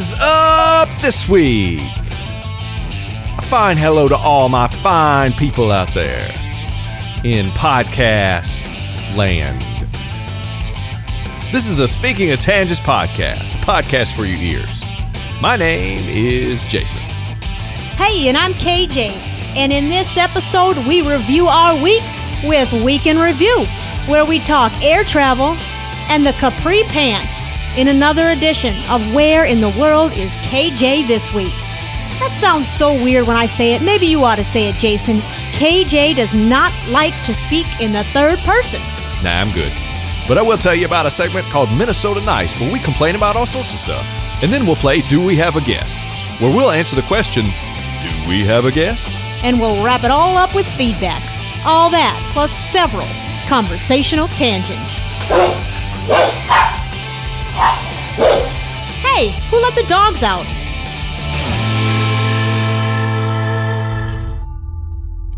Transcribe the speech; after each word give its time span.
is 0.00 0.14
up 0.18 0.88
this 1.02 1.28
week? 1.28 1.82
A 3.36 3.42
fine 3.42 3.76
hello 3.76 4.08
to 4.08 4.16
all 4.16 4.48
my 4.48 4.66
fine 4.66 5.34
people 5.34 5.70
out 5.70 5.92
there 5.92 6.30
in 7.22 7.48
podcast 7.48 8.56
land. 9.14 9.60
This 11.52 11.68
is 11.68 11.76
the 11.76 11.86
Speaking 11.86 12.30
of 12.30 12.38
Tangents 12.38 12.80
podcast, 12.80 13.48
a 13.48 13.58
podcast 13.58 14.16
for 14.16 14.24
your 14.24 14.38
ears. 14.38 14.82
My 15.42 15.58
name 15.58 16.08
is 16.08 16.64
Jason. 16.64 17.02
Hey, 17.02 18.28
and 18.28 18.38
I'm 18.38 18.52
KJ. 18.54 19.10
And 19.54 19.70
in 19.70 19.90
this 19.90 20.16
episode, 20.16 20.78
we 20.86 21.02
review 21.02 21.46
our 21.46 21.74
week 21.74 22.04
with 22.42 22.72
Week 22.72 23.04
in 23.04 23.18
Review, 23.18 23.66
where 24.06 24.24
we 24.24 24.38
talk 24.38 24.72
air 24.82 25.04
travel 25.04 25.58
and 26.08 26.26
the 26.26 26.32
Capri 26.32 26.84
Pant 26.84 27.49
in 27.76 27.88
another 27.88 28.30
edition 28.30 28.76
of 28.88 29.14
Where 29.14 29.44
in 29.44 29.60
the 29.60 29.68
World 29.68 30.12
is 30.12 30.32
KJ 30.38 31.06
This 31.06 31.32
Week. 31.32 31.52
That 32.18 32.32
sounds 32.32 32.68
so 32.68 32.92
weird 32.92 33.26
when 33.26 33.36
I 33.36 33.46
say 33.46 33.74
it. 33.74 33.82
Maybe 33.82 34.06
you 34.06 34.24
ought 34.24 34.36
to 34.36 34.44
say 34.44 34.68
it, 34.68 34.76
Jason. 34.76 35.20
KJ 35.52 36.16
does 36.16 36.34
not 36.34 36.72
like 36.88 37.14
to 37.24 37.32
speak 37.32 37.80
in 37.80 37.92
the 37.92 38.04
third 38.04 38.38
person. 38.40 38.80
Nah, 39.22 39.40
I'm 39.40 39.52
good. 39.52 39.72
But 40.26 40.36
I 40.36 40.42
will 40.42 40.58
tell 40.58 40.74
you 40.74 40.86
about 40.86 41.06
a 41.06 41.10
segment 41.10 41.46
called 41.46 41.72
Minnesota 41.72 42.20
Nice 42.20 42.58
where 42.60 42.72
we 42.72 42.78
complain 42.80 43.14
about 43.14 43.36
all 43.36 43.46
sorts 43.46 43.72
of 43.72 43.78
stuff. 43.78 44.06
And 44.42 44.52
then 44.52 44.66
we'll 44.66 44.76
play 44.76 45.00
Do 45.00 45.24
We 45.24 45.36
Have 45.36 45.56
a 45.56 45.60
Guest? 45.60 46.04
Where 46.40 46.54
we'll 46.54 46.70
answer 46.70 46.96
the 46.96 47.02
question 47.02 47.46
Do 48.00 48.10
we 48.28 48.44
have 48.44 48.64
a 48.64 48.72
guest? 48.72 49.08
And 49.42 49.60
we'll 49.60 49.82
wrap 49.82 50.04
it 50.04 50.10
all 50.10 50.36
up 50.36 50.54
with 50.54 50.68
feedback. 50.68 51.22
All 51.64 51.90
that, 51.90 52.30
plus 52.32 52.50
several 52.50 53.08
conversational 53.46 54.28
tangents. 54.28 55.06
Hey, 57.60 59.30
who 59.50 59.60
let 59.60 59.74
the 59.74 59.84
dogs 59.88 60.22
out? 60.22 60.46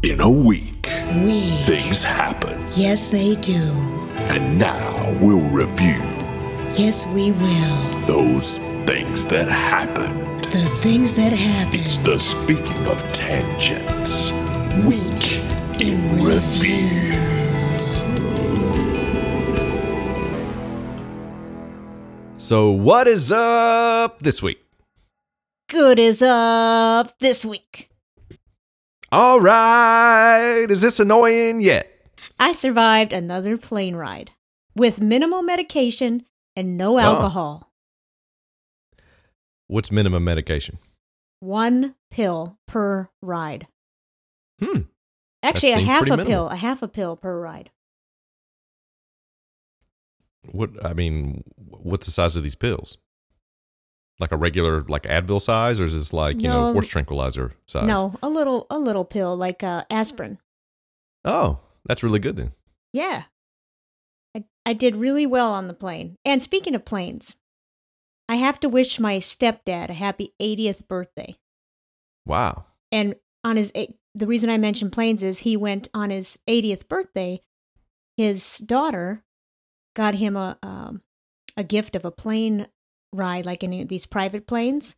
In 0.05 0.21
a 0.21 0.31
week, 0.31 0.89
We. 1.25 1.41
things 1.65 2.03
happen, 2.03 2.59
Yes, 2.75 3.09
they 3.09 3.35
do. 3.37 3.63
and 4.33 4.59
now 4.59 5.15
we'll 5.21 5.39
review 5.63 6.03
Yes, 6.77 7.07
we 7.09 7.33
will. 7.33 8.07
those 8.07 8.59
things 8.87 9.27
that 9.27 9.49
happened. 9.49 10.45
The 10.45 10.67
things 10.83 11.15
that 11.15 11.33
happen. 11.33 11.81
It's 11.81 11.99
the 11.99 12.19
speaking 12.19 12.87
of 12.87 12.99
tangents. 13.13 14.33
week 14.87 15.41
in 15.81 15.99
review. 16.25 17.42
So, 22.43 22.73
what 22.73 23.07
is 23.07 23.31
up 23.31 24.19
this 24.19 24.43
week? 24.43 24.59
Good 25.69 26.01
is 26.01 26.23
up 26.23 27.17
this 27.21 27.45
week. 27.45 27.89
All 29.13 29.41
right. 29.41 30.67
Is 30.69 30.83
this 30.83 30.99
annoying 30.99 31.61
yet? 31.61 31.89
I 32.41 32.51
survived 32.51 33.13
another 33.13 33.57
plane 33.57 33.95
ride 33.95 34.33
with 34.75 35.01
minimal 35.01 35.43
medication 35.43 36.25
and 36.57 36.77
no 36.77 36.99
alcohol. 36.99 37.71
What's 39.69 39.93
minimum 39.93 40.25
medication? 40.25 40.79
One 41.39 41.95
pill 42.11 42.59
per 42.67 43.09
ride. 43.23 43.69
Hmm. 44.61 44.81
Actually, 45.45 45.75
a 45.75 45.79
half 45.79 46.11
a 46.11 46.25
pill, 46.25 46.49
a 46.49 46.57
half 46.57 46.83
a 46.83 46.89
pill 46.89 47.15
per 47.15 47.41
ride. 47.41 47.71
What 50.51 50.85
I 50.85 50.93
mean, 50.93 51.45
what's 51.81 52.07
the 52.07 52.13
size 52.13 52.37
of 52.37 52.43
these 52.43 52.55
pills? 52.55 52.99
Like 54.21 54.33
a 54.33 54.37
regular, 54.37 54.83
like 54.85 55.05
Advil 55.05 55.41
size, 55.41 55.81
or 55.81 55.85
is 55.85 55.95
this 55.95 56.13
like 56.13 56.41
you 56.41 56.49
know 56.49 56.73
horse 56.73 56.89
tranquilizer 56.89 57.53
size? 57.67 57.87
No, 57.87 58.15
a 58.23 58.29
little, 58.29 58.67
a 58.71 58.79
little 58.79 59.05
pill 59.05 59.37
like 59.37 59.63
uh, 59.63 59.85
aspirin. 59.91 60.39
Oh, 61.25 61.61
that's 61.87 62.03
really 62.03 62.19
good 62.19 62.37
then. 62.37 62.53
Yeah, 62.93 63.25
I 64.37 64.45
I 64.65 64.73
did 64.75 64.97
really 64.97 65.27
well 65.27 65.53
on 65.53 65.67
the 65.67 65.75
plane. 65.75 66.19
And 66.25 66.43
speaking 66.43 66.75
of 66.75 66.85
planes, 66.85 67.37
I 68.29 68.37
have 68.37 68.61
to 68.61 68.69
wish 68.69 69.01
my 69.01 69.17
stepdad 69.17 69.89
a 69.89 69.95
happy 69.95 70.35
80th 70.41 70.87
birthday. 70.87 71.37
Wow. 72.27 72.67
And 72.91 73.17
on 73.45 73.57
his 73.57 73.73
the 74.15 74.27
reason 74.27 74.51
I 74.51 74.59
mentioned 74.59 74.93
planes 74.93 75.23
is 75.23 75.41
he 75.41 75.57
went 75.57 75.89
on 75.95 76.11
his 76.11 76.39
80th 76.49 76.89
birthday. 76.89 77.41
His 78.17 78.59
daughter 78.59 79.25
got 79.95 80.15
him 80.15 80.37
a 80.37 80.59
um, 80.63 81.03
a 81.57 81.65
gift 81.65 81.95
of 81.97 82.05
a 82.05 82.11
plane 82.11 82.67
ride, 83.13 83.47
like 83.47 83.63
in 83.63 83.87
these 83.87 84.07
private 84.07 84.47
planes, 84.47 84.97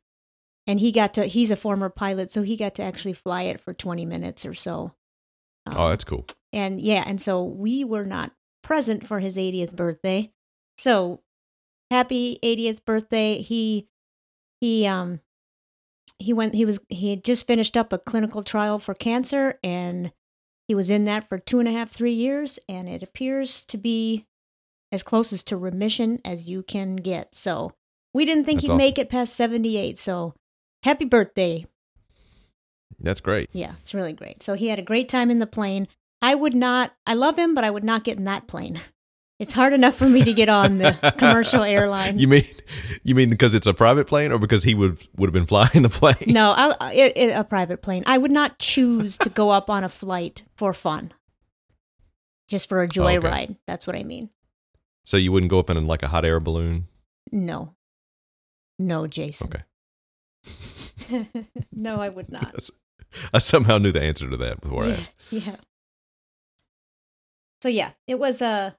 and 0.67 0.81
he 0.81 0.93
got 0.93 1.15
to. 1.15 1.25
He's 1.27 1.51
a 1.51 1.57
former 1.57 1.89
pilot, 1.89 2.31
so 2.31 2.43
he 2.43 2.57
got 2.57 2.75
to 2.77 2.83
actually 2.83 3.13
fly 3.15 3.43
it 3.43 3.61
for 3.61 3.73
20 3.75 4.05
minutes 4.07 4.45
or 4.47 4.55
so. 4.55 4.95
Um, 5.67 5.77
Oh, 5.77 5.89
that's 5.89 6.05
cool. 6.05 6.25
and 6.53 6.81
yeah, 6.81 7.05
and 7.07 7.21
so 7.21 7.43
we 7.43 7.85
were 7.85 8.05
not 8.05 8.33
present 8.63 9.07
for 9.07 9.21
his 9.21 9.37
80th 9.37 9.75
birthday. 9.77 10.31
So 10.79 11.23
happy 11.91 12.39
80th 12.43 12.85
birthday. 12.85 13.41
He 13.43 13.89
he 14.61 14.87
um 14.87 15.21
he 16.19 16.33
went 16.33 16.55
he 16.55 16.65
was 16.65 16.79
he 16.89 17.11
had 17.11 17.25
just 17.25 17.47
finished 17.47 17.77
up 17.77 17.93
a 17.93 17.99
clinical 17.99 18.43
trial 18.43 18.79
for 18.79 18.95
cancer 18.95 19.59
and 19.65 20.13
he 20.69 20.75
was 20.75 20.89
in 20.89 21.05
that 21.05 21.29
for 21.29 21.39
two 21.39 21.59
and 21.59 21.69
a 21.69 21.73
half, 21.73 21.91
three 21.91 22.13
years, 22.15 22.59
and 22.71 22.89
it 22.89 23.03
appears 23.03 23.65
to 23.67 23.77
be 23.77 24.25
as 24.95 25.03
close 25.03 25.33
as 25.33 25.43
to 25.43 25.57
remission 25.57 26.21
as 26.25 26.49
you 26.49 26.63
can 26.63 26.97
get. 26.97 27.35
So 27.35 27.73
we 28.15 28.25
didn't 28.25 28.45
think 28.45 28.61
That's 28.61 28.73
he'd 28.73 28.77
make 28.79 28.99
it 28.99 29.11
past 29.11 29.35
78. 29.35 29.99
So 29.99 30.35
happy 30.85 31.05
birthday, 31.05 31.67
That's 33.01 33.21
great. 33.21 33.51
yeah, 33.53 33.73
it's 33.83 33.93
really 33.93 34.13
great. 34.13 34.43
So 34.43 34.55
he 34.55 34.69
had 34.69 34.79
a 34.79 34.83
great 34.83 35.09
time 35.09 35.31
in 35.31 35.41
the 35.41 35.47
plane. 35.47 35.89
I 36.23 36.35
would 36.35 36.55
not, 36.55 36.95
I 37.07 37.15
love 37.15 37.39
him, 37.39 37.55
but 37.55 37.65
I 37.65 37.71
would 37.71 37.85
not 37.85 38.05
get 38.05 38.17
in 38.17 38.25
that 38.25 38.47
plane. 38.47 38.81
It's 39.41 39.53
hard 39.53 39.73
enough 39.73 39.97
for 39.97 40.09
me 40.09 40.23
to 40.23 40.33
get 40.33 40.49
on 40.49 40.79
the 40.79 40.93
commercial 41.19 41.65
airline. 41.65 42.21
You 42.21 42.29
mean 42.29 42.47
you 43.03 43.17
mean 43.17 43.31
because 43.31 43.53
it's 43.53 43.67
a 43.67 43.75
private 43.75 44.07
plane, 44.07 44.31
or 44.31 44.39
because 44.39 44.63
he 44.63 44.75
would 44.75 45.07
would 45.17 45.27
have 45.27 45.35
been 45.35 45.45
flying 45.45 45.83
the 45.83 45.89
plane? 45.89 46.15
no, 46.29 46.53
I, 46.53 46.93
it, 46.95 47.17
it, 47.17 47.31
a 47.33 47.43
private 47.43 47.83
plane. 47.83 48.05
I 48.07 48.17
would 48.17 48.31
not 48.31 48.61
choose 48.61 49.19
to 49.19 49.29
go 49.29 49.51
up 49.51 49.69
on 49.69 49.83
a 49.83 49.89
flight 49.89 50.45
for 50.55 50.73
fun, 50.73 51.13
just 52.49 52.69
for 52.69 52.81
a 52.81 52.85
oh, 52.85 52.89
joyride. 52.89 53.57
That's 53.67 53.89
what 53.89 53.97
I 53.97 54.05
mean. 54.05 54.31
So 55.05 55.17
you 55.17 55.33
wouldn't 55.33 55.51
go 55.51 55.59
up 55.59 55.71
in 55.71 55.87
like 55.87 56.03
a 56.03 56.09
hot 56.09 56.25
air 56.25 56.41
balloon? 56.41 56.89
No, 57.31 57.75
no, 58.79 59.07
Jason. 59.07 59.51
Okay. 59.51 59.63
no, 61.73 61.97
I 61.97 62.09
would 62.09 62.31
not. 62.31 62.55
I 63.33 63.39
somehow 63.39 63.79
knew 63.79 63.93
the 63.93 64.03
answer 64.03 64.29
to 64.29 64.37
that 64.39 64.61
before 64.61 64.85
I 64.85 64.89
yeah, 64.89 64.95
asked. 64.95 65.15
yeah. 65.31 65.57
So 67.63 67.69
yeah, 67.69 67.93
it 68.07 68.19
was 68.19 68.43
uh, 68.43 68.73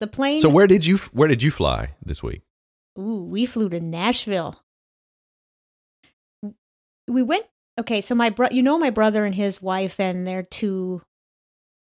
the 0.00 0.06
plane. 0.06 0.38
So 0.38 0.48
where 0.48 0.66
did 0.66 0.86
you 0.86 0.96
where 1.12 1.28
did 1.28 1.42
you 1.42 1.50
fly 1.50 1.90
this 2.04 2.22
week? 2.22 2.42
Ooh, 2.98 3.24
we 3.24 3.46
flew 3.46 3.68
to 3.70 3.80
Nashville. 3.80 4.62
We 7.08 7.22
went. 7.22 7.46
Okay, 7.78 8.00
so 8.00 8.14
my 8.14 8.30
bro, 8.30 8.48
you 8.50 8.62
know, 8.62 8.78
my 8.78 8.90
brother 8.90 9.24
and 9.24 9.34
his 9.34 9.62
wife 9.62 9.98
and 9.98 10.26
their 10.26 10.42
two, 10.42 11.02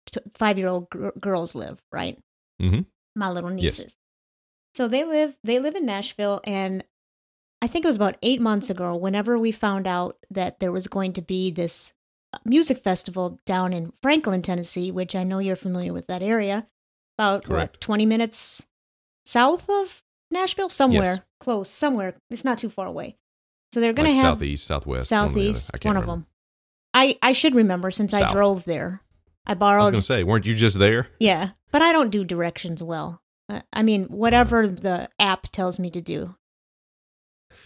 two 0.07 0.21
five-year-old 0.35 0.89
gr- 0.89 1.09
girls 1.21 1.55
live 1.55 1.83
right. 1.93 2.19
Mm-hmm. 2.61 2.83
My 3.15 3.31
little 3.31 3.51
Yes. 3.53 3.79
nieces. 3.79 3.97
So 4.75 4.89
they 4.89 5.05
live. 5.05 5.39
They 5.45 5.59
live 5.61 5.77
in 5.77 5.87
Nashville, 5.87 6.41
and 6.45 6.85
I 7.63 7.67
think 7.69 7.85
it 7.85 7.89
was 7.89 7.97
about 7.97 8.17
eight 8.23 8.41
months 8.41 8.71
ago. 8.71 8.97
Whenever 8.97 9.39
we 9.39 9.53
found 9.53 9.87
out 9.87 10.19
that 10.31 10.59
there 10.61 10.73
was 10.73 10.89
going 10.89 11.13
to 11.15 11.23
be 11.23 11.51
this 11.51 11.93
uh, 12.33 12.39
music 12.45 12.79
festival 12.79 13.39
down 13.47 13.73
in 13.73 13.93
Franklin, 14.03 14.43
Tennessee, 14.43 14.91
which 14.91 15.15
I 15.15 15.23
know 15.23 15.39
you're 15.39 15.55
familiar 15.57 15.93
with 15.93 16.09
that 16.09 16.23
area, 16.23 16.67
about 17.17 17.49
what 17.49 17.81
twenty 17.81 18.05
minutes 18.05 18.67
south 19.25 19.71
of 19.71 20.03
Nashville, 20.31 20.69
somewhere 20.69 21.25
close, 21.39 21.71
somewhere. 21.71 22.15
It's 22.31 22.45
not 22.45 22.59
too 22.59 22.71
far 22.71 22.87
away. 22.87 23.17
So 23.73 23.81
they're 23.81 23.93
going 23.93 24.09
Like 24.09 24.17
to 24.17 24.23
have 24.23 24.35
southeast, 24.37 24.67
southwest, 24.67 25.13
one 25.13 25.23
the 25.23 25.35
southeast, 25.35 25.71
I 25.75 25.79
can't 25.79 25.95
one 25.95 25.97
of 26.03 26.07
them. 26.07 26.27
I 26.93 27.19
I 27.23 27.33
should 27.33 27.55
remember 27.55 27.91
since 27.91 28.13
I 28.13 28.27
drove 28.33 28.65
there. 28.65 29.03
I 29.47 29.55
borrowed. 29.55 29.81
I 29.81 29.85
was 29.85 29.91
going 29.91 30.01
to 30.01 30.07
say, 30.07 30.23
weren't 30.25 30.47
you 30.47 30.55
just 30.55 30.79
there? 30.79 31.09
yeah, 31.21 31.51
but 31.71 31.83
I 31.83 31.93
don't 31.93 32.11
do 32.11 32.25
directions 32.25 32.83
well. 32.83 33.21
I 33.73 33.83
mean, 33.83 34.05
whatever 34.05 34.67
the 34.67 35.11
app 35.19 35.49
tells 35.49 35.79
me 35.79 35.91
to 35.91 36.01
do. 36.01 36.35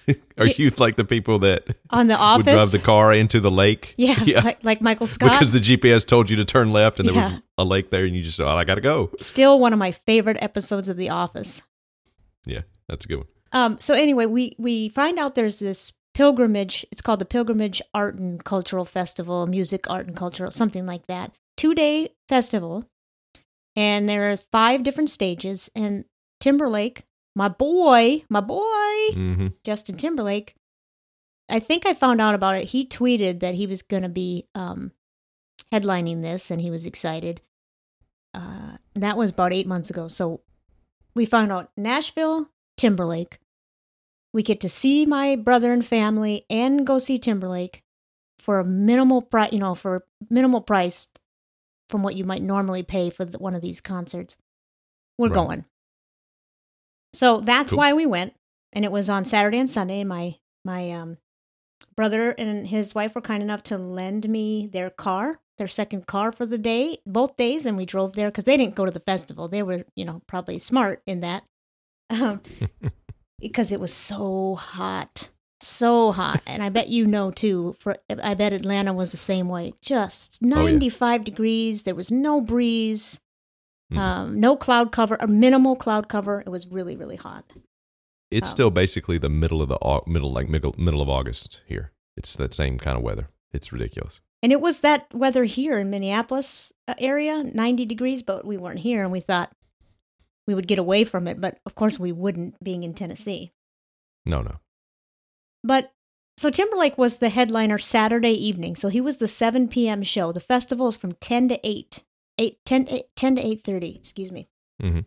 Are 0.38 0.46
you 0.46 0.70
like 0.78 0.96
the 0.96 1.04
people 1.04 1.38
that 1.40 1.64
On 1.90 2.08
the 2.08 2.16
office 2.16 2.46
would 2.46 2.52
drive 2.52 2.70
the 2.70 2.78
car 2.78 3.12
into 3.12 3.40
the 3.40 3.50
lake? 3.50 3.94
yeah, 3.98 4.19
yeah. 4.25 4.40
Like, 4.40 4.64
like 4.64 4.80
Michael 4.80 5.06
Scott. 5.16 5.32
because 5.32 5.52
the 5.52 5.60
GPS 5.60 6.06
told 6.06 6.30
you 6.30 6.36
to 6.38 6.44
turn 6.44 6.72
left 6.72 6.98
and 6.98 7.08
there 7.08 7.14
was 7.14 7.32
a 7.58 7.64
lake 7.64 7.90
there, 7.90 8.04
and 8.04 8.16
you 8.16 8.22
just, 8.22 8.40
oh, 8.40 8.48
I 8.48 8.64
got 8.64 8.76
to 8.76 8.80
go. 8.80 9.10
Still 9.19 9.60
one 9.60 9.72
of 9.72 9.78
my 9.78 9.92
favorite 9.92 10.38
episodes 10.40 10.88
of 10.88 10.96
The 10.96 11.10
Office. 11.10 11.62
Yeah, 12.46 12.62
that's 12.88 13.04
a 13.04 13.08
good 13.08 13.19
one. 13.19 13.26
Um, 13.52 13.76
so 13.80 13.94
anyway, 13.94 14.26
we 14.26 14.56
we 14.58 14.88
find 14.88 15.19
out 15.19 15.34
there's 15.34 15.58
this 15.58 15.92
pilgrimage. 16.14 16.84
It's 16.90 17.00
called 17.00 17.20
the 17.20 17.25
Pilgrimage 17.25 17.80
Art 17.94 18.16
and 18.16 18.42
Cultural 18.44 18.84
Festival, 18.84 19.46
Music 19.46 19.88
Art 19.88 20.06
and 20.06 20.16
Cultural, 20.16 20.50
something 20.50 20.86
like 20.86 21.06
that. 21.06 21.32
Two 21.58 21.75
day 21.75 22.14
festival, 22.28 22.88
and 23.76 24.08
there 24.08 24.31
are 24.31 24.37
five 24.38 24.82
different 24.82 25.10
stages. 25.10 25.69
And 25.75 26.06
Timberlake, 26.40 27.02
my 27.34 27.49
boy, 27.49 28.25
my 28.31 28.40
boy, 28.40 28.64
Mm-hmm. 29.12 29.46
Justin 29.64 29.96
Timberlake. 29.96 30.55
I 31.50 31.58
think 31.60 31.87
I 31.87 31.94
found 31.94 32.20
out 32.20 32.34
about 32.34 32.56
it. 32.56 32.69
He 32.69 32.87
tweeted 32.87 33.40
that 33.40 33.55
he 33.55 33.66
was 33.66 33.82
going 33.82 34.02
to 34.02 34.08
be 34.08 34.46
um, 34.55 34.93
headlining 35.72 36.22
this, 36.22 36.50
and 36.50 36.60
he 36.60 36.70
was 36.70 36.87
excited. 36.87 37.40
Uh, 38.34 38.76
that 38.94 39.16
was 39.16 39.31
about 39.31 39.52
eight 39.52 39.66
months 39.66 39.90
ago. 39.90 40.08
So 40.08 40.43
we 41.14 41.25
found 41.26 41.50
out 41.50 41.70
Nashville, 41.76 42.50
Timberlake. 42.76 43.38
We 44.32 44.43
get 44.43 44.61
to 44.61 44.69
see 44.69 45.06
my 45.06 45.37
brother 45.37 45.72
and 45.72 45.84
family 45.84 46.44
and 46.50 46.87
go 46.87 46.99
see 46.99 47.19
Timberlake 47.19 47.82
for 48.38 48.61
a 48.61 48.64
minimal 48.64 49.22
price, 49.22 49.52
you 49.52 49.58
know, 49.58 49.75
for 49.75 50.04
minimal 50.28 50.61
price 50.61 51.08
from 51.88 52.02
what 52.02 52.17
you 52.17 52.25
might 52.25 52.43
normally 52.43 52.82
pay 52.82 53.11
for 53.11 53.25
the, 53.25 53.38
one 53.38 53.55
of 53.55 53.62
these 53.62 53.81
concerts. 53.81 54.37
We're 55.19 55.29
Right. 55.29 55.35
going. 55.35 55.64
So 57.14 57.40
that's 57.40 57.70
Cool. 57.70 57.79
why 57.79 57.93
we 57.93 58.06
went, 58.06 58.35
and 58.73 58.85
it 58.85 58.93
was 58.93 59.08
on 59.08 59.25
Saturday 59.25 59.58
and 59.58 59.69
Sunday. 59.70 60.00
And 60.00 60.08
my 60.08 60.38
my 60.64 60.90
um, 60.93 61.19
brother 61.96 62.31
and 62.32 62.69
his 62.69 62.94
wife 62.94 63.14
were 63.14 63.20
kind 63.20 63.43
enough 63.43 63.62
to 63.64 63.79
lend 63.79 64.29
me 64.29 64.67
their 64.67 64.90
car, 64.90 65.40
their 65.56 65.69
second 65.69 66.06
car 66.06 66.31
for 66.32 66.44
the 66.46 66.58
day, 66.58 66.99
both 67.06 67.37
days, 67.37 67.64
and 67.67 67.76
we 67.76 67.87
drove 67.87 68.12
there 68.12 68.29
because 68.31 68.44
they 68.44 68.56
didn't 68.56 68.75
go 68.75 68.85
to 68.85 68.90
the 68.90 69.00
festival. 69.00 69.49
They 69.49 69.62
were, 69.62 69.85
you 69.96 70.05
know, 70.05 70.20
probably 70.26 70.58
smart 70.58 71.02
in 71.06 71.20
that, 71.20 71.44
um, 72.11 72.43
because 73.40 73.73
it 73.73 73.81
was 73.81 73.93
so 73.94 74.56
hot, 74.56 75.31
so 75.60 76.12
hot, 76.12 76.43
and 76.46 76.62
I 76.62 76.69
bet 76.69 76.88
you 76.88 77.06
know 77.06 77.31
too. 77.31 77.76
For 77.81 77.96
I 78.22 78.34
bet 78.34 78.52
Atlanta 78.52 78.93
was 78.93 79.10
the 79.10 79.16
same 79.16 79.49
way, 79.49 79.75
just 79.81 80.38
Oh, 80.43 80.46
yeah. 80.46 81.25
degrees. 81.25 81.82
There 81.84 81.94
was 81.94 82.10
no 82.10 82.40
breeze. 82.40 83.20
Mhm. 83.93 83.99
Um, 83.99 84.40
no 84.40 84.55
cloud 84.56 84.93
cover, 84.93 85.16
a 85.20 85.26
minimal 85.26 85.75
cloud 85.75 86.08
cover. 86.08 86.43
It 86.44 86.50
was 86.50 86.66
really, 86.69 86.94
really 86.96 87.16
hot. 87.16 87.52
It's 88.31 88.50
Oh. 88.50 88.52
still 88.52 88.70
basically 88.70 89.16
the 89.19 89.31
middle 89.31 89.62
of 89.62 89.69
the 89.70 89.78
middle, 90.06 90.31
like 90.31 90.49
middle, 90.49 90.75
middle 90.76 91.00
of 91.00 91.08
August 91.08 91.62
here. 91.66 91.93
It's 92.16 92.37
that 92.37 92.52
same 92.52 92.78
kind 92.78 92.96
of 92.99 93.02
weather. 93.02 93.31
It's 93.52 93.72
ridiculous. 93.72 94.20
And 94.43 94.52
it 94.52 94.61
was 94.61 94.81
that 94.82 95.12
weather 95.14 95.44
here 95.44 95.78
in 95.78 95.88
Minneapolis 95.90 96.72
uh, 96.87 96.94
area, 96.99 97.43
90 97.43 97.87
degrees, 97.87 98.22
but 98.22 98.44
we 98.44 98.56
weren't 98.58 98.81
here 98.81 99.02
and 99.02 99.11
we 99.11 99.20
thought 99.20 99.50
we 100.46 100.54
would 100.54 100.69
get 100.69 100.78
away 100.78 101.04
from 101.04 101.26
it, 101.26 101.40
but 101.40 101.58
of 101.66 101.75
course 101.75 101.99
we 101.99 102.12
wouldn't 102.12 102.62
being 102.62 102.84
in 102.84 102.93
Tennessee. 102.94 103.52
No, 104.26 104.43
no. 104.43 104.56
But 105.64 105.93
so 106.37 106.50
Timberlake 106.50 106.96
was 106.99 107.19
the 107.19 107.31
headliner 107.31 107.78
Saturday 107.78 108.32
evening. 108.32 108.76
So 108.76 108.88
he 108.88 109.00
was 109.00 109.16
the 109.16 109.26
7 109.28 109.69
p.m. 109.69 110.02
show. 110.02 110.31
The 110.32 110.40
festival 110.40 110.88
is 110.88 110.96
from 110.96 111.12
10 111.12 111.49
to 111.49 111.66
8. 111.66 112.05
8 112.38 112.58
10, 112.64 112.87
8 112.88 113.05
10 113.16 113.34
to 113.37 113.43
8:30, 113.43 113.96
excuse 113.96 114.31
me. 114.31 114.49
Mhm. 114.81 115.06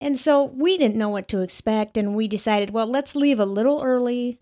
And 0.00 0.18
so 0.18 0.44
we 0.44 0.76
didn't 0.78 0.96
know 0.96 1.08
what 1.08 1.28
to 1.28 1.40
expect 1.40 1.96
and 1.96 2.14
we 2.16 2.26
decided, 2.28 2.70
well, 2.70 2.86
let's 2.86 3.14
leave 3.16 3.38
a 3.40 3.46
little 3.46 3.82
early 3.82 4.38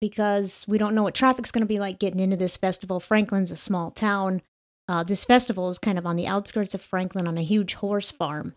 because 0.00 0.64
we 0.68 0.78
don't 0.78 0.94
know 0.94 1.02
what 1.04 1.14
traffic's 1.14 1.52
going 1.52 1.62
to 1.62 1.66
be 1.66 1.78
like 1.78 1.98
getting 2.00 2.18
into 2.20 2.36
this 2.36 2.56
festival. 2.56 2.98
Franklin's 3.00 3.50
a 3.52 3.56
small 3.56 3.90
town. 3.92 4.42
Uh, 4.88 5.04
this 5.04 5.24
festival 5.24 5.68
is 5.68 5.78
kind 5.78 5.98
of 5.98 6.06
on 6.06 6.16
the 6.16 6.26
outskirts 6.26 6.74
of 6.74 6.82
Franklin 6.82 7.28
on 7.28 7.38
a 7.38 7.42
huge 7.42 7.74
horse 7.74 8.10
farm. 8.10 8.56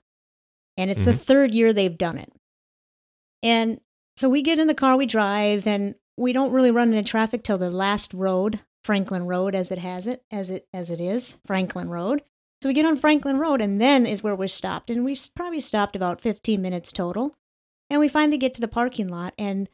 And 0.78 0.90
it's 0.90 1.06
the 1.06 1.12
Mhm. 1.12 1.20
third 1.22 1.54
year 1.54 1.72
they've 1.72 1.98
done 1.98 2.18
it. 2.18 2.32
And 3.44 3.80
so 4.18 4.28
we 4.30 4.42
get 4.42 4.60
in 4.60 4.68
the 4.68 4.74
car, 4.74 4.98
we 4.98 5.06
drive, 5.06 5.68
and 5.68 5.96
we 6.18 6.34
don't 6.34 6.52
really 6.52 6.72
run 6.72 6.94
into 6.94 7.10
traffic 7.10 7.44
till 7.44 7.58
the 7.58 7.70
last 7.70 8.14
road, 8.14 8.62
Franklin 8.84 9.26
Road, 9.26 9.56
as 9.56 9.72
it 9.72 9.80
has 9.80 10.08
it, 10.08 10.24
as 10.32 10.50
it 10.50 10.68
as 10.74 10.90
it 10.90 11.00
is, 11.00 11.38
Franklin 11.46 11.90
Road. 11.90 12.24
So 12.62 12.70
we 12.70 12.74
get 12.74 12.86
on 12.86 12.96
Franklin 12.96 13.38
Road, 13.38 13.62
and 13.62 13.82
then 13.82 14.06
is 14.06 14.24
where 14.24 14.36
we're 14.36 14.48
stopped, 14.48 14.90
and 14.90 15.04
we 15.04 15.18
probably 15.36 15.60
stopped 15.60 15.96
about 15.96 16.22
fifteen 16.22 16.62
minutes 16.62 16.92
total, 16.92 17.36
and 17.90 18.00
we 18.00 18.08
finally 18.08 18.38
get 18.38 18.54
to 18.56 18.62
the 18.62 18.68
parking 18.68 19.08
lot, 19.08 19.34
and 19.38 19.70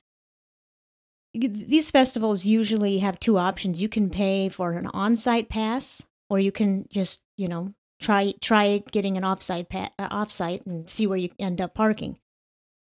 these 1.33 1.91
festivals 1.91 2.43
usually 2.43 2.99
have 2.99 3.19
two 3.19 3.37
options: 3.37 3.81
you 3.81 3.89
can 3.89 4.09
pay 4.09 4.49
for 4.49 4.73
an 4.73 4.87
on-site 4.87 5.47
pass, 5.47 6.03
or 6.29 6.39
you 6.39 6.51
can 6.51 6.85
just 6.89 7.21
you 7.37 7.47
know 7.47 7.73
try 7.99 8.33
try 8.41 8.83
getting 8.91 9.15
an 9.15 9.23
off-site 9.23 9.69
pa- 9.69 9.91
uh, 9.99 10.07
off-site 10.09 10.65
and 10.65 10.89
see 10.89 11.05
where 11.05 11.17
you 11.17 11.29
end 11.37 11.61
up 11.61 11.75
parking. 11.75 12.17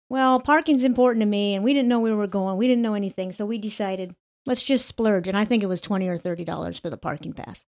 Well, 0.09 0.39
parking's 0.39 0.83
important 0.83 1.21
to 1.21 1.25
me, 1.25 1.55
and 1.55 1.63
we 1.63 1.73
didn't 1.73 1.89
know 1.89 1.99
where 1.99 2.13
we 2.13 2.17
were 2.17 2.27
going. 2.27 2.57
We 2.57 2.67
didn't 2.67 2.83
know 2.83 2.93
anything, 2.93 3.31
so 3.31 3.45
we 3.45 3.57
decided 3.57 4.15
let's 4.45 4.63
just 4.63 4.85
splurge. 4.85 5.27
And 5.27 5.37
I 5.37 5.45
think 5.45 5.63
it 5.63 5.67
was 5.67 5.81
twenty 5.81 6.07
or 6.07 6.17
thirty 6.17 6.43
dollars 6.43 6.79
for 6.79 6.89
the 6.89 6.97
parking 6.97 7.33
pass. 7.33 7.65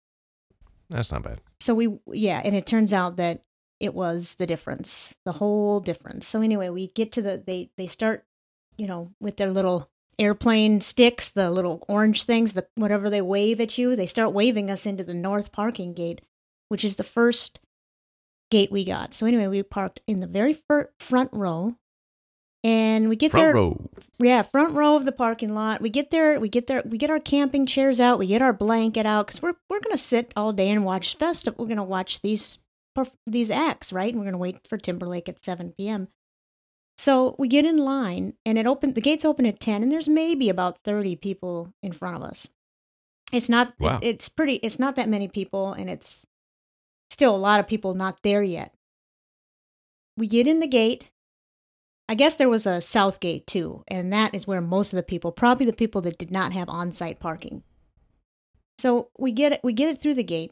That's 0.89 1.11
not 1.11 1.23
bad. 1.23 1.41
So 1.59 1.73
we, 1.73 1.97
yeah, 2.11 2.41
and 2.43 2.55
it 2.55 2.67
turns 2.67 2.93
out 2.93 3.15
that 3.17 3.41
it 3.79 3.93
was 3.93 4.35
the 4.35 4.47
difference, 4.47 5.15
the 5.25 5.33
whole 5.33 5.79
difference. 5.79 6.27
So 6.27 6.41
anyway, 6.41 6.69
we 6.69 6.87
get 6.87 7.11
to 7.13 7.21
the 7.21 7.43
they 7.45 7.71
they 7.77 7.87
start, 7.87 8.25
you 8.77 8.88
know, 8.88 9.11
with 9.19 9.38
their 9.38 9.51
little 9.51 9.89
airplane 10.17 10.81
sticks, 10.81 11.29
the 11.29 11.49
little 11.49 11.83
orange 11.88 12.23
things, 12.23 12.53
the 12.53 12.67
whatever 12.75 13.09
they 13.09 13.21
wave 13.21 13.59
at 13.59 13.77
you. 13.77 13.95
They 13.95 14.05
start 14.05 14.33
waving 14.33 14.69
us 14.69 14.85
into 14.85 15.03
the 15.03 15.13
north 15.13 15.51
parking 15.51 15.93
gate, 15.93 16.21
which 16.69 16.85
is 16.85 16.95
the 16.95 17.03
first 17.03 17.59
gate 18.51 18.71
we 18.71 18.85
got. 18.85 19.13
So 19.13 19.25
anyway, 19.25 19.47
we 19.47 19.63
parked 19.63 20.01
in 20.07 20.21
the 20.21 20.27
very 20.27 20.53
fir- 20.53 20.91
front 20.99 21.31
row. 21.33 21.75
And 22.65 23.09
we 23.09 23.15
get 23.15 23.29
Front 23.29 23.45
there 23.45 23.53
row. 23.53 23.89
yeah, 24.17 24.41
front 24.41 24.73
row 24.73 24.95
of 24.95 25.06
the 25.06 25.12
parking 25.12 25.53
lot. 25.53 25.81
We 25.81 25.91
get 25.91 26.09
there, 26.09 26.39
we 26.39 26.50
get 26.50 26.65
there, 26.65 26.81
we 26.83 26.97
get 26.97 27.12
our 27.12 27.19
camping 27.19 27.67
chairs 27.67 28.00
out, 28.00 28.17
we 28.17 28.25
get 28.25 28.41
our 28.41 28.53
blanket 28.53 29.06
out 29.06 29.27
because 29.27 29.39
we're 29.39 29.53
we're 29.69 29.81
gonna 29.81 29.97
sit 29.97 30.33
all 30.35 30.51
day 30.51 30.71
and 30.71 30.83
watch 30.83 31.15
festival. 31.15 31.63
We're 31.63 31.69
gonna 31.69 31.83
watch 31.83 32.21
these 32.21 32.57
these 33.27 33.51
acts, 33.51 33.94
right? 33.94 34.12
And 34.12 34.17
we're 34.19 34.25
gonna 34.25 34.39
wait 34.39 34.67
for 34.67 34.79
Timberlake 34.79 35.29
at 35.29 35.45
seven 35.45 35.73
p.m. 35.77 36.07
So 36.97 37.35
we 37.38 37.47
get 37.47 37.65
in 37.65 37.77
line, 37.77 38.33
and 38.47 38.57
it 38.57 38.65
open 38.65 38.94
the 38.94 39.01
gates 39.01 39.25
open 39.25 39.45
at 39.45 39.59
ten, 39.59 39.83
and 39.83 39.91
there's 39.91 40.09
maybe 40.09 40.50
about 40.50 40.79
thirty 40.83 41.15
people 41.15 41.71
in 41.83 41.91
front 41.91 42.15
of 42.15 42.23
us. 42.23 42.47
It's 43.31 43.47
not. 43.47 43.73
Wow. 43.79 44.00
it's 44.01 44.27
pretty. 44.27 44.56
It's 44.56 44.79
not 44.79 44.95
that 44.95 45.07
many 45.09 45.27
people, 45.27 45.73
and 45.73 45.88
it's 45.88 46.25
still 47.12 47.35
a 47.35 47.38
lot 47.38 47.59
of 47.59 47.67
people 47.67 47.94
not 47.94 48.23
there 48.23 48.41
yet. 48.41 48.73
We 50.17 50.25
get 50.25 50.47
in 50.47 50.62
the 50.62 50.67
gate. 50.67 51.12
I 52.07 52.15
guess 52.15 52.35
there 52.35 52.49
was 52.49 52.67
a 52.67 52.81
south 52.81 53.19
gate 53.19 53.47
too, 53.47 53.83
and 53.87 54.13
that 54.13 54.35
is 54.35 54.45
where 54.45 54.61
most 54.61 54.93
of 54.93 54.97
the 54.97 55.03
people, 55.03 55.31
probably 55.31 55.65
the 55.65 55.73
people 55.73 56.01
that 56.01 56.17
did 56.17 56.31
not 56.31 56.53
have 56.53 56.69
on-site 56.69 57.19
parking. 57.19 57.63
So 58.77 59.09
we 59.17 59.31
get 59.31 59.53
it, 59.53 59.62
we 59.63 59.74
get 59.74 59.89
it 59.89 60.01
through 60.01 60.13
the 60.15 60.24
gate, 60.24 60.51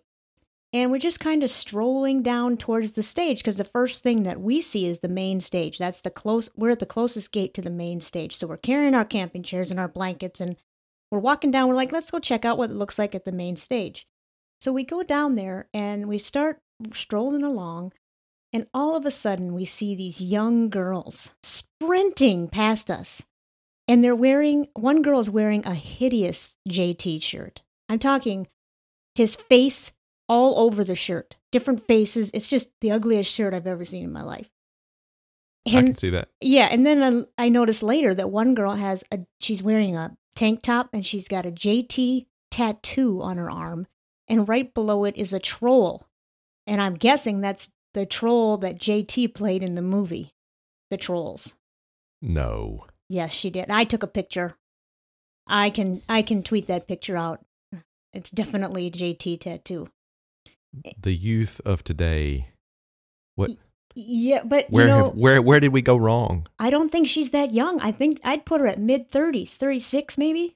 and 0.72 0.90
we're 0.92 0.98
just 0.98 1.20
kind 1.20 1.44
of 1.44 1.52
strolling 1.52 2.24
down 2.24 2.58
towards 2.58 2.94
the 2.94 3.04
stage 3.04 3.40
because 3.40 3.58
the 3.58 3.64
first 3.64 4.02
thing 4.02 4.24
that 4.24 4.42
we 4.42 4.62
see 4.62 4.88
is 4.88 5.00
the 5.00 5.08
main 5.08 5.40
stage. 5.40 5.78
That's 5.78 6.02
the 6.02 6.10
close. 6.10 6.50
We're 6.56 6.72
at 6.72 6.80
the 6.80 6.88
closest 6.88 7.32
gate 7.32 7.54
to 7.54 7.62
the 7.62 7.70
main 7.70 8.00
stage, 8.00 8.36
so 8.36 8.48
we're 8.48 8.58
carrying 8.58 8.96
our 8.96 9.06
camping 9.06 9.44
chairs 9.44 9.70
and 9.70 9.80
our 9.80 9.88
blankets, 9.88 10.42
and 10.42 10.56
we're 11.12 11.20
walking 11.20 11.52
down. 11.52 11.68
We're 11.70 11.76
like, 11.76 11.92
let's 11.92 12.10
go 12.10 12.18
check 12.18 12.44
out 12.46 12.58
what 12.58 12.72
it 12.72 12.76
looks 12.76 12.98
like 12.98 13.14
at 13.14 13.26
the 13.26 13.32
main 13.32 13.56
stage. 13.56 14.08
So 14.60 14.72
we 14.72 14.84
go 14.84 15.04
down 15.04 15.36
there 15.36 15.68
and 15.74 16.08
we 16.08 16.18
start 16.18 16.62
strolling 16.94 17.44
along, 17.44 17.94
and 18.54 18.68
all 18.74 18.96
of 18.96 19.06
a 19.06 19.12
sudden 19.12 19.54
we 19.54 19.66
see 19.66 19.96
these 19.96 20.22
young 20.22 20.70
girls 20.70 21.36
sprinting 21.42 22.48
past 22.48 22.92
us. 22.92 23.24
And 23.88 24.02
they're 24.02 24.16
wearing, 24.16 24.68
one 24.76 25.02
girl 25.02 25.20
is 25.20 25.30
wearing 25.30 25.66
a 25.66 25.74
hideous 25.74 26.56
JT 26.70 27.22
shirt. 27.22 27.64
I'm 27.90 28.00
talking 28.00 28.48
his 29.16 29.36
face 29.36 29.92
all 30.30 30.58
over 30.58 30.84
the 30.84 30.96
shirt, 30.96 31.36
different 31.52 31.86
faces. 31.86 32.32
It's 32.34 32.48
just 32.48 32.70
the 32.80 32.92
ugliest 32.92 33.30
shirt 33.30 33.54
I've 33.54 33.68
ever 33.68 33.84
seen 33.84 34.04
in 34.04 34.12
my 34.14 34.24
life. 34.24 34.50
I 35.66 35.72
can 35.72 35.96
see 35.96 36.10
that. 36.10 36.30
yeah, 36.42 36.68
and 36.72 36.86
then 36.86 37.28
I, 37.38 37.46
I 37.46 37.50
noticed 37.50 37.84
later 37.84 38.14
that 38.14 38.30
one 38.30 38.54
girl 38.54 38.76
has 38.76 39.04
a 39.12 39.20
she's 39.40 39.64
wearing 39.64 39.96
a 39.96 40.16
tank 40.36 40.62
top 40.62 40.90
and 40.92 41.06
she's 41.06 41.28
got 41.28 41.46
a 41.46 41.52
JT 41.52 42.26
tattoo 42.52 43.22
on 43.22 43.38
her 43.38 43.50
arm, 43.50 43.88
and 44.28 44.48
right 44.48 44.74
below 44.74 45.06
it 45.06 45.16
is 45.16 45.32
a 45.32 45.40
troll, 45.40 46.08
and 46.68 46.82
I'm 46.82 46.96
guessing 46.96 47.40
that's 47.40 47.72
the 47.94 48.06
troll 48.06 48.58
that 48.58 48.80
JT 48.80 49.34
played 49.34 49.64
in 49.64 49.76
the 49.76 49.82
movie, 49.82 50.34
The 50.90 50.98
Trolls. 50.98 51.56
No. 52.22 52.86
Yes, 53.10 53.32
she 53.32 53.50
did. 53.50 53.70
I 53.70 53.84
took 53.84 54.04
a 54.04 54.08
picture. 54.08 54.56
I 55.46 55.70
can 55.70 56.02
I 56.08 56.22
can 56.22 56.42
tweet 56.42 56.68
that 56.68 56.88
picture 56.88 57.18
out. 57.18 57.42
It's 58.14 58.32
definitely 58.32 58.88
a 58.88 58.92
JT 58.92 59.42
tattoo. 59.42 59.90
The 61.00 61.14
youth 61.14 61.60
of 61.66 61.84
today. 61.84 62.50
What? 63.36 63.52
Yeah, 63.96 64.44
but 64.44 64.70
Where 64.70 64.86
you 64.86 64.90
know, 64.90 65.06
have, 65.06 65.16
where 65.16 65.42
where 65.42 65.60
did 65.60 65.74
we 65.74 65.82
go 65.82 65.98
wrong? 65.98 66.48
I 66.58 66.70
don't 66.70 66.92
think 66.92 67.08
she's 67.08 67.32
that 67.32 67.54
young. 67.54 67.80
I 67.82 67.92
think 67.92 68.20
I'd 68.24 68.46
put 68.46 68.62
her 68.62 68.68
at 68.68 68.80
mid 68.80 69.10
thirties, 69.10 69.58
thirty 69.58 69.80
six 69.80 70.18
maybe. 70.18 70.56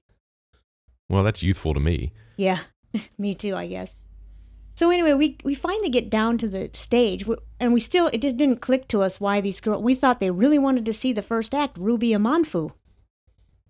Well, 1.10 1.24
that's 1.24 1.44
youthful 1.44 1.74
to 1.74 1.80
me. 1.80 2.14
Yeah, 2.38 2.60
me 3.18 3.36
too, 3.36 3.56
I 3.56 3.68
guess. 3.68 3.94
So 4.78 4.92
anyway, 4.92 5.14
we 5.14 5.38
we 5.44 5.56
finally 5.56 5.90
get 5.90 6.08
down 6.12 6.38
to 6.38 6.48
the 6.48 6.70
stage, 6.74 7.26
and 7.60 7.74
we 7.74 7.80
still 7.80 8.12
it 8.14 8.22
just 8.22 8.38
didn't 8.38 8.62
click 8.62 8.88
to 8.90 9.02
us 9.02 9.20
why 9.20 9.42
these 9.42 9.60
girls. 9.60 9.82
We 9.82 9.96
thought 9.96 10.20
they 10.20 10.30
really 10.30 10.60
wanted 10.60 10.86
to 10.86 10.94
see 10.94 11.12
the 11.14 11.24
first 11.24 11.56
act, 11.56 11.78
Ruby 11.80 12.10
Amanfu. 12.12 12.72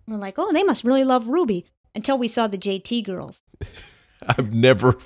We're 0.06 0.18
like, 0.18 0.38
oh, 0.38 0.52
they 0.52 0.62
must 0.62 0.84
really 0.84 1.04
love 1.04 1.28
Ruby. 1.28 1.64
Until 1.94 2.18
we 2.18 2.28
saw 2.28 2.46
the 2.46 2.58
JT 2.58 3.04
girls. 3.04 3.40
I've 4.28 4.52
never 4.52 4.98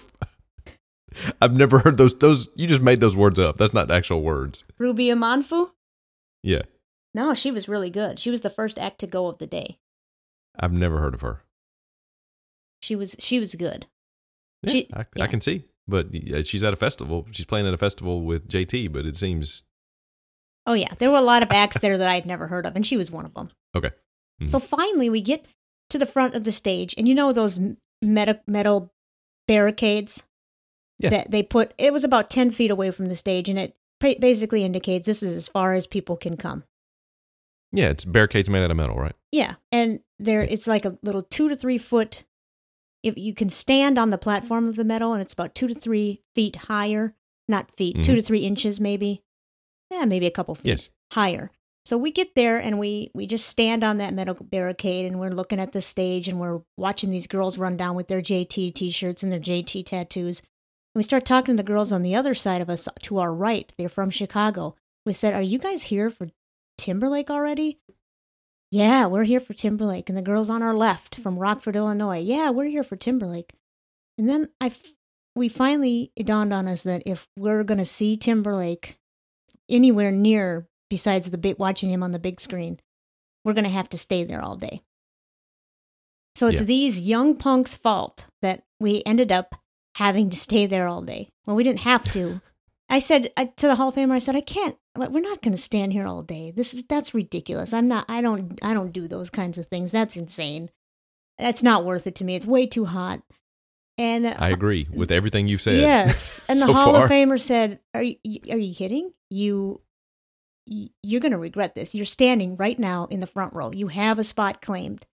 I've 1.41 1.57
never 1.57 1.79
heard 1.79 1.99
those 1.99 2.19
those 2.19 2.51
you 2.57 2.67
just 2.67 2.83
made 2.83 2.99
those 2.99 3.15
words 3.15 3.39
up. 3.39 3.57
That's 3.57 3.73
not 3.73 3.89
actual 3.91 4.23
words. 4.23 4.65
Ruby 4.79 5.07
Amanfu? 5.07 5.71
Yeah. 6.43 6.63
No, 7.15 7.33
she 7.33 7.53
was 7.53 7.69
really 7.69 7.91
good. 7.91 8.19
She 8.19 8.31
was 8.31 8.41
the 8.41 8.51
first 8.51 8.77
act 8.77 8.99
to 9.01 9.07
go 9.07 9.29
of 9.29 9.39
the 9.39 9.47
day. 9.47 9.79
I've 10.59 10.73
never 10.73 10.99
heard 10.99 11.15
of 11.15 11.21
her. 11.21 11.43
She 12.81 12.97
was 12.97 13.15
she 13.21 13.39
was 13.39 13.55
good. 13.55 13.87
Yeah, 14.65 14.73
She- 14.73 14.91
I, 14.93 15.07
yeah. 15.15 15.25
I 15.25 15.27
can 15.29 15.41
see. 15.41 15.65
But 15.89 16.09
she's 16.47 16.63
at 16.65 16.73
a 16.73 16.77
festival. 16.77 17.27
She's 17.33 17.47
playing 17.47 17.67
at 17.67 17.75
a 17.75 17.79
festival 17.79 18.23
with 18.23 18.49
JT, 18.49 18.93
but 18.93 19.05
it 19.07 19.17
seems 19.17 19.65
Oh 20.65 20.75
yeah, 20.75 20.95
there 21.01 21.11
were 21.11 21.17
a 21.19 21.23
lot 21.23 21.43
of 21.43 21.51
acts 21.51 21.79
there 21.79 21.99
that 21.99 22.09
I'd 22.09 22.25
never 22.27 22.47
heard 22.47 22.67
of, 22.67 22.77
and 22.77 22.87
she 22.87 22.97
was 22.97 23.11
one 23.11 23.25
of 23.25 23.35
them. 23.35 23.51
okay. 23.75 23.91
Mhm. 24.41 24.49
So 24.49 24.59
finally, 24.61 25.11
we 25.11 25.21
get 25.21 25.45
to 25.91 25.99
the 25.99 26.07
front 26.07 26.35
of 26.35 26.45
the 26.45 26.53
stage, 26.53 26.95
and 26.97 27.09
you 27.09 27.15
know 27.15 27.33
those 27.33 27.59
m- 27.59 27.79
metal 28.01 28.37
metal 28.47 28.93
barricades 29.49 30.23
Yeah. 30.99 31.11
that 31.11 31.31
they 31.33 31.43
put. 31.43 31.75
It 31.79 31.93
was 31.93 32.05
about 32.05 32.31
ten 32.31 32.51
feet 32.53 32.71
away 32.71 32.91
from 32.93 33.07
the 33.07 33.17
stage, 33.17 33.49
and 33.49 33.59
it 33.59 33.75
basically 34.01 34.65
indicates 34.65 35.07
this 35.07 35.23
is 35.23 35.35
as 35.35 35.49
far 35.49 35.75
as 35.75 35.87
people 35.87 36.17
can 36.17 36.37
come. 36.37 36.65
Yeah, 37.73 37.89
it's 37.89 38.05
barricades 38.05 38.49
made 38.51 38.63
out 38.63 38.71
of 38.71 38.77
metal, 38.77 38.97
right? 38.97 39.15
Yeah, 39.33 39.55
and 39.73 40.01
there 40.19 40.43
it's 40.43 40.67
like 40.67 40.85
a 40.85 40.97
little 41.03 41.23
two 41.23 41.49
to 41.49 41.57
three 41.57 41.79
foot. 41.79 42.25
If 43.03 43.19
you 43.19 43.35
can 43.35 43.49
stand 43.49 43.99
on 43.99 44.11
the 44.11 44.19
platform 44.19 44.69
of 44.69 44.77
the 44.77 44.85
metal, 44.85 45.13
and 45.13 45.21
it's 45.21 45.33
about 45.33 45.55
two 45.55 45.67
to 45.69 45.75
three 45.75 46.23
feet 46.35 46.57
higher, 46.57 47.15
not 47.49 47.77
feet, 47.77 48.03
two 48.03 48.13
Mhm. 48.13 48.17
to 48.17 48.23
three 48.23 48.41
inches, 48.47 48.81
maybe. 48.81 49.23
Yeah, 49.91 50.05
maybe 50.05 50.27
a 50.27 50.31
couple 50.31 50.55
feet 50.55 50.67
Yes. 50.67 50.89
higher. 51.13 51.51
So 51.85 51.99
we 51.99 52.13
get 52.13 52.37
there 52.37 52.59
and 52.59 52.79
we 52.79 53.11
we 53.13 53.27
just 53.27 53.47
stand 53.47 53.83
on 53.83 53.99
that 53.99 54.15
metal 54.15 54.35
barricade 54.41 55.05
and 55.05 55.19
we're 55.19 55.31
looking 55.31 55.59
at 55.59 55.73
the 55.73 55.81
stage 55.83 56.29
and 56.29 56.39
we're 56.39 56.61
watching 56.77 57.11
these 57.11 57.27
girls 57.27 57.59
run 57.59 57.77
down 57.77 57.97
with 57.97 58.07
their 58.07 58.23
JT 58.23 58.71
t-shirts 58.71 59.23
and 59.25 59.33
their 59.33 59.41
JT 59.41 59.83
tattoos. 59.83 60.39
And 60.95 61.01
we 61.01 61.03
start 61.03 61.25
talking 61.25 61.57
to 61.57 61.63
the 61.63 61.67
girls 61.67 61.91
on 61.91 62.03
the 62.03 62.15
other 62.15 62.35
side 62.35 62.61
of 62.61 62.71
us 62.71 62.89
to 63.03 63.19
our 63.19 63.35
right. 63.35 63.73
They're 63.77 63.89
from 63.89 64.11
Chicago. 64.11 64.77
We 65.05 65.13
said, 65.13 65.35
"Are 65.35 65.43
you 65.43 65.59
guys 65.59 65.85
here 65.85 66.09
for 66.09 66.29
Timberlake 66.79 67.31
already?" 67.31 67.79
Yeah, 68.73 69.05
we're 69.05 69.25
here 69.25 69.39
for 69.39 69.53
Timberlake. 69.53 70.09
And 70.09 70.17
the 70.17 70.23
girls 70.23 70.49
on 70.49 70.63
our 70.63 70.73
left 70.75 71.17
from 71.17 71.39
Rockford, 71.39 71.77
Illinois. 71.77 72.19
Yeah, 72.21 72.49
we're 72.49 72.71
here 72.71 72.83
for 72.83 72.97
Timberlake. 72.97 73.53
And 74.17 74.31
then 74.31 74.49
I 74.63 74.67
f- 74.69 74.95
we 75.37 75.51
finally 75.51 76.11
it 76.17 76.25
dawned 76.27 76.55
on 76.55 76.67
us 76.67 76.83
that 76.85 77.03
if 77.05 77.29
we're 77.37 77.65
going 77.65 77.77
to 77.79 77.85
see 77.85 78.17
Timberlake 78.17 78.97
anywhere 79.69 80.11
near 80.11 80.69
besides 80.89 81.31
the 81.31 81.37
big 81.37 81.59
watching 81.59 81.91
him 81.91 82.03
on 82.03 82.13
the 82.13 82.19
big 82.19 82.41
screen, 82.41 82.81
we're 83.45 83.53
going 83.53 83.65
to 83.65 83.71
have 83.71 83.91
to 83.91 83.99
stay 83.99 84.25
there 84.25 84.41
all 84.43 84.57
day. 84.57 84.81
So 86.35 86.47
it's 86.47 86.61
Yeah. 86.61 86.67
these 86.67 87.01
young 87.03 87.37
punks' 87.37 87.77
fault 87.77 88.27
that 88.41 88.63
we 88.81 89.03
ended 89.05 89.31
up 89.31 89.55
having 89.97 90.31
to 90.31 90.37
stay 90.37 90.65
there 90.65 90.87
all 90.89 91.03
day. 91.03 91.29
Well, 91.47 91.57
we 91.57 91.63
didn't 91.65 91.81
have 91.81 92.05
to. 92.13 92.41
I 92.93 92.99
said 92.99 93.33
I, 93.39 93.47
to 93.47 93.67
the 93.67 93.77
Hall 93.77 93.89
of 93.89 93.95
Famer, 93.95 94.13
I 94.13 94.19
said, 94.19 94.37
I 94.37 94.43
can't. 94.43 94.77
We're 94.95 95.21
not 95.21 95.41
going 95.41 95.57
to 95.57 95.63
stand 95.63 95.95
here 95.95 96.07
all 96.07 96.23
day. 96.23 96.51
This 96.51 96.75
is 96.75 96.85
that's 96.85 97.15
ridiculous. 97.15 97.73
I'm 97.73 97.89
not. 97.89 98.05
I 98.07 98.21
don't. 98.21 98.59
I 98.63 98.75
don't 98.75 98.93
do 98.93 99.09
those 99.09 99.31
kinds 99.31 99.57
of 99.57 99.65
things. 99.67 99.93
That's 99.93 100.15
insane. 100.15 100.69
That's 101.39 101.63
not 101.63 101.87
worth 101.87 102.07
it 102.07 102.15
to 102.17 102.25
me. 102.25 102.37
It's 102.37 102.45
way 102.45 102.67
too 102.67 102.85
hot. 102.85 103.23
And 103.97 104.27
uh, 104.27 104.35
I 104.39 104.51
agree 104.51 104.89
with 104.93 105.11
everything 105.11 105.49
you've 105.49 105.63
said. 105.63 105.81
Yes, 105.81 106.43
and 106.49 106.61
the 106.61 106.71
Hall 106.71 106.93
far. 106.93 107.05
of 107.05 107.11
Famer 107.11 107.41
said, 107.41 107.81
"Are 107.95 108.03
you 108.03 108.19
are 108.51 108.59
you 108.59 108.75
kidding? 108.75 109.15
You 109.31 109.81
you're 110.67 111.23
going 111.23 111.33
to 111.33 111.39
regret 111.39 111.75
this. 111.75 111.95
You're 111.95 112.05
standing 112.05 112.57
right 112.57 112.79
now 112.79 113.07
in 113.07 113.21
the 113.21 113.27
front 113.27 113.55
row. 113.55 113.73
You 113.73 113.89
have 113.89 114.19
a 114.19 114.25
spot 114.25 114.61
claimed. 114.61 115.07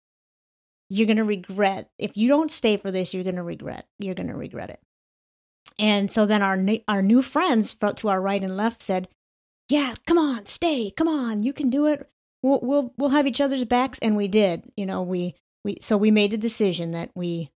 You're 0.91 1.07
going 1.07 1.19
to 1.19 1.25
regret 1.25 1.91
if 1.97 2.17
you 2.17 2.27
don't 2.27 2.51
stay 2.51 2.77
for 2.77 2.91
this. 2.91 3.15
You're 3.15 3.23
going 3.23 3.37
to 3.37 3.45
regret. 3.45 3.87
You're 4.01 4.17
going 4.17 4.31
to 4.31 4.35
regret 4.35 4.71
it." 4.71 4.81
And 5.79 6.11
so 6.11 6.27
then 6.27 6.43
our 6.43 6.59
our 6.87 7.03
new 7.03 7.23
friends 7.23 7.75
to 7.75 8.09
our 8.09 8.21
right 8.21 8.43
and 8.43 8.57
left 8.57 8.83
said, 8.83 9.09
"Yeah, 9.69 9.95
come 10.07 10.19
on, 10.19 10.47
stay. 10.47 10.91
Come 10.91 11.09
on, 11.09 11.43
you 11.43 11.53
can 11.53 11.71
do 11.71 11.87
it. 11.87 12.09
We'll 12.43 12.61
we'll 12.63 12.95
we'll 12.97 13.11
have 13.11 13.27
each 13.27 13.41
other's 13.41 13.65
backs." 13.65 13.99
And 14.01 14.17
we 14.17 14.29
did. 14.29 14.71
You 14.77 14.87
know, 14.87 15.03
we 15.03 15.35
we 15.65 15.79
so 15.81 15.97
we 15.97 16.11
made 16.11 16.33
a 16.35 16.39
decision 16.39 16.93
that 16.93 17.11
we 17.15 17.51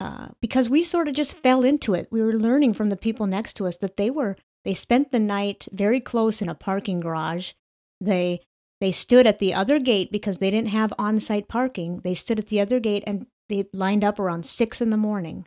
uh, 0.00 0.28
because 0.40 0.68
we 0.68 0.82
sort 0.82 1.08
of 1.08 1.14
just 1.14 1.36
fell 1.42 1.64
into 1.64 1.94
it. 1.94 2.08
We 2.10 2.20
were 2.20 2.32
learning 2.32 2.74
from 2.74 2.90
the 2.90 2.96
people 2.96 3.26
next 3.26 3.54
to 3.54 3.66
us 3.66 3.76
that 3.78 3.96
they 3.96 4.10
were 4.10 4.36
they 4.64 4.74
spent 4.74 5.12
the 5.12 5.20
night 5.20 5.68
very 5.72 6.00
close 6.00 6.42
in 6.42 6.48
a 6.48 6.54
parking 6.54 7.00
garage. 7.00 7.52
They 8.00 8.40
they 8.80 8.90
stood 8.90 9.26
at 9.26 9.38
the 9.38 9.54
other 9.54 9.78
gate 9.78 10.10
because 10.10 10.38
they 10.38 10.50
didn't 10.50 10.70
have 10.70 10.92
on-site 10.98 11.48
parking. 11.48 12.00
They 12.00 12.14
stood 12.14 12.38
at 12.38 12.48
the 12.48 12.60
other 12.60 12.80
gate 12.80 13.04
and 13.06 13.26
they 13.48 13.66
lined 13.72 14.04
up 14.04 14.18
around 14.18 14.44
six 14.44 14.80
in 14.80 14.90
the 14.90 14.96
morning, 14.96 15.46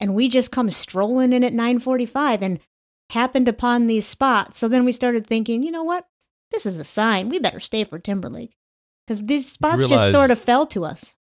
and 0.00 0.14
we 0.14 0.28
just 0.28 0.50
come 0.50 0.70
strolling 0.70 1.32
in 1.32 1.44
at 1.44 1.52
nine 1.52 1.78
forty-five 1.78 2.42
and 2.42 2.58
happened 3.10 3.48
upon 3.48 3.86
these 3.86 4.06
spots. 4.06 4.58
So 4.58 4.68
then 4.68 4.84
we 4.84 4.92
started 4.92 5.26
thinking, 5.26 5.62
you 5.62 5.70
know 5.70 5.84
what? 5.84 6.06
This 6.50 6.66
is 6.66 6.78
a 6.80 6.84
sign. 6.84 7.28
We 7.28 7.38
better 7.38 7.60
stay 7.60 7.84
for 7.84 7.98
Timberlake 7.98 8.56
because 9.06 9.24
these 9.26 9.50
spots 9.50 9.86
just 9.86 10.10
sort 10.12 10.30
of 10.30 10.38
fell 10.38 10.66
to 10.68 10.84
us. 10.84 11.16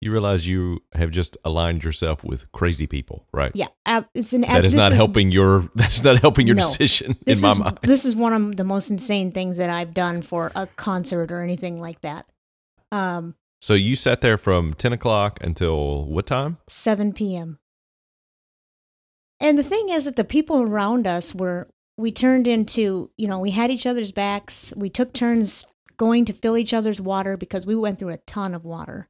You 0.00 0.10
realize 0.10 0.48
you 0.48 0.80
have 0.94 1.12
just 1.12 1.36
aligned 1.44 1.84
yourself 1.84 2.24
with 2.24 2.50
crazy 2.50 2.88
people, 2.88 3.24
right? 3.32 3.52
Yeah, 3.54 3.68
uh, 3.86 4.02
it's 4.14 4.32
an 4.32 4.40
That 4.40 4.64
is 4.64 4.74
not 4.74 4.90
helping 4.92 5.30
your 5.30 5.70
that 5.76 5.92
is 5.92 6.02
not 6.02 6.18
helping 6.20 6.46
your 6.48 6.56
No. 6.56 6.64
decision 6.64 7.16
in 7.26 7.40
my 7.40 7.50
is 7.52 7.58
mind. 7.58 7.78
this 7.82 8.04
is 8.04 8.16
one 8.16 8.32
of 8.32 8.56
the 8.56 8.64
most 8.64 8.90
insane 8.90 9.30
things 9.30 9.58
that 9.58 9.70
I've 9.70 9.94
done 9.94 10.20
for 10.22 10.50
a 10.56 10.66
concert 10.66 11.30
or 11.30 11.40
anything 11.40 11.78
like 11.80 12.00
that. 12.00 12.26
Um, 12.90 13.36
So 13.60 13.74
you 13.74 13.94
sat 13.94 14.22
there 14.22 14.36
from 14.36 14.74
ten 14.74 14.92
o'clock 14.92 15.38
until 15.40 16.04
what 16.06 16.26
time? 16.26 16.58
7 16.68 17.12
p.m. 17.12 17.58
And 19.42 19.58
the 19.58 19.62
thing 19.62 19.88
is 19.90 20.04
that 20.04 20.16
the 20.16 20.24
people 20.24 20.62
around 20.62 21.06
us 21.06 21.34
were 21.34 21.68
we 21.98 22.10
turned 22.12 22.46
into 22.46 23.10
you 23.18 23.28
know 23.28 23.38
we 23.38 23.50
had 23.50 23.70
each 23.70 23.86
other's 23.86 24.12
backs. 24.12 24.72
We 24.76 24.88
took 24.88 25.12
turns 25.12 25.66
going 25.98 26.24
to 26.24 26.32
fill 26.32 26.56
each 26.56 26.72
other's 26.72 27.00
water 27.00 27.36
because 27.36 27.66
we 27.66 27.74
went 27.76 27.98
through 27.98 28.08
a 28.10 28.16
ton 28.18 28.54
of 28.54 28.64
water 28.64 29.08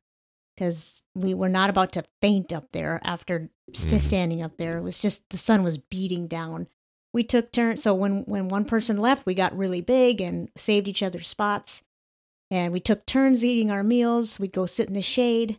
because 0.56 1.04
we 1.14 1.32
were 1.32 1.48
not 1.48 1.70
about 1.70 1.92
to 1.92 2.04
faint 2.20 2.52
up 2.52 2.68
there 2.72 3.00
after 3.04 3.50
st- 3.72 4.02
Mhm. 4.02 4.04
standing 4.04 4.42
up 4.42 4.56
there. 4.56 4.78
It 4.78 4.82
was 4.82 4.98
just 4.98 5.22
the 5.30 5.38
sun 5.38 5.62
was 5.62 5.78
beating 5.78 6.26
down. 6.26 6.66
We 7.14 7.22
took 7.24 7.52
turns. 7.52 7.82
So 7.82 7.94
when 7.94 8.22
when 8.22 8.48
one 8.48 8.64
person 8.64 8.96
left, 8.96 9.26
we 9.26 9.34
got 9.34 9.56
really 9.56 9.80
big 9.80 10.20
and 10.20 10.50
saved 10.56 10.88
each 10.88 11.02
other's 11.02 11.28
spots. 11.28 11.82
And 12.50 12.72
we 12.72 12.80
took 12.80 13.06
turns 13.06 13.44
eating 13.44 13.70
our 13.70 13.82
meals. 13.84 14.38
We'd 14.40 14.52
go 14.52 14.66
sit 14.66 14.88
in 14.88 14.94
the 14.94 15.02
shade. 15.02 15.58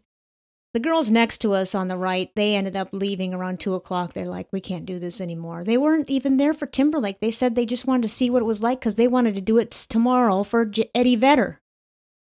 The 0.74 0.80
girls 0.80 1.12
next 1.12 1.38
to 1.39 1.53
us 1.53 1.75
on 1.75 1.88
the 1.88 1.98
right, 1.98 2.32
they 2.36 2.56
ended 2.56 2.75
up 2.75 2.89
leaving 2.92 3.32
around 3.34 3.60
two 3.60 3.75
o'clock. 3.75 4.13
They're 4.13 4.25
like, 4.25 4.48
we 4.51 4.60
can't 4.60 4.88
do 4.88 4.98
this 4.98 5.22
anymore. 5.22 5.63
They 5.63 5.77
weren't 5.77 6.10
even 6.10 6.38
there 6.38 6.53
for 6.53 6.65
Timberlake. 6.65 7.20
They 7.20 7.30
said 7.30 7.53
they 7.53 7.65
just 7.68 7.86
wanted 7.86 8.01
to 8.03 8.10
see 8.10 8.30
what 8.32 8.42
it 8.42 8.46
was 8.46 8.63
like 8.63 8.80
because 8.80 8.96
they 8.96 9.08
wanted 9.08 9.36
to 9.36 9.42
do 9.42 9.60
it 9.60 9.70
tomorrow 9.70 10.42
for 10.42 10.65
J- 10.65 10.89
Eddie 10.96 11.15
Vedder. 11.15 11.62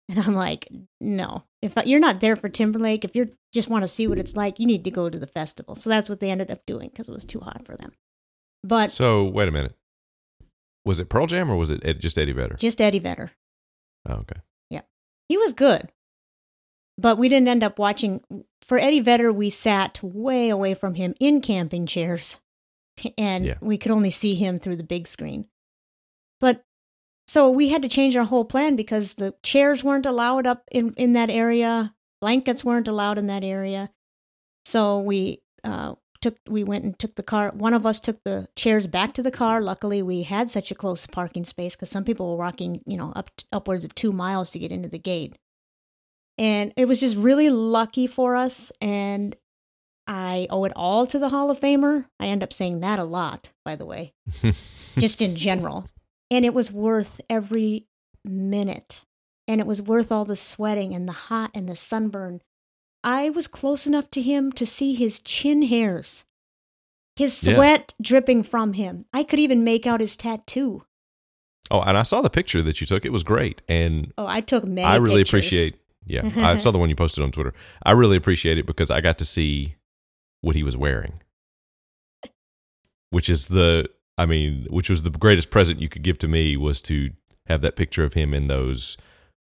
And 0.10 0.18
I'm 0.18 0.34
like, 0.34 0.68
no. 1.00 1.44
If 1.62 1.75
you're 1.86 2.00
not 2.00 2.20
there 2.22 2.36
for 2.36 2.50
Timberlake, 2.50 3.06
if 3.06 3.15
you 3.15 3.34
just 3.53 3.70
want 3.70 3.84
to 3.84 3.88
see 3.88 4.08
what 4.08 4.18
it's 4.18 4.36
like, 4.36 4.58
you 4.60 4.65
need 4.65 4.84
to 4.86 4.91
go 4.91 5.08
to 5.08 5.20
the 5.20 5.27
festival. 5.27 5.75
So 5.75 5.91
that's 5.91 6.10
what 6.10 6.20
they 6.20 6.32
ended 6.32 6.50
up 6.50 6.65
doing 6.65 6.89
because 6.89 7.08
it 7.08 7.12
was 7.13 7.25
too 7.25 7.41
hot 7.41 7.63
for 7.68 7.77
them. 7.77 7.91
But 8.63 8.89
So 8.89 9.25
wait 9.25 9.48
a 9.48 9.51
minute. 9.51 9.75
Was 10.86 11.00
it 11.00 11.10
Pearl 11.10 11.27
Jam 11.27 11.51
or 11.51 11.56
was 11.58 11.70
it 11.70 11.82
Ed, 11.86 12.00
just 12.00 12.18
Eddie 12.18 12.32
Vedder? 12.32 12.56
just 12.56 12.82
Eddie 12.82 12.98
Vedder. 12.98 13.32
Oh, 14.08 14.13
okay. 14.15 14.39
Yeah, 14.72 14.82
he 15.27 15.38
was 15.38 15.53
good. 15.53 15.89
But 17.00 17.18
we 17.18 17.29
didn't 17.29 17.48
end 17.48 17.63
up 17.63 17.79
watching. 17.79 18.22
For 18.62 18.77
Eddie 18.77 19.00
Vedder, 19.00 19.32
we 19.32 19.50
sat 19.50 20.00
way 20.03 20.50
away 20.50 20.74
from 20.74 20.96
him 20.96 21.15
in 21.20 21.41
camping 21.41 21.86
chairs. 21.86 22.39
And 23.18 23.48
Yeah. 23.48 23.58
we 23.62 23.77
could 23.77 23.91
only 23.91 24.10
see 24.10 24.36
him 24.36 24.60
through 24.60 24.75
the 24.75 24.84
big 24.84 25.08
screen. 25.08 25.46
But 26.41 26.65
so 27.27 27.50
we 27.50 27.70
had 27.70 27.82
to 27.84 27.89
change 27.89 28.18
our 28.18 28.25
whole 28.25 28.44
plan 28.44 28.75
because 28.75 29.13
the 29.13 29.36
chairs 29.44 29.84
weren't 29.84 30.06
allowed 30.06 30.46
up 30.46 30.63
in, 30.72 30.94
in 30.96 31.13
that 31.13 31.29
area, 31.29 31.96
blankets 32.20 32.65
weren't 32.65 32.88
allowed 32.88 33.18
in 33.18 33.27
that 33.27 33.44
area. 33.44 33.91
So 34.65 35.00
we 35.00 35.41
uh, 35.63 35.96
took 36.22 36.38
we 36.48 36.63
went 36.65 36.84
and 36.84 37.00
took 37.00 37.15
the 37.15 37.24
car. 37.24 37.51
One 37.56 37.74
of 37.74 37.86
us 37.86 38.00
took 38.01 38.22
the 38.25 38.50
chairs 38.56 38.88
back 38.88 39.13
to 39.13 39.24
the 39.24 39.32
car. 39.32 39.62
Luckily, 39.62 40.01
we 40.01 40.24
had 40.24 40.50
such 40.50 40.70
a 40.70 40.75
close 40.75 41.08
parking 41.08 41.46
space 41.46 41.75
because 41.75 41.89
some 41.89 42.03
people 42.03 42.29
were 42.29 42.44
walking, 42.44 42.82
you 42.86 42.98
know, 42.98 43.13
up 43.15 43.29
upwards 43.53 43.86
of 43.86 43.96
two 43.96 44.12
miles 44.12 44.51
to 44.51 44.60
get 44.60 44.72
into 44.72 44.89
the 44.89 45.00
gate. 45.00 45.38
And 46.39 46.74
it 46.77 46.86
was 46.88 47.00
just 47.01 47.15
really 47.17 47.50
lucky 47.50 48.08
for 48.08 48.36
us. 48.36 48.72
And 48.81 49.36
I 50.08 50.48
owe 50.50 50.63
it 50.63 50.74
all 50.75 51.05
to 51.05 51.19
the 51.19 51.29
Hall 51.29 51.51
of 51.51 51.60
Famer. 51.60 52.05
I 52.19 52.27
end 52.27 52.41
up 52.41 52.53
saying 52.53 52.79
that 52.79 52.98
a 52.98 53.03
lot, 53.03 53.51
by 53.65 53.75
the 53.75 53.86
way, 53.86 54.13
just 54.98 55.22
in 55.22 55.36
general. 55.36 55.88
And 56.31 56.46
it 56.46 56.53
was 56.53 56.72
worth 56.72 57.19
every 57.29 57.86
minute. 58.25 59.03
And 59.48 59.60
it 59.60 59.67
was 59.67 59.81
worth 59.81 60.12
all 60.12 60.25
the 60.25 60.36
sweating 60.36 60.96
and 60.96 61.08
the 61.08 61.12
hot 61.13 61.51
and 61.53 61.67
the 61.67 61.75
sunburn. 61.75 62.41
I 63.03 63.29
was 63.29 63.48
close 63.48 63.86
enough 63.86 64.10
to 64.12 64.22
him 64.22 64.51
to 64.53 64.65
see 64.65 64.93
his 64.96 65.19
chin 65.19 65.63
hairs, 65.63 66.24
his 67.15 67.43
Yeah. 67.43 67.55
sweat 67.55 67.93
dripping 68.01 68.43
from 68.43 68.74
him. 68.74 69.05
I 69.13 69.24
could 69.24 69.39
even 69.39 69.63
make 69.63 69.86
out 69.88 70.00
his 70.01 70.15
tattoo. 70.15 70.84
oh, 71.72 71.81
and 71.81 71.98
I 71.98 72.03
saw 72.03 72.22
the 72.22 72.29
picture 72.29 72.62
that 72.63 72.79
you 72.81 72.88
took. 72.88 73.05
It 73.05 73.12
was 73.12 73.24
great, 73.24 73.62
and 73.67 74.12
Oh, 74.17 74.25
I 74.25 74.41
took 74.41 74.63
many 74.65 74.86
I 74.88 74.96
really 74.96 75.22
pictures. 75.22 75.46
appreciate. 75.46 75.79
Yeah, 76.06 76.29
I 76.38 76.58
saw 76.58 76.72
the 76.72 76.79
one 76.79 76.89
you 76.89 76.96
posted 76.96 77.24
on 77.24 77.32
Twitter. 77.32 77.53
I 77.84 77.91
really 77.91 78.18
appreciate 78.18 78.58
it 78.58 78.65
because 78.65 78.89
I 78.89 79.01
got 79.01 79.18
to 79.20 79.25
see 79.25 79.75
what 80.41 80.56
he 80.56 80.63
was 80.63 80.75
wearing, 80.77 81.20
which 83.12 83.29
is 83.29 83.48
the. 83.48 83.89
I 84.18 84.25
mean, 84.25 84.68
which 84.70 84.89
was 84.89 85.03
the 85.03 85.10
greatest 85.12 85.50
present 85.50 85.79
you 85.82 85.88
could 85.88 86.01
give 86.01 86.18
to 86.20 86.27
me 86.27 86.58
was 86.58 86.82
to 86.84 87.12
have 87.48 87.62
that 87.62 87.77
picture 87.77 88.03
of 88.03 88.13
him 88.15 88.34
in 88.34 88.48
those 88.48 88.98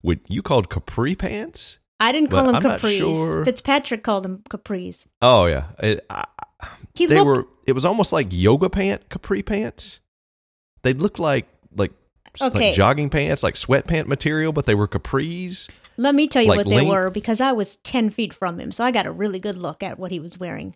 what 0.02 0.18
you 0.28 0.42
called 0.42 0.70
capri 0.70 1.14
pants. 1.16 1.78
I 1.98 2.12
didn't 2.12 2.30
call 2.30 2.48
him 2.48 2.54
I'm 2.56 2.62
capris. 2.62 2.96
sure- 2.98 3.44
Fitzpatrick 3.44 4.02
called 4.02 4.24
him 4.24 4.42
capris. 4.48 5.06
Oh 5.20 5.46
yeah, 5.46 5.64
It- 5.82 6.06
I- 6.08 6.24
He 6.94 7.06
they 7.06 7.16
looked 7.16 7.26
were. 7.26 7.46
It 7.66 7.72
was 7.72 7.84
almost 7.84 8.12
like 8.12 8.28
yoga 8.30 8.70
pant 8.70 9.08
capri 9.10 9.42
pants. 9.42 10.00
They 10.82 10.92
looked 10.94 11.18
like 11.18 11.48
like 11.76 11.92
Okay. 12.40 12.68
like 12.68 12.74
jogging 12.74 13.10
pants, 13.10 13.42
like 13.42 13.54
sweatpant 13.54 14.06
material, 14.06 14.52
but 14.52 14.64
they 14.66 14.74
were 14.76 14.86
capris. 14.88 15.68
Let 16.00 16.14
me 16.14 16.28
tell 16.28 16.42
you 16.42 16.48
like 16.48 16.56
what 16.58 16.66
they 16.68 16.76
length- 16.76 16.88
were 16.90 17.10
because 17.10 17.40
I 17.42 17.52
was 17.52 17.76
10 17.76 18.08
feet 18.10 18.32
from 18.32 18.58
him, 18.58 18.72
so 18.72 18.84
I 18.84 18.90
got 18.90 19.04
a 19.06 19.12
really 19.12 19.38
good 19.38 19.56
look 19.56 19.82
at 19.82 19.98
what 19.98 20.10
he 20.10 20.18
was 20.20 20.38
wearing. 20.40 20.74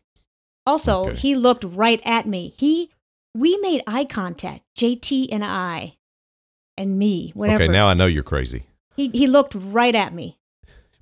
Also, 0.67 1.07
Okay. 1.07 1.17
he 1.17 1.35
looked 1.35 1.65
right 1.65 2.01
at 2.05 2.27
me. 2.27 2.55
He 2.59 2.91
we 3.35 3.57
made 3.59 3.83
eye 3.87 4.05
contact, 4.05 4.63
JT 4.79 5.29
and 5.33 5.45
I 5.45 5.97
and 6.77 6.99
me, 6.99 7.31
whatever. 7.35 7.65
Okay, 7.65 7.73
now 7.73 7.87
I 7.87 7.95
know 7.95 8.07
you're 8.07 8.23
crazy. 8.23 8.65
he 8.97 9.09
he 9.09 9.27
looked 9.27 9.55
right 9.55 9.95
at 9.95 10.13
me. 10.13 10.39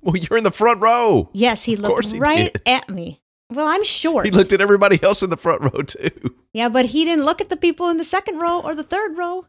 Well, 0.01 0.15
you're 0.17 0.37
in 0.37 0.43
the 0.43 0.51
front 0.51 0.81
row. 0.81 1.29
Yes, 1.33 1.63
he 1.63 1.75
looked 1.75 2.11
he 2.11 2.19
right 2.19 2.51
did. 2.53 2.61
at 2.65 2.89
me. 2.89 3.21
Well, 3.49 3.67
I'm 3.67 3.83
short. 3.83 4.25
He 4.25 4.31
looked 4.31 4.51
at 4.53 4.61
everybody 4.61 5.01
else 5.03 5.21
in 5.23 5.29
the 5.29 5.37
front 5.37 5.61
row 5.61 5.81
too. 5.83 6.35
yeah, 6.53 6.69
but 6.69 6.87
he 6.87 7.05
didn't 7.05 7.25
look 7.25 7.39
at 7.41 7.49
the 7.49 7.57
people 7.57 7.87
in 7.89 7.97
the 7.97 8.03
second 8.03 8.39
row 8.39 8.59
or 8.61 8.73
the 8.75 8.83
third 8.83 9.17
row. 9.17 9.45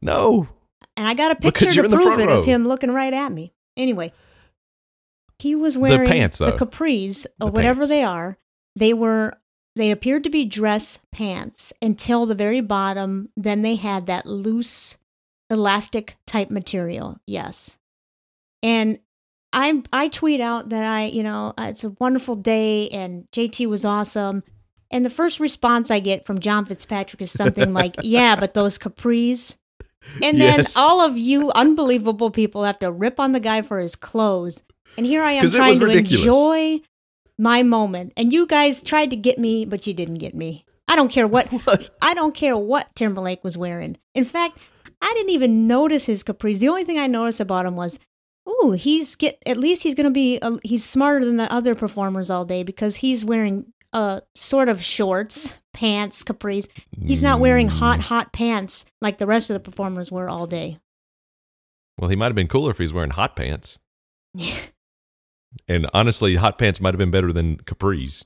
No, 0.00 0.48
And 0.96 1.06
I 1.06 1.14
got 1.14 1.30
a 1.30 1.36
picture 1.36 1.70
to 1.72 1.88
prove 1.88 2.02
front 2.02 2.20
it 2.22 2.26
row. 2.26 2.38
of 2.40 2.44
him 2.44 2.66
looking 2.66 2.90
right 2.90 3.12
at 3.14 3.30
me. 3.32 3.52
Anyway, 3.76 4.12
he 5.38 5.54
was 5.54 5.76
wearing 5.78 6.08
pants, 6.08 6.38
the 6.38 6.52
capris 6.52 7.26
or 7.40 7.46
The 7.46 7.52
whatever 7.52 7.80
pants. 7.80 7.88
they 7.90 8.02
are. 8.04 8.38
They 8.76 8.92
were 8.94 9.34
they 9.74 9.90
appeared 9.90 10.24
to 10.24 10.30
be 10.30 10.44
dress 10.44 10.98
pants 11.10 11.72
until 11.80 12.26
the 12.26 12.34
very 12.34 12.60
bottom. 12.60 13.30
Then 13.36 13.62
they 13.62 13.76
had 13.76 14.06
that 14.06 14.26
loose 14.26 14.98
elastic 15.50 16.16
type 16.26 16.50
material. 16.50 17.18
Yes, 17.26 17.78
and 18.62 18.98
I 19.52 19.82
I 19.92 20.08
tweet 20.08 20.40
out 20.40 20.68
that 20.70 20.84
I 20.84 21.06
you 21.06 21.22
know 21.22 21.54
uh, 21.58 21.66
it's 21.70 21.84
a 21.84 21.94
wonderful 21.98 22.36
day 22.36 22.88
and 22.90 23.26
JT 23.32 23.66
was 23.66 23.84
awesome. 23.84 24.42
And 24.90 25.06
the 25.06 25.10
first 25.10 25.40
response 25.40 25.90
I 25.90 26.00
get 26.00 26.26
from 26.26 26.38
John 26.38 26.66
Fitzpatrick 26.66 27.22
is 27.22 27.30
something 27.32 27.72
like, 27.72 27.96
"Yeah, 28.02 28.36
but 28.36 28.52
those 28.54 28.78
capris." 28.78 29.56
And 30.22 30.40
then 30.40 30.56
Yes. 30.58 30.76
all 30.76 31.00
of 31.00 31.16
you 31.16 31.50
unbelievable 31.52 32.30
people 32.30 32.64
have 32.64 32.78
to 32.80 32.90
rip 32.92 33.18
on 33.20 33.32
the 33.32 33.40
guy 33.40 33.62
for 33.62 33.78
his 33.78 33.94
clothes. 33.96 34.62
And 34.96 35.06
here 35.06 35.22
I 35.22 35.32
am 35.32 35.48
trying 35.48 35.78
to 35.78 35.86
ridiculous. 35.86 36.20
enjoy 36.20 36.80
my 37.38 37.62
moment. 37.62 38.12
And 38.16 38.32
you 38.32 38.46
guys 38.46 38.82
tried 38.82 39.10
to 39.10 39.16
get 39.16 39.38
me, 39.38 39.64
but 39.64 39.86
you 39.86 39.94
didn't 39.94 40.16
get 40.16 40.34
me. 40.34 40.64
I 40.88 40.96
don't 40.96 41.10
care 41.10 41.26
what 41.26 41.46
What? 41.64 41.88
I 42.02 42.14
don't 42.14 42.34
care 42.34 42.56
what 42.56 42.94
Timberlake 42.94 43.42
was 43.42 43.56
wearing. 43.56 43.96
In 44.14 44.24
fact, 44.24 44.58
I 45.00 45.12
didn't 45.14 45.30
even 45.30 45.66
notice 45.66 46.04
his 46.04 46.22
capris. 46.22 46.58
The 46.58 46.68
only 46.68 46.84
thing 46.84 46.98
I 46.98 47.06
noticed 47.06 47.40
about 47.40 47.64
him 47.66 47.74
was, 47.76 47.98
ooh, 48.48 48.72
he's 48.72 49.16
get 49.16 49.38
at 49.46 49.56
least 49.56 49.82
he's 49.82 49.94
going 49.94 50.04
to 50.04 50.10
be 50.10 50.38
a, 50.42 50.58
he's 50.62 50.84
smarter 50.84 51.24
than 51.24 51.36
the 51.38 51.50
other 51.52 51.74
performers 51.74 52.28
all 52.30 52.44
day 52.44 52.62
because 52.62 52.96
he's 52.96 53.24
wearing 53.24 53.72
uh 53.92 54.20
sort 54.34 54.68
of 54.68 54.82
shorts, 54.82 55.56
pants, 55.72 56.22
capris. 56.24 56.68
He's 57.04 57.22
not 57.22 57.40
wearing 57.40 57.68
hot 57.68 58.00
hot 58.00 58.32
pants 58.32 58.84
like 59.00 59.18
the 59.18 59.26
rest 59.26 59.50
of 59.50 59.54
the 59.54 59.60
performers 59.70 60.10
were 60.10 60.28
all 60.28 60.46
day. 60.46 60.78
Well, 61.98 62.08
he 62.10 62.16
might 62.16 62.26
have 62.26 62.34
been 62.34 62.48
cooler 62.48 62.70
if 62.70 62.78
he 62.78 62.84
was 62.84 62.92
wearing 62.94 63.10
hot 63.10 63.36
pants. 63.36 63.78
And 65.68 65.88
honestly, 65.92 66.36
hot 66.36 66.58
pants 66.58 66.80
might 66.80 66.94
have 66.94 66.98
been 66.98 67.10
better 67.10 67.32
than 67.32 67.56
capris. 67.58 68.24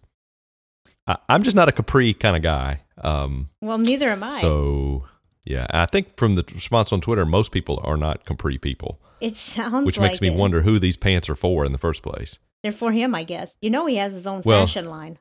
I, 1.06 1.16
I'm 1.28 1.42
just 1.42 1.56
not 1.56 1.68
a 1.68 1.72
capri 1.72 2.14
kind 2.14 2.36
of 2.36 2.42
guy. 2.42 2.82
Um, 2.98 3.50
Well, 3.60 3.78
neither 3.78 4.10
am 4.10 4.22
I. 4.22 4.30
so 4.30 5.04
yeah, 5.44 5.66
I 5.70 5.86
think 5.86 6.16
from 6.16 6.34
the 6.34 6.44
response 6.54 6.92
on 6.92 7.00
Twitter, 7.00 7.26
most 7.26 7.50
people 7.52 7.80
are 7.84 7.96
not 7.96 8.24
capri 8.24 8.58
people, 8.58 9.00
it 9.20 9.36
sounds 9.36 9.72
like. 9.72 9.84
which 9.86 9.98
like 9.98 10.10
makes 10.12 10.20
me 10.20 10.28
it. 10.28 10.34
wonder 10.36 10.62
who 10.62 10.78
these 10.78 10.96
pants 10.96 11.28
are 11.28 11.36
for 11.36 11.64
in 11.64 11.72
the 11.72 11.78
first 11.78 12.02
place. 12.02 12.38
They're 12.62 12.72
for 12.72 12.90
him, 12.92 13.14
I 13.14 13.24
guess. 13.24 13.56
You 13.60 13.70
know, 13.70 13.86
he 13.86 13.96
has 13.96 14.12
his 14.12 14.26
own 14.26 14.42
Well- 14.44 14.62
fashion 14.66 14.86
line, 14.88 15.18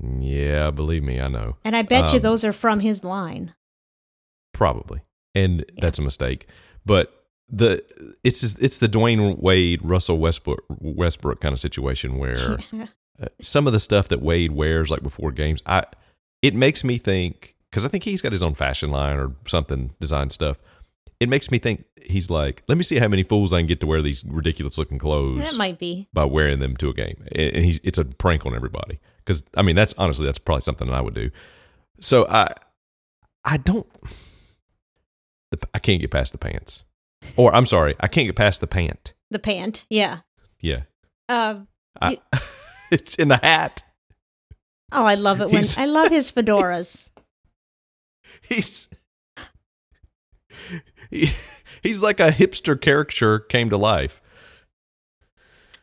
Yeah, 0.00 0.70
believe 0.70 1.02
me, 1.02 1.20
I 1.20 1.28
know. 1.28 1.56
and 1.64 1.76
I 1.76 1.82
bet 1.82 2.12
you 2.12 2.16
um, 2.16 2.22
those 2.22 2.44
are 2.44 2.52
from 2.52 2.80
his 2.80 3.04
line. 3.04 3.54
Probably, 4.52 5.02
and 5.34 5.64
that's 5.80 5.98
a 5.98 6.02
mistake. 6.02 6.46
But 6.84 7.22
the 7.48 7.84
it's 8.24 8.42
it's 8.58 8.78
the 8.78 8.88
Dwyane 8.88 9.38
Wade 9.38 9.80
Russell 9.82 10.18
Westbrook 10.18 10.64
Westbrook 10.80 11.40
kind 11.40 11.52
of 11.52 11.60
situation 11.60 12.18
where 12.18 12.58
uh, 13.20 13.26
some 13.40 13.66
of 13.66 13.72
the 13.72 13.80
stuff 13.80 14.08
that 14.08 14.22
Wade 14.22 14.52
wears 14.52 14.90
like 14.90 15.02
before 15.02 15.32
games, 15.32 15.62
I 15.66 15.84
it 16.40 16.54
makes 16.54 16.82
me 16.82 16.98
think 16.98 17.54
because 17.70 17.84
I 17.84 17.88
think 17.88 18.04
he's 18.04 18.22
got 18.22 18.32
his 18.32 18.42
own 18.42 18.54
fashion 18.54 18.90
line 18.90 19.16
or 19.18 19.32
something 19.46 19.94
design 20.00 20.30
stuff. 20.30 20.58
It 21.20 21.28
makes 21.28 21.50
me 21.52 21.58
think 21.58 21.84
he's 22.02 22.30
like, 22.30 22.64
let 22.66 22.76
me 22.76 22.82
see 22.82 22.98
how 22.98 23.06
many 23.06 23.22
fools 23.22 23.52
I 23.52 23.60
can 23.60 23.66
get 23.66 23.80
to 23.80 23.86
wear 23.86 24.02
these 24.02 24.24
ridiculous 24.24 24.76
looking 24.76 24.98
clothes 24.98 25.50
that 25.50 25.56
might 25.56 25.78
be. 25.78 26.08
by 26.12 26.24
wearing 26.24 26.58
them 26.58 26.76
to 26.78 26.88
a 26.88 26.94
game, 26.94 27.24
and 27.32 27.54
and 27.54 27.64
he's 27.64 27.80
it's 27.84 27.98
a 27.98 28.04
prank 28.04 28.44
on 28.46 28.54
everybody. 28.54 28.98
Because 29.24 29.44
I 29.56 29.62
mean, 29.62 29.76
that's 29.76 29.94
honestly 29.98 30.26
that's 30.26 30.38
probably 30.38 30.62
something 30.62 30.88
that 30.88 30.94
I 30.94 31.00
would 31.00 31.14
do. 31.14 31.30
So 32.00 32.26
I 32.28 32.54
I 33.44 33.56
don't 33.58 33.86
I 35.74 35.78
can't 35.78 36.00
get 36.00 36.10
past 36.10 36.32
the 36.32 36.38
pants, 36.38 36.82
or 37.36 37.54
I'm 37.54 37.66
sorry, 37.66 37.94
I 38.00 38.08
can't 38.08 38.26
get 38.26 38.36
past 38.36 38.60
the 38.60 38.66
pant. 38.66 39.12
The 39.30 39.38
pant, 39.38 39.86
yeah. 39.90 40.20
Yeah, 40.60 40.82
Um, 41.28 41.68
I, 42.00 42.18
it's 42.90 43.16
in 43.16 43.28
the 43.28 43.36
hat. 43.38 43.82
oh, 44.92 45.04
I 45.04 45.14
love 45.16 45.40
it 45.40 45.46
when 45.46 45.56
He's- 45.56 45.76
I 45.78 45.86
love 45.86 46.10
his 46.10 46.30
fedoras. 46.36 47.10
He's 48.42 48.88
he, 51.10 51.30
he's 51.82 52.02
like 52.02 52.20
a 52.20 52.30
hipster 52.30 52.80
caricature 52.80 53.38
came 53.40 53.70
to 53.70 53.76
life. 53.76 54.20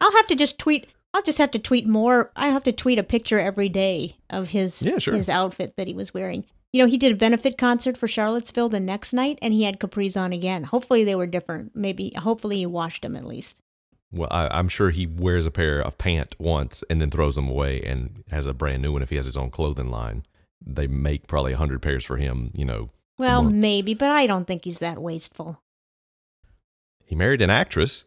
I'll 0.01 0.13
have 0.13 0.27
to 0.27 0.35
just 0.35 0.57
tweet. 0.59 0.87
I'll 1.13 1.21
just 1.23 1.37
have 1.39 1.51
to 1.51 1.59
tweet 1.59 1.87
more. 1.87 2.31
I 2.35 2.49
have 2.49 2.63
to 2.63 2.71
tweet 2.71 2.99
a 2.99 3.03
picture 3.03 3.39
every 3.39 3.69
day 3.69 4.17
of 4.29 4.49
his 4.49 4.81
Yeah, 4.83 4.99
sure. 4.99 5.15
his 5.15 5.29
outfit 5.29 5.75
that 5.77 5.87
he 5.87 5.93
was 5.93 6.13
wearing. 6.13 6.45
You 6.71 6.83
know, 6.83 6.87
he 6.87 6.99
did 6.99 7.11
a 7.11 7.15
benefit 7.15 7.57
concert 7.57 7.97
for 7.97 8.07
Charlottesville 8.07 8.69
the 8.69 8.79
next 8.79 9.11
night, 9.11 9.39
and 9.41 9.51
he 9.53 9.63
had 9.63 9.79
capris 9.79 10.15
on 10.15 10.31
again. 10.33 10.65
Hopefully, 10.65 11.03
they 11.03 11.15
were 11.15 11.25
different. 11.25 11.75
Maybe, 11.75 12.13
hopefully, 12.15 12.57
he 12.57 12.65
washed 12.67 13.01
them 13.01 13.15
at 13.15 13.25
least. 13.25 13.59
Well, 14.11 14.27
I, 14.29 14.47
I'm 14.49 14.69
sure 14.69 14.91
he 14.91 15.07
wears 15.07 15.47
a 15.47 15.51
pair 15.51 15.79
of 15.79 15.97
pant 15.97 16.35
once 16.39 16.83
and 16.89 17.01
then 17.01 17.09
throws 17.09 17.35
them 17.35 17.47
away 17.49 17.81
and 17.81 18.23
has 18.29 18.45
a 18.45 18.53
brand 18.53 18.81
new 18.83 18.91
one 18.93 19.01
if 19.01 19.09
he 19.09 19.15
has 19.15 19.25
his 19.25 19.37
own 19.37 19.49
clothing 19.49 19.89
line. 19.89 20.25
They 20.63 20.85
make 20.87 21.25
probably 21.27 21.53
a 21.53 21.57
hundred 21.57 21.81
pairs 21.81 22.03
for 22.05 22.17
him. 22.17 22.51
You 22.55 22.65
know, 22.65 22.89
Well, 23.17 23.41
maybe, 23.43 23.93
but 23.95 24.09
I 24.11 24.27
don't 24.27 24.45
think 24.45 24.65
he's 24.65 24.79
that 24.79 24.99
wasteful. 25.01 25.61
he 27.05 27.15
married 27.15 27.41
an 27.41 27.49
actress. 27.49 28.05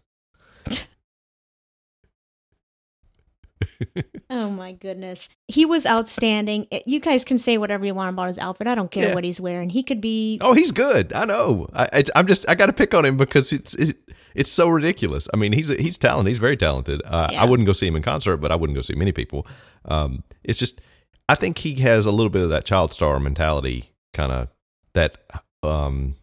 Oh 4.30 4.50
my 4.50 4.72
goodness, 4.72 5.28
he 5.48 5.64
was 5.66 5.84
outstanding. 5.86 6.66
Eh, 6.72 6.80
You 6.86 7.00
guys 7.00 7.24
can 7.24 7.36
say 7.38 7.58
whatever 7.58 7.84
you 7.84 7.94
want 7.94 8.10
about 8.10 8.28
his 8.28 8.38
outfit. 8.38 8.66
I 8.66 8.74
don't 8.74 8.90
care 8.90 9.08
Yeah. 9.08 9.14
what 9.14 9.24
he's 9.24 9.40
wearing. 9.40 9.70
He 9.70 9.82
could 9.82 10.00
be. 10.00 10.38
Oh, 10.40 10.54
he's 10.54 10.72
good. 10.72 11.12
I 11.12 11.24
know. 11.26 11.68
I, 11.74 12.02
I'm 12.16 12.26
just 12.26 12.48
I 12.48 12.54
got 12.54 12.66
to 12.66 12.72
pick 12.72 12.94
on 12.94 13.04
him 13.04 13.16
because 13.16 13.52
it's 13.52 13.74
it's, 13.74 13.92
it's 14.34 14.50
so 14.50 14.68
ridiculous. 14.68 15.28
I 15.34 15.36
mean, 15.36 15.52
he's 15.52 15.68
he's 15.68 15.98
talented. 15.98 16.30
He's 16.30 16.38
very 16.38 16.56
talented. 16.56 17.02
Uh, 17.04 17.28
Yeah. 17.32 17.42
I 17.42 17.44
wouldn't 17.44 17.66
go 17.66 17.72
see 17.72 17.86
him 17.86 17.96
in 17.96 18.02
concert, 18.02 18.38
but 18.38 18.50
I 18.50 18.54
wouldn't 18.56 18.74
go 18.76 18.82
see 18.82 18.94
many 18.94 19.12
people. 19.12 19.46
Um, 19.84 20.22
it's 20.44 20.58
just 20.58 20.80
I 21.28 21.34
think 21.34 21.58
he 21.58 21.74
has 21.82 22.06
a 22.06 22.10
little 22.10 22.30
bit 22.30 22.42
of 22.42 22.50
that 22.50 22.64
child 22.64 22.92
star 22.92 23.20
mentality, 23.20 23.90
kind 24.14 24.32
of 24.32 24.48
that 24.94 25.18
um, 25.62 26.14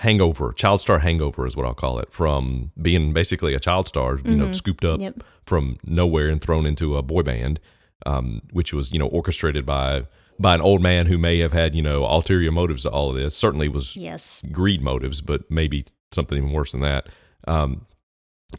hangover. 0.00 0.52
Child 0.52 0.80
star 0.80 0.98
hangover 1.00 1.46
is 1.46 1.56
what 1.56 1.66
I'll 1.66 1.74
call 1.74 1.98
it 1.98 2.12
from 2.12 2.70
being 2.80 3.12
basically 3.12 3.54
a 3.54 3.60
child 3.60 3.86
star. 3.88 4.18
You 4.24 4.34
know, 4.36 4.46
Mhm. 4.46 4.54
scooped 4.54 4.84
up 4.84 5.00
Yep. 5.00 5.20
from 5.44 5.78
nowhere 5.84 6.28
and 6.30 6.40
thrown 6.40 6.64
into 6.66 6.96
a 6.96 7.02
boy 7.02 7.22
band, 7.22 7.60
um, 8.06 8.40
which 8.52 8.72
was 8.72 8.92
you 8.92 8.98
know 8.98 9.06
orchestrated 9.08 9.64
by 9.66 10.06
by 10.38 10.54
an 10.54 10.62
old 10.62 10.80
man 10.80 11.04
who 11.06 11.18
may 11.18 11.38
have 11.40 11.52
had 11.52 11.74
you 11.74 11.82
know 11.82 12.04
ulterior 12.06 12.50
motives 12.50 12.82
to 12.84 12.90
all 12.90 13.10
of 13.10 13.16
this. 13.16 13.36
Certainly 13.36 13.68
was 13.68 13.94
Yes. 13.96 14.42
greed 14.50 14.80
motives, 14.82 15.20
but 15.20 15.50
maybe 15.50 15.84
something 16.12 16.38
even 16.38 16.52
worse 16.52 16.72
than 16.72 16.80
that. 16.80 17.08
Um, 17.46 17.86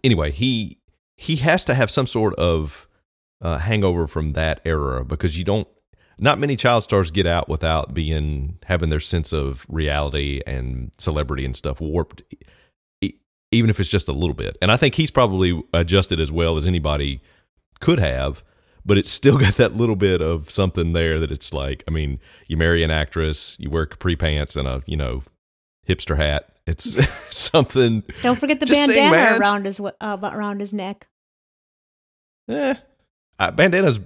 anyway, 0.04 0.32
he 0.32 0.78
he 1.18 1.38
has 1.38 1.66
to 1.66 1.74
have 1.76 1.90
some 1.92 2.08
sort 2.08 2.36
of 2.36 2.88
uh, 3.42 3.58
hangover 3.58 4.06
from 4.08 4.34
that 4.34 4.62
era 4.66 5.04
because 5.04 5.38
you 5.40 5.44
don't. 5.44 5.68
Not 6.18 6.40
many 6.40 6.56
child 6.56 6.84
stars 6.84 7.10
get 7.12 7.26
out 7.26 7.50
without 7.50 7.94
being 7.94 8.60
having 8.66 8.90
their 8.90 9.00
sense 9.00 9.34
of 9.34 9.66
reality 9.68 10.42
and 10.46 10.92
celebrity 10.98 11.46
and 11.46 11.56
stuff 11.56 11.82
warped, 11.82 12.24
even 13.52 13.70
if 13.70 13.80
it's 13.80 13.90
just 13.90 14.08
a 14.08 14.14
little 14.14 14.34
bit. 14.36 14.58
And 14.62 14.72
I 14.72 14.78
think 14.78 14.96
he's 14.96 15.12
probably 15.12 15.62
adjusted 15.74 16.20
as 16.20 16.32
well 16.32 16.58
as 16.58 16.68
anybody 16.68 17.22
could 17.80 18.00
have, 18.00 18.44
but 18.86 18.98
it's 18.98 19.12
still 19.12 19.38
got 19.40 19.56
that 19.56 19.76
little 19.76 19.96
bit 19.96 20.22
of 20.22 20.50
something 20.50 20.94
there 20.94 21.20
that 21.20 21.32
it's 21.32 21.54
like, 21.54 21.84
I 21.88 21.92
mean, 21.92 22.20
you 22.48 22.58
marry 22.58 22.84
an 22.84 22.92
actress, 22.92 23.58
you 23.60 23.70
wear 23.70 23.86
capri 23.86 24.16
pants 24.16 24.56
and 24.56 24.68
a, 24.68 24.84
you 24.86 24.98
know, 24.98 25.24
hipster 25.88 26.18
hat. 26.18 26.48
It's 26.68 26.98
something. 27.36 28.04
Don't 28.22 28.40
forget 28.40 28.60
the 28.60 28.66
Just 28.68 28.86
sing, 28.86 28.96
bandana 28.96 29.40
around 29.40 29.66
his 29.66 29.80
uh, 29.80 30.18
around 30.22 30.60
his 30.60 30.74
neck. 30.74 31.08
Eh, 32.48 32.76
uh, 33.40 33.52
bandana's 33.52 34.00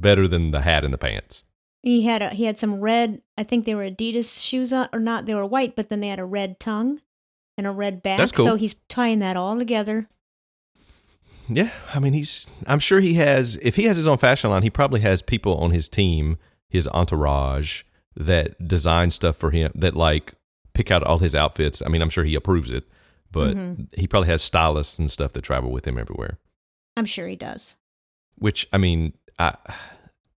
better 0.00 0.26
than 0.28 0.50
the 0.50 0.62
hat 0.62 0.84
and 0.84 0.92
the 0.94 0.98
pants. 0.98 1.42
He 1.82 2.02
had 2.02 2.20
a, 2.22 2.30
he 2.30 2.44
had 2.44 2.58
some 2.58 2.80
red. 2.80 3.22
I 3.38 3.42
think 3.42 3.64
they 3.64 3.74
were 3.74 3.88
Adidas 3.90 4.42
shoes 4.42 4.72
on, 4.72 4.88
or 4.92 5.00
not. 5.00 5.26
They 5.26 5.34
were 5.34 5.46
white, 5.46 5.76
but 5.76 5.88
then 5.88 6.00
they 6.00 6.08
had 6.08 6.18
a 6.20 6.24
red 6.24 6.60
tongue. 6.60 7.00
and 7.56 7.66
a 7.66 7.70
red 7.70 8.02
back. 8.02 8.18
That's 8.18 8.32
cool. 8.32 8.44
So 8.46 8.56
he's 8.56 8.74
tying 8.88 9.18
that 9.20 9.36
all 9.36 9.56
together. 9.58 10.08
Yeah, 11.48 11.70
I 11.92 11.98
mean, 11.98 12.12
he's. 12.12 12.48
I'm 12.66 12.78
sure 12.78 13.00
he 13.00 13.14
has. 13.14 13.58
If 13.62 13.76
he 13.76 13.84
has 13.84 13.96
his 13.96 14.06
own 14.06 14.18
fashion 14.18 14.50
line, 14.50 14.62
he 14.62 14.70
probably 14.70 15.00
has 15.00 15.20
people 15.20 15.56
on 15.58 15.70
his 15.72 15.88
team, 15.88 16.38
his 16.68 16.86
entourage, 16.88 17.82
that 18.14 18.66
design 18.68 19.10
stuff 19.10 19.36
for 19.36 19.50
him. 19.50 19.72
That 19.74 19.96
like 19.96 20.34
pick 20.74 20.90
out 20.90 21.02
all 21.02 21.18
his 21.18 21.34
outfits. 21.34 21.82
I 21.84 21.88
mean, 21.88 22.02
I'm 22.02 22.10
sure 22.10 22.24
he 22.24 22.34
approves 22.36 22.70
it, 22.70 22.84
but 23.32 23.56
Mm-hmm. 23.56 23.84
he 24.00 24.06
probably 24.06 24.28
has 24.28 24.42
stylists 24.42 24.98
and 24.98 25.10
stuff 25.10 25.32
that 25.32 25.42
travel 25.42 25.72
with 25.72 25.86
him 25.86 25.98
everywhere. 25.98 26.38
I'm 26.96 27.04
sure 27.06 27.26
he 27.26 27.36
does. 27.36 27.76
Which 28.36 28.68
I 28.72 28.78
mean, 28.78 29.14
I 29.40 29.56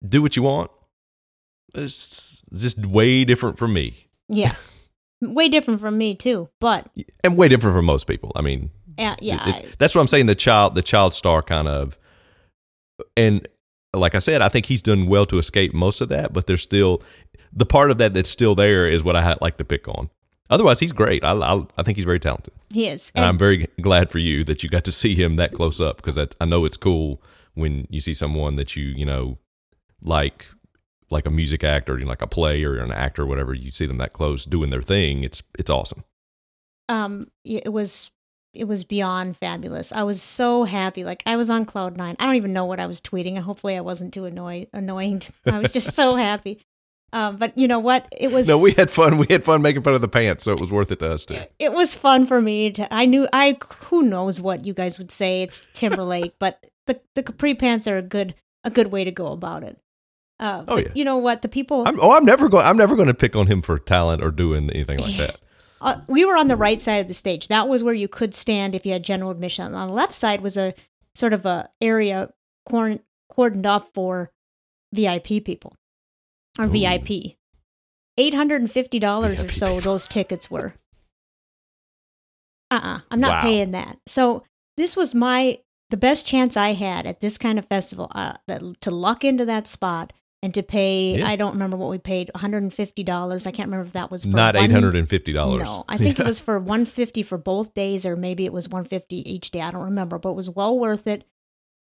do 0.06 0.22
what 0.22 0.36
you 0.36 0.42
want. 0.42 0.70
It's 1.74 2.46
just 2.52 2.84
way 2.84 3.24
different 3.24 3.58
from 3.58 3.72
me, 3.72 4.08
Yeah. 4.28 4.54
Way 5.22 5.50
different 5.50 5.80
from 5.80 5.98
me 5.98 6.14
too, 6.14 6.48
but 6.62 6.88
and 7.22 7.36
way 7.36 7.46
different 7.48 7.76
from 7.76 7.84
most 7.84 8.06
people. 8.06 8.32
I 8.34 8.40
mean, 8.40 8.70
uh, 8.98 9.16
yeah, 9.20 9.50
It- 9.50 9.64
it- 9.66 9.78
that's 9.78 9.94
what 9.94 10.00
I'm 10.00 10.08
saying. 10.08 10.24
The 10.26 10.34
child, 10.34 10.74
the 10.74 10.80
child 10.82 11.12
star 11.12 11.42
kind 11.42 11.68
of, 11.68 11.98
and 13.18 13.46
like 13.92 14.14
I 14.14 14.18
said, 14.18 14.40
I 14.40 14.48
think 14.48 14.64
he's 14.64 14.80
done 14.80 15.06
well 15.08 15.26
to 15.26 15.36
escape 15.38 15.74
most 15.74 16.00
of 16.00 16.08
that. 16.08 16.32
But 16.32 16.46
there's 16.46 16.62
still 16.62 17.02
the 17.52 17.66
part 17.66 17.90
of 17.90 17.98
that 17.98 18.14
that's 18.14 18.30
still 18.30 18.54
there 18.54 18.88
is 18.88 19.04
what 19.04 19.14
I 19.14 19.22
ha- 19.22 19.36
like 19.42 19.58
to 19.58 19.64
pick 19.64 19.86
on. 19.88 20.08
Otherwise, 20.48 20.80
he's 20.80 20.92
great. 20.92 21.22
I, 21.22 21.32
I 21.32 21.64
I 21.76 21.82
think 21.82 21.96
he's 21.98 22.06
very 22.06 22.18
talented, 22.20 22.54
he 22.70 22.86
is. 22.88 23.12
and 23.14 23.22
And- 23.22 23.28
I'm 23.28 23.36
very 23.38 23.68
glad 23.82 24.10
for 24.10 24.18
you 24.20 24.42
that 24.44 24.62
you 24.62 24.70
got 24.70 24.84
to 24.84 24.92
see 24.92 25.14
him 25.14 25.36
that 25.36 25.52
close 25.52 25.82
up 25.82 25.98
because 25.98 26.16
I 26.16 26.44
know 26.46 26.64
it's 26.64 26.78
cool 26.78 27.20
when 27.60 27.86
you 27.90 28.00
see 28.00 28.12
someone 28.14 28.56
that 28.56 28.74
you 28.76 28.84
you 28.84 29.04
know 29.06 29.38
like 30.02 30.46
like 31.10 31.26
a 31.26 31.30
music 31.30 31.64
actor, 31.64 31.98
you 31.98 32.04
know, 32.04 32.10
like 32.10 32.22
a 32.22 32.26
play 32.26 32.62
or 32.62 32.78
an 32.78 32.92
actor, 32.92 33.22
or 33.22 33.26
whatever. 33.26 33.52
You 33.52 33.70
see 33.72 33.86
them 33.86 33.98
that 33.98 34.12
close 34.12 34.44
doing 34.44 34.70
their 34.70 34.82
thing. 34.82 35.24
It's 35.24 35.42
it's 35.58 35.70
awesome. 35.70 36.04
um 36.88 37.28
it 37.44 37.72
was 37.72 38.10
it 38.52 38.64
was 38.64 38.82
beyond 38.82 39.36
fabulous 39.36 39.92
i 39.92 40.02
was 40.02 40.20
so 40.20 40.64
happy 40.64 41.04
like 41.04 41.22
i 41.24 41.36
was 41.36 41.48
on 41.50 41.64
cloud 41.64 41.96
nine 41.96 42.16
i 42.18 42.26
don't 42.26 42.34
even 42.34 42.52
know 42.52 42.64
what 42.64 42.80
i 42.80 42.86
was 42.86 43.00
tweeting 43.00 43.38
hopefully 43.38 43.76
i 43.76 43.80
wasn't 43.80 44.12
too 44.12 44.24
annoyed 44.24 44.66
annoying 44.72 45.22
i 45.46 45.58
was 45.58 45.70
just 45.72 45.94
so 45.94 46.16
happy 46.16 46.60
um 47.12 47.36
but 47.36 47.56
you 47.58 47.66
know 47.68 47.78
what 47.78 48.06
it 48.18 48.30
was 48.32 48.48
No, 48.48 48.58
we 48.60 48.72
had 48.72 48.90
fun. 48.90 49.16
We 49.18 49.26
had 49.30 49.44
fun 49.44 49.62
making 49.62 49.82
fun 49.82 49.94
of 49.94 50.00
the 50.00 50.08
pants, 50.08 50.44
so 50.44 50.52
it 50.52 50.60
was 50.60 50.70
worth 50.70 50.90
it 50.92 50.98
to 51.00 51.10
us 51.12 51.26
too. 51.26 51.36
it 51.58 51.72
was 51.72 51.92
fun 51.94 52.26
for 52.26 52.40
me 52.40 52.70
to 52.72 52.92
i 52.94 53.06
knew 53.06 53.26
i 53.32 53.56
who 53.88 54.02
knows 54.02 54.40
what 54.40 54.64
you 54.64 54.72
guys 54.74 54.98
would 54.98 55.10
say 55.10 55.42
it's 55.42 55.62
timberlake 55.74 56.34
but 56.38 56.64
the 56.86 57.00
the 57.14 57.22
capri 57.22 57.54
pants 57.54 57.86
are 57.86 57.98
a 57.98 58.02
good 58.02 58.34
a 58.64 58.70
good 58.70 58.88
way 58.92 59.04
to 59.04 59.10
go 59.10 59.28
about 59.28 59.62
it 59.64 59.78
uh, 60.38 60.64
Oh, 60.68 60.78
yeah. 60.78 60.88
you 60.94 61.04
know 61.04 61.18
what 61.18 61.42
the 61.42 61.48
people 61.48 61.86
I'm, 61.86 62.00
oh, 62.00 62.12
I'm 62.12 62.24
never 62.24 62.48
going. 62.48 62.64
I'm 62.64 62.76
never 62.78 62.96
going 62.96 63.08
to 63.08 63.14
pick 63.14 63.36
on 63.36 63.46
him 63.46 63.60
for 63.60 63.78
talent 63.78 64.22
or 64.22 64.30
doing 64.30 64.70
anything 64.70 64.98
like 64.98 65.16
that. 65.18 65.36
uh, 65.82 66.00
we 66.08 66.24
were 66.24 66.34
on 66.36 66.48
the 66.48 66.56
right 66.56 66.80
side 66.80 66.96
of 67.02 67.08
the 67.08 67.14
stage. 67.14 67.48
That 67.48 67.68
was 67.68 67.82
where 67.84 67.92
you 67.92 68.08
could 68.08 68.34
stand 68.34 68.74
if 68.74 68.86
you 68.86 68.92
had 68.92 69.02
general 69.02 69.30
admission. 69.30 69.74
On 69.74 69.88
the 69.88 69.92
left 69.94 70.14
side 70.14 70.40
was 70.40 70.56
a 70.56 70.72
sort 71.14 71.34
of 71.34 71.44
a 71.44 71.68
area 71.82 72.30
cordon- 72.66 73.00
cordoned 73.30 73.66
off 73.66 73.92
for 73.92 74.30
VIP 74.94 75.44
people 75.44 75.74
or 76.60 76.66
Ooh. 76.66 76.68
VIP. 76.68 77.36
Eight 78.18 78.34
hundred 78.34 78.60
and 78.60 78.70
fifty 78.70 78.98
dollars 78.98 79.42
or 79.42 79.50
so 79.50 79.80
those 79.80 80.06
tickets 80.06 80.50
were. 80.50 80.74
Uh 82.70 82.74
uh-uh, 82.74 82.96
uh, 82.96 83.00
i 83.10 83.14
am 83.14 83.20
not 83.20 83.30
Wow. 83.30 83.42
paying 83.42 83.70
that. 83.72 83.98
So 84.06 84.44
this 84.76 84.94
was 84.96 85.14
my 85.14 85.58
the 85.90 85.96
best 85.96 86.26
chance 86.26 86.56
I 86.56 86.72
had 86.74 87.06
at 87.06 87.20
this 87.20 87.36
kind 87.38 87.58
of 87.58 87.66
festival 87.66 88.12
uh, 88.14 88.34
that, 88.46 88.62
to 88.82 88.90
luck 88.92 89.24
into 89.24 89.44
that 89.46 89.66
spot 89.66 90.12
and 90.42 90.54
to 90.54 90.62
pay. 90.62 91.18
Yeah. 91.18 91.28
I 91.28 91.34
don't 91.36 91.52
remember 91.52 91.76
what 91.76 91.90
we 91.90 91.98
paid. 91.98 92.30
One 92.34 92.40
hundred 92.42 92.62
and 92.62 92.72
fifty 92.74 93.02
dollars. 93.02 93.46
I 93.46 93.50
can't 93.50 93.66
remember 93.68 93.86
if 93.86 93.92
that 93.94 94.10
was 94.10 94.24
for 94.24 94.30
Not 94.30 94.54
eight 94.56 94.70
hundred 94.70 94.96
and 94.96 95.08
fifty 95.08 95.32
dollars. 95.32 95.64
no, 95.64 95.84
I 95.88 95.96
think 95.96 96.20
it 96.20 96.26
was 96.32 96.40
for 96.40 96.58
150 96.58 97.22
for 97.22 97.38
both 97.38 97.74
days, 97.74 98.04
or 98.06 98.16
maybe 98.16 98.44
it 98.44 98.52
was 98.52 98.68
150 98.68 99.16
each 99.30 99.50
day. 99.50 99.62
I 99.62 99.70
don't 99.70 99.84
remember, 99.84 100.18
but 100.18 100.30
it 100.30 100.36
was 100.36 100.50
well 100.50 100.78
worth 100.78 101.06
it. 101.06 101.24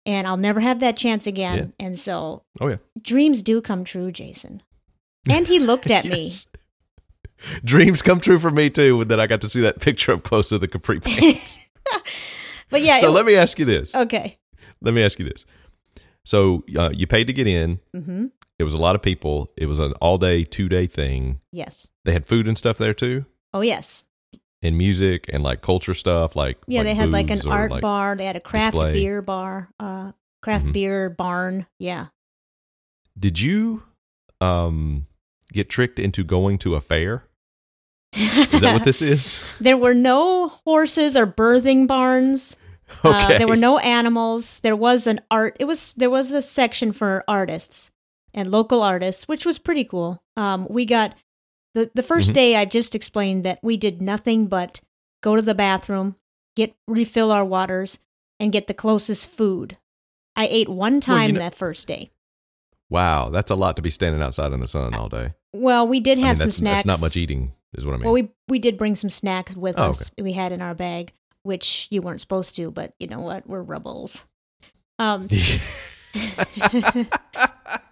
And 0.06 0.28
I'll 0.28 0.38
never 0.38 0.60
have 0.60 0.80
that 0.82 0.98
chance 0.98 1.26
again. 1.28 1.74
And 1.80 1.98
so 1.98 2.44
Oh 2.60 2.68
yeah. 2.68 2.78
dreams 3.02 3.42
do 3.42 3.62
come 3.62 3.84
true, 3.84 4.12
Jason. 4.12 4.62
And 5.30 5.48
he 5.48 5.60
looked 5.60 5.90
at 5.90 6.04
me. 6.14 6.30
Dreams 7.64 8.02
come 8.02 8.20
true 8.20 8.40
for 8.40 8.52
me 8.52 8.70
too. 8.70 9.06
That 9.06 9.20
I 9.20 9.28
got 9.28 9.42
to 9.42 9.50
see 9.50 9.62
that 9.62 9.80
picture 9.80 10.14
up 10.14 10.24
close 10.24 10.50
to 10.50 10.58
the 10.60 10.68
capri 10.68 11.00
pants. 11.04 11.58
But 12.70 12.82
yeah, 12.82 13.00
so 13.00 13.10
it- 13.10 13.12
let 13.12 13.26
me 13.26 13.36
ask 13.36 13.60
you 13.60 13.66
this. 13.66 13.94
okay. 13.96 14.38
Let 14.82 14.94
me 14.94 15.04
ask 15.04 15.20
you 15.20 15.26
this. 15.26 15.46
So 16.26 16.64
uh, 16.78 16.90
you 16.94 17.08
paid 17.08 17.28
to 17.28 17.34
get 17.34 17.48
in. 17.48 17.80
hmm 17.94 18.28
It 18.60 18.64
was 18.64 18.74
a 18.74 18.80
lot 18.80 18.96
of 18.96 19.02
people. 19.02 19.52
It 19.58 19.66
was 19.68 19.80
an 19.80 19.94
all 20.02 20.18
day, 20.18 20.44
two 20.44 20.68
day 20.70 20.88
thing. 20.88 21.40
Yes. 21.52 21.88
They 22.06 22.14
had 22.14 22.26
food 22.26 22.48
and 22.48 22.58
stuff 22.58 22.78
there 22.78 22.94
too, 22.94 23.26
Oh, 23.54 23.62
yes. 23.62 24.06
And 24.64 24.78
music 24.78 25.30
and 25.32 25.44
like 25.44 25.62
culture 25.62 25.94
stuff. 25.94 26.36
Like 26.36 26.58
Yeah, 26.68 26.80
like 26.80 26.86
they 26.86 26.96
had 26.96 27.12
like 27.12 27.30
an 27.30 27.40
art 27.48 27.70
like- 27.72 27.82
bar. 27.82 28.16
They 28.16 28.26
had 28.26 28.36
a 28.36 28.40
craft 28.40 28.72
display. 28.74 28.94
beer 28.94 29.22
bar, 29.22 29.70
uh, 29.80 30.14
craft 30.42 30.66
Mhm. 30.68 30.74
beer 30.74 31.10
barn. 31.12 31.68
Yeah. 31.80 32.08
Did 33.20 33.40
you 33.40 33.84
um 34.42 35.06
get 35.52 35.70
tricked 35.70 36.00
into 36.00 36.24
going 36.24 36.58
to 36.60 36.76
a 36.76 36.82
fair? 36.82 37.26
Is 38.14 38.62
that 38.62 38.74
what 38.74 38.84
this 38.84 39.02
is? 39.14 39.44
there 39.60 39.78
were 39.78 39.94
no 39.94 40.50
horses 40.66 41.16
or 41.18 41.26
birthing 41.28 41.88
barns. 41.88 42.58
Okay. 43.04 43.36
Uh, 43.36 43.38
there 43.40 43.48
were 43.48 43.56
no 43.56 43.80
animals. 43.80 44.60
There 44.60 44.76
was 44.76 45.08
an 45.08 45.20
art. 45.32 45.58
It 45.60 45.66
was 45.66 45.94
there 45.96 46.10
was 46.12 46.32
a 46.32 46.42
section 46.42 46.92
for 46.92 47.24
artists 47.28 47.90
and 48.36 48.52
local 48.52 48.84
artists, 48.84 49.28
which 49.28 49.46
was 49.46 49.58
pretty 49.58 49.84
cool. 49.84 50.22
Um, 50.38 50.68
we 50.70 50.86
got 50.86 51.16
the 51.74 51.92
the 51.94 52.04
1st 52.04 52.32
Mhm. 52.32 52.34
day. 52.34 52.56
I 52.56 52.66
just 52.66 52.96
explained 52.96 53.44
that 53.46 53.60
we 53.64 53.78
did 53.78 54.02
nothing 54.02 54.48
but 54.48 54.82
go 55.22 55.36
to 55.36 55.42
the 55.42 55.56
bathroom, 55.56 56.16
get 56.56 56.74
refill 56.88 57.32
our 57.32 57.46
waters, 57.46 58.00
and 58.40 58.52
get 58.52 58.68
the 58.68 58.74
closest 58.74 59.30
food. 59.30 59.78
I 60.36 60.48
ate 60.48 60.70
one 60.70 61.00
time 61.00 61.32
know- 61.36 61.40
that 61.40 61.56
first 61.56 61.88
day. 61.88 62.12
Wow, 62.90 63.30
that's 63.30 63.50
a 63.50 63.56
lot 63.56 63.76
to 63.78 63.82
be 63.82 63.90
standing 63.90 64.22
outside 64.22 64.52
in 64.54 64.60
the 64.60 64.68
sun 64.68 64.94
all 64.94 65.10
day. 65.10 65.34
Well, 65.52 65.88
we 65.88 66.00
did 66.00 66.14
I 66.14 66.22
mean, 66.22 66.26
have 66.28 66.38
some 66.38 66.48
that's, 66.48 66.58
snacks. 66.58 66.84
that's 66.84 67.00
not 67.02 67.06
much 67.06 67.16
eating, 67.18 67.54
is 67.74 67.86
what 67.86 67.94
I 67.94 67.98
mean. 67.98 68.04
Well, 68.06 68.14
we 68.14 68.30
we 68.48 68.60
did 68.60 68.78
bring 68.78 68.94
some 68.96 69.10
snacks 69.10 69.56
with 69.56 69.80
Oh, 69.80 69.90
us. 69.90 70.12
We 70.20 70.34
had 70.34 70.52
in 70.52 70.62
our 70.62 70.76
bag, 70.76 71.12
which 71.44 71.88
you 71.90 72.02
weren't 72.02 72.20
supposed 72.22 72.56
to, 72.58 72.70
but 72.72 72.94
you 73.00 73.08
know 73.08 73.22
what? 73.22 73.48
We're 73.48 73.64
rebels. 73.64 74.26
Um, 75.00 75.28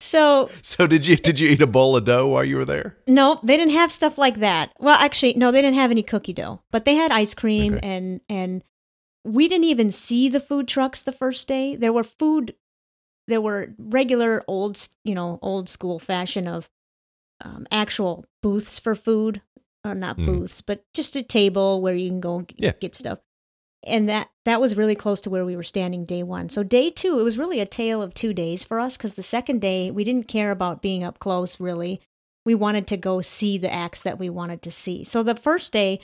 so 0.00 0.50
so 0.62 0.86
did 0.86 1.06
you 1.06 1.16
did 1.16 1.38
you 1.40 1.48
eat 1.48 1.62
a 1.62 1.66
bowl 1.66 1.96
of 1.96 2.04
dough 2.04 2.28
while 2.28 2.44
you 2.44 2.56
were 2.56 2.64
there? 2.64 2.96
no, 3.06 3.40
they 3.42 3.56
didn't 3.56 3.72
have 3.74 3.92
stuff 3.92 4.18
like 4.18 4.40
that. 4.40 4.72
Well, 4.78 4.96
actually, 4.96 5.34
no, 5.34 5.50
they 5.52 5.62
didn't 5.62 5.76
have 5.78 5.90
any 5.90 6.02
cookie 6.02 6.32
dough, 6.32 6.60
but 6.70 6.84
they 6.84 6.94
had 6.96 7.10
ice 7.12 7.34
cream 7.34 7.74
Okay. 7.74 7.86
and 7.88 8.20
and 8.28 8.62
we 9.24 9.48
didn't 9.48 9.64
even 9.64 9.90
see 9.90 10.28
the 10.28 10.40
food 10.40 10.68
trucks 10.68 11.02
the 11.02 11.12
first 11.12 11.48
day. 11.48 11.74
There 11.76 11.92
were 11.92 12.04
food, 12.04 12.54
there 13.26 13.40
were 13.40 13.74
regular 13.78 14.44
old, 14.46 14.88
you 15.04 15.14
know, 15.14 15.38
old 15.42 15.68
school 15.68 15.98
fashion 15.98 16.46
of 16.46 16.68
um, 17.44 17.66
actual 17.70 18.24
booths 18.42 18.78
for 18.78 18.94
food, 18.94 19.42
uh, 19.84 19.94
not 19.94 20.16
Mhm. 20.16 20.26
booths, 20.26 20.60
but 20.60 20.84
just 20.94 21.16
a 21.16 21.22
table 21.22 21.80
where 21.80 21.94
you 21.94 22.08
can 22.08 22.20
go 22.20 22.46
Yeah. 22.56 22.72
get 22.80 22.94
stuff. 22.94 23.18
And 23.84 24.08
that 24.08 24.30
that 24.44 24.60
was 24.60 24.76
really 24.76 24.94
close 24.94 25.20
to 25.22 25.30
where 25.30 25.44
we 25.44 25.56
were 25.56 25.62
standing 25.62 26.04
day 26.04 26.22
one. 26.22 26.48
So 26.48 26.62
day 26.62 26.90
two, 26.90 27.20
it 27.20 27.22
was 27.22 27.38
really 27.38 27.60
a 27.60 27.66
tale 27.66 28.02
of 28.02 28.14
two 28.14 28.32
days 28.32 28.64
for 28.64 28.80
us 28.80 28.96
because 28.96 29.14
the 29.14 29.22
second 29.22 29.60
day 29.60 29.90
we 29.90 30.02
didn't 30.04 30.28
care 30.28 30.50
about 30.50 30.82
being 30.82 31.04
up 31.04 31.18
close 31.18 31.60
really. 31.60 32.00
We 32.44 32.54
wanted 32.54 32.86
to 32.88 32.96
go 32.96 33.20
see 33.20 33.58
the 33.58 33.72
acts 33.72 34.02
that 34.02 34.18
we 34.18 34.30
wanted 34.30 34.62
to 34.62 34.70
see. 34.70 35.02
So 35.04 35.22
the 35.22 35.34
first 35.34 35.72
day, 35.72 36.00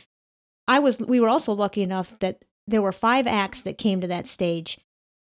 I 0.68 0.78
was 0.80 0.98
we 1.00 1.20
were 1.20 1.28
also 1.28 1.52
lucky 1.52 1.82
enough 1.82 2.18
that 2.20 2.44
there 2.66 2.82
were 2.82 2.92
five 2.92 3.26
acts 3.26 3.62
that 3.62 3.78
came 3.78 4.00
to 4.00 4.06
that 4.08 4.26
stage 4.26 4.78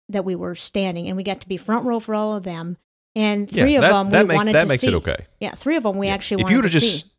that 0.09 0.25
we 0.25 0.35
were 0.35 0.55
standing, 0.55 1.07
and 1.07 1.17
we 1.17 1.23
got 1.23 1.41
to 1.41 1.47
be 1.47 1.57
front 1.57 1.85
row 1.85 1.99
for 1.99 2.15
all 2.15 2.35
of 2.35 2.43
them. 2.43 2.77
And 3.15 3.49
three 3.49 3.73
yeah, 3.73 3.79
of 3.79 3.81
that, 3.81 3.91
them 3.91 4.09
that 4.11 4.21
we 4.21 4.27
makes 4.27 4.37
wanted 4.37 4.55
that 4.55 4.61
to 4.61 4.67
makes 4.67 4.81
see. 4.81 4.87
it 4.87 4.93
okay. 4.95 5.25
Yeah, 5.39 5.55
three 5.55 5.75
of 5.75 5.83
them 5.83 5.97
we 5.97 6.07
Yeah. 6.07 6.13
actually 6.13 6.41
if 6.41 6.45
wanted 6.45 6.53
you 6.53 6.57
would 6.61 6.69
to 6.69 6.73
have 6.75 6.83
see. 6.83 7.09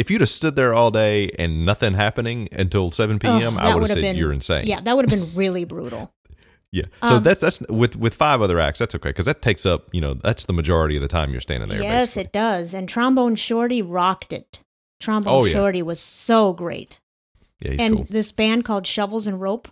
If 0.00 0.10
you'd 0.10 0.20
have 0.22 0.28
stood 0.30 0.56
there 0.56 0.72
all 0.74 0.90
day 0.90 1.30
and 1.38 1.64
nothing 1.66 1.94
happening 1.94 2.48
until 2.52 2.90
seven 2.90 3.18
p.m., 3.18 3.56
Ugh, 3.56 3.62
I 3.62 3.74
would 3.74 3.82
would've 3.82 3.94
said 3.94 4.00
been- 4.00 4.16
you're 4.16 4.32
insane. 4.32 4.66
Yeah, 4.66 4.80
that 4.80 4.96
would 4.96 5.10
have 5.10 5.20
been 5.20 5.34
really 5.36 5.64
brutal. 5.64 6.12
yeah. 6.72 6.84
So 7.04 7.16
Um, 7.16 7.22
that's 7.22 7.40
that's 7.40 7.60
with 7.68 7.96
with 7.96 8.14
five 8.14 8.40
other 8.42 8.58
acts. 8.58 8.78
That's 8.78 8.94
okay 8.94 9.10
because 9.10 9.26
that 9.26 9.42
takes 9.42 9.64
up 9.66 9.88
you 9.92 10.00
know 10.00 10.14
that's 10.14 10.46
the 10.46 10.52
majority 10.52 10.96
of 10.96 11.02
the 11.02 11.08
time 11.08 11.30
you're 11.32 11.40
standing 11.40 11.68
there. 11.68 11.82
yes, 11.82 12.14
basically. 12.14 12.22
it 12.24 12.32
does. 12.32 12.74
And 12.74 12.88
Trombone 12.88 13.36
Shorty 13.36 13.82
rocked 13.82 14.32
it. 14.32 14.62
Trombone 15.00 15.34
Oh, 15.34 15.44
yeah. 15.44 15.52
Shorty 15.52 15.82
was 15.82 16.00
so 16.00 16.52
great. 16.52 17.00
Yeah, 17.60 17.70
he's 17.72 17.80
and 17.80 17.96
cool. 17.96 18.06
this 18.10 18.32
band 18.32 18.64
called 18.64 18.86
Shovels 18.86 19.26
and 19.26 19.40
Rope. 19.40 19.68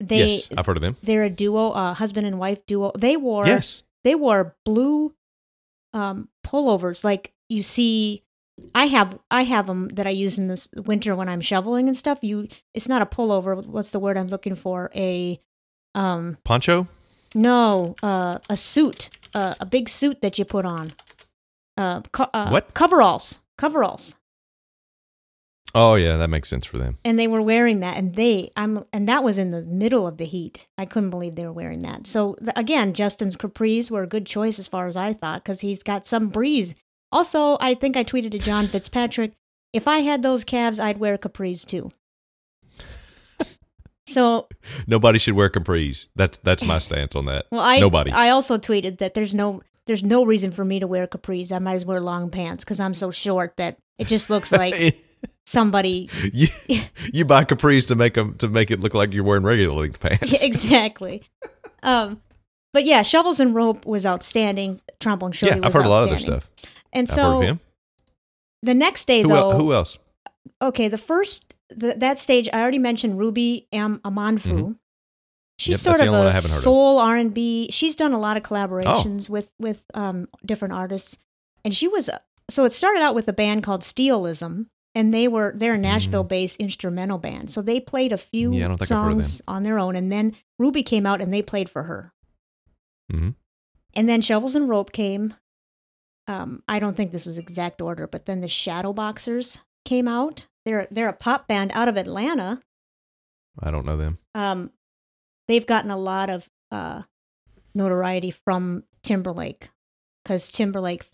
They 0.00 0.26
yes, 0.26 0.48
I've 0.56 0.66
heard 0.66 0.76
of 0.76 0.82
them. 0.82 0.96
they're 1.02 1.24
a 1.24 1.30
duo, 1.30 1.70
uh, 1.70 1.94
husband 1.94 2.26
and 2.26 2.38
wife 2.38 2.64
duo. 2.66 2.90
They 2.98 3.16
wore 3.16 3.46
Yes. 3.46 3.84
they 4.02 4.14
wore 4.14 4.56
blue 4.64 5.14
um, 5.92 6.28
pullovers 6.44 7.04
like 7.04 7.32
you 7.48 7.62
see. 7.62 8.24
I 8.74 8.86
have 8.86 9.18
I 9.30 9.42
have 9.44 9.66
them 9.66 9.88
that 9.88 10.06
I 10.06 10.10
use 10.10 10.38
in 10.38 10.48
this 10.48 10.68
winter 10.74 11.14
when 11.14 11.28
I'm 11.28 11.40
shoveling 11.40 11.88
and 11.88 11.96
stuff. 11.96 12.18
You, 12.22 12.48
it's 12.74 12.88
not 12.88 13.02
a 13.02 13.06
pullover. 13.06 13.64
What's 13.66 13.90
the 13.90 13.98
word 13.98 14.16
I'm 14.16 14.28
looking 14.28 14.54
for? 14.54 14.90
A 14.94 15.40
um 15.94 16.38
Poncho. 16.44 16.86
no 17.34 17.94
uh, 18.02 18.38
a 18.48 18.56
suit, 18.56 19.10
uh, 19.34 19.54
a 19.60 19.66
big 19.66 19.88
suit 19.88 20.22
that 20.22 20.38
you 20.38 20.44
put 20.44 20.64
on. 20.64 20.92
Uh, 21.76 22.00
co- 22.12 22.30
uh, 22.34 22.48
What? 22.50 22.74
coveralls? 22.74 23.40
Coveralls. 23.58 24.16
Oh 25.74 25.94
yeah, 25.94 26.18
that 26.18 26.28
makes 26.28 26.50
sense 26.50 26.66
for 26.66 26.76
them. 26.76 26.98
and 27.04 27.18
they 27.18 27.26
were 27.26 27.40
wearing 27.40 27.80
that 27.80 27.96
and 27.96 28.14
they 28.14 28.50
i'm 28.58 28.84
and 28.92 29.08
that 29.08 29.24
was 29.24 29.38
in 29.38 29.52
the 29.52 29.62
middle 29.62 30.06
of 30.06 30.18
the 30.18 30.26
heat 30.26 30.68
i 30.76 30.84
couldn't 30.84 31.08
believe 31.08 31.34
they 31.34 31.46
were 31.46 31.52
wearing 31.52 31.80
that 31.80 32.06
so 32.06 32.34
th- 32.34 32.52
again 32.56 32.92
justin's 32.92 33.38
capris 33.38 33.90
were 33.90 34.02
a 34.02 34.06
good 34.06 34.26
choice 34.26 34.58
as 34.58 34.68
far 34.68 34.86
as 34.86 34.96
i 34.96 35.14
thought 35.14 35.42
because 35.42 35.60
he's 35.60 35.82
got 35.82 36.06
some 36.06 36.28
breeze 36.28 36.74
also 37.12 37.56
i 37.60 37.74
think 37.74 37.96
i 37.96 38.02
tweeted 38.02 38.30
to 38.32 38.38
john 38.38 38.66
fitzpatrick 38.66 39.32
if 39.72 39.86
i 39.86 39.98
had 39.98 40.22
those 40.22 40.42
calves 40.44 40.80
i'd 40.80 40.98
wear 40.98 41.16
capris 41.18 41.64
too 41.64 41.90
so 44.08 44.48
Nobody 44.86 45.18
should 45.18 45.34
wear 45.34 45.48
capris. 45.48 46.08
That's 46.16 46.36
that's 46.38 46.62
my 46.64 46.78
stance 46.78 47.14
on 47.16 47.26
that. 47.26 47.46
well 47.50 47.60
i 47.62 47.78
Nobody. 47.78 48.10
i 48.10 48.28
also 48.30 48.58
tweeted 48.58 48.98
that 48.98 49.14
there's 49.14 49.34
no 49.34 49.62
there's 49.86 50.02
no 50.02 50.24
reason 50.24 50.50
for 50.52 50.64
me 50.64 50.80
to 50.80 50.86
wear 50.86 51.06
capris 51.06 51.52
i 51.52 51.58
might 51.58 51.74
as 51.74 51.84
well 51.86 51.94
wear 51.96 52.00
long 52.00 52.30
pants 52.30 52.64
because 52.64 52.80
i'm 52.80 52.94
so 52.94 53.10
short 53.10 53.56
that 53.56 53.78
it 53.98 54.08
just 54.08 54.28
looks 54.28 54.52
like 54.62 54.96
somebody 55.46 56.08
you, 56.32 56.48
you 57.12 57.24
buy 57.24 57.44
capris 57.44 57.88
to 57.88 57.94
make 57.94 58.14
them 58.14 58.34
to 58.34 58.48
make 58.48 58.70
it 58.70 58.80
look 58.80 58.94
like 58.94 59.12
you're 59.12 59.24
wearing 59.24 59.44
regular 59.44 59.80
length 59.80 60.00
pants. 60.00 60.44
Exactly. 60.44 61.22
um, 61.82 62.20
but 62.72 62.84
yeah, 62.84 63.02
shovels 63.02 63.38
and 63.40 63.54
rope 63.54 63.84
was 63.84 64.06
outstanding. 64.06 64.80
Trombone 64.98 65.32
shorty 65.32 65.56
Yeah, 65.56 65.66
was 65.66 65.66
I've 65.66 65.74
heard 65.74 65.86
a 65.86 65.90
lot 65.90 66.04
of 66.04 66.08
their 66.10 66.18
stuff. 66.18 66.48
And 66.92 67.08
I've 67.08 67.14
so 67.14 67.58
the 68.62 68.74
next 68.74 69.06
day, 69.06 69.22
Who, 69.22 69.28
though, 69.28 69.50
el- 69.50 69.58
who 69.58 69.72
else? 69.72 69.98
okay, 70.60 70.88
the 70.88 70.98
first 70.98 71.54
th- 71.78 71.96
that 71.96 72.18
stage 72.18 72.48
I 72.52 72.60
already 72.60 72.78
mentioned 72.78 73.18
Ruby 73.18 73.66
Am- 73.72 74.00
Amanfu. 74.00 74.76
She's 75.58 75.84
Yep, 75.84 75.96
sort 75.98 76.08
of 76.08 76.14
a 76.14 76.16
I 76.16 76.24
haven't 76.26 76.32
heard 76.32 76.38
of. 76.44 76.50
soul 76.50 76.98
R 76.98 77.16
and 77.16 77.32
B. 77.34 77.68
She's 77.70 77.94
done 77.96 78.12
a 78.12 78.18
lot 78.18 78.36
Oh. 78.36 78.38
of 78.38 78.42
collaborations 78.42 79.28
with 79.28 79.52
with 79.58 79.84
um, 79.94 80.28
different 80.44 80.74
artists, 80.74 81.18
and 81.64 81.74
she 81.74 81.86
was 81.88 82.08
so 82.50 82.64
it 82.64 82.70
started 82.72 83.02
out 83.02 83.14
with 83.14 83.28
a 83.28 83.32
band 83.32 83.62
called 83.62 83.82
Steelism, 83.82 84.66
and 84.94 85.12
they 85.14 85.28
were 85.28 85.52
they're 85.56 85.74
a 85.74 85.78
Nashville 85.78 86.24
based 86.24 86.56
instrumental 86.56 87.18
band. 87.18 87.50
So 87.50 87.62
they 87.62 87.80
played 87.80 88.12
a 88.12 88.18
few 88.18 88.50
Mm. 88.50 88.58
Yeah, 88.58 88.64
I 88.64 88.68
don't 88.68 88.78
think 88.78 88.90
I've 88.92 89.04
heard 89.04 89.12
of 89.18 89.24
songs 89.24 89.42
on 89.46 89.62
their 89.62 89.78
own, 89.78 89.94
and 89.94 90.10
then 90.10 90.34
Ruby 90.58 90.82
came 90.82 91.06
out 91.06 91.20
and 91.20 91.32
they 91.32 91.42
played 91.42 91.68
for 91.70 91.84
her. 91.84 92.12
Mm-hmm. 93.12 93.30
And 93.94 94.08
then 94.08 94.20
Shovels 94.22 94.56
and 94.56 94.68
Rope 94.68 94.90
came. 94.92 95.34
Um, 96.28 96.62
I 96.68 96.78
don't 96.78 96.96
think 96.96 97.10
this 97.12 97.26
was 97.26 97.38
exact 97.38 97.82
order, 97.82 98.06
but 98.06 98.26
then 98.26 98.40
the 98.40 98.48
Shadow 98.48 98.92
Boxers 98.92 99.58
came 99.84 100.06
out. 100.06 100.46
They're 100.64 100.86
they're 100.90 101.08
a 101.08 101.12
pop 101.12 101.48
band 101.48 101.72
out 101.74 101.88
of 101.88 101.96
Atlanta. 101.96 102.60
I 103.58 103.70
don't 103.70 103.84
know 103.84 103.96
them. 103.96 104.18
Um, 104.34 104.70
they've 105.48 105.66
gotten 105.66 105.90
a 105.90 105.96
lot 105.96 106.30
of 106.30 106.48
uh, 106.70 107.02
notoriety 107.74 108.30
from 108.30 108.84
Timberlake 109.02 109.70
because 110.24 110.48
Timberlake 110.50 111.04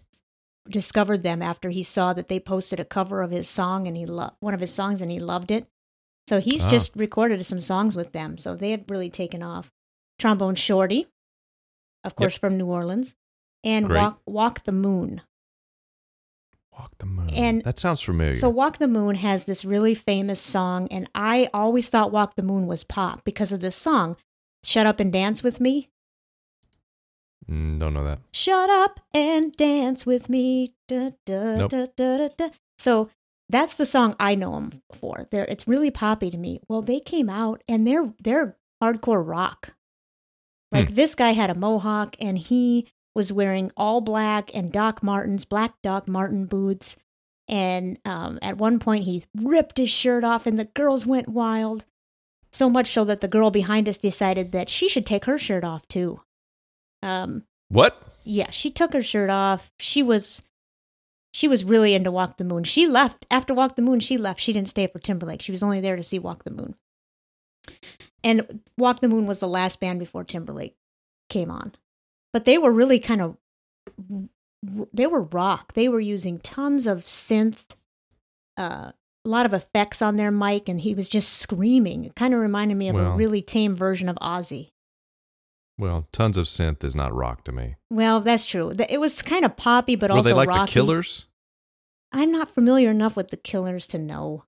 discovered 0.69 1.23
them 1.23 1.41
after 1.41 1.71
he 1.71 1.83
saw 1.83 2.13
that 2.13 2.29
they 2.29 2.39
posted 2.39 2.79
a 2.79 2.85
cover 2.85 3.23
of 3.23 3.31
his 3.31 3.49
song 3.49 3.89
and 3.89 3.97
he 3.97 4.05
loved 4.05 4.37
one 4.41 4.53
of 4.55 4.61
his 4.61 4.73
songs 4.73 5.01
and 5.01 5.11
he 5.11 5.19
loved 5.19 5.51
it. 5.51 5.67
So 6.29 6.41
he's 6.41 6.67
Ah. 6.67 6.69
just 6.71 6.95
recorded 6.95 7.45
some 7.47 7.61
songs 7.61 7.97
with 7.97 8.13
them. 8.13 8.37
So 8.37 8.55
they 8.55 8.73
have 8.73 8.85
really 8.89 9.09
taken 9.09 9.43
off. 9.43 9.73
Trombone 10.19 10.57
Shorty, 10.57 11.07
of 12.05 12.15
course, 12.15 12.37
from 12.37 12.59
New 12.59 12.67
Orleans, 12.67 13.15
and 13.65 13.87
Great. 13.87 14.01
Walk, 14.01 14.21
Walk 14.27 14.65
the 14.65 14.73
Moon. 14.73 15.23
Walk 16.73 16.97
the 16.99 17.07
moon. 17.07 17.31
And- 17.31 17.63
that 17.65 17.79
sounds 17.79 18.01
familiar. 18.01 18.37
So 18.37 18.49
Walk 18.49 18.79
the 18.79 18.87
Moon 18.89 19.17
has 19.17 19.45
this 19.45 19.65
really 19.65 19.95
famous 19.95 20.41
song, 20.41 20.87
and 20.93 21.11
I 21.15 21.49
always 21.53 21.91
thought 21.91 22.13
Walk 22.13 22.37
the 22.37 22.43
Moon 22.43 22.67
was 22.69 22.85
pop 22.85 23.25
because 23.25 23.51
of 23.51 23.61
this 23.61 23.75
song. 23.75 24.17
Shut 24.65 24.87
up 24.87 25.01
and 25.01 25.13
dance 25.13 25.43
with 25.43 25.61
me. 25.61 25.89
Mm, 27.51 27.79
don't 27.79 27.95
know 27.95 28.05
that. 28.05 28.21
Shut 28.33 28.69
up 28.71 29.01
and 29.15 29.53
dance 29.57 30.05
with 30.05 30.29
me. 30.29 30.75
Da, 30.87 31.11
da, 31.25 31.57
Nope. 31.57 31.71
da, 31.71 31.87
da, 31.97 32.19
da, 32.19 32.29
da. 32.37 32.49
So 32.79 33.09
that's 33.49 33.75
the 33.77 33.87
song 33.87 34.15
I 34.21 34.35
know 34.35 34.53
them 34.53 34.83
for. 34.93 35.27
They're, 35.31 35.47
it's 35.47 35.67
really 35.67 35.91
poppy 35.91 36.31
to 36.31 36.37
me. 36.37 36.61
Well, 36.69 36.83
they 36.83 37.01
came 37.01 37.31
out 37.31 37.63
and 37.67 37.87
they're 37.87 38.13
they're 38.21 38.57
hardcore 38.83 39.27
rock. 39.27 39.75
Like 40.71 40.95
this 40.95 41.15
guy 41.15 41.31
had 41.33 41.49
a 41.49 41.55
mohawk 41.55 42.15
and 42.21 42.37
he 42.37 42.89
was 43.19 43.33
wearing 43.33 43.73
all 43.77 44.01
black 44.01 44.55
and 44.55 44.71
Doc 44.71 45.03
Martens, 45.03 45.45
black 45.45 45.75
Doc 45.83 46.07
Marten 46.07 46.47
boots. 46.47 46.97
And 47.49 47.99
um, 48.05 48.39
at 48.43 48.59
one 48.59 48.79
point, 48.79 49.05
he 49.05 49.25
ripped 49.35 49.77
his 49.77 49.91
shirt 49.91 50.23
off, 50.23 50.47
and 50.47 50.57
the 50.57 50.67
girls 50.67 51.05
went 51.05 51.29
wild. 51.29 51.85
So 52.53 52.71
much 52.71 52.93
so 52.93 53.03
that 53.05 53.21
the 53.21 53.27
girl 53.27 53.51
behind 53.51 53.89
us 53.89 53.99
decided 53.99 54.53
that 54.53 54.69
she 54.69 54.89
should 54.89 55.05
take 55.05 55.25
her 55.25 55.37
shirt 55.37 55.65
off 55.65 55.89
too. 55.89 56.21
Um, 57.03 57.43
What? 57.69 58.01
yeah, 58.23 58.51
she 58.51 58.71
took 58.71 58.93
her 58.93 59.03
shirt 59.03 59.31
off. 59.31 59.73
She 59.81 60.01
was 60.03 60.43
she 61.33 61.49
was 61.49 61.65
really 61.65 61.95
into 61.95 62.13
Walk 62.13 62.37
the 62.37 62.45
Moon. 62.45 62.63
She 62.65 62.87
left 62.87 63.27
after 63.33 63.53
Walk 63.53 63.75
the 63.75 63.83
Moon. 63.83 63.99
She 64.01 64.17
left. 64.17 64.41
She 64.41 64.53
didn't 64.53 64.69
stay 64.71 64.87
for 64.87 64.99
Timberlake. 65.01 65.43
She 65.43 65.53
was 65.53 65.63
only 65.63 65.81
there 65.81 65.97
to 65.97 66.03
see 66.03 66.19
Walk 66.21 66.45
the 66.45 66.51
Moon. 66.51 66.75
And 68.23 68.61
Walk 68.79 69.01
the 69.01 69.09
Moon 69.09 69.27
was 69.27 69.41
the 69.41 69.49
last 69.49 69.81
band 69.81 69.99
before 69.99 70.25
Timberlake 70.25 70.77
came 71.29 71.51
on. 71.51 71.75
But 72.33 72.45
they 72.45 72.59
were 72.59 72.73
really 72.73 72.99
kind 72.99 73.23
of 73.23 73.37
they 74.93 75.07
were 75.07 75.23
rock. 75.23 75.75
They 75.75 75.89
were 75.89 76.01
using 76.01 76.39
tons 76.41 76.87
of 76.87 77.05
synth 77.05 77.77
uh 78.57 78.93
a 79.25 79.29
lot 79.29 79.47
of 79.47 79.53
effects 79.53 80.01
on 80.01 80.17
their 80.17 80.31
mic 80.31 80.69
and 80.69 80.81
he 80.81 80.95
was 80.95 81.09
just 81.09 81.35
screaming. 81.35 82.05
It 82.05 82.15
kind 82.15 82.33
of 82.33 82.41
reminded 82.41 82.77
me 82.77 82.89
of 82.89 82.97
a 82.97 83.11
really 83.13 83.43
tame 83.43 83.75
version 83.75 84.09
of 84.09 84.17
Ozzy. 84.17 84.71
Well, 85.77 86.07
tons 86.13 86.39
of 86.39 86.47
synth 86.47 86.83
is 86.83 86.95
not 86.97 87.15
rock 87.15 87.45
to 87.45 87.53
me. 87.53 87.77
Well, 87.91 88.21
that's 88.21 88.45
true. 88.45 88.73
It 88.89 88.99
was 89.01 89.21
kind 89.23 89.45
of 89.45 89.57
poppy, 89.57 89.97
but 89.97 90.11
Were 90.11 90.17
also 90.17 90.31
they 90.31 90.35
like 90.35 90.49
rocky. 90.49 90.67
the 90.67 90.73
Killers? 90.73 91.27
I'm 92.11 92.33
not 92.33 92.51
familiar 92.51 92.91
enough 92.91 93.17
with 93.17 93.29
the 93.29 93.37
Killers 93.37 93.87
to 93.89 93.99
know, 93.99 94.45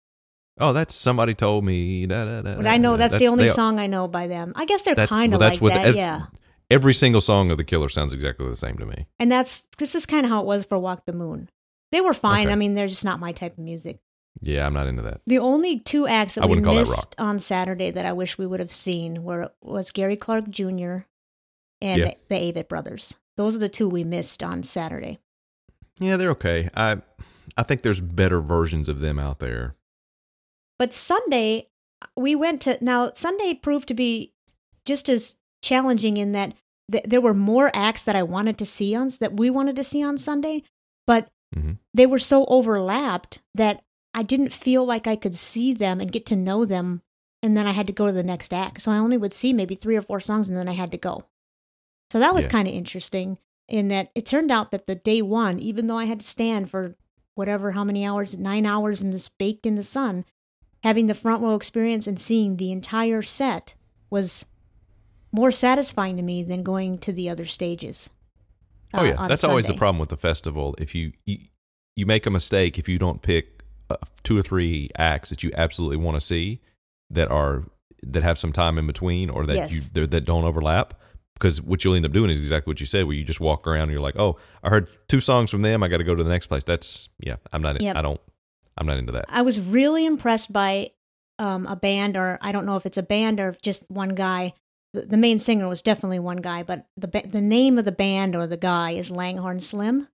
Oh, 0.58 0.72
that's 0.74 0.94
somebody 0.94 1.34
told 1.34 1.64
me. 1.64 2.04
Da, 2.06 2.24
da, 2.26 2.42
da, 2.42 2.56
but 2.56 2.66
I 2.66 2.76
know 2.76 2.92
da. 2.92 3.08
that's, 3.08 3.18
the 3.18 3.28
only 3.28 3.46
they- 3.46 3.52
song 3.52 3.78
I 3.78 3.86
know 3.86 4.06
by 4.08 4.26
them. 4.26 4.52
I 4.56 4.66
guess 4.66 4.82
they're 4.82 4.94
kind 4.94 5.32
of 5.32 5.40
that's 5.40 5.60
like 5.60 5.72
that, 5.72 5.94
that's- 5.94 5.96
yeah. 5.96 6.26
Every 6.70 6.94
single 6.94 7.20
song 7.20 7.50
of 7.50 7.58
the 7.58 7.64
Killer 7.64 7.88
sounds 7.88 8.14
exactly 8.14 8.46
the 8.48 8.54
same 8.56 8.78
to 8.78 8.86
me. 8.86 9.06
And 9.18 9.30
that's 9.30 9.64
this 9.78 9.94
is 9.94 10.06
kind 10.06 10.24
of 10.24 10.30
how 10.30 10.40
it 10.40 10.46
was 10.46 10.64
for 10.64 10.78
Walk 10.78 11.04
the 11.06 11.12
Moon. 11.12 11.48
They 11.90 12.00
were 12.00 12.12
fine. 12.14 12.46
Okay. 12.46 12.52
I 12.52 12.56
mean, 12.56 12.74
they're 12.74 12.86
just 12.86 13.04
not 13.04 13.18
my 13.18 13.32
type 13.32 13.54
of 13.54 13.64
music. 13.64 13.98
Yeah, 14.40 14.64
I'm 14.64 14.72
not 14.74 14.86
into 14.86 15.02
that. 15.02 15.20
The 15.26 15.40
only 15.40 15.80
two 15.80 16.06
acts 16.06 16.36
that 16.36 16.44
I 16.44 16.46
we 16.46 16.60
that 16.60 16.70
missed 16.72 16.92
rock. 16.96 17.14
on 17.18 17.38
Saturday 17.40 17.90
that 17.90 18.06
I 18.06 18.12
wish 18.12 18.38
we 18.38 18.46
would 18.46 18.60
have 18.60 18.70
seen 18.70 19.24
were 19.24 19.50
was 19.60 19.90
Gary 19.90 20.16
Clark 20.16 20.48
Jr. 20.50 20.98
and 21.80 21.98
Yeah. 22.00 22.12
the, 22.12 22.16
the 22.28 22.34
Avett 22.52 22.68
Brothers. 22.68 23.14
Those 23.36 23.56
are 23.56 23.60
the 23.60 23.68
two 23.68 23.88
we 23.88 24.04
missed 24.04 24.42
on 24.42 24.62
Saturday. 24.62 25.18
Yeah, 25.98 26.16
they're 26.16 26.30
okay. 26.30 26.70
I 26.76 27.02
I 27.56 27.64
think 27.64 27.82
there's 27.82 28.00
better 28.00 28.40
versions 28.40 28.88
of 28.88 29.00
them 29.00 29.18
out 29.18 29.40
there. 29.40 29.74
But 30.78 30.94
Sunday, 30.94 31.68
we 32.16 32.36
went 32.36 32.60
to 32.62 32.78
now 32.80 33.10
Sunday 33.14 33.54
proved 33.54 33.88
to 33.88 33.94
be 33.94 34.32
just 34.84 35.08
as 35.08 35.36
challenging 35.62 36.16
in 36.16 36.32
that 36.32 36.54
th- 36.90 37.04
there 37.04 37.20
were 37.20 37.34
more 37.34 37.70
acts 37.74 38.04
that 38.04 38.16
I 38.16 38.22
wanted 38.22 38.58
to 38.58 38.66
see 38.66 38.94
on 38.94 39.08
that 39.20 39.36
we 39.36 39.50
wanted 39.50 39.76
to 39.76 39.84
see 39.84 40.02
on 40.02 40.18
Sunday, 40.18 40.62
but 41.06 41.30
Mhm. 41.54 41.78
they 41.94 42.06
were 42.06 42.18
so 42.18 42.44
overlapped 42.46 43.42
that 43.54 43.82
I 44.14 44.22
didn't 44.22 44.52
feel 44.52 44.84
like 44.84 45.06
I 45.06 45.16
could 45.16 45.34
see 45.34 45.72
them 45.72 46.00
and 46.00 46.12
get 46.12 46.26
to 46.26 46.36
know 46.36 46.64
them, 46.64 47.02
and 47.42 47.56
then 47.56 47.66
I 47.66 47.72
had 47.72 47.86
to 47.86 47.92
go 47.92 48.06
to 48.06 48.12
the 48.12 48.22
next 48.22 48.52
act. 48.52 48.82
So 48.82 48.90
I 48.92 48.98
only 48.98 49.16
would 49.16 49.32
see 49.32 49.52
maybe 49.52 49.74
three 49.74 49.96
or 49.96 50.02
four 50.02 50.20
songs, 50.20 50.48
and 50.48 50.56
then 50.56 50.68
I 50.68 50.72
had 50.72 50.90
to 50.92 50.98
go. 50.98 51.24
So 52.12 52.18
that 52.18 52.34
was 52.34 52.44
Yeah. 52.46 52.50
kind 52.50 52.68
of 52.68 52.74
interesting 52.74 53.38
in 53.68 53.88
that 53.88 54.10
it 54.16 54.26
turned 54.26 54.50
out 54.50 54.72
that 54.72 54.86
the 54.86 54.96
day 54.96 55.22
one, 55.22 55.60
even 55.60 55.86
though 55.86 55.98
I 55.98 56.06
had 56.06 56.20
to 56.20 56.26
stand 56.26 56.68
for 56.70 56.96
whatever 57.36 57.70
how 57.70 57.84
many 57.84 58.04
hours, 58.04 58.36
nine 58.36 58.66
hours 58.66 59.00
in 59.00 59.10
this 59.10 59.28
baked 59.28 59.64
in 59.64 59.76
the 59.76 59.84
sun, 59.84 60.24
having 60.82 61.06
the 61.06 61.14
front 61.14 61.42
row 61.42 61.54
experience 61.54 62.06
and 62.08 62.18
seeing 62.18 62.56
the 62.56 62.72
entire 62.72 63.22
set 63.22 63.74
was 64.10 64.46
more 65.32 65.50
satisfying 65.50 66.16
to 66.16 66.22
me 66.22 66.42
than 66.42 66.62
going 66.62 66.98
to 66.98 67.12
the 67.12 67.28
other 67.28 67.44
stages. 67.44 68.10
Oh 68.92 69.00
uh, 69.00 69.04
yeah, 69.04 69.28
that's 69.28 69.44
always 69.44 69.66
the 69.66 69.74
problem 69.74 69.98
with 69.98 70.08
the 70.08 70.16
festival. 70.16 70.74
If 70.78 70.94
you 70.94 71.12
you, 71.24 71.38
you 71.96 72.06
make 72.06 72.26
a 72.26 72.30
mistake 72.30 72.78
if 72.78 72.88
you 72.88 72.98
don't 72.98 73.22
pick 73.22 73.62
uh, 73.88 73.96
two 74.24 74.36
or 74.36 74.42
three 74.42 74.90
acts 74.96 75.30
that 75.30 75.42
you 75.42 75.50
absolutely 75.54 75.96
want 75.96 76.16
to 76.16 76.20
see 76.20 76.60
that 77.10 77.30
are 77.30 77.64
that 78.02 78.22
have 78.22 78.38
some 78.38 78.52
time 78.52 78.78
in 78.78 78.86
between 78.86 79.30
or 79.30 79.44
that 79.44 79.56
Yes. 79.56 79.72
you 79.72 79.80
that 80.06 80.24
don't 80.24 80.44
overlap. 80.44 80.94
Because 81.34 81.62
what 81.62 81.82
you'll 81.84 81.94
end 81.94 82.04
up 82.04 82.12
doing 82.12 82.28
is 82.28 82.38
exactly 82.38 82.70
what 82.70 82.80
you 82.80 82.86
said, 82.86 83.06
where 83.06 83.16
you 83.16 83.24
just 83.24 83.40
walk 83.40 83.66
around 83.66 83.84
and 83.84 83.92
you're 83.92 84.00
like, 84.00 84.18
"Oh, 84.18 84.36
I 84.62 84.68
heard 84.68 84.88
two 85.08 85.20
songs 85.20 85.50
from 85.50 85.62
them. 85.62 85.82
I 85.82 85.88
got 85.88 85.96
to 85.96 86.04
go 86.04 86.14
to 86.14 86.22
the 86.22 86.28
next 86.28 86.48
place." 86.48 86.64
That's 86.64 87.08
yeah, 87.18 87.36
I'm 87.50 87.62
not. 87.62 87.80
Yep. 87.80 87.96
I 87.96 88.02
don't. 88.02 88.20
I'm 88.76 88.86
not 88.86 88.98
into 88.98 89.12
that. 89.12 89.24
I 89.28 89.40
was 89.40 89.58
really 89.58 90.04
impressed 90.04 90.52
by 90.52 90.90
um, 91.38 91.66
a 91.66 91.76
band, 91.76 92.16
or 92.18 92.38
I 92.42 92.52
don't 92.52 92.66
know 92.66 92.76
if 92.76 92.84
it's 92.84 92.98
a 92.98 93.02
band 93.02 93.40
or 93.40 93.56
just 93.62 93.90
one 93.90 94.10
guy. 94.10 94.52
The, 94.92 95.02
the 95.02 95.16
main 95.16 95.38
singer 95.38 95.68
was 95.68 95.82
definitely 95.82 96.18
one 96.18 96.38
guy, 96.38 96.62
but 96.62 96.86
the 96.96 97.08
ba- 97.08 97.26
the 97.26 97.40
name 97.40 97.78
of 97.78 97.84
the 97.84 97.92
band 97.92 98.34
or 98.34 98.46
the 98.46 98.56
guy 98.56 98.92
is 98.92 99.10
Langhorne 99.10 99.60
Slim. 99.60 100.08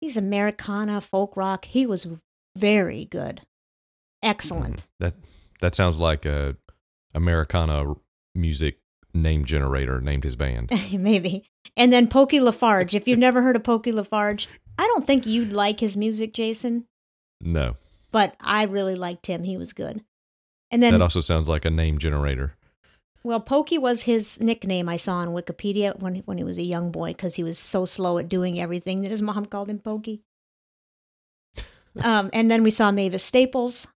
He's 0.00 0.16
Americana 0.16 1.00
folk 1.00 1.36
rock. 1.36 1.64
He 1.64 1.86
was 1.86 2.06
very 2.56 3.06
good, 3.06 3.42
excellent. 4.22 4.82
Mm-hmm. 4.82 5.04
That 5.04 5.14
that 5.60 5.74
sounds 5.74 5.98
like 5.98 6.24
a 6.24 6.56
Americana 7.14 7.94
music 8.34 8.78
name 9.14 9.44
generator 9.44 10.00
named 10.00 10.24
his 10.24 10.36
band. 10.36 10.70
Maybe. 10.92 11.48
And 11.76 11.92
then 11.92 12.08
Pokey 12.08 12.40
Lafarge. 12.40 12.94
If 12.94 13.08
you've 13.08 13.18
never 13.26 13.42
heard 13.42 13.56
of 13.56 13.64
Pokey 13.64 13.92
Lafarge, 13.92 14.48
I 14.78 14.86
don't 14.86 15.06
think 15.06 15.26
you'd 15.26 15.52
like 15.52 15.80
his 15.80 15.96
music, 15.96 16.32
Jason. 16.32 16.86
No, 17.40 17.76
but 18.12 18.36
I 18.40 18.64
really 18.64 18.94
liked 18.94 19.26
him. 19.26 19.42
He 19.42 19.56
was 19.56 19.72
good. 19.72 20.02
And 20.70 20.82
then 20.82 20.92
that 20.92 21.02
also 21.02 21.20
sounds 21.20 21.48
like 21.48 21.64
a 21.64 21.70
name 21.70 21.98
generator. 21.98 22.54
Well, 23.26 23.40
Pokey 23.40 23.76
was 23.76 24.02
his 24.02 24.38
nickname 24.40 24.88
I 24.88 24.94
saw 24.96 25.14
on 25.16 25.30
Wikipedia 25.30 25.98
when 25.98 26.16
when 26.26 26.38
he 26.38 26.44
was 26.44 26.58
a 26.58 26.62
young 26.62 26.92
boy 26.92 27.08
because 27.08 27.34
he 27.34 27.42
was 27.42 27.58
so 27.58 27.84
slow 27.84 28.18
at 28.18 28.28
doing 28.28 28.60
everything 28.60 29.02
that 29.02 29.10
his 29.10 29.20
mom 29.20 29.46
called 29.46 29.68
him 29.68 29.80
Pokey. 29.80 30.22
um, 32.00 32.30
and 32.32 32.48
then 32.48 32.62
we 32.62 32.70
saw 32.70 32.92
Mavis 32.92 33.24
Staples. 33.24 33.88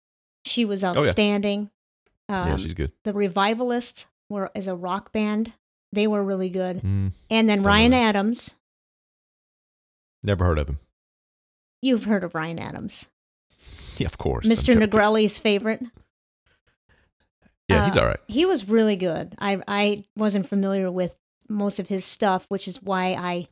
She 0.46 0.64
was 0.64 0.82
yeah. 0.82 0.92
outstanding. 0.92 1.68
Um, 2.30 2.48
yeah, 2.48 2.56
she's 2.56 2.72
good. 2.72 2.92
the 3.04 3.12
Revivalists 3.12 4.06
were 4.30 4.50
as 4.54 4.66
a 4.66 4.74
rock 4.74 5.12
band. 5.12 5.52
They 5.92 6.06
were 6.06 6.24
really 6.24 6.48
good. 6.48 6.80
Mm, 6.80 7.12
And 7.28 7.50
then 7.50 7.62
Ryan. 7.62 7.92
Adams. 7.92 8.56
never 10.22 10.46
heard 10.46 10.58
of 10.58 10.70
him. 10.70 10.78
You've 11.82 12.04
heard 12.04 12.24
of 12.24 12.34
Ryan 12.34 12.58
Adams, 12.58 13.08
Yeah, 13.98 14.06
of 14.06 14.16
course. 14.16 14.46
Mr. 14.46 14.74
Negrelli's 14.74 15.36
favorite. 15.36 15.82
Yeah, 17.68 17.84
he's 17.84 17.96
Uh, 17.96 18.00
all 18.00 18.06
right. 18.06 18.20
He 18.28 18.44
was 18.46 18.68
really 18.68 18.96
good. 18.96 19.34
I 19.38 19.60
I 19.68 20.04
wasn't 20.16 20.48
familiar 20.48 20.90
with 20.90 21.16
most 21.48 21.78
of 21.78 21.88
his 21.88 22.04
stuff, 22.04 22.46
which 22.48 22.66
is 22.68 22.82
why 22.82 23.08
I 23.14 23.48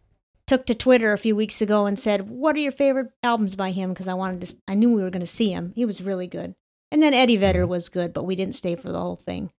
took 0.46 0.64
to 0.66 0.74
Twitter 0.74 1.12
a 1.12 1.18
few 1.18 1.35
weeks 1.37 1.61
ago 1.61 1.87
and 1.87 1.98
said, 1.98 2.29
"What 2.31 2.57
are 2.57 2.61
your 2.61 2.72
favorite 2.72 3.11
albums 3.22 3.55
by 3.57 3.72
him?" 3.72 3.90
Because 3.90 4.09
I 4.09 4.14
wanted 4.14 4.40
to. 4.46 4.57
I 4.68 4.74
knew 4.74 4.92
we 4.92 5.02
were 5.02 5.11
going 5.11 5.20
to 5.20 5.26
see 5.26 5.50
him. 5.50 5.72
He 5.74 5.85
was 5.85 6.00
really 6.02 6.26
good. 6.26 6.55
And 6.92 7.02
then 7.02 7.12
Eddie 7.14 7.37
Vedder 7.37 7.66
Mhm. 7.66 7.68
was 7.68 7.88
good, 7.88 8.12
but 8.12 8.24
we 8.24 8.37
didn't 8.37 8.55
stay 8.55 8.74
for 8.76 8.90
the 8.92 9.00
whole 9.00 9.16
thing 9.16 9.50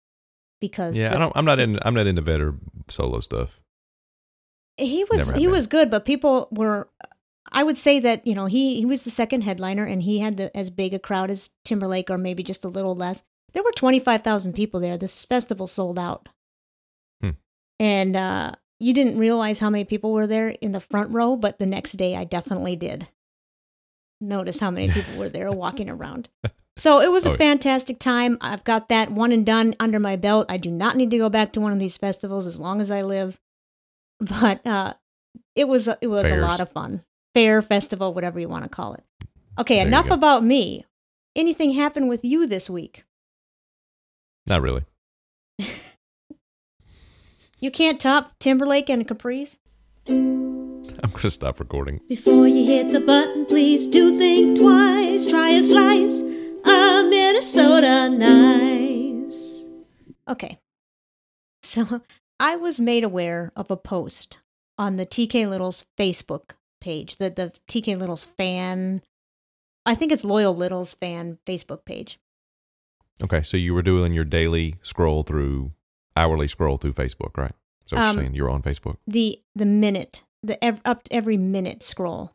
because 0.60 0.96
Yeah, 0.96 1.08
the- 1.10 1.16
I 1.16 1.18
don't. 1.18 1.32
I'm 1.36 1.44
not 1.44 1.58
in. 1.60 1.78
I'm 1.82 1.94
not 1.94 2.06
into 2.06 2.22
Vedder 2.22 2.54
solo 2.88 3.20
stuff. 3.20 3.60
he 4.78 5.04
was 5.10 5.30
he 5.32 5.42
been. 5.42 5.50
was 5.50 5.66
good, 5.66 5.90
but 5.90 6.04
people 6.04 6.48
were. 6.50 6.88
I 7.52 7.62
would 7.62 7.76
say 7.76 8.00
that 8.00 8.26
you 8.26 8.34
know 8.34 8.46
he 8.46 8.76
he 8.76 8.84
was 8.86 9.04
the 9.04 9.10
second 9.10 9.42
headliner 9.42 9.84
and 9.84 10.02
he 10.02 10.18
had 10.20 10.36
the, 10.36 10.56
as 10.56 10.68
big 10.70 10.92
a 10.94 10.98
crowd 10.98 11.30
as 11.30 11.50
Timberlake 11.64 12.10
or 12.10 12.18
maybe 12.18 12.42
just 12.42 12.64
a 12.64 12.68
little 12.68 12.94
less. 12.94 13.22
There 13.52 13.62
were 13.62 13.72
twenty 13.72 13.98
five 14.00 14.22
thousand 14.22 14.52
people 14.54 14.80
there. 14.80 14.96
This 14.98 15.24
festival 15.24 15.66
sold 15.66 15.98
out, 15.98 16.28
Hmm. 17.22 17.30
and 17.80 18.16
uh, 18.16 18.52
you 18.80 18.92
didn't 18.92 19.18
realize 19.18 19.61
how 19.61 19.70
many 19.70 19.85
people 19.85 20.12
were 20.12 20.26
there 20.26 20.50
in 20.61 20.72
the 20.72 20.80
front 20.80 21.11
row, 21.12 21.37
but 21.37 21.59
the 21.59 21.66
next 21.66 21.92
day 21.92 22.16
I 22.16 22.24
definitely 22.24 22.76
did 22.76 23.09
notice 24.20 24.61
how 24.61 24.70
many 24.70 24.88
people 24.88 25.16
were 25.18 25.28
there 25.28 25.50
walking 25.52 25.88
around. 25.90 26.28
So 26.78 27.00
it 27.00 27.11
was 27.11 27.24
a 27.24 27.30
Oh, 27.30 27.37
fantastic 27.37 27.98
time. 27.98 28.37
I've 28.42 28.62
got 28.62 28.90
that 28.90 29.11
one 29.11 29.32
and 29.32 29.46
done 29.46 29.74
under 29.80 29.98
my 29.98 30.14
belt. 30.16 30.44
I 30.50 30.59
do 30.59 30.70
not 30.70 30.94
need 30.94 31.11
to 31.11 31.16
go 31.16 31.30
back 31.30 31.54
to 31.54 31.61
one 31.62 31.72
of 31.72 31.78
these 31.78 31.96
festivals 31.96 32.46
as 32.46 32.61
long 32.61 32.82
as 32.82 32.90
I 32.90 33.00
live. 33.00 33.40
But 34.20 34.66
uh, 34.66 34.92
it 35.54 35.68
was 35.68 35.88
a- 35.88 35.96
it 36.02 36.09
was 36.09 36.30
a 36.30 36.37
lot 36.37 36.61
of 36.61 36.68
fun. 36.70 37.02
Fair 37.32 37.62
festival, 37.62 38.12
whatever 38.12 38.38
you 38.38 38.50
want 38.50 38.64
to 38.64 38.68
call 38.68 38.92
it. 38.92 39.04
Okay, 39.59 39.76
There 39.76 39.87
enough 39.87 40.11
about 40.11 40.44
me. 40.44 40.85
Anything 41.35 41.70
happened 41.72 42.11
with 42.11 42.26
you 42.26 42.46
this 42.46 42.68
week? 42.68 43.05
Not 44.46 44.62
really. 44.62 44.85
You 47.59 47.70
can't 47.70 47.98
top 47.98 48.38
Timberlake 48.38 48.90
and 48.90 49.09
Caprice. 49.09 49.59
I'm 50.06 51.11
gonna 51.11 51.30
stop 51.30 51.59
recording. 51.59 52.00
Before 52.06 52.46
you 52.46 52.66
hit 52.66 52.92
the 52.92 53.00
button, 53.00 53.46
please 53.46 53.87
do 53.87 54.16
think 54.18 54.59
twice. 54.59 55.24
Try 55.24 55.50
a 55.50 55.62
slice 55.62 56.20
of 56.20 57.06
Minnesota 57.09 58.11
nice. 58.11 59.66
Okay. 60.28 60.59
So 61.62 62.00
I 62.38 62.56
was 62.56 62.78
made 62.78 63.04
aware 63.04 63.52
of 63.56 63.70
a 63.70 63.76
post 63.76 64.38
on 64.78 64.96
the 64.96 65.04
TK 65.04 65.48
Littles 65.48 65.85
Facebook 65.98 66.52
page, 66.80 67.16
the, 67.16 67.28
the 67.28 67.52
TK 67.68 67.98
Littles 67.98 68.24
fan, 68.24 69.02
I 69.85 69.94
think 69.94 70.11
it's 70.11 70.24
Loyal 70.24 70.54
Littles 70.54 70.94
fan 70.94 71.38
Facebook 71.44 71.85
page. 71.85 72.18
Okay, 73.22 73.42
so 73.42 73.57
you 73.57 73.72
were 73.74 73.83
doing 73.83 74.12
your 74.12 74.24
daily 74.24 74.76
scroll 74.83 75.22
through, 75.22 75.72
hourly 76.16 76.48
scroll 76.48 76.76
through 76.76 76.92
Facebook, 76.92 77.37
right? 77.37 77.52
So 77.87 77.96
Um, 77.96 78.16
you're 78.16 78.22
saying 78.24 78.35
you're 78.35 78.50
on 78.50 78.62
Facebook. 78.62 78.96
The 79.07 79.40
the 79.55 79.66
minute, 79.66 80.24
the 80.42 80.62
ev- 80.62 80.83
up 80.85 81.05
to 81.05 81.12
every 81.12 81.37
minute 81.37 81.83
scroll. 81.83 82.33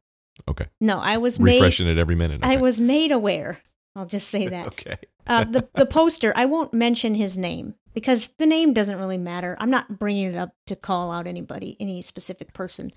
Okay, 0.48 0.68
No, 0.80 0.98
I 0.98 1.18
was 1.18 1.40
made 1.40 1.56
refreshing 1.56 1.88
it 1.88 1.98
every 1.98 2.16
minute. 2.16 2.40
I 2.44 2.58
was 2.58 2.80
made 2.80 3.12
aware. 3.12 3.60
I'll 3.96 4.06
just 4.08 4.30
say 4.30 4.48
that. 4.48 4.68
okay. 4.68 4.98
uh, 5.28 5.44
the 5.44 5.68
the 5.76 5.86
poster. 5.86 6.34
I 6.36 6.46
won't 6.46 6.74
mention 6.74 7.14
his 7.16 7.38
name 7.38 7.76
because 7.94 8.30
the 8.40 8.46
name 8.46 8.74
doesn't 8.74 8.98
really 8.98 9.18
matter. 9.18 9.56
I'm 9.60 9.70
not 9.70 10.00
bringing 10.00 10.34
it 10.34 10.36
up 10.38 10.56
to 10.68 10.76
call 10.76 11.12
out 11.12 11.28
anybody, 11.28 11.78
any 11.80 12.02
specific 12.02 12.54
person. 12.54 12.92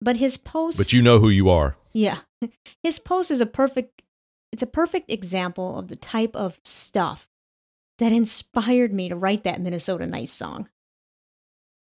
But 0.00 0.16
his 0.16 0.36
post. 0.36 0.76
But 0.76 0.92
you 0.92 1.00
know 1.00 1.20
who 1.20 1.30
you 1.30 1.48
are. 1.48 1.76
Yeah. 1.94 2.18
His 2.82 2.98
post 2.98 3.30
is 3.30 3.40
a 3.40 3.46
perfect 3.46 4.02
it's 4.54 4.62
a 4.62 4.68
perfect 4.68 5.10
example 5.10 5.76
of 5.80 5.88
the 5.88 5.96
type 5.96 6.36
of 6.36 6.60
stuff 6.62 7.28
that 7.98 8.12
inspired 8.12 8.92
me 8.92 9.08
to 9.08 9.16
write 9.16 9.42
that 9.42 9.60
Minnesota 9.60 10.06
Nice 10.06 10.32
song. 10.32 10.68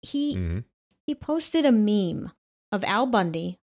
He 0.03 0.36
mm-hmm. 0.36 0.60
he 1.08 1.15
posted 1.15 1.65
a 1.65 1.71
meme 1.71 2.32
of 2.71 2.84
Al 2.84 3.08
Bundy 3.08 3.60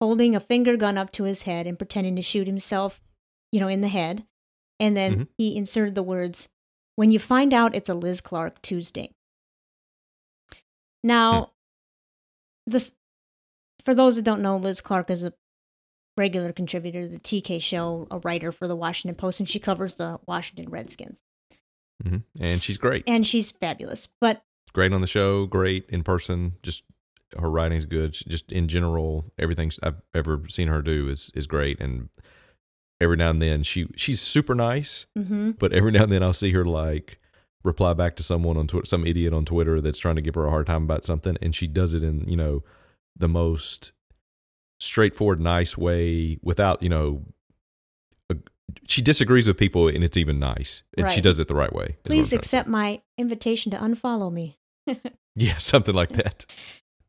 holding 0.00 0.34
a 0.34 0.40
finger 0.40 0.76
gun 0.76 0.98
up 0.98 1.12
to 1.12 1.22
his 1.22 1.42
head 1.42 1.68
and 1.68 1.78
pretending 1.78 2.16
to 2.16 2.22
shoot 2.22 2.48
himself, 2.48 3.00
you 3.52 3.60
know, 3.60 3.68
in 3.68 3.82
the 3.82 3.88
head. 3.88 4.26
And 4.80 4.96
then 4.96 5.14
Mhm. 5.14 5.28
he 5.38 5.56
inserted 5.56 5.94
the 5.94 6.02
words, 6.02 6.48
"When 6.96 7.12
you 7.12 7.20
find 7.20 7.54
out 7.54 7.76
it's 7.76 7.88
a 7.88 7.94
Liz 7.94 8.20
Clarke 8.20 8.60
Tuesday." 8.62 9.14
Now, 11.04 11.52
this 12.66 12.94
for 13.84 13.94
those 13.94 14.16
that 14.16 14.22
don't 14.22 14.42
know, 14.42 14.56
Liz 14.56 14.80
Clarke 14.80 15.10
is 15.10 15.22
a 15.22 15.34
regular 16.16 16.52
contributor 16.52 17.02
to 17.06 17.08
the 17.08 17.18
TK 17.20 17.60
show, 17.62 18.06
a 18.10 18.18
writer 18.18 18.52
for 18.52 18.66
the 18.68 18.76
Washington 18.76 19.14
Post, 19.16 19.40
and 19.40 19.48
she 19.48 19.58
covers 19.58 19.94
the 19.96 20.18
Washington 20.26 20.68
Redskins. 20.70 21.22
Mhm. 22.04 22.22
And 22.40 22.60
she's 22.60 22.78
great. 22.78 23.04
And 23.06 23.26
she's 23.26 23.50
fabulous. 23.50 24.08
But 24.20 24.42
Great 24.72 24.92
on 24.92 25.00
the 25.00 25.06
show. 25.08 25.46
Great 25.46 25.84
in 25.88 26.04
person. 26.04 26.52
Just 26.62 26.84
her 27.36 27.50
writing's 27.50 27.84
good. 27.84 28.14
She- 28.14 28.28
Just 28.30 28.52
in 28.52 28.68
general, 28.68 29.32
everything 29.38 29.70
I've 29.82 30.00
ever 30.14 30.42
seen 30.48 30.68
her 30.68 30.80
do 30.82 31.08
is 31.08 31.30
is 31.34 31.46
great. 31.48 31.80
And 31.80 32.08
every 33.00 33.16
now 33.16 33.30
and 33.30 33.42
then, 33.42 33.62
she 33.64 33.88
she's 33.96 34.20
super 34.20 34.54
nice. 34.54 35.06
mhm. 35.18 35.58
But 35.58 35.72
every 35.72 35.90
now 35.92 36.04
and 36.04 36.12
then, 36.12 36.22
I'll 36.22 36.32
see 36.32 36.52
her 36.52 36.64
like 36.64 37.18
reply 37.64 37.92
back 37.94 38.14
to 38.16 38.22
someone 38.22 38.56
on 38.56 38.66
Twitter, 38.68 38.86
some 38.86 39.06
idiot 39.06 39.32
on 39.34 39.44
Twitter 39.44 39.80
that's 39.80 39.98
trying 39.98 40.16
to 40.16 40.22
give 40.22 40.34
her 40.36 40.46
a 40.46 40.50
hard 40.50 40.66
time 40.66 40.84
about 40.84 41.04
something, 41.04 41.36
and 41.42 41.54
she 41.54 41.66
does 41.66 41.92
it 41.92 42.02
in 42.04 42.26
you 42.28 42.36
know 42.36 42.62
the 43.16 43.28
most 43.28 43.92
straightforward, 44.80 45.40
nice 45.40 45.76
way 45.78 46.38
without 46.42 46.82
you 46.82 46.88
know. 46.88 47.22
a- 48.30 48.36
She 48.86 49.02
disagrees 49.02 49.46
with 49.46 49.56
people, 49.58 49.88
and 49.88 50.02
it's 50.02 50.16
even 50.16 50.38
nice, 50.38 50.82
and 50.96 51.10
she 51.10 51.20
does 51.20 51.38
it 51.38 51.48
the 51.48 51.54
right 51.54 51.72
way. 51.72 51.84
is 51.84 51.90
what 51.90 51.96
I'm 51.96 52.16
please 52.16 52.32
accept 52.32 52.68
my 52.68 53.02
invitation 53.18 53.70
to 53.72 53.78
unfollow 53.78 54.32
me. 54.32 54.58
yeah, 55.36 55.56
something 55.56 55.94
like 55.94 56.10
that. 56.12 56.46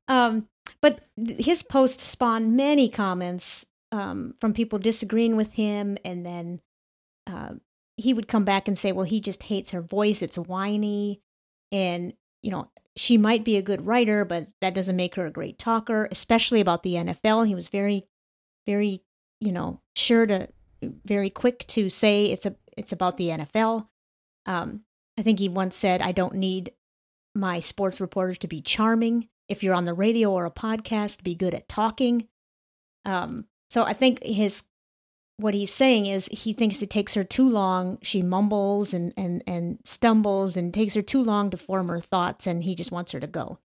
Um, 0.08 0.48
but 0.82 1.04
his 1.18 1.64
post 1.64 2.00
spawned 2.02 2.56
many 2.56 2.90
comments 2.90 3.66
um, 3.92 4.36
from 4.40 4.54
people 4.54 4.80
disagreeing 4.80 5.36
with 5.38 5.54
him, 5.54 5.98
and 6.04 6.26
then 6.26 6.62
uh, 7.28 7.54
he 7.98 8.14
would 8.14 8.28
come 8.28 8.44
back 8.44 8.68
and 8.68 8.78
say, 8.78 8.92
"Well, 8.92 9.06
he 9.06 9.20
just 9.20 9.44
hates 9.44 9.72
her 9.72 9.82
voice; 9.82 10.22
it's 10.22 10.38
whiny, 10.38 11.22
and 11.72 12.14
you 12.42 12.52
know 12.52 12.70
she 12.96 13.18
might 13.18 13.44
be 13.44 13.58
a 13.58 13.62
good 13.62 13.86
writer, 13.86 14.26
but 14.26 14.48
that 14.60 14.74
doesn't 14.74 14.96
make 14.96 15.16
her 15.16 15.26
a 15.26 15.32
great 15.32 15.58
talker, 15.58 16.08
especially 16.12 16.62
about 16.62 16.84
the 16.84 16.96
NFL." 16.96 17.48
He 17.48 17.56
was 17.56 17.68
very, 17.68 18.06
very, 18.66 19.04
you 19.40 19.52
know, 19.52 19.82
sure 19.96 20.26
to, 20.26 20.50
very 20.82 21.30
quick 21.30 21.66
to 21.68 21.90
say 21.90 22.26
it's 22.26 22.46
a 22.46 22.56
it's 22.78 22.92
about 22.92 23.18
the 23.18 23.30
NFL. 23.30 23.88
Um, 24.46 24.82
I 25.18 25.22
think 25.22 25.40
he 25.40 25.50
once 25.50 25.76
said, 25.76 26.02
"I 26.02 26.12
don't 26.12 26.36
need 26.36 26.74
my 27.36 27.60
sports 27.60 28.02
reporters 28.02 28.38
to 28.40 28.48
be 28.48 28.62
charming. 28.62 29.30
If 29.48 29.64
you're 29.64 29.76
on 29.76 29.86
the 29.86 29.94
radio 29.94 30.32
or 30.32 30.46
a 30.46 30.52
podcast, 30.52 31.24
be 31.24 31.36
good 31.36 31.54
at 31.54 31.68
talking. 31.68 32.28
Um, 33.06 33.46
so 33.70 33.84
I 33.84 33.94
think 33.94 34.24
his 34.24 34.64
what 35.42 35.54
he's 35.54 35.74
saying 35.74 36.06
is 36.06 36.28
he 36.32 36.54
thinks 36.54 36.82
it 36.82 36.90
takes 36.90 37.14
her 37.16 37.24
too 37.24 37.50
long. 37.50 37.98
She 38.02 38.22
mumbles 38.22 38.94
and 38.94 39.14
and 39.18 39.44
and 39.48 39.80
stumbles 39.84 40.56
and 40.56 40.74
takes 40.74 40.94
her 40.94 41.02
too 41.02 41.24
long 41.24 41.50
to 41.50 41.58
form 41.58 41.90
her 41.90 42.00
thoughts, 42.00 42.48
and 42.48 42.64
he 42.64 42.76
just 42.76 42.92
wants 42.92 43.12
her 43.12 43.20
to 43.20 43.28
go. 43.28 43.60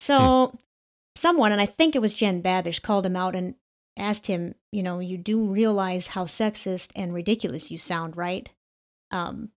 So 0.00 0.58
someone, 1.16 1.52
and 1.52 1.60
I 1.60 1.66
think 1.66 1.96
it 1.96 2.02
was 2.02 2.14
Jen 2.14 2.42
Babish, 2.42 2.82
called 2.82 3.06
him 3.06 3.16
out 3.16 3.34
and 3.34 3.54
asked 3.96 4.28
him, 4.28 4.54
you 4.70 4.82
know, 4.82 5.00
you 5.00 5.18
do 5.18 5.44
realize 5.44 6.08
how 6.08 6.24
sexist 6.24 6.90
and 6.94 7.12
ridiculous 7.12 7.70
you 7.70 7.78
sound, 7.78 8.16
right? 8.16 8.48
Um, 9.10 9.50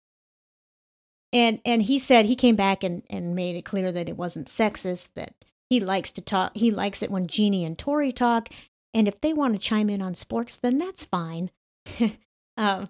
and 1.32 1.60
and 1.64 1.82
he 1.82 1.98
said 1.98 2.26
he 2.26 2.36
came 2.36 2.56
back 2.56 2.82
and, 2.82 3.02
and 3.10 3.34
made 3.34 3.56
it 3.56 3.64
clear 3.64 3.92
that 3.92 4.08
it 4.08 4.16
wasn't 4.16 4.48
sexist 4.48 5.14
that 5.14 5.34
he 5.68 5.78
likes 5.78 6.10
to 6.12 6.20
talk 6.20 6.56
he 6.56 6.70
likes 6.70 7.02
it 7.02 7.10
when 7.10 7.26
Jeannie 7.26 7.64
and 7.64 7.78
Tori 7.78 8.12
talk 8.12 8.48
and 8.94 9.06
if 9.08 9.20
they 9.20 9.32
want 9.32 9.54
to 9.54 9.58
chime 9.60 9.88
in 9.90 10.02
on 10.02 10.14
sports 10.14 10.56
then 10.56 10.78
that's 10.78 11.04
fine 11.04 11.50
um 12.56 12.88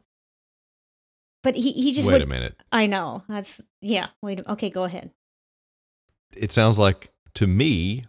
but 1.43 1.57
he 1.57 1.73
he 1.73 1.93
just 1.93 2.07
Wait 2.07 2.15
would, 2.15 2.23
a 2.23 2.27
minute. 2.27 2.55
I 2.71 2.87
know 2.87 3.23
that's 3.29 3.61
yeah 3.81 4.09
wait 4.23 4.43
okay 4.49 4.69
go 4.71 4.85
ahead 4.85 5.11
It 6.37 6.53
sounds 6.53 6.79
like 6.79 7.11
to 7.35 7.47
me 7.47 8.05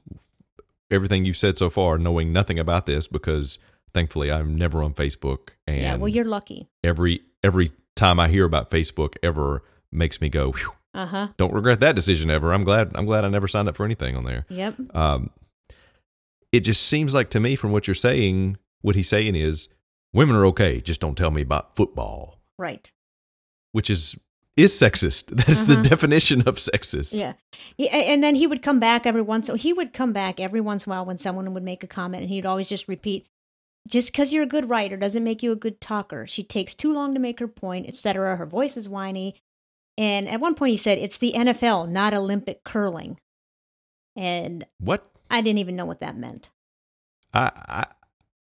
everything 0.90 1.24
you've 1.26 1.38
said 1.38 1.58
so 1.58 1.70
far, 1.70 1.98
knowing 1.98 2.34
nothing 2.34 2.60
about 2.60 2.86
this, 2.86 3.08
because 3.08 3.58
Thankfully, 3.94 4.32
I'm 4.32 4.56
never 4.56 4.82
on 4.84 4.94
Facebook, 4.94 5.50
and 5.68 5.82
yeah, 5.82 5.96
well, 5.98 6.08
you're 6.08 6.24
lucky. 6.24 6.70
every 6.82 7.24
every 7.44 7.72
time 7.94 8.22
I 8.22 8.30
hear 8.30 8.46
about 8.46 8.72
Facebook 8.72 9.18
ever 9.22 9.64
makes 9.92 10.22
me 10.22 10.30
go, 10.30 10.54
Uh 10.94 11.06
huh. 11.06 11.28
don't 11.36 11.52
regret 11.54 11.82
that 11.82 11.94
decision 11.94 12.30
ever. 12.32 12.54
I'm 12.54 12.64
glad 12.64 12.92
I'm 12.96 13.06
glad 13.06 13.26
I 13.26 13.30
never 13.30 13.50
signed 13.50 13.68
up 13.68 13.76
for 13.76 13.84
anything 13.84 14.16
on 14.16 14.24
there. 14.24 14.46
Yep. 14.48 14.96
Um, 14.96 15.30
it 16.52 16.62
just 16.62 16.86
seems 16.86 17.14
like 17.14 17.30
to 17.32 17.40
me 17.40 17.56
from 17.56 17.72
what 17.72 17.88
you're 17.88 17.96
saying, 17.96 18.58
what 18.82 18.96
he's 18.96 19.10
saying 19.10 19.36
is 19.36 19.70
women 20.14 20.36
are 20.36 20.46
okay, 20.48 20.82
just 20.82 21.00
don't 21.02 21.18
tell 21.18 21.32
me 21.32 21.42
about 21.42 21.76
football, 21.76 22.40
Right. 22.58 22.92
which 23.72 23.90
is 23.90 24.16
is 24.58 24.74
sexist. 24.74 25.28
That's 25.46 25.66
the 25.66 25.76
Uh-huh. 25.76 25.84
definition 25.84 26.42
of 26.48 26.58
sexist. 26.58 27.18
Yeah. 27.18 27.34
He, 27.78 27.88
and 27.90 28.22
then 28.22 28.36
he 28.36 28.46
would 28.48 28.62
come 28.62 28.80
back 28.82 29.06
every 29.06 29.22
once. 29.22 29.48
So 29.48 29.56
he 29.56 29.72
would 29.72 29.94
come 29.94 30.12
back 30.12 30.42
every 30.42 30.60
once 30.60 30.86
in 30.86 30.92
a 30.92 30.96
while 30.96 31.06
when 31.06 31.18
someone 31.18 31.54
would 31.54 31.64
make 31.64 31.84
a 31.84 31.88
comment, 31.88 32.24
and 32.24 32.30
he'd 32.30 32.46
always 32.46 32.68
just 32.68 32.90
repeat, 32.90 33.26
"Just 33.88 34.10
because 34.12 34.34
you're 34.34 34.44
a 34.44 34.48
good 34.48 34.70
writer 34.70 34.98
doesn't 34.98 35.24
make 35.24 35.42
you 35.42 35.54
a 35.54 35.56
good 35.56 35.80
talker. 35.80 36.28
She 36.28 36.44
takes 36.44 36.76
too 36.76 36.92
long 36.94 37.14
to 37.14 37.20
make 37.20 37.40
her 37.40 37.48
point, 37.48 37.88
etc. 37.88 38.36
Her 38.36 38.46
voice 38.46 38.76
is 38.76 38.90
whiny." 38.90 39.36
And 39.98 40.28
at 40.28 40.42
one 40.42 40.54
point, 40.56 40.72
he 40.72 40.78
said, 40.78 40.98
"It's 40.98 41.18
the 41.18 41.34
NFL, 41.34 41.88
not 41.90 42.14
Olympic 42.14 42.64
curling." 42.66 43.20
And 44.18 44.66
What? 44.80 45.10
I 45.32 45.42
didn't 45.42 45.60
even 45.60 45.76
know 45.76 45.86
what 45.86 46.02
that 46.02 46.16
meant. 46.16 46.52
I, 47.34 47.52
I 47.56 47.86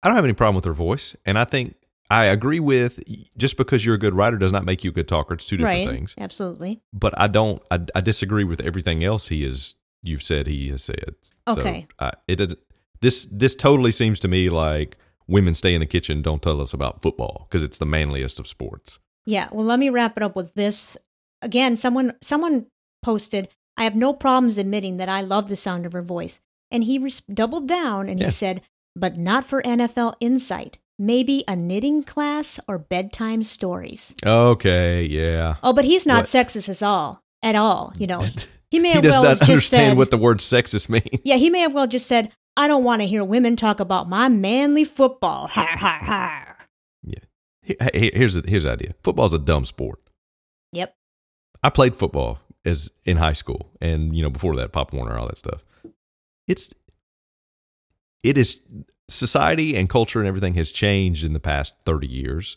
I 0.03 0.09
don't 0.09 0.17
have 0.17 0.25
any 0.25 0.35
problem 0.35 0.57
with 0.57 0.65
her 0.65 0.73
voice, 0.73 1.15
and 1.25 1.39
I 1.39 1.45
think 1.45 1.77
I 2.11 2.27
agree 2.27 2.61
with 2.61 3.03
just 3.37 3.57
because 3.57 3.87
you're 3.87 3.95
a 3.95 3.99
good 3.99 4.15
writer 4.15 4.37
does 4.37 4.53
not 4.53 4.65
make 4.65 4.85
you 4.85 4.91
a 4.91 4.93
good 4.93 5.09
talker. 5.09 5.35
It's 5.35 5.47
two 5.47 5.57
different 5.57 5.87
right? 5.87 5.95
things. 5.95 6.15
Absolutely. 6.19 6.83
But 6.93 7.19
I 7.19 7.29
don't. 7.29 7.63
I, 7.71 7.81
I 7.95 8.01
disagree 8.01 8.45
with 8.45 8.61
everything 8.61 9.05
else 9.05 9.29
he 9.29 9.45
has. 9.45 9.77
You've 10.03 10.23
said 10.23 10.49
he 10.49 10.69
has 10.71 10.83
said. 10.83 11.15
Okay. 11.47 11.87
So, 11.89 12.07
uh, 12.07 12.11
it 12.27 12.37
does. 12.37 12.57
This 13.01 13.27
this 13.27 13.55
totally 13.55 13.93
seems 13.93 14.19
to 14.21 14.29
me 14.29 14.49
like 14.49 14.97
women 15.27 15.55
stay 15.55 15.75
in 15.75 15.81
the 15.81 15.87
kitchen. 15.87 16.23
Don't 16.23 16.43
tell 16.43 16.61
us 16.61 16.75
about 16.75 17.03
football 17.03 17.47
because 17.49 17.63
it's 17.63 17.79
the 17.79 17.87
manliest 17.87 18.41
of 18.41 18.47
sports. 18.47 18.99
Yeah, 19.25 19.49
well 19.53 19.65
let 19.65 19.79
me 19.79 19.89
wrap 19.89 20.17
it 20.17 20.23
up 20.23 20.35
with 20.35 20.55
this. 20.55 20.97
Again, 21.41 21.77
someone 21.77 22.15
someone 22.21 22.67
posted, 23.03 23.49
"I 23.77 23.85
have 23.85 23.95
no 23.95 24.13
problems 24.13 24.59
admitting 24.59 24.97
that 24.97 25.09
I 25.09 25.21
love 25.21 25.49
the 25.49 25.57
sound 25.57 25.87
of 25.87 25.93
her 25.93 26.03
voice." 26.03 26.41
And 26.73 26.85
he 26.85 26.99
res- 26.99 27.21
doubled 27.33 27.69
down 27.69 28.09
and 28.09 28.19
Yeah. 28.19 28.27
he 28.27 28.31
said, 28.33 28.63
"But 28.97 29.17
not 29.17 29.45
for 29.45 29.63
NFL 29.63 30.15
insight. 30.21 30.79
Maybe 30.99 31.45
a 31.47 31.55
knitting 31.55 32.03
class 32.03 32.59
or 32.67 32.79
bedtime 32.79 33.43
stories." 33.43 34.15
Okay. 34.25 35.05
Yeah. 35.05 35.57
Oh, 35.63 35.73
but 35.73 35.85
he's 35.85 36.07
not 36.07 36.23
What? 36.23 36.27
sexist 36.27 36.69
at 36.69 36.83
all. 36.83 37.23
At 37.43 37.55
all, 37.57 37.93
you 37.99 38.07
know. 38.07 38.25
He 38.73 38.79
may 38.79 38.89
He 38.89 38.95
have 38.95 39.03
does 39.03 39.13
well 39.13 39.25
not 39.25 39.29
just 39.39 39.43
understand 39.43 39.91
said, 39.91 39.99
what 39.99 40.11
the 40.11 40.17
word 40.17 40.39
sexist 40.39 40.89
means. 40.89 41.21
Yeah, 41.25 41.37
he 41.37 41.51
may 41.51 41.59
have 41.61 41.75
well 41.75 41.87
just 41.87 42.07
said, 42.07 42.33
"I 42.57 42.69
don't 42.69 42.85
want 42.85 43.03
to 43.03 43.07
hear 43.07 43.23
women 43.23 43.55
talk 43.55 43.81
about 43.81 44.09
my 44.09 44.31
manly 44.31 44.85
football." 44.85 45.49
Ha 45.49 45.67
ha 45.79 45.99
ha. 46.03 46.57
He- 47.63 48.11
Here's 48.15 48.35
the, 48.35 48.49
here's 48.49 48.65
the 48.65 48.71
idea. 48.73 48.95
Football's 49.05 49.35
a 49.35 49.39
dumb 49.39 49.65
sport. 49.67 50.01
Yep. 50.73 50.95
I 51.63 51.69
played 51.71 51.95
football 51.95 52.39
as 52.65 52.91
in 53.05 53.19
high 53.19 53.35
school, 53.35 53.71
and 53.81 54.17
you 54.17 54.23
know 54.23 54.31
before 54.31 54.57
that, 54.57 54.73
Pop 54.73 54.93
Warner, 54.95 55.19
all 55.19 55.27
that 55.27 55.37
stuff. 55.39 55.63
It's 56.49 56.73
it 58.23 58.39
is 58.39 58.61
society 59.09 59.77
and 59.77 59.89
culture 59.89 60.19
and 60.19 60.29
everything 60.29 60.55
has 60.55 60.73
changed 60.73 61.25
in 61.25 61.33
the 61.33 61.41
past 61.41 61.75
thirty 61.85 62.07
years. 62.07 62.57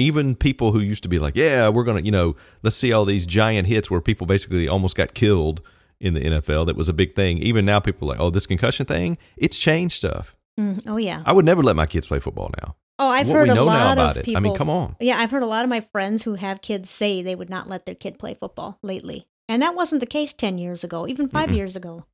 Even 0.00 0.36
people 0.36 0.72
who 0.72 0.78
used 0.80 1.02
to 1.02 1.08
be 1.08 1.18
like, 1.18 1.34
"Yeah, 1.34 1.68
we're 1.68 1.84
gonna," 1.84 2.02
you 2.02 2.12
know, 2.12 2.36
let's 2.62 2.76
see 2.76 2.92
all 2.92 3.04
these 3.04 3.26
giant 3.26 3.66
hits 3.66 3.90
where 3.90 4.00
people 4.00 4.26
basically 4.26 4.68
almost 4.68 4.96
got 4.96 5.14
killed 5.14 5.60
in 6.00 6.14
the 6.14 6.20
NFL. 6.20 6.66
That 6.66 6.76
was 6.76 6.88
a 6.88 6.92
big 6.92 7.16
thing. 7.16 7.38
Even 7.38 7.64
now, 7.64 7.80
people 7.80 8.08
are 8.08 8.12
like, 8.14 8.20
"Oh, 8.20 8.30
this 8.30 8.46
concussion 8.46 8.86
thing." 8.86 9.18
It's 9.36 9.58
changed 9.58 9.96
stuff. 9.96 10.36
Mm, 10.58 10.82
oh 10.86 10.96
yeah. 10.96 11.22
I 11.26 11.32
would 11.32 11.44
never 11.44 11.62
let 11.62 11.76
my 11.76 11.86
kids 11.86 12.06
play 12.06 12.20
football 12.20 12.50
now. 12.62 12.76
Oh, 13.00 13.08
I've 13.08 13.28
what 13.28 13.34
heard 13.36 13.48
a 13.50 13.62
lot 13.62 13.98
of 13.98 14.16
it. 14.16 14.24
people. 14.24 14.38
I 14.38 14.40
mean, 14.40 14.54
come 14.56 14.70
on. 14.70 14.96
Yeah, 15.00 15.18
I've 15.18 15.30
heard 15.30 15.44
a 15.44 15.46
lot 15.46 15.64
of 15.64 15.68
my 15.70 15.80
friends 15.80 16.24
who 16.24 16.34
have 16.34 16.62
kids 16.62 16.90
say 16.90 17.22
they 17.22 17.34
would 17.36 17.50
not 17.50 17.68
let 17.68 17.86
their 17.86 17.94
kid 17.94 18.18
play 18.18 18.34
football 18.34 18.78
lately, 18.82 19.26
and 19.48 19.62
that 19.62 19.74
wasn't 19.74 20.00
the 20.00 20.06
case 20.06 20.32
ten 20.32 20.58
years 20.58 20.84
ago, 20.84 21.06
even 21.08 21.28
5 21.28 21.48
Mm-mm. 21.50 21.56
years 21.56 21.74
ago. 21.76 22.04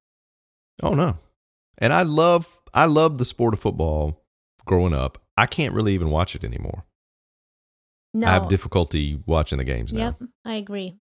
Oh 0.83 0.95
no. 0.95 1.19
And 1.79 1.93
I 1.93 2.03
love 2.03 2.61
I 2.73 2.87
love 2.87 3.19
the 3.19 3.25
sport 3.25 3.55
of 3.55 3.61
football 3.61 4.23
growing 4.65 4.95
up. 4.95 5.19
I 5.37 5.47
can't 5.47 5.75
really 5.75 5.95
even 5.95 6.11
watch 6.11 6.35
it 6.35 6.45
anymore. 6.45 6.85
No. 8.13 8.29
I 8.29 8.33
have 8.35 8.49
difficulty 8.49 9.21
watching 9.27 9.59
the 9.59 9.65
games 9.65 9.93
now. 9.93 10.17
Yep, 10.21 10.29
I 10.45 10.55
agree. 10.55 10.95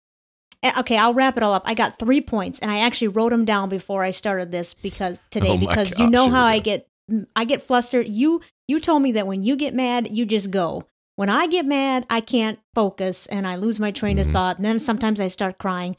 Eh, 0.63 0.71
Okay, 0.79 0.97
I'll 0.97 1.13
wrap 1.13 1.35
it 1.37 1.43
all 1.43 1.53
up. 1.53 1.63
I 1.65 1.73
got 1.73 1.99
three 1.99 2.21
points, 2.21 2.59
and 2.59 2.71
I 2.71 2.79
actually 2.79 3.09
wrote 3.09 3.31
them 3.31 3.43
down 3.45 3.67
before 3.67 4.03
I 4.03 4.11
started 4.11 4.51
this 4.51 4.73
because 4.73 5.25
today, 5.29 5.49
Oh 5.49 5.57
because 5.57 5.93
gosh, 5.93 5.99
you 5.99 6.07
know 6.07 6.29
how 6.29 6.45
I 6.45 6.59
get, 6.59 6.87
mm, 7.11 7.25
I 7.35 7.43
get 7.43 7.63
flustered. 7.63 8.07
You, 8.07 8.41
you 8.69 8.79
told 8.79 9.01
me 9.01 9.11
that 9.13 9.27
when 9.27 9.43
you 9.43 9.57
get 9.57 9.73
mad, 9.73 10.09
you 10.11 10.25
just 10.25 10.51
go. 10.51 10.83
When 11.17 11.29
I 11.29 11.47
get 11.47 11.65
mad, 11.65 12.05
I 12.09 12.21
can't 12.21 12.59
focus, 12.73 13.25
and 13.27 13.45
I 13.45 13.57
lose 13.57 13.79
my 13.79 13.91
train 13.91 14.17
Mhm. 14.17 14.27
of 14.27 14.33
thought, 14.33 14.55
and 14.57 14.65
then 14.65 14.79
sometimes 14.79 15.19
I 15.19 15.27
start 15.27 15.57
crying. 15.57 15.97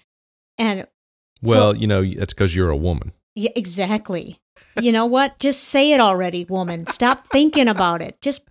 And 0.57 0.87
Well, 1.43 1.77
you 1.77 1.87
know, 1.87 2.03
that's 2.14 2.33
because 2.33 2.57
you're 2.57 2.70
a 2.70 2.77
woman. 2.77 3.12
Yeah, 3.35 3.51
exactly. 3.57 4.39
You 4.80 4.93
know 4.93 5.07
what? 5.07 5.39
Just 5.39 5.64
say 5.64 5.93
it 5.93 6.01
already, 6.01 6.45
woman. 6.49 6.87
Stop 6.87 7.26
thinking 7.28 7.68
about 7.68 8.03
it. 8.03 8.20
Just, 8.20 8.43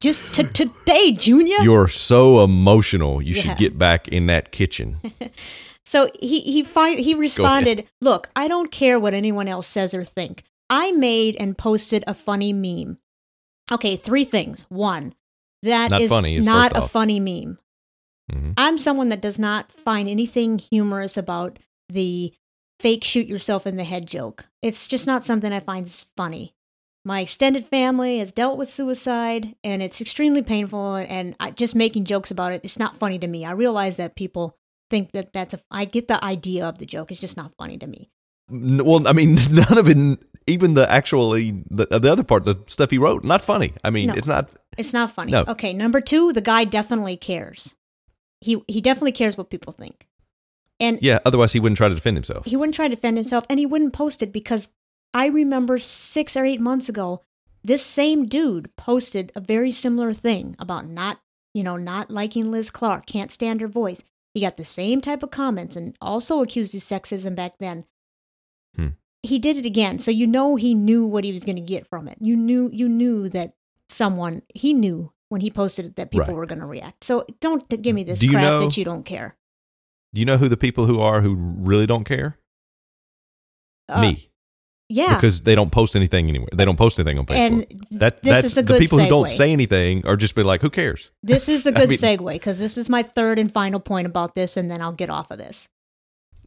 just 0.00 0.32
to 0.34 0.44
today, 0.44 1.12
Junior. 1.12 1.58
You're 1.62 1.88
so 1.88 2.42
emotional. 2.42 3.22
You 3.22 3.34
Yeah. 3.34 3.42
should 3.42 3.56
get 3.58 3.78
back 3.78 4.08
in 4.08 4.26
that 4.26 4.50
kitchen. 4.52 5.00
So 5.84 6.10
he 6.20 6.40
he 6.40 6.62
fi- 6.64 7.00
he 7.00 7.14
responded, 7.14 7.88
"Look, 8.02 8.28
I 8.36 8.46
don't 8.46 8.70
care 8.70 9.00
what 9.00 9.14
anyone 9.14 9.48
else 9.48 9.66
says 9.66 9.94
or 9.94 10.04
think. 10.04 10.42
I 10.68 10.92
made 10.92 11.34
and 11.36 11.56
posted 11.56 12.04
a 12.06 12.12
funny 12.12 12.52
meme. 12.52 12.98
Okay, 13.72 13.96
three 13.96 14.24
things. 14.26 14.66
One, 14.68 15.14
that 15.62 15.90
Not 15.90 16.02
is 16.02 16.10
funny 16.10 16.36
is 16.36 16.44
not 16.44 16.72
a 16.76 16.82
off. 16.82 16.90
funny 16.90 17.20
meme. 17.20 17.58
Mhm. 18.30 18.52
I'm 18.58 18.76
someone 18.76 19.08
that 19.08 19.22
does 19.22 19.38
not 19.38 19.72
find 19.72 20.10
anything 20.10 20.58
humorous 20.58 21.16
about 21.16 21.58
the 21.88 22.34
fake 22.80 23.04
shoot 23.04 23.26
yourself 23.26 23.66
in 23.66 23.76
the 23.76 23.84
head 23.84 24.06
joke. 24.06 24.46
It's 24.62 24.86
just 24.86 25.06
not 25.06 25.24
something 25.24 25.52
I 25.52 25.60
find 25.60 25.88
funny. 26.16 26.54
My 27.04 27.20
extended 27.20 27.64
family 27.66 28.18
has 28.18 28.32
dealt 28.32 28.58
with 28.58 28.68
suicide 28.68 29.54
and 29.64 29.82
it's 29.82 30.00
extremely 30.00 30.42
painful 30.42 30.96
and 30.96 31.34
I, 31.40 31.52
just 31.52 31.74
making 31.74 32.04
jokes 32.04 32.30
about 32.30 32.52
it 32.52 32.60
it's 32.64 32.78
not 32.78 32.96
funny 32.98 33.18
to 33.18 33.26
me. 33.26 33.44
I 33.44 33.52
realize 33.52 33.96
that 33.96 34.14
people 34.16 34.56
think 34.90 35.12
that 35.12 35.32
that's 35.32 35.54
a 35.54 35.60
I 35.70 35.84
get 35.84 36.08
the 36.08 36.22
idea 36.22 36.66
of 36.66 36.78
the 36.78 36.86
joke. 36.86 37.10
It's 37.10 37.20
just 37.20 37.36
not 37.36 37.52
funny 37.56 37.78
to 37.78 37.86
me. 37.86 38.10
Well, 38.50 39.06
I 39.06 39.12
mean, 39.12 39.34
none 39.50 39.78
of 39.78 39.88
it, 39.88 40.18
even 40.46 40.74
the 40.74 40.90
actually 40.90 41.62
the, 41.70 41.86
uh, 41.94 41.98
the 41.98 42.10
other 42.10 42.24
part, 42.24 42.44
the 42.44 42.56
stuff 42.66 42.90
he 42.90 42.98
wrote, 42.98 43.24
not 43.24 43.42
funny. 43.42 43.72
I 43.84 43.90
mean, 43.90 44.08
No. 44.08 44.14
it's 44.14 44.28
not. 44.28 44.50
It's 44.76 44.92
not 44.92 45.10
funny. 45.12 45.32
No. 45.32 45.44
Okay, 45.48 45.72
number 45.72 46.00
2, 46.00 46.32
the 46.32 46.40
guy 46.40 46.64
definitely 46.64 47.16
cares. 47.16 47.74
He 48.40 48.62
he 48.68 48.80
definitely 48.80 49.12
cares 49.12 49.36
what 49.36 49.50
people 49.50 49.72
think. 49.72 50.06
And 50.80 50.98
Yeah, 51.02 51.18
otherwise 51.24 51.52
he 51.52 51.60
wouldn't 51.60 51.76
try 51.76 51.88
to 51.88 51.94
defend 51.94 52.16
himself. 52.16 52.46
he 52.46 52.56
wouldn't 52.56 52.74
try 52.74 52.88
to 52.88 52.94
defend 52.94 53.16
himself 53.16 53.44
and 53.50 53.58
he 53.58 53.66
wouldn't 53.66 53.92
post 53.92 54.22
it 54.22 54.32
because 54.32 54.68
I 55.14 55.26
remember 55.26 55.78
six 55.78 56.36
or 56.36 56.44
eight 56.44 56.60
months 56.60 56.88
ago, 56.88 57.22
this 57.64 57.84
same 57.84 58.26
dude 58.26 58.74
posted 58.76 59.32
a 59.34 59.40
very 59.40 59.72
similar 59.72 60.12
thing 60.12 60.54
about 60.58 60.86
not, 60.86 61.20
you 61.54 61.64
know, 61.64 61.76
not 61.76 62.10
liking 62.10 62.50
Liz 62.50 62.70
Clarke, 62.70 63.06
can't 63.06 63.30
stand 63.32 63.60
her 63.60 63.66
voice. 63.68 64.04
He 64.34 64.40
got 64.40 64.56
the 64.56 64.64
same 64.64 65.00
type 65.00 65.22
of 65.22 65.30
comments 65.30 65.74
and 65.74 65.96
also 66.00 66.40
accused 66.42 66.74
of 66.74 66.80
sexism 66.82 67.34
back 67.34 67.54
then. 67.58 67.84
Hmm. 68.76 68.88
He 69.24 69.38
did 69.40 69.56
it 69.56 69.66
again, 69.66 69.98
so 69.98 70.10
you 70.12 70.26
know 70.28 70.54
he 70.56 70.74
knew 70.74 71.04
what 71.04 71.24
he 71.24 71.32
was 71.32 71.42
going 71.42 71.56
to 71.56 71.62
get 71.62 71.86
from 71.88 72.06
it. 72.06 72.18
You 72.20 72.36
knew 72.36 72.70
you 72.72 72.88
knew 72.88 73.28
that 73.30 73.54
someone 73.88 74.42
he 74.54 74.72
knew 74.74 75.12
when 75.30 75.40
he 75.40 75.50
posted 75.50 75.86
it 75.86 75.96
that 75.96 76.10
people 76.12 76.28
Right. 76.28 76.36
were 76.36 76.46
going 76.46 76.60
to 76.60 76.66
react. 76.66 77.02
So 77.02 77.24
don't 77.40 77.66
give 77.82 77.94
me 77.94 78.04
this 78.04 78.20
Do 78.20 78.30
crap 78.30 78.42
know- 78.44 78.60
that 78.60 78.76
you 78.76 78.84
don't 78.84 79.04
care. 79.04 79.36
Do 80.14 80.20
you 80.20 80.24
know 80.24 80.36
who 80.38 80.48
the 80.48 80.56
people 80.56 80.86
who 80.86 81.00
are 81.00 81.20
who 81.20 81.34
really 81.34 81.86
don't 81.86 82.04
care? 82.04 82.38
Uh, 83.88 84.00
Me, 84.00 84.30
yeah, 84.88 85.14
because 85.14 85.42
they 85.42 85.54
don't 85.54 85.70
post 85.72 85.96
anything 85.96 86.28
anywhere. 86.28 86.48
They 86.54 86.64
don't 86.64 86.76
post 86.76 86.98
anything 86.98 87.18
on 87.18 87.26
Facebook. 87.26 87.66
and 87.70 87.86
that 88.00 88.22
this 88.22 88.34
that's 88.34 88.44
is 88.46 88.58
a 88.58 88.62
the 88.62 88.66
good 88.74 88.80
people 88.80 88.98
who 88.98 89.08
don't 89.08 89.28
say 89.28 89.52
anything 89.52 90.06
are 90.06 90.16
just 90.16 90.34
be 90.34 90.42
like, 90.42 90.60
who 90.62 90.70
cares? 90.70 91.10
This 91.22 91.48
is 91.48 91.66
a 91.66 91.72
good 91.80 91.88
mean- 91.90 91.98
segue 91.98 92.32
because 92.32 92.58
this 92.58 92.76
is 92.78 92.88
my 92.88 93.02
third 93.02 93.38
and 93.38 93.52
final 93.52 93.80
point 93.80 94.06
about 94.06 94.34
this, 94.34 94.56
and 94.56 94.70
then 94.70 94.80
I'll 94.82 94.92
get 94.92 95.10
off 95.10 95.30
of 95.30 95.38
this. 95.38 95.68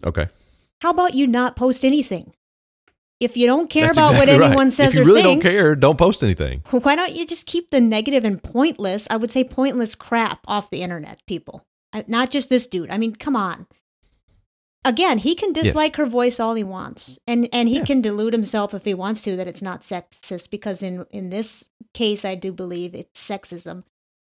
Okay, 0.03 0.27
How 0.81 0.89
about 0.89 1.13
you 1.13 1.27
not 1.27 1.55
post 1.55 1.85
anything? 1.85 2.33
If 3.19 3.37
you 3.37 3.45
don't 3.45 3.69
care 3.69 3.85
That's 3.85 3.99
about 3.99 4.13
exactly 4.13 4.33
what 4.33 4.41
right. 4.41 4.47
anyone 4.47 4.71
says 4.71 4.97
or 4.97 4.97
thinks. 4.97 4.97
If 4.97 5.05
you 5.05 5.11
or 5.11 5.15
really 5.15 5.21
thinks, 5.35 5.45
don't 5.45 5.53
care, 5.53 5.75
don't 5.75 5.97
post 5.99 6.23
anything. 6.23 6.63
why 6.71 6.95
don't 6.95 7.13
you 7.15 7.23
just 7.27 7.45
keep 7.45 7.69
the 7.69 7.79
negative 7.79 8.25
and 8.25 8.41
pointless, 8.41 9.07
I 9.11 9.17
would 9.17 9.29
say 9.29 9.43
pointless 9.43 9.93
crap 9.93 10.39
off 10.47 10.71
the 10.71 10.81
internet, 10.81 11.21
people? 11.27 11.63
Not 12.07 12.29
just 12.31 12.49
this 12.49 12.67
dude. 12.67 12.89
I 12.89 12.97
mean, 12.97 13.15
come 13.15 13.35
on. 13.35 13.67
Again, 14.83 15.19
he 15.19 15.35
can 15.35 15.53
Yes. 15.53 15.65
dislike 15.65 15.95
her 15.97 16.07
voice 16.07 16.39
all 16.39 16.55
he 16.55 16.63
wants, 16.63 17.19
and 17.27 17.47
and 17.53 17.69
he 17.69 17.77
Yeah. 17.77 17.85
can 17.85 18.01
delude 18.01 18.33
himself 18.33 18.73
if 18.73 18.83
he 18.83 18.95
wants 18.95 19.21
to 19.23 19.35
that 19.35 19.47
it's 19.47 19.61
not 19.61 19.81
sexist. 19.81 20.49
Because 20.49 20.81
in 20.81 21.05
in 21.11 21.29
this 21.29 21.65
case, 21.93 22.25
I 22.25 22.33
do 22.35 22.51
believe 22.51 22.95
it's 22.95 23.21
sexism, 23.21 23.83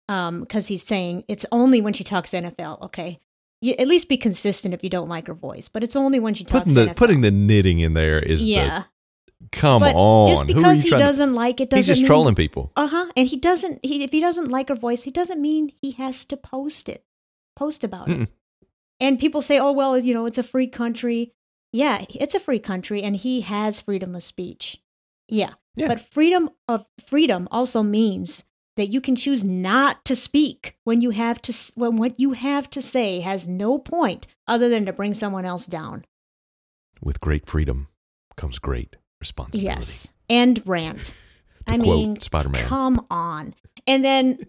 um, 0.08 0.42
because 0.42 0.68
he's 0.68 0.84
saying 0.84 1.26
it's 1.28 1.46
only 1.52 1.82
when 1.82 1.92
she 1.92 2.06
talks 2.06 2.32
NFL. 2.34 2.80
Okay, 2.84 3.20
you 3.62 3.74
at 3.78 3.88
least 3.88 4.08
be 4.08 4.16
consistent 4.16 4.74
if 4.74 4.82
you 4.82 4.90
don't 4.90 5.10
like 5.10 5.28
her 5.28 5.34
voice, 5.34 5.68
but 5.68 5.84
it's 5.84 5.96
only 5.98 6.22
when 6.22 6.34
she 6.34 6.46
talks 6.46 6.72
Putting 6.72 6.74
the 6.76 6.82
NFL. 6.92 6.96
putting 6.96 7.22
the 7.22 7.32
knitting 7.32 7.80
in 7.80 7.94
there 7.94 8.16
is 8.16 8.46
yeah, 8.46 8.84
Come 9.52 9.82
but 9.82 9.94
on. 9.94 10.28
just 10.28 10.48
because 10.48 10.84
he 10.84 10.90
doesn't 10.90 11.34
like 11.34 11.60
it 11.60 11.70
doesn't 11.70 11.80
He's 11.80 11.88
just 11.88 12.02
mean, 12.02 12.08
trolling 12.08 12.36
people. 12.36 12.72
Uh 12.78 12.88
huh. 12.88 13.08
And 13.18 13.28
he 13.28 13.36
doesn't. 13.36 13.84
He 13.86 14.04
if 14.06 14.14
he 14.14 14.22
doesn't 14.22 14.48
like 14.48 14.70
her 14.70 14.76
voice, 14.76 15.04
he 15.04 15.12
doesn't 15.12 15.42
mean 15.42 15.74
he 15.82 15.92
has 15.92 16.24
to 16.26 16.38
post 16.38 16.88
it. 16.88 17.04
Post 17.56 17.84
about 17.84 18.08
Mm-mm. 18.08 18.24
it. 18.24 18.30
And 19.00 19.20
people 19.20 19.42
say, 19.42 19.58
"Oh 19.60 19.72
well, 19.72 19.98
you 19.98 20.14
know, 20.14 20.26
it's 20.26 20.38
a 20.38 20.44
free 20.44 20.68
country." 20.68 21.34
Yeah, 21.72 22.06
it's 22.10 22.36
a 22.36 22.40
free 22.40 22.60
country, 22.60 23.04
and 23.04 23.16
he 23.16 23.42
has 23.42 23.82
freedom 23.82 24.16
of 24.16 24.24
speech. 24.24 24.82
Yeah, 25.28 25.54
Yeah. 25.76 25.88
but 25.90 26.00
freedom 26.00 26.50
of 26.68 26.86
freedom 27.06 27.48
also 27.52 27.84
means 27.84 28.46
that 28.78 28.88
you 28.88 29.02
can 29.02 29.16
choose 29.16 29.44
not 29.44 30.06
to 30.06 30.16
speak 30.16 30.78
when 30.84 31.02
you 31.02 31.10
have 31.10 31.42
to 31.44 31.54
when 31.76 31.98
what 31.98 32.20
you 32.20 32.34
have 32.34 32.70
to 32.72 32.82
say 32.82 33.20
has 33.22 33.48
no 33.48 33.78
point 33.80 34.28
other 34.48 34.70
than 34.70 34.86
to 34.86 34.94
bring 34.94 35.14
someone 35.14 35.46
else 35.46 35.66
down. 35.66 36.06
With 37.02 37.20
great 37.20 37.46
freedom 37.46 37.88
comes 38.38 38.60
great 38.60 38.96
responsibility. 39.20 39.66
Yes, 39.66 40.08
and 40.30 40.62
rant. 40.66 41.14
I 41.68 41.78
mean, 41.78 42.22
Spider-Man. 42.22 42.64
Come 42.68 43.06
on. 43.10 43.56
And 43.88 44.04
then 44.04 44.46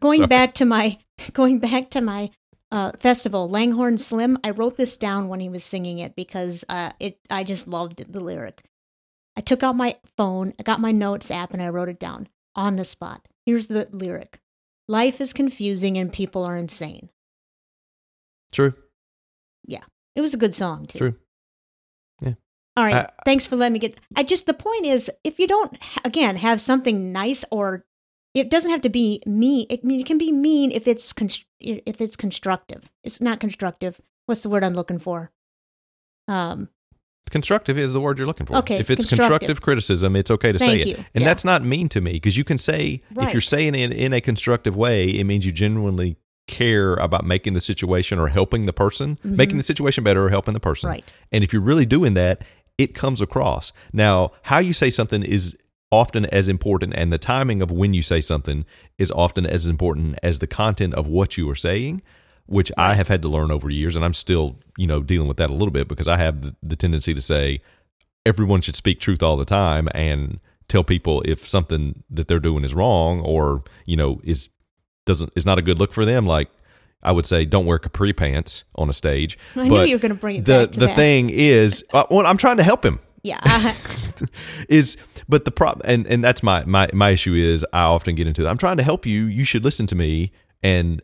going 0.00 0.18
Sorry. 0.18 0.26
back 0.28 0.54
to 0.54 0.64
my 0.64 0.98
going 1.32 1.58
back 1.58 1.90
to 1.90 2.00
my 2.00 2.30
uh, 2.70 2.92
festival, 2.98 3.48
Langhorne 3.48 3.98
Slim. 3.98 4.38
I 4.42 4.50
wrote 4.50 4.76
this 4.76 4.96
down 4.96 5.28
when 5.28 5.40
he 5.40 5.48
was 5.48 5.64
singing 5.64 5.98
it 5.98 6.16
because 6.16 6.64
uh, 6.68 6.92
it. 6.98 7.18
I 7.30 7.44
just 7.44 7.68
loved 7.68 8.00
it, 8.00 8.12
the 8.12 8.20
lyric. 8.20 8.64
I 9.36 9.40
took 9.40 9.62
out 9.62 9.76
my 9.76 9.96
phone, 10.16 10.54
I 10.58 10.62
got 10.62 10.80
my 10.80 10.92
notes 10.92 11.30
app, 11.30 11.52
and 11.52 11.62
I 11.62 11.68
wrote 11.68 11.88
it 11.88 11.98
down 11.98 12.28
on 12.54 12.76
the 12.76 12.84
spot. 12.84 13.26
Here's 13.46 13.66
the 13.68 13.88
lyric: 13.92 14.40
"Life 14.88 15.20
is 15.20 15.32
confusing 15.32 15.96
and 15.98 16.12
people 16.12 16.44
are 16.44 16.56
insane." 16.56 17.10
True. 18.52 18.74
Yeah, 19.66 19.84
it 20.14 20.20
was 20.20 20.34
a 20.34 20.38
good 20.38 20.54
song 20.54 20.86
too. 20.86 20.98
True. 20.98 21.14
Yeah. 22.20 22.34
All 22.76 22.84
right. 22.84 22.94
I- 22.94 23.10
Thanks 23.24 23.46
for 23.46 23.56
letting 23.56 23.72
me 23.74 23.78
get. 23.78 23.98
I 24.16 24.22
just 24.22 24.46
the 24.46 24.54
point 24.54 24.86
is, 24.86 25.10
if 25.22 25.38
you 25.38 25.46
don't 25.46 25.76
again 26.04 26.36
have 26.36 26.60
something 26.60 27.12
nice 27.12 27.44
or 27.50 27.84
it 28.34 28.50
doesn't 28.50 28.70
have 28.70 28.80
to 28.82 28.88
be 28.88 29.22
mean. 29.26 29.66
It, 29.70 29.80
I 29.84 29.86
mean, 29.86 30.00
it 30.00 30.06
can 30.06 30.18
be 30.18 30.32
mean 30.32 30.70
if 30.72 30.86
it's 30.88 31.12
const- 31.12 31.46
if 31.60 32.00
it's 32.00 32.16
constructive. 32.16 32.90
It's 33.02 33.20
not 33.20 33.40
constructive. 33.40 34.00
What's 34.26 34.42
the 34.42 34.48
word 34.48 34.64
I'm 34.64 34.74
looking 34.74 34.98
for? 34.98 35.30
Um. 36.28 36.68
Constructive 37.30 37.78
is 37.78 37.94
the 37.94 38.00
word 38.02 38.18
you're 38.18 38.26
looking 38.26 38.44
for. 38.46 38.56
Okay, 38.58 38.76
If 38.76 38.90
it's 38.90 39.08
constructive. 39.08 39.18
constructive 39.48 39.62
criticism, 39.62 40.14
it's 40.14 40.30
okay 40.30 40.52
to 40.52 40.58
say 40.58 40.82
Thank 40.82 40.86
it. 40.86 40.96
And 41.14 41.22
Yeah. 41.22 41.28
that's 41.28 41.44
not 41.44 41.64
mean 41.64 41.88
to 41.88 42.00
me 42.02 42.12
because 42.12 42.36
you 42.36 42.44
can 42.44 42.58
say, 42.58 43.00
if 43.16 43.32
you're 43.32 43.40
saying 43.40 43.74
it 43.74 43.92
in 43.92 44.12
a 44.12 44.20
constructive 44.20 44.76
way, 44.76 45.06
it 45.08 45.24
means 45.24 45.46
you 45.46 45.50
genuinely 45.50 46.16
care 46.46 46.94
about 46.96 47.24
making 47.24 47.54
the 47.54 47.62
situation 47.62 48.18
or 48.18 48.28
helping 48.28 48.66
the 48.66 48.74
person, 48.74 49.18
making 49.24 49.56
the 49.56 49.62
situation 49.62 50.04
better 50.04 50.26
or 50.26 50.28
helping 50.28 50.52
the 50.52 50.60
person. 50.60 50.88
Mm-hmm. 50.88 50.94
Right. 50.96 51.12
And 51.32 51.42
if 51.42 51.52
you're 51.54 51.62
really 51.62 51.86
doing 51.86 52.12
that, 52.14 52.42
it 52.76 52.94
comes 52.94 53.22
across. 53.22 53.72
Now, 53.92 54.32
how 54.42 54.58
you 54.58 54.74
say 54.74 54.90
something 54.90 55.22
is 55.22 55.56
often 55.94 56.24
as 56.26 56.48
important, 56.48 56.92
and 56.96 57.12
the 57.12 57.18
timing 57.18 57.62
of 57.62 57.70
when 57.70 57.94
you 57.94 58.02
say 58.02 58.20
something 58.20 58.64
is 58.98 59.10
often 59.12 59.46
as 59.46 59.66
important 59.68 60.18
as 60.22 60.38
the 60.38 60.46
content 60.46 60.94
of 60.94 61.06
what 61.06 61.36
you 61.38 61.48
are 61.50 61.54
saying, 61.68 62.02
which 62.46 62.70
I 62.76 62.94
have 62.94 63.08
had 63.08 63.22
to 63.22 63.28
learn 63.28 63.50
over 63.50 63.70
years, 63.70 63.96
and 63.96 64.04
I'm 64.04 64.12
still, 64.14 64.56
you 64.76 64.86
know, 64.86 65.00
dealing 65.02 65.28
with 65.28 65.36
that 65.38 65.50
a 65.50 65.54
little 65.54 65.70
bit 65.78 65.86
because 65.88 66.08
I 66.08 66.16
have 66.18 66.42
the, 66.42 66.54
the 66.62 66.76
tendency 66.76 67.14
to 67.14 67.20
say 67.20 67.60
everyone 68.26 68.60
should 68.60 68.76
speak 68.76 69.00
truth 69.00 69.22
all 69.22 69.36
the 69.36 69.44
time 69.44 69.88
and 69.94 70.40
tell 70.68 70.82
people 70.84 71.22
if 71.26 71.46
something 71.48 72.02
that 72.10 72.26
they're 72.28 72.40
doing 72.50 72.64
is 72.64 72.74
wrong 72.74 73.20
or 73.20 73.62
you 73.84 73.96
know 73.96 74.20
is 74.24 74.48
doesn't 75.06 75.30
is 75.36 75.44
not 75.46 75.58
a 75.58 75.62
good 75.62 75.78
look 75.78 75.92
for 75.92 76.04
them. 76.04 76.24
Like 76.26 76.48
I 77.02 77.12
would 77.12 77.26
say, 77.26 77.44
don't 77.44 77.66
wear 77.66 77.78
capri 77.78 78.12
pants 78.14 78.64
on 78.76 78.88
a 78.88 78.92
stage. 78.94 79.38
I 79.56 79.64
knew 79.64 79.68
But 79.70 79.88
you 79.88 79.94
were 79.96 80.00
gonna 80.00 80.14
bring 80.14 80.36
it 80.36 80.44
the 80.46 80.66
to 80.66 80.78
the 80.80 80.86
that. 80.86 80.96
thing 80.96 81.28
is, 81.30 81.84
uh, 81.92 82.04
well, 82.10 82.26
I'm 82.26 82.38
trying 82.38 82.56
to 82.56 82.62
help 82.62 82.82
him 82.84 82.98
Yeah. 83.22 83.40
Is 84.68 84.96
but 85.28 85.44
the 85.44 85.50
problem 85.50 85.84
and 85.88 86.06
and 86.06 86.22
that's 86.22 86.42
my 86.42 86.64
my 86.64 86.88
my 86.92 87.10
issue 87.10 87.34
is 87.34 87.64
I 87.72 87.82
often 87.82 88.14
get 88.14 88.26
into 88.26 88.42
that. 88.42 88.48
I'm 88.50 88.58
trying 88.58 88.76
to 88.78 88.82
help 88.82 89.06
you. 89.06 89.24
You 89.24 89.44
should 89.44 89.64
listen 89.64 89.86
to 89.88 89.94
me, 89.94 90.32
and 90.62 91.02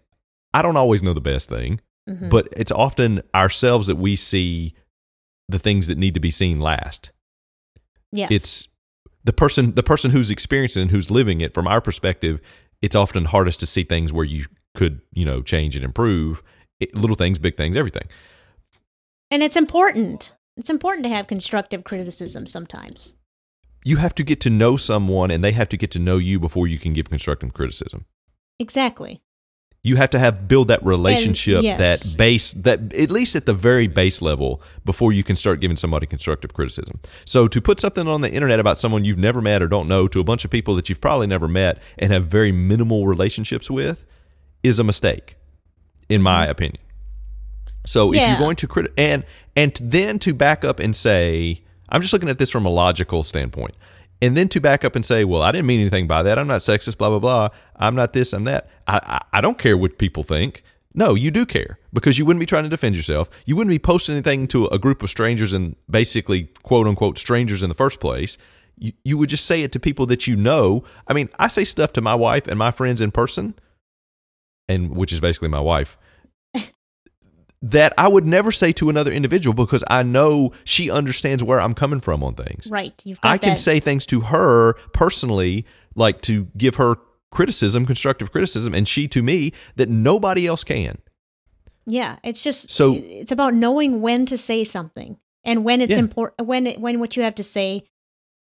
I 0.54 0.62
don't 0.62 0.76
always 0.76 1.02
know 1.02 1.12
the 1.14 1.20
best 1.20 1.48
thing, 1.48 1.80
Mhm. 2.08 2.28
but 2.30 2.48
it's 2.56 2.72
often 2.72 3.22
ourselves 3.34 3.86
that 3.86 3.96
we 3.96 4.16
see 4.16 4.74
the 5.48 5.58
things 5.58 5.86
that 5.86 5.98
need 5.98 6.14
to 6.14 6.20
be 6.20 6.30
seen 6.30 6.60
last. 6.60 7.12
yes. 8.12 8.30
It's 8.30 8.68
the 9.24 9.32
person 9.32 9.74
the 9.74 9.82
person 9.82 10.10
who's 10.10 10.30
experiencing 10.30 10.82
and 10.82 10.90
who's 10.90 11.10
living 11.10 11.40
it 11.40 11.54
from 11.54 11.66
our 11.66 11.80
perspective. 11.80 12.40
It's 12.82 12.96
often 12.96 13.26
hardest 13.26 13.60
to 13.60 13.66
see 13.66 13.82
things 13.84 14.12
where 14.12 14.24
you 14.24 14.46
could 14.74 15.00
you 15.12 15.24
know 15.24 15.42
change 15.42 15.76
and 15.76 15.84
improve 15.84 16.42
it, 16.80 16.94
little 16.94 17.16
things, 17.16 17.38
big 17.38 17.56
things, 17.56 17.76
everything. 17.76 18.08
and 19.30 19.42
it's 19.42 19.56
important. 19.56 20.34
It's 20.56 20.70
important 20.70 21.04
to 21.04 21.10
have 21.10 21.26
constructive 21.26 21.84
criticism 21.84 22.46
sometimes. 22.46 23.14
You 23.84 23.96
have 23.96 24.14
to 24.16 24.22
get 24.24 24.40
to 24.40 24.50
know 24.50 24.76
someone, 24.76 25.30
and 25.30 25.42
they 25.42 25.52
have 25.52 25.68
to 25.70 25.76
get 25.76 25.90
to 25.92 25.98
know 25.98 26.18
you 26.18 26.38
before 26.38 26.66
you 26.66 26.78
can 26.78 26.92
give 26.92 27.08
constructive 27.08 27.54
criticism. 27.54 28.04
Exactly. 28.58 29.22
you 29.82 29.96
have 29.96 30.10
to 30.10 30.18
have 30.18 30.46
build 30.46 30.68
that 30.68 30.84
relationship 30.84 31.62
yes. 31.62 31.78
that 31.78 32.18
base 32.18 32.52
that 32.52 32.92
at 32.92 33.10
least 33.10 33.34
at 33.34 33.46
the 33.46 33.54
very 33.54 33.86
base 33.86 34.20
level 34.20 34.60
before 34.84 35.12
you 35.12 35.24
can 35.24 35.34
start 35.34 35.60
giving 35.60 35.76
somebody 35.76 36.06
constructive 36.06 36.52
criticism 36.52 37.00
so 37.24 37.48
to 37.48 37.60
put 37.60 37.80
something 37.80 38.06
on 38.06 38.20
the 38.20 38.30
internet 38.30 38.60
about 38.60 38.78
someone 38.78 39.04
you've 39.04 39.18
never 39.18 39.40
met 39.40 39.62
or 39.62 39.68
don't 39.68 39.88
know 39.88 40.06
to 40.06 40.20
a 40.20 40.24
bunch 40.24 40.44
of 40.44 40.50
people 40.50 40.74
that 40.74 40.88
you've 40.88 41.00
probably 41.00 41.26
never 41.26 41.48
met 41.48 41.80
and 41.98 42.12
have 42.12 42.26
very 42.26 42.52
minimal 42.52 43.06
relationships 43.06 43.70
with 43.70 44.04
is 44.62 44.78
a 44.78 44.84
mistake 44.84 45.36
in 46.08 46.20
my 46.20 46.46
opinion 46.46 46.82
so 47.86 48.12
if 48.12 48.20
you're 48.20 48.38
going 48.38 48.56
to 48.56 48.66
crit 48.66 48.92
and 48.98 49.24
and 49.56 49.72
then 49.82 50.18
to 50.18 50.34
back 50.34 50.64
up 50.64 50.78
and 50.78 50.94
say 50.94 51.62
i'm 51.90 52.00
just 52.00 52.12
looking 52.12 52.28
at 52.28 52.38
this 52.38 52.50
from 52.50 52.66
a 52.66 52.70
logical 52.70 53.22
standpoint 53.22 53.74
and 54.22 54.36
then 54.36 54.48
to 54.50 54.60
back 54.60 54.84
up 54.84 54.96
and 54.96 55.04
say, 55.04 55.24
well, 55.24 55.42
I 55.42 55.50
didn't 55.50 55.66
mean 55.66 55.80
anything 55.80 56.06
by 56.06 56.22
that. 56.22 56.38
I'm 56.38 56.46
not 56.46 56.60
sexist, 56.60 56.98
blah, 56.98 57.08
blah, 57.08 57.18
blah. 57.18 57.48
I'm 57.76 57.94
not 57.94 58.12
this, 58.12 58.32
I'm 58.32 58.44
that. 58.44 58.68
I, 58.86 59.00
I, 59.02 59.38
I 59.38 59.40
don't 59.40 59.58
care 59.58 59.76
what 59.76 59.98
people 59.98 60.22
think. 60.22 60.62
No, 60.92 61.14
you 61.14 61.30
do 61.30 61.46
care 61.46 61.78
because 61.92 62.18
you 62.18 62.24
wouldn't 62.24 62.40
be 62.40 62.46
trying 62.46 62.64
to 62.64 62.68
defend 62.68 62.96
yourself. 62.96 63.30
You 63.46 63.56
wouldn't 63.56 63.70
be 63.70 63.78
posting 63.78 64.16
anything 64.16 64.48
to 64.48 64.66
a 64.66 64.78
group 64.78 65.02
of 65.02 65.10
strangers 65.10 65.52
and 65.52 65.76
basically, 65.88 66.50
quote 66.62 66.86
unquote, 66.86 67.16
strangers 67.16 67.62
in 67.62 67.68
the 67.68 67.74
first 67.74 68.00
place. 68.00 68.36
You, 68.76 68.92
you 69.04 69.16
would 69.18 69.28
just 69.28 69.46
say 69.46 69.62
it 69.62 69.72
to 69.72 69.80
people 69.80 70.06
that 70.06 70.26
you 70.26 70.36
know. 70.36 70.84
I 71.06 71.12
mean, 71.12 71.28
I 71.38 71.46
say 71.46 71.64
stuff 71.64 71.92
to 71.94 72.00
my 72.00 72.14
wife 72.14 72.48
and 72.48 72.58
my 72.58 72.72
friends 72.72 73.00
in 73.00 73.12
person, 73.12 73.54
and 74.68 74.96
which 74.96 75.12
is 75.12 75.20
basically 75.20 75.48
my 75.48 75.60
wife 75.60 75.96
that 77.62 77.92
I 77.98 78.08
would 78.08 78.24
never 78.24 78.50
say 78.52 78.72
to 78.72 78.88
another 78.88 79.12
individual 79.12 79.52
because 79.54 79.84
I 79.88 80.02
know 80.02 80.52
she 80.64 80.90
understands 80.90 81.44
where 81.44 81.60
I'm 81.60 81.74
coming 81.74 82.00
from 82.00 82.22
on 82.22 82.34
things. 82.34 82.68
Right. 82.70 82.94
You've 83.04 83.20
got 83.20 83.32
I 83.32 83.38
can 83.38 83.50
that- 83.50 83.56
say 83.58 83.80
things 83.80 84.06
to 84.06 84.20
her 84.20 84.74
personally, 84.92 85.66
like 85.94 86.22
to 86.22 86.48
give 86.56 86.76
her 86.76 86.96
criticism, 87.30 87.84
constructive 87.86 88.32
criticism, 88.32 88.74
and 88.74 88.88
she 88.88 89.06
to 89.08 89.22
me 89.22 89.52
that 89.76 89.88
nobody 89.88 90.46
else 90.46 90.64
can. 90.64 90.98
Yeah, 91.86 92.16
it's 92.24 92.42
just 92.42 92.70
So- 92.70 92.94
it's 92.94 93.32
about 93.32 93.54
knowing 93.54 94.00
when 94.00 94.24
to 94.26 94.38
say 94.38 94.64
something 94.64 95.18
and 95.44 95.64
when 95.64 95.80
it's 95.80 95.92
Yeah. 95.92 95.98
important 95.98 96.46
when 96.48 96.66
it, 96.66 96.80
when 96.80 96.98
what 96.98 97.16
you 97.16 97.22
have 97.24 97.34
to 97.36 97.44
say 97.44 97.82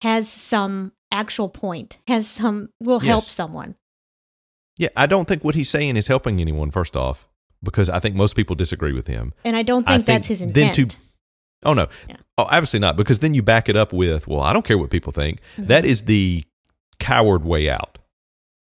has 0.01 0.29
some 0.29 0.93
actual 1.11 1.49
point, 1.49 1.99
has 2.09 2.27
some 2.27 2.71
will 2.81 3.01
help 3.01 3.25
someone. 3.25 3.77
Yeah, 4.79 4.89
I 4.97 5.07
don't 5.07 5.29
think 5.29 5.45
what 5.45 5.55
he's 5.55 5.69
saying 5.69 5.97
is 5.97 6.09
helping 6.09 6.41
anyone, 6.41 6.71
first 6.71 6.97
off, 6.97 7.29
because 7.63 7.89
I 7.89 7.99
think 7.99 8.15
most 8.15 8.35
people 8.37 8.57
disagree 8.57 8.93
with 8.93 9.07
him. 9.07 9.33
And 9.45 9.57
I 9.57 9.63
don't 9.63 9.87
I 9.89 9.95
think, 9.97 10.07
that's 10.07 10.27
think 10.29 10.39
his 10.41 10.53
then 10.53 10.69
intent. 10.69 10.91
to- 10.93 10.97
Oh, 11.65 11.75
no. 11.75 11.87
Yeah. 12.09 12.17
Oh, 12.39 12.45
obviously 12.45 12.81
not, 12.81 12.97
because 12.97 13.21
then 13.21 13.35
you 13.35 13.43
back 13.43 13.69
it 13.69 13.77
up 13.77 13.93
with, 13.93 14.27
well, 14.27 14.41
I 14.41 14.53
don't 14.53 14.65
care 14.65 14.77
what 14.77 14.91
people 14.91 15.13
think. 15.13 15.39
Mm-hmm. 15.57 15.67
That 15.69 15.85
is 15.85 16.05
the 16.07 16.45
coward 16.99 17.45
way 17.45 17.69
out. 17.71 17.99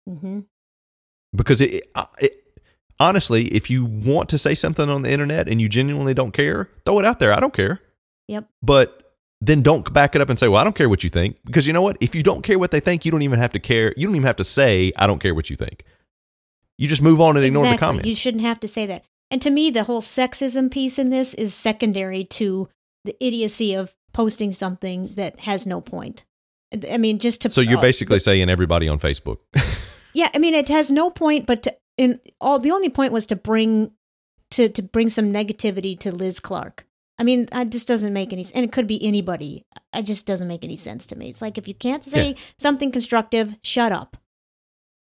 hmm 0.08 0.42
because 1.36 1.60
it, 1.60 1.84
it 2.20 2.44
honestly 3.00 3.48
if 3.48 3.70
you 3.70 3.84
want 3.84 4.30
to 4.30 4.38
say 4.38 4.56
something 4.56 4.90
on 4.90 5.02
the 5.02 5.12
internet 5.12 5.50
and 5.50 5.60
you 5.60 5.68
genuinely 5.68 6.14
don't 6.14 6.32
care 6.32 6.70
throw 6.86 6.98
it 6.98 7.04
out 7.04 7.20
there 7.20 7.34
i 7.34 7.40
don't 7.42 7.54
care 7.54 7.82
Yep. 8.30 8.48
but 8.64 9.14
then 9.42 9.62
don't 9.62 9.92
back 9.92 10.16
it 10.16 10.22
up 10.22 10.30
and 10.30 10.40
say 10.40 10.48
well 10.48 10.62
i 10.62 10.64
don't 10.64 10.76
care 10.78 10.88
what 10.88 11.04
you 11.04 11.10
think 11.10 11.36
because 11.44 11.68
you 11.68 11.74
know 11.74 11.82
what 11.82 11.98
if 12.00 12.16
you 12.16 12.24
don't 12.24 12.42
care 12.42 12.58
what 12.58 12.72
they 12.72 12.80
think 12.80 13.04
you 13.04 13.12
don't 13.12 13.22
even 13.22 13.38
have 13.38 13.52
to 13.52 13.60
care 13.60 13.94
you 13.98 14.08
don't 14.08 14.16
even 14.16 14.26
have 14.28 14.38
to 14.38 14.46
say 14.46 14.94
i 14.96 15.06
don't 15.06 15.20
care 15.20 15.36
what 15.36 15.50
you 15.50 15.58
think 15.58 15.84
you 16.78 16.88
just 16.88 17.02
move 17.02 17.22
on 17.22 17.38
and 17.38 17.46
ignore 17.46 17.66
the 17.68 17.78
comment 17.78 18.06
You 18.06 18.16
shouldn't 18.16 18.44
have 18.44 18.60
to 18.62 18.68
say 18.68 18.86
that. 18.86 19.04
And 19.32 19.42
to 19.42 19.50
me, 19.50 19.72
the 19.72 19.86
whole 19.86 20.02
sexism 20.02 20.70
piece 20.70 21.00
in 21.00 21.10
this 21.10 21.34
is 21.34 21.54
secondary 21.54 22.24
to 22.26 22.70
the 23.04 23.16
idiocy 23.24 23.74
of 23.74 23.96
posting 24.14 24.52
something 24.52 25.08
that 25.16 25.42
has 25.42 25.66
no 25.66 25.82
point. 25.82 26.26
I 26.90 26.98
mean, 26.98 27.20
just 27.20 27.42
to 27.42 27.50
so 27.50 27.62
you're 27.62 27.78
uh, 27.78 27.82
basically 27.82 28.20
saying 28.20 28.50
everybody 28.50 28.88
on 28.88 29.00
facebook 29.00 29.38
Yeah, 30.14 30.30
I 30.34 30.40
mean 30.40 30.54
it 30.54 30.70
has 30.70 30.90
no 30.92 31.10
point, 31.10 31.46
but 31.46 31.64
to, 31.64 31.76
in 31.98 32.20
all 32.40 32.58
the 32.58 32.72
only 32.72 32.90
point 32.90 33.12
was 33.12 33.26
to 33.28 33.36
bring 33.36 33.92
to 34.52 34.70
to 34.70 34.82
bring 34.82 35.10
some 35.10 35.34
negativity 35.34 36.00
to 36.00 36.12
Liz 36.12 36.40
Clarke. 36.40 36.86
I 37.20 37.24
mean, 37.24 37.48
it 37.52 37.70
just 37.70 37.88
doesn't 37.88 38.12
make 38.14 38.34
any 38.34 38.44
sense. 38.44 38.56
and 38.56 38.66
it 38.66 38.72
could 38.72 38.88
be 38.88 39.06
anybody. 39.06 39.66
It 39.94 40.04
just 40.04 40.26
doesn't 40.26 40.48
make 40.48 40.64
any 40.64 40.76
sense 40.76 41.06
to 41.08 41.16
me. 41.16 41.30
It's 41.30 41.42
like 41.42 41.58
if 41.58 41.68
you 41.68 41.74
can't 41.74 42.04
say 42.04 42.36
something 42.58 42.92
constructive, 42.92 43.56
shut 43.62 43.92
up. 43.92 44.18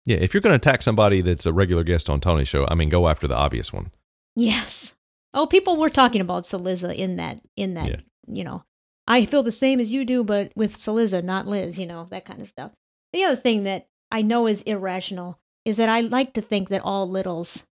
Yeah 0.06 0.18
if 0.18 0.34
you're 0.34 0.42
going 0.42 0.52
to 0.52 0.58
attack 0.70 0.82
somebody 0.82 1.22
that's 1.22 1.46
a 1.46 1.54
regular 1.54 1.84
guest 1.84 2.10
on 2.10 2.20
tony's 2.20 2.48
show 2.48 2.66
i 2.70 2.76
mean 2.76 2.90
go 2.90 3.08
after 3.08 3.28
the 3.28 3.36
obvious 3.36 3.72
one 3.74 3.92
Yes. 4.36 4.96
Oh, 5.34 5.46
people 5.48 5.76
were 5.76 5.90
talking 5.90 6.22
about 6.22 6.44
Cillizza 6.44 6.96
in 6.96 7.18
that 7.18 7.42
in 7.58 7.74
that 7.74 7.88
Yeah. 7.88 8.00
you 8.28 8.44
know. 8.44 8.64
I 9.06 9.26
feel 9.26 9.44
the 9.44 9.52
same 9.52 9.80
as 9.80 9.92
you 9.92 10.06
do, 10.06 10.24
but 10.24 10.52
with 10.56 10.76
Cillizza, 10.76 11.22
not 11.24 11.46
Liz, 11.48 11.78
you 11.78 11.86
know, 11.86 12.06
that 12.06 12.26
kind 12.26 12.42
of 12.42 12.48
stuff. 12.48 12.72
The 13.12 13.24
other 13.26 13.36
thing 13.36 13.64
that 13.64 13.88
I 14.12 14.22
know 14.22 14.48
is 14.48 14.62
irrational 14.62 15.40
is 15.66 15.78
that 15.78 15.90
I 15.90 16.02
like 16.02 16.34
to 16.34 16.42
think 16.42 16.70
that 16.70 16.84
all 16.86 17.10
littles 17.10 17.68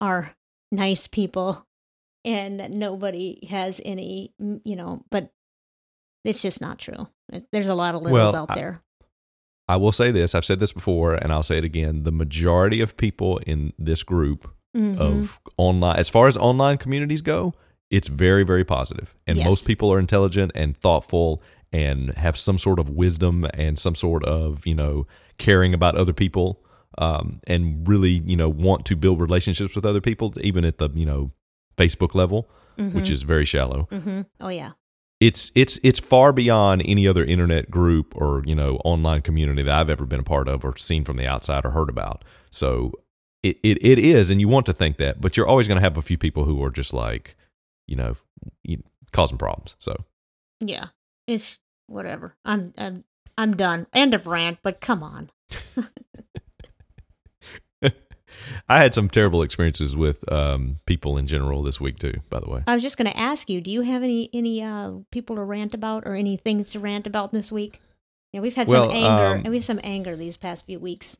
are 0.00 0.34
nice 0.72 1.06
people 1.06 1.66
and 2.24 2.58
that 2.58 2.72
nobody 2.72 3.46
has 3.48 3.80
any, 3.84 4.32
you 4.38 4.74
know, 4.76 5.04
but 5.10 5.30
it's 6.24 6.42
just 6.42 6.60
not 6.60 6.78
true. 6.78 7.06
There's 7.52 7.68
a 7.68 7.74
lot 7.74 7.94
of 7.94 8.02
littles 8.02 8.32
Well, 8.32 8.36
out 8.42 8.54
there. 8.54 8.82
I 9.68 9.76
will 9.76 9.92
say 9.92 10.10
this. 10.10 10.34
I've 10.34 10.44
said 10.44 10.60
this 10.60 10.72
before, 10.72 11.14
and 11.14 11.32
I'll 11.32 11.42
say 11.42 11.58
it 11.58 11.64
again. 11.64 12.04
The 12.04 12.12
majority 12.12 12.80
of 12.80 12.96
people 12.96 13.38
in 13.46 13.72
this 13.78 14.02
group 14.02 14.48
Mhm. 14.76 14.98
of 14.98 15.40
online, 15.56 15.96
as 15.96 16.08
far 16.08 16.26
as 16.28 16.36
online 16.36 16.78
communities 16.78 17.22
go, 17.22 17.54
it's 17.90 18.08
very, 18.08 18.44
very 18.44 18.64
positive. 18.64 19.14
And 19.26 19.36
Yes. 19.38 19.44
most 19.46 19.66
people 19.66 19.92
are 19.92 19.98
intelligent 19.98 20.52
and 20.54 20.76
thoughtful 20.76 21.42
and 21.72 22.14
have 22.14 22.36
some 22.36 22.58
sort 22.58 22.78
of 22.78 22.88
wisdom 22.90 23.46
and 23.54 23.78
some 23.78 23.94
sort 23.94 24.24
of, 24.24 24.66
you 24.66 24.74
know, 24.74 25.06
caring 25.38 25.74
about 25.74 25.94
other 25.96 26.12
people 26.12 26.62
um, 26.96 27.40
and 27.46 27.86
really, 27.86 28.22
you 28.26 28.36
know, 28.36 28.48
want 28.48 28.84
to 28.86 28.96
build 28.96 29.20
relationships 29.20 29.76
with 29.76 29.86
other 29.86 30.00
people, 30.00 30.34
even 30.40 30.64
at 30.64 30.78
the, 30.78 30.88
you 30.94 31.06
know, 31.06 31.30
Facebook 31.76 32.14
level, 32.14 32.48
which 32.92 33.08
is 33.10 33.22
very 33.22 33.44
shallow. 33.44 33.86
hmm 33.92 34.22
Oh 34.40 34.48
yeah. 34.48 34.72
It's 35.20 35.50
it's 35.54 35.80
it's 35.82 35.98
far 35.98 36.32
beyond 36.32 36.82
any 36.84 37.08
other 37.08 37.24
internet 37.24 37.70
group 37.70 38.14
or 38.16 38.42
you 38.46 38.54
know 38.54 38.76
online 38.84 39.20
community 39.22 39.62
that 39.62 39.74
I've 39.74 39.90
ever 39.90 40.06
been 40.06 40.20
a 40.20 40.24
part 40.24 40.48
of 40.48 40.64
or 40.64 40.76
seen 40.76 41.04
from 41.04 41.16
the 41.16 41.26
outside 41.26 41.64
or 41.64 41.70
heard 41.70 41.88
about. 41.88 42.24
So 42.50 42.92
it 43.42 43.58
it, 43.62 43.78
it 43.84 43.98
is, 43.98 44.30
and 44.30 44.40
you 44.40 44.48
want 44.48 44.66
to 44.66 44.72
think 44.72 44.96
that, 44.98 45.20
but 45.20 45.36
you're 45.36 45.46
always 45.46 45.66
going 45.66 45.76
to 45.76 45.82
have 45.82 45.96
a 45.96 46.02
few 46.02 46.18
people 46.18 46.44
who 46.44 46.62
are 46.62 46.70
just 46.70 46.92
like, 46.92 47.36
you 47.86 47.96
know, 47.96 48.16
causing 49.12 49.38
problems. 49.38 49.74
So 49.78 50.04
Yeah. 50.60 50.86
It's 51.26 51.58
whatever. 51.88 52.36
I'm 52.44 52.72
I'm 52.78 53.04
I'm 53.36 53.56
done. 53.56 53.86
End 53.92 54.14
of 54.14 54.26
rant, 54.26 54.58
but 54.62 54.80
come 54.80 55.02
on. 55.02 55.30
I 58.68 58.80
had 58.82 58.94
some 58.94 59.08
terrible 59.08 59.42
experiences 59.42 59.96
with 59.96 60.30
um, 60.32 60.78
people 60.86 61.16
in 61.16 61.26
general 61.26 61.62
this 61.62 61.80
week 61.80 61.98
too. 61.98 62.14
By 62.30 62.40
the 62.40 62.50
way, 62.50 62.62
I 62.66 62.74
was 62.74 62.82
just 62.82 62.96
going 62.96 63.10
to 63.10 63.16
ask 63.16 63.48
you, 63.50 63.60
do 63.60 63.70
you 63.70 63.82
have 63.82 64.02
any 64.02 64.30
any 64.32 64.62
uh 64.62 64.92
people 65.10 65.36
to 65.36 65.42
rant 65.42 65.74
about 65.74 66.04
or 66.06 66.14
any 66.14 66.36
things 66.36 66.70
to 66.70 66.80
rant 66.80 67.06
about 67.06 67.32
this 67.32 67.50
week? 67.52 67.80
Yeah, 68.32 68.40
we've 68.40 68.54
had 68.54 68.68
Well, 68.68 68.90
some 68.90 68.96
anger 68.96 69.26
um, 69.26 69.38
and 69.38 69.48
we 69.48 69.56
have 69.56 69.64
some 69.64 69.80
anger 69.82 70.14
these 70.16 70.36
past 70.36 70.66
few 70.66 70.78
weeks. 70.78 71.16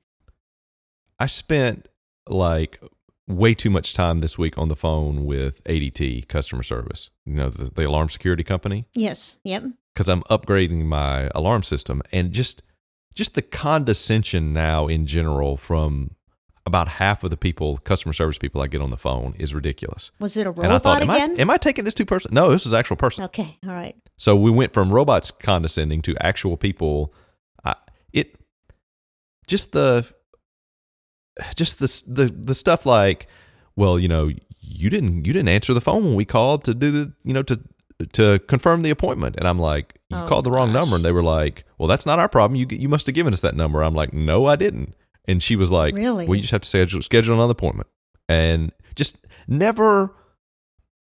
I 1.18 1.26
spent 1.26 1.88
like 2.28 2.80
way 3.26 3.54
too 3.54 3.70
much 3.70 3.94
time 3.94 4.20
this 4.20 4.38
week 4.38 4.56
on 4.58 4.68
the 4.68 4.76
phone 4.76 5.24
with 5.24 5.62
ADT 5.64 6.28
customer 6.28 6.62
service. 6.62 7.10
You 7.26 7.34
know, 7.34 7.50
the, 7.50 7.64
the 7.70 7.86
alarm 7.88 8.08
security 8.08 8.44
company. 8.44 8.86
Yes. 8.94 9.38
Yep. 9.44 9.64
because 9.94 10.08
I'm 10.08 10.22
upgrading 10.24 10.84
my 10.84 11.28
alarm 11.34 11.62
system 11.62 12.02
and 12.12 12.32
just 12.32 12.62
just 13.14 13.34
the 13.34 13.42
condescension 13.42 14.52
now 14.52 14.86
in 14.86 15.06
general 15.06 15.56
from 15.56 16.12
about 16.68 16.86
half 16.86 17.24
of 17.24 17.30
the 17.30 17.36
people, 17.36 17.78
customer 17.78 18.12
service 18.12 18.38
people 18.38 18.60
I 18.62 18.68
get 18.68 18.80
on 18.80 18.90
the 18.90 18.96
phone 18.96 19.34
is 19.38 19.52
ridiculous. 19.54 20.12
Was 20.20 20.36
it 20.36 20.46
a 20.46 20.50
and 20.50 20.58
I 20.66 20.68
robot 20.68 20.82
thought, 20.84 21.02
am 21.02 21.10
again? 21.10 21.34
I 21.36 21.40
am 21.42 21.50
I 21.50 21.56
taking 21.56 21.84
this 21.84 21.94
too 21.94 22.04
personal? 22.06 22.34
No, 22.34 22.50
this 22.52 22.64
is 22.66 22.72
actual 22.72 22.96
person. 22.96 23.24
okay. 23.24 23.58
All 23.66 23.72
right. 23.74 23.96
So 24.16 24.36
we 24.36 24.50
went 24.50 24.72
from 24.72 24.92
robots 24.92 25.30
condescending 25.32 26.02
to 26.02 26.14
actual 26.24 26.56
people. 26.56 27.12
I, 27.64 27.74
it 28.12 28.36
just 29.48 29.72
the 29.72 30.06
just 31.56 31.78
the 31.80 32.02
the 32.06 32.26
the 32.26 32.54
stuff 32.54 32.86
like, 32.86 33.26
well, 33.76 33.98
you 33.98 34.08
know, 34.08 34.30
you 34.60 34.90
didn't 34.90 35.24
you 35.24 35.32
didn't 35.32 35.48
answer 35.48 35.74
the 35.74 35.80
phone 35.80 36.04
when 36.04 36.14
we 36.14 36.24
called 36.24 36.64
to 36.64 36.74
do 36.74 36.90
the 36.90 37.12
you 37.24 37.32
know 37.32 37.42
to 37.44 37.60
to 38.12 38.38
confirm 38.40 38.82
the 38.82 38.90
appointment, 38.90 39.36
and 39.36 39.48
I'm 39.48 39.58
like, 39.58 39.98
you 40.08 40.16
Oh, 40.16 40.26
called 40.28 40.44
the 40.46 40.50
wrong 40.50 40.72
gosh. 40.72 40.82
number, 40.82 40.96
and 40.96 41.04
they 41.04 41.12
were 41.12 41.22
like, 41.22 41.64
well, 41.78 41.88
that's 41.88 42.06
not 42.06 42.18
our 42.18 42.28
problem. 42.28 42.56
You 42.56 42.66
you 42.70 42.88
must 42.88 43.06
have 43.06 43.14
given 43.14 43.32
us 43.32 43.40
that 43.40 43.56
number. 43.56 43.82
I'm 43.82 43.94
like, 43.94 44.12
no, 44.12 44.46
I 44.46 44.56
didn't. 44.56 44.94
And 45.28 45.40
she 45.42 45.54
was 45.54 45.70
like, 45.70 45.94
Really? 45.94 46.26
well, 46.26 46.34
you 46.34 46.40
just 46.40 46.50
have 46.52 46.62
to 46.62 46.68
schedule 46.68 47.02
schedule 47.02 47.34
another 47.34 47.52
appointment, 47.52 47.88
and 48.28 48.72
just 48.96 49.18
never 49.46 50.12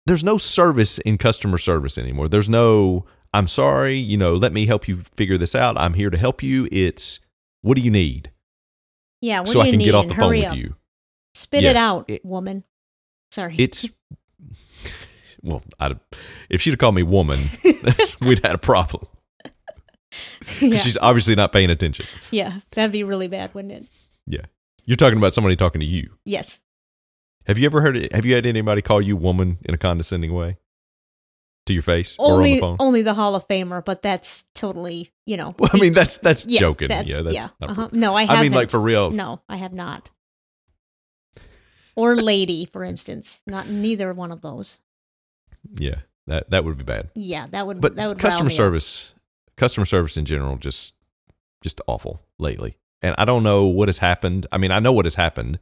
there's 0.05 0.23
no 0.23 0.37
service 0.37 0.97
in 0.99 1.17
customer 1.17 1.57
service 1.57 1.97
anymore. 1.97 2.27
There's 2.29 2.49
no, 2.49 3.05
I'm 3.33 3.47
sorry, 3.47 3.97
you 3.97 4.17
know, 4.17 4.35
let 4.35 4.53
me 4.53 4.65
help 4.65 4.87
you 4.87 5.03
figure 5.15 5.37
this 5.37 5.55
out. 5.55 5.77
I'm 5.77 5.93
here 5.95 6.09
to 6.09 6.17
help 6.17 6.41
you. 6.41 6.67
It's, 6.71 7.19
what 7.61 7.75
do 7.75 7.81
you 7.83 7.91
need? 7.91 8.31
Yeah. 9.21 9.41
What 9.41 9.49
so 9.49 9.53
do 9.55 9.59
I 9.61 9.65
you 9.65 9.71
can 9.73 9.77
need? 9.79 9.85
get 9.85 9.95
off 9.95 10.07
the 10.07 10.15
phone 10.15 10.29
Hurry 10.29 10.41
with 10.41 10.53
you. 10.53 10.75
Spit 11.35 11.61
Yes, 11.63 11.71
it 11.71 11.77
out, 11.77 12.05
it- 12.09 12.25
woman. 12.25 12.63
Sorry. 13.31 13.55
It's, 13.59 13.87
well, 15.43 15.61
I'd, 15.79 15.99
if 16.49 16.61
she'd 16.61 16.71
have 16.71 16.79
called 16.79 16.95
me 16.95 17.03
woman, 17.03 17.39
we'd 18.21 18.43
had 18.43 18.55
a 18.55 18.59
problem. 18.59 19.05
yeah. 20.59 20.77
She's 20.79 20.97
obviously 20.97 21.35
not 21.35 21.53
paying 21.53 21.69
attention. 21.69 22.05
yeah. 22.31 22.59
That'd 22.71 22.91
be 22.91 23.03
really 23.03 23.27
bad, 23.27 23.53
wouldn't 23.53 23.73
it? 23.73 23.85
Yeah. 24.31 24.45
You're 24.85 24.97
talking 24.97 25.17
about 25.17 25.33
somebody 25.33 25.55
talking 25.55 25.79
to 25.81 25.85
you. 25.85 26.17
Yes. 26.25 26.59
Have 27.45 27.57
you 27.57 27.65
ever 27.65 27.81
heard, 27.81 27.97
it, 27.97 28.13
have 28.13 28.25
you 28.25 28.33
had 28.33 28.45
anybody 28.45 28.81
call 28.81 29.01
you 29.01 29.15
woman 29.15 29.57
in 29.63 29.75
a 29.75 29.77
condescending 29.77 30.33
way? 30.33 30.57
To 31.67 31.73
your 31.73 31.83
face 31.83 32.15
or 32.17 32.25
on 32.25 32.31
Only 32.37 32.53
the 32.55 32.59
phone? 32.59 32.77
only 32.79 33.01
the 33.03 33.13
Hall 33.13 33.35
of 33.35 33.47
Famer, 33.47 33.85
but 33.85 34.01
that's 34.01 34.45
totally 34.55 35.11
you 35.27 35.37
know. 35.37 35.53
well, 35.59 35.69
I 35.71 35.77
mean, 35.77 35.93
that's, 35.93 36.17
that's 36.17 36.47
yeah, 36.47 36.59
joking. 36.59 36.87
That's, 36.87 37.07
yeah. 37.07 37.21
That's 37.21 37.35
yeah. 37.35 37.49
uh-huh. 37.61 37.89
No, 37.91 38.15
I 38.15 38.21
I 38.21 38.25
haven't. 38.25 38.43
mean, 38.45 38.51
like 38.53 38.71
for 38.71 38.79
real. 38.79 39.11
No, 39.11 39.41
I 39.47 39.57
have 39.57 39.71
not. 39.71 40.09
Or 41.95 42.15
lady, 42.15 42.65
for 42.65 42.83
instance. 42.83 43.43
Not 43.45 43.69
neither 43.69 44.11
one 44.11 44.31
of 44.31 44.41
those. 44.41 44.79
Yeah. 45.75 45.97
That, 46.25 46.49
that 46.49 46.65
would 46.65 46.77
be 46.79 46.83
bad. 46.83 47.09
Yeah, 47.13 47.45
that 47.51 47.67
would 47.67 47.79
but 47.79 47.95
that 47.95 48.09
would 48.09 48.19
customer 48.19 48.49
me 48.49 48.53
up. 48.53 48.57
service 48.57 49.13
customer 49.55 49.85
service 49.85 50.17
in 50.17 50.25
general 50.25 50.57
just 50.57 50.95
just 51.61 51.81
awful 51.85 52.21
lately 52.39 52.77
and 53.01 53.15
i 53.17 53.25
don't 53.25 53.43
know 53.43 53.65
what 53.65 53.87
has 53.87 53.97
happened. 53.99 54.47
I 54.51 54.57
mean 54.57 54.71
i 54.71 54.79
know 54.79 54.93
what 54.93 55.05
has 55.05 55.15
happened. 55.15 55.59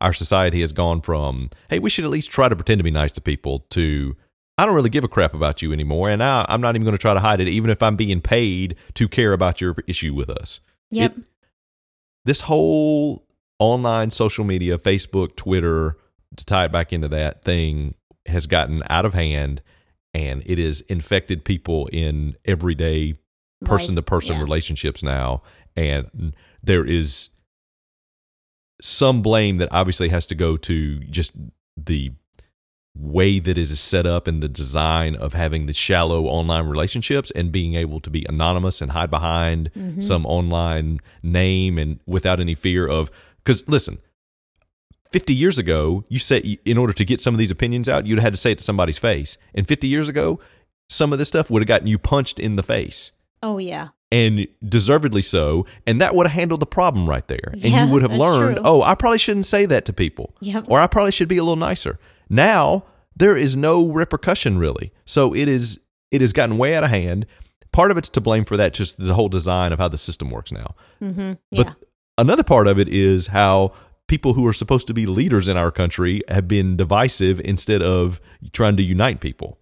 Our 0.00 0.12
society 0.12 0.60
has 0.60 0.72
gone 0.72 1.00
from 1.00 1.50
hey 1.70 1.78
we 1.78 1.90
should 1.90 2.04
at 2.04 2.10
least 2.10 2.30
try 2.30 2.48
to 2.48 2.56
pretend 2.56 2.78
to 2.80 2.84
be 2.84 2.90
nice 2.90 3.12
to 3.12 3.20
people 3.20 3.60
to 3.70 4.14
i 4.58 4.66
don't 4.66 4.74
really 4.74 4.90
give 4.90 5.04
a 5.04 5.08
crap 5.08 5.32
about 5.34 5.62
you 5.62 5.72
anymore 5.72 6.10
and 6.10 6.22
I, 6.22 6.44
i'm 6.48 6.60
not 6.60 6.74
even 6.76 6.84
going 6.84 6.96
to 6.96 7.00
try 7.00 7.14
to 7.14 7.20
hide 7.20 7.40
it 7.40 7.48
even 7.48 7.70
if 7.70 7.82
i'm 7.82 7.96
being 7.96 8.20
paid 8.20 8.76
to 8.94 9.08
care 9.08 9.32
about 9.32 9.60
your 9.60 9.74
issue 9.86 10.12
with 10.14 10.28
us. 10.30 10.60
Yep. 10.90 11.16
It- 11.16 11.24
this 12.26 12.40
whole 12.42 13.24
online 13.58 14.10
social 14.10 14.44
media 14.44 14.76
facebook 14.78 15.36
twitter 15.36 15.96
to 16.36 16.44
tie 16.44 16.66
it 16.66 16.72
back 16.72 16.92
into 16.92 17.08
that 17.08 17.42
thing 17.42 17.94
has 18.26 18.46
gotten 18.46 18.82
out 18.90 19.06
of 19.06 19.14
hand 19.14 19.62
and 20.12 20.42
it 20.44 20.58
has 20.58 20.80
infected 20.82 21.44
people 21.44 21.86
in 21.92 22.36
everyday 22.44 23.14
person 23.64 23.94
to 23.96 24.02
person 24.02 24.40
relationships 24.42 25.02
now 25.02 25.40
and 25.76 26.34
there 26.62 26.84
is 26.84 27.30
some 28.80 29.22
blame 29.22 29.56
that 29.58 29.68
obviously 29.72 30.08
has 30.10 30.26
to 30.26 30.34
go 30.34 30.56
to 30.56 31.00
just 31.00 31.32
the 31.76 32.12
way 32.98 33.38
that 33.38 33.58
it 33.58 33.70
is 33.70 33.78
set 33.78 34.06
up 34.06 34.26
in 34.26 34.40
the 34.40 34.48
design 34.48 35.14
of 35.14 35.34
having 35.34 35.66
the 35.66 35.72
shallow 35.72 36.24
online 36.26 36.66
relationships 36.66 37.30
and 37.32 37.52
being 37.52 37.74
able 37.74 38.00
to 38.00 38.08
be 38.08 38.24
anonymous 38.28 38.80
and 38.80 38.92
hide 38.92 39.10
behind 39.10 39.70
Mhm. 39.74 40.02
some 40.02 40.24
online 40.24 41.00
name 41.22 41.76
and 41.78 42.00
without 42.06 42.40
any 42.40 42.54
fear 42.54 42.86
of 42.86 43.10
because 43.44 43.66
listen 43.68 43.98
50 45.12 45.34
years 45.34 45.58
ago 45.58 46.04
you 46.08 46.18
said 46.18 46.42
in 46.64 46.78
order 46.78 46.94
to 46.94 47.04
get 47.04 47.20
some 47.20 47.34
of 47.34 47.38
these 47.38 47.50
opinions 47.50 47.86
out 47.88 48.06
you'd 48.06 48.16
have 48.16 48.24
had 48.24 48.32
to 48.32 48.38
say 48.40 48.52
it 48.52 48.58
to 48.58 48.64
somebody's 48.64 48.98
face 48.98 49.36
and 49.54 49.68
50 49.68 49.86
years 49.88 50.08
ago 50.08 50.40
some 50.88 51.12
of 51.12 51.18
this 51.18 51.28
stuff 51.28 51.50
would 51.50 51.60
have 51.62 51.68
gotten 51.68 51.86
you 51.86 51.98
punched 51.98 52.38
in 52.40 52.56
the 52.56 52.62
face 52.62 53.12
Oh 53.42 53.58
yeah. 53.58 53.88
And 54.12 54.46
deservedly 54.64 55.22
so 55.22 55.66
and 55.86 56.00
that 56.00 56.14
would 56.14 56.26
have 56.26 56.34
handled 56.34 56.60
the 56.60 56.66
problem 56.66 57.08
right 57.08 57.26
there 57.28 57.50
and 57.52 57.62
Yeah, 57.64 57.84
you 57.86 57.92
would 57.92 58.02
have 58.02 58.12
learned 58.12 58.56
true. 58.56 58.64
oh 58.64 58.82
i 58.82 58.94
probably 58.94 59.18
shouldn't 59.18 59.46
say 59.46 59.66
that 59.66 59.84
to 59.86 59.92
people 59.92 60.34
Yep. 60.40 60.66
or 60.68 60.78
i 60.80 60.86
probably 60.86 61.10
should 61.12 61.26
be 61.28 61.38
a 61.38 61.42
little 61.42 61.56
nicer 61.56 61.98
now 62.30 62.84
there 63.16 63.36
is 63.36 63.56
no 63.56 63.88
repercussion 63.90 64.58
really 64.58 64.92
so 65.06 65.34
it 65.34 65.48
is 65.48 65.80
it 66.12 66.20
has 66.20 66.32
gotten 66.32 66.56
way 66.56 66.76
out 66.76 66.84
of 66.84 66.90
hand 66.90 67.26
part 67.72 67.90
of 67.90 67.98
it's 67.98 68.08
to 68.10 68.20
blame 68.20 68.44
for 68.44 68.56
that 68.56 68.72
just 68.74 68.96
the 68.98 69.12
whole 69.14 69.28
design 69.28 69.72
of 69.72 69.78
how 69.80 69.88
the 69.88 69.98
system 69.98 70.30
works 70.30 70.52
now 70.52 70.74
Mm-hmm. 71.02 71.32
Yeah. 71.50 71.64
but 71.64 71.76
another 72.16 72.44
part 72.44 72.68
of 72.68 72.78
it 72.78 72.88
is 72.88 73.26
how 73.26 73.72
people 74.08 74.34
who 74.34 74.46
are 74.46 74.52
supposed 74.52 74.86
to 74.86 74.94
be 74.94 75.04
leaders 75.04 75.48
in 75.48 75.56
our 75.56 75.72
country 75.72 76.22
have 76.28 76.46
been 76.46 76.76
divisive 76.76 77.40
instead 77.40 77.82
of 77.82 78.20
trying 78.52 78.76
to 78.76 78.82
unite 78.84 79.18
people 79.20 79.58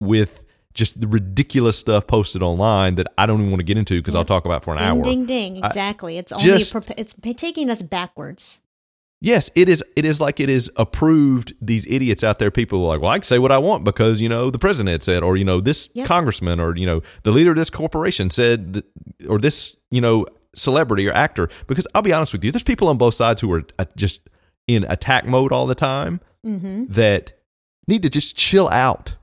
with 0.00 0.42
just 0.74 1.00
the 1.00 1.06
ridiculous 1.06 1.78
stuff 1.78 2.06
posted 2.06 2.42
online 2.42 2.94
that 2.96 3.06
I 3.18 3.26
don't 3.26 3.40
even 3.40 3.50
want 3.50 3.60
to 3.60 3.64
get 3.64 3.76
into 3.78 3.98
because 4.00 4.14
I'll 4.14 4.24
talk 4.24 4.44
about 4.44 4.64
for 4.64 4.72
an 4.72 4.78
ding 4.78 4.86
hour. 4.88 5.02
ding 5.02 5.26
ding. 5.26 5.62
I- 5.62 5.66
Exactly. 5.66 6.18
it's 6.18 6.32
only 6.32 6.44
just- 6.44 6.72
prepa- 6.74 6.94
it's 6.96 7.14
taking 7.36 7.68
us 7.70 7.82
backwards. 7.82 8.60
Yes, 9.24 9.50
it 9.54 9.68
is. 9.68 9.84
It 9.94 10.04
is 10.04 10.20
like 10.20 10.40
it 10.40 10.50
is 10.50 10.68
approved. 10.76 11.54
These 11.60 11.86
idiots 11.86 12.24
out 12.24 12.40
there, 12.40 12.50
people 12.50 12.80
are 12.84 12.88
like, 12.88 13.00
well, 13.00 13.10
I 13.12 13.18
can 13.18 13.24
say 13.24 13.38
what 13.38 13.52
I 13.52 13.58
want 13.58 13.84
because 13.84 14.20
you 14.20 14.28
know 14.28 14.50
the 14.50 14.58
president 14.58 15.04
said, 15.04 15.22
or 15.22 15.36
you 15.36 15.44
know 15.44 15.60
this 15.60 15.90
Yep. 15.94 16.06
congressman, 16.08 16.58
or 16.58 16.76
you 16.76 16.86
know 16.86 17.02
the 17.22 17.30
leader 17.30 17.52
of 17.52 17.56
this 17.56 17.70
corporation 17.70 18.30
said, 18.30 18.72
that, 18.72 18.84
or 19.28 19.38
this 19.38 19.76
you 19.92 20.00
know 20.00 20.26
celebrity 20.56 21.06
or 21.06 21.12
actor. 21.12 21.48
Because 21.68 21.86
I'll 21.94 22.02
be 22.02 22.12
honest 22.12 22.32
with 22.32 22.42
you, 22.42 22.50
there's 22.50 22.64
people 22.64 22.88
on 22.88 22.98
both 22.98 23.14
sides 23.14 23.40
who 23.40 23.52
are 23.52 23.62
just 23.96 24.28
in 24.66 24.82
attack 24.88 25.24
mode 25.26 25.52
all 25.52 25.66
the 25.68 25.74
time 25.76 26.20
Mm-hmm. 26.44 26.86
that 26.88 27.32
need 27.86 28.02
to 28.02 28.10
just 28.10 28.36
chill 28.36 28.68
out. 28.70 29.14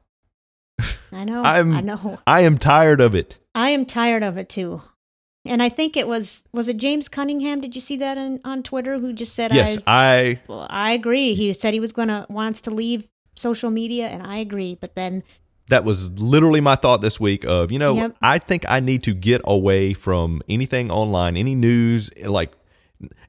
I 1.12 1.24
know. 1.24 1.44
I'm- 1.44 1.74
I 1.74 1.82
know. 1.82 2.20
I 2.28 2.42
am 2.42 2.58
tired 2.58 3.02
of 3.02 3.16
it. 3.16 3.38
I 3.56 3.70
am 3.70 3.86
tired 3.86 4.24
of 4.24 4.38
it 4.38 4.50
too. 4.50 4.82
And 5.46 5.64
I 5.64 5.70
think 5.70 5.96
it 5.98 6.08
was 6.08 6.46
was 6.52 6.68
it 6.70 6.78
James 6.78 7.08
Cunningham? 7.08 7.62
Did 7.62 7.74
you 7.74 7.82
see 7.82 7.96
that 7.98 8.18
on, 8.18 8.40
on 8.44 8.62
Twitter? 8.62 9.00
Who 9.00 9.14
just 9.14 9.34
said, 9.34 9.54
Yes, 9.54 9.78
I, 9.88 9.92
I 10.18 10.40
well, 10.48 10.68
I 10.70 10.92
agree." 10.92 11.34
He 11.34 11.52
said 11.54 11.74
he 11.74 11.80
was 11.80 11.92
gonna 11.94 12.26
wants 12.30 12.62
to 12.62 12.72
leave 12.72 13.08
social 13.36 13.70
media, 13.72 14.08
and 14.08 14.22
I 14.22 14.38
agree. 14.38 14.76
But 14.80 14.96
then, 14.96 15.24
that 15.70 15.86
was 15.86 16.20
literally 16.20 16.60
my 16.62 16.76
thought 16.76 17.02
this 17.02 17.20
week 17.20 17.46
of, 17.46 17.72
you 17.72 17.80
know, 17.80 17.94
Yep. 17.96 18.18
I 18.22 18.38
think 18.38 18.66
I 18.68 18.80
need 18.82 19.02
to 19.04 19.14
get 19.14 19.42
away 19.46 19.94
from 19.94 20.42
anything 20.50 20.92
online, 20.92 21.38
any 21.38 21.56
news 21.56 22.12
like 22.22 22.52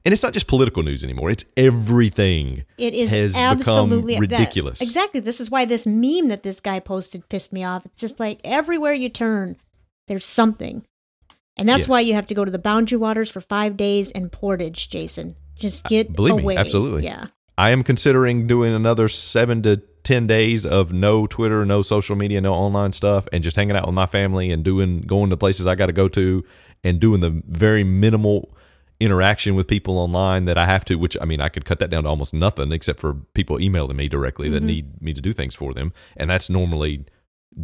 and 0.05 0.13
it's 0.13 0.23
not 0.23 0.33
just 0.33 0.47
political 0.47 0.83
news 0.83 1.03
anymore. 1.03 1.29
It's 1.29 1.45
everything. 1.57 2.63
it 2.77 2.93
is 2.93 3.11
has 3.11 3.35
absolutely 3.35 4.15
become 4.15 4.27
that- 4.29 4.37
ridiculous. 4.39 4.81
exactly. 4.81 5.19
This 5.19 5.39
is 5.41 5.49
why 5.51 5.65
this 5.65 5.85
meme 5.85 6.27
that 6.29 6.43
this 6.43 6.59
guy 6.59 6.79
posted 6.79 7.27
pissed 7.29 7.51
me 7.53 7.63
off. 7.63 7.85
It's 7.85 7.99
just 7.99 8.19
like 8.19 8.39
everywhere 8.43 8.93
you 8.93 9.09
turn, 9.09 9.57
there's 10.07 10.25
something, 10.25 10.83
and 11.57 11.67
that's 11.67 11.81
Yes. 11.83 11.87
why 11.87 11.99
you 12.01 12.13
have 12.13 12.27
to 12.27 12.33
go 12.35 12.45
to 12.45 12.51
the 12.51 12.59
Boundary 12.59 12.97
Waters 12.97 13.29
for 13.29 13.41
five 13.41 13.77
days 13.77 14.11
and 14.11 14.31
Portage, 14.31 14.89
Jason. 14.89 15.35
Just 15.55 15.85
uh, 15.85 15.89
get 15.89 16.13
believe 16.13 16.43
me, 16.43 16.55
absolutely. 16.55 17.03
Yeah. 17.03 17.27
I 17.57 17.69
am 17.71 17.83
considering 17.83 18.47
doing 18.47 18.73
another 18.73 19.07
seven 19.07 19.61
to 19.63 19.77
10 20.03 20.25
days 20.25 20.65
of 20.65 20.91
no 20.91 21.27
Twitter, 21.27 21.63
no 21.63 21.83
social 21.83 22.15
media, 22.15 22.41
no 22.41 22.53
online 22.53 22.91
stuff, 22.91 23.27
and 23.31 23.43
just 23.43 23.55
hanging 23.55 23.75
out 23.75 23.85
with 23.85 23.93
my 23.93 24.07
family 24.07 24.49
and 24.51 24.63
doing, 24.63 25.01
going 25.01 25.29
to 25.29 25.37
places 25.37 25.67
I 25.67 25.75
got 25.75 25.85
to 25.87 25.93
go 25.93 26.07
to 26.07 26.43
and 26.83 26.99
doing 26.99 27.19
the 27.21 27.43
very 27.47 27.83
minimal 27.83 28.51
interaction 29.01 29.55
with 29.55 29.67
people 29.67 29.97
online 29.97 30.45
that 30.45 30.57
I 30.57 30.65
have 30.65 30.85
to, 30.85 30.95
which 30.95 31.17
I 31.19 31.25
mean, 31.25 31.41
I 31.41 31.49
could 31.49 31.65
cut 31.65 31.79
that 31.79 31.89
down 31.89 32.03
to 32.03 32.09
almost 32.09 32.33
nothing 32.33 32.71
except 32.71 32.99
for 32.99 33.15
people 33.33 33.59
emailing 33.59 33.97
me 33.97 34.07
directly 34.07 34.47
that 34.49 34.57
mm-hmm. 34.57 34.65
need 34.67 35.01
me 35.01 35.13
to 35.13 35.21
do 35.21 35.33
things 35.33 35.55
for 35.55 35.73
them. 35.73 35.91
And 36.15 36.29
that's 36.29 36.49
normally 36.49 37.05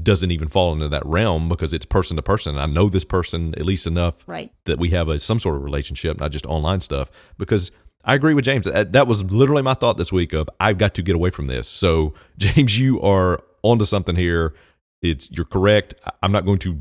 doesn't 0.04 0.32
even 0.32 0.48
fall 0.48 0.74
into 0.74 0.90
that 0.90 1.06
realm 1.06 1.48
because 1.48 1.74
it's 1.74 1.86
person 1.86 2.18
to 2.18 2.22
person. 2.22 2.58
I 2.58 2.66
know 2.66 2.90
this 2.90 3.06
person 3.06 3.54
at 3.56 3.66
least 3.66 3.88
enough 3.88 4.28
Right. 4.28 4.52
that 4.66 4.80
we 4.80 4.90
have 4.90 5.08
a 5.08 5.20
some 5.20 5.40
sort 5.40 5.56
of 5.56 5.64
relationship, 5.64 6.20
not 6.20 6.32
just 6.32 6.46
online 6.46 6.82
stuff. 6.82 7.10
Because 7.38 7.72
I 8.04 8.16
agree 8.16 8.34
with 8.34 8.46
James. 8.46 8.66
That, 8.66 9.08
was 9.08 9.24
literally 9.24 9.62
my 9.62 9.76
thought 9.76 9.98
this 9.98 10.12
week 10.12 10.34
of 10.34 10.50
I've 10.60 10.78
got 10.78 10.94
to 10.96 11.02
get 11.02 11.16
away 11.16 11.30
from 11.30 11.48
this. 11.48 11.68
So 11.68 12.14
James, 12.38 12.80
you 12.80 13.00
are 13.02 13.44
onto 13.64 13.86
something 13.86 14.16
here. 14.16 14.56
It's 15.02 15.30
you're 15.32 15.46
correct. 15.46 15.94
I'm 16.24 16.32
not 16.32 16.46
going 16.46 16.60
to 16.60 16.80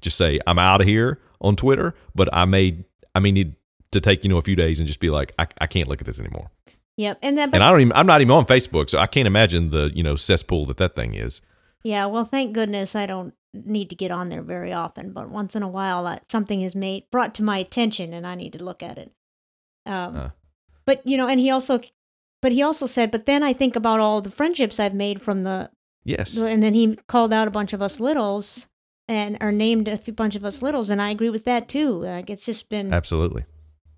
just 0.00 0.16
say 0.16 0.40
I'm 0.46 0.58
out 0.58 0.80
of 0.80 0.86
here 0.86 1.20
on 1.40 1.54
Twitter, 1.54 1.94
but 2.14 2.28
I 2.32 2.46
may 2.46 2.84
I 3.14 3.20
may 3.20 3.30
need 3.30 3.54
to 3.94 4.00
take 4.00 4.22
you 4.24 4.28
know 4.30 4.36
a 4.36 4.42
few 4.42 4.54
days 4.56 4.78
and 4.78 4.86
just 4.86 5.00
be 5.00 5.10
like 5.10 5.32
I, 5.38 5.46
I 5.60 5.66
can't 5.66 5.88
look 5.88 6.00
at 6.00 6.06
this 6.06 6.20
anymore. 6.20 6.50
Yep. 6.96 7.18
And 7.22 7.36
then, 7.36 7.50
but 7.50 7.56
And 7.56 7.64
I 7.64 7.70
don't 7.72 7.80
even 7.80 7.92
I'm 7.94 8.06
not 8.06 8.20
even 8.20 8.30
on 8.30 8.44
Facebook, 8.46 8.88
so 8.90 8.98
I 8.98 9.06
can't 9.08 9.26
imagine 9.26 9.70
the 9.70 9.90
you 9.94 10.02
know 10.02 10.14
cesspool 10.16 10.66
that 10.66 10.76
that 10.76 10.94
thing 10.94 11.14
is. 11.14 11.40
Yeah, 11.82 12.06
well, 12.06 12.24
thank 12.24 12.52
goodness 12.54 12.94
I 12.94 13.04
don't 13.06 13.34
need 13.52 13.90
to 13.90 13.96
get 13.96 14.10
on 14.10 14.28
there 14.30 14.42
very 14.42 14.72
often, 14.72 15.12
but 15.12 15.28
once 15.28 15.54
in 15.56 15.62
a 15.62 15.68
while 15.68 16.06
uh, 16.06 16.18
something 16.28 16.60
is 16.62 16.74
made 16.76 17.10
brought 17.10 17.34
to 17.36 17.42
my 17.42 17.58
attention 17.58 18.12
and 18.12 18.26
I 18.26 18.34
need 18.36 18.52
to 18.54 18.62
look 18.64 18.82
at 18.82 18.96
it. 18.98 19.12
Um, 19.86 20.16
Uh. 20.16 20.30
but 20.86 21.02
you 21.06 21.16
know, 21.16 21.28
and 21.28 21.38
he 21.40 21.50
also, 21.50 21.80
but 22.42 22.52
he 22.52 22.62
also 22.62 22.86
said, 22.86 23.10
but 23.10 23.26
then 23.26 23.42
I 23.42 23.52
think 23.52 23.76
about 23.76 24.00
all 24.00 24.20
the 24.20 24.30
friendships 24.30 24.80
I've 24.80 24.94
made 24.94 25.20
from 25.20 25.42
the, 25.42 25.70
Yes. 26.04 26.36
and 26.36 26.62
then 26.62 26.74
he 26.74 26.96
called 27.06 27.32
out 27.32 27.48
a 27.48 27.50
bunch 27.52 27.72
of 27.72 27.80
us 27.82 28.00
littles 28.00 28.66
and 29.08 29.36
or 29.40 29.52
named 29.52 29.86
a 29.88 29.96
few 29.98 30.14
bunch 30.14 30.34
of 30.36 30.44
us 30.44 30.62
littles, 30.62 30.88
and 30.90 31.00
I 31.02 31.10
agree 31.10 31.30
with 31.30 31.44
that 31.44 31.68
too. 31.68 31.90
Like 32.00 32.30
it's 32.30 32.46
just 32.46 32.68
been, 32.70 32.92
Absolutely. 32.94 33.44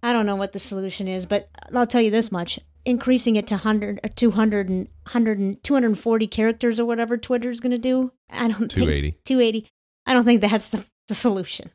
I 0.02 0.12
don't 0.12 0.26
know 0.26 0.36
what 0.36 0.52
the 0.52 0.58
solution 0.58 1.08
is, 1.08 1.26
but 1.26 1.48
I'll 1.74 1.86
tell 1.86 2.00
you 2.02 2.10
this 2.10 2.30
much. 2.30 2.58
Increasing 2.84 3.34
it 3.34 3.48
to 3.48 3.54
100, 3.54 4.00
uh, 4.04 4.08
200, 4.14 4.68
and, 4.68 4.86
100 5.04 5.38
and 5.38 5.62
240 5.64 6.26
characters 6.28 6.78
or 6.78 6.84
whatever 6.84 7.16
Twitter's 7.16 7.58
going 7.58 7.72
to 7.72 7.78
do, 7.78 8.12
I 8.30 8.46
don't 8.46 8.58
think 8.58 8.72
280. 8.72 9.12
280. 9.24 9.68
I 10.06 10.12
don't 10.14 10.24
think 10.24 10.40
that's 10.40 10.68
the, 10.68 10.84
the 11.08 11.14
solution. 11.16 11.70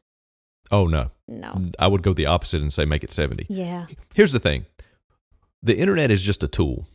Oh 0.72 0.88
no. 0.88 1.12
No. 1.28 1.72
I 1.80 1.88
would 1.88 2.02
go 2.02 2.14
the 2.14 2.28
opposite 2.28 2.62
and 2.62 2.72
say 2.72 2.86
make 2.86 3.04
it 3.04 3.12
70. 3.12 3.46
Yeah. 3.50 3.88
Here's 4.14 4.32
the 4.32 4.40
thing 4.40 4.66
the 5.62 5.78
internet 5.78 6.12
is 6.12 6.24
just 6.24 6.44
a 6.44 6.48
tool 6.48 6.88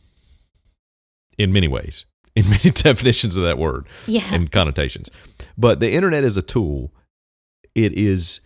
in 1.38 1.52
many 1.52 1.68
ways, 1.68 2.06
in 2.34 2.48
many 2.48 2.70
definitions 2.70 3.36
of 3.36 3.44
that 3.44 3.58
word 3.58 3.86
Yeah. 4.06 4.24
and 4.32 4.50
connotations. 4.50 5.10
But 5.58 5.80
the 5.80 5.92
internet 5.92 6.24
is 6.24 6.38
a 6.38 6.42
tool. 6.42 6.90
It 7.74 7.92
is 7.92 8.40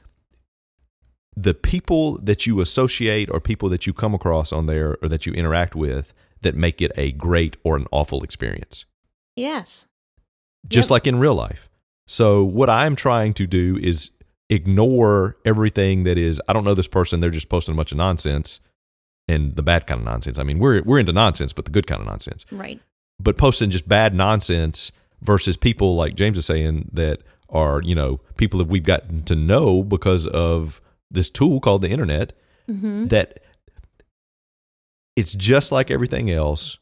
the 1.43 1.55
people 1.55 2.19
that 2.19 2.47
you 2.47 2.61
associate 2.61 3.31
or 3.31 3.41
people 3.41 3.69
that 3.71 3.87
you 3.87 3.93
come 3.93 4.15
across 4.15 4.53
on 4.53 4.67
there 4.67 4.97
or 5.03 5.09
that 5.09 5.25
you 5.27 5.33
interact 5.33 5.75
with 5.75 6.13
that 6.43 6.55
make 6.55 6.81
it 6.83 6.93
a 6.97 7.13
great 7.13 7.57
or 7.65 7.77
an 7.77 7.87
awful 7.93 8.23
experience, 8.23 8.85
yes. 9.37 9.87
just 10.69 10.89
Yep. 10.89 10.91
like 10.91 11.07
in 11.07 11.19
real 11.19 11.35
life. 11.35 11.71
So, 12.07 12.43
what 12.43 12.69
I'm 12.69 12.97
trying 12.97 13.35
to 13.35 13.47
do 13.47 13.79
is 13.81 14.11
ignore 14.49 15.37
everything 15.45 16.05
that 16.05 16.19
is, 16.19 16.41
I 16.49 16.53
don't 16.53 16.65
know 16.65 16.75
this 16.75 16.89
person, 16.89 17.21
they're 17.21 17.31
just 17.31 17.49
posting 17.49 17.75
a 17.75 17.77
bunch 17.77 17.93
of 17.93 17.99
nonsense 17.99 18.61
and 19.29 19.55
the 19.55 19.63
bad 19.63 19.87
kind 19.87 20.01
of 20.01 20.05
nonsense. 20.05 20.39
I 20.39 20.43
mean, 20.43 20.59
we're, 20.59 20.83
we're 20.83 20.99
into 20.99 21.13
nonsense, 21.13 21.53
but 21.53 21.65
the 21.67 21.71
good 21.71 21.87
kind 21.87 22.01
of 22.01 22.07
nonsense. 22.09 22.45
Right. 22.51 22.81
but 23.21 23.37
posting 23.39 23.71
just 23.71 23.89
bad 23.89 24.13
nonsense 24.15 24.91
versus 25.23 25.57
people 25.57 25.95
like 25.95 26.17
James 26.17 26.37
is 26.39 26.47
saying 26.47 26.91
that 26.93 27.21
are 27.51 27.83
you 27.83 27.95
know 27.95 28.21
people 28.37 28.59
that 28.59 28.69
we've 28.69 28.85
gotten 28.85 29.23
to 29.25 29.35
know 29.35 29.83
because 29.83 30.27
of 30.29 30.81
this 31.11 31.31
tool 31.31 31.61
called 31.61 31.83
the 31.83 31.91
internet 31.91 32.33
Mm-hmm. 32.69 33.07
that 33.09 33.41
it's 35.17 35.35
just 35.35 35.73
like 35.73 35.91
everything 35.91 36.31
else 36.31 36.79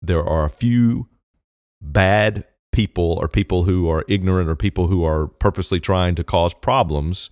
there 0.00 0.24
are 0.24 0.44
a 0.44 0.50
few 0.50 1.08
bad 1.82 2.44
people 2.72 3.18
or 3.20 3.26
people 3.26 3.64
who 3.64 3.88
are 3.88 4.04
ignorant 4.06 4.48
or 4.48 4.54
people 4.54 4.86
who 4.86 5.02
are 5.04 5.26
purposely 5.26 5.80
trying 5.80 6.14
to 6.14 6.22
cause 6.22 6.54
problems 6.54 7.30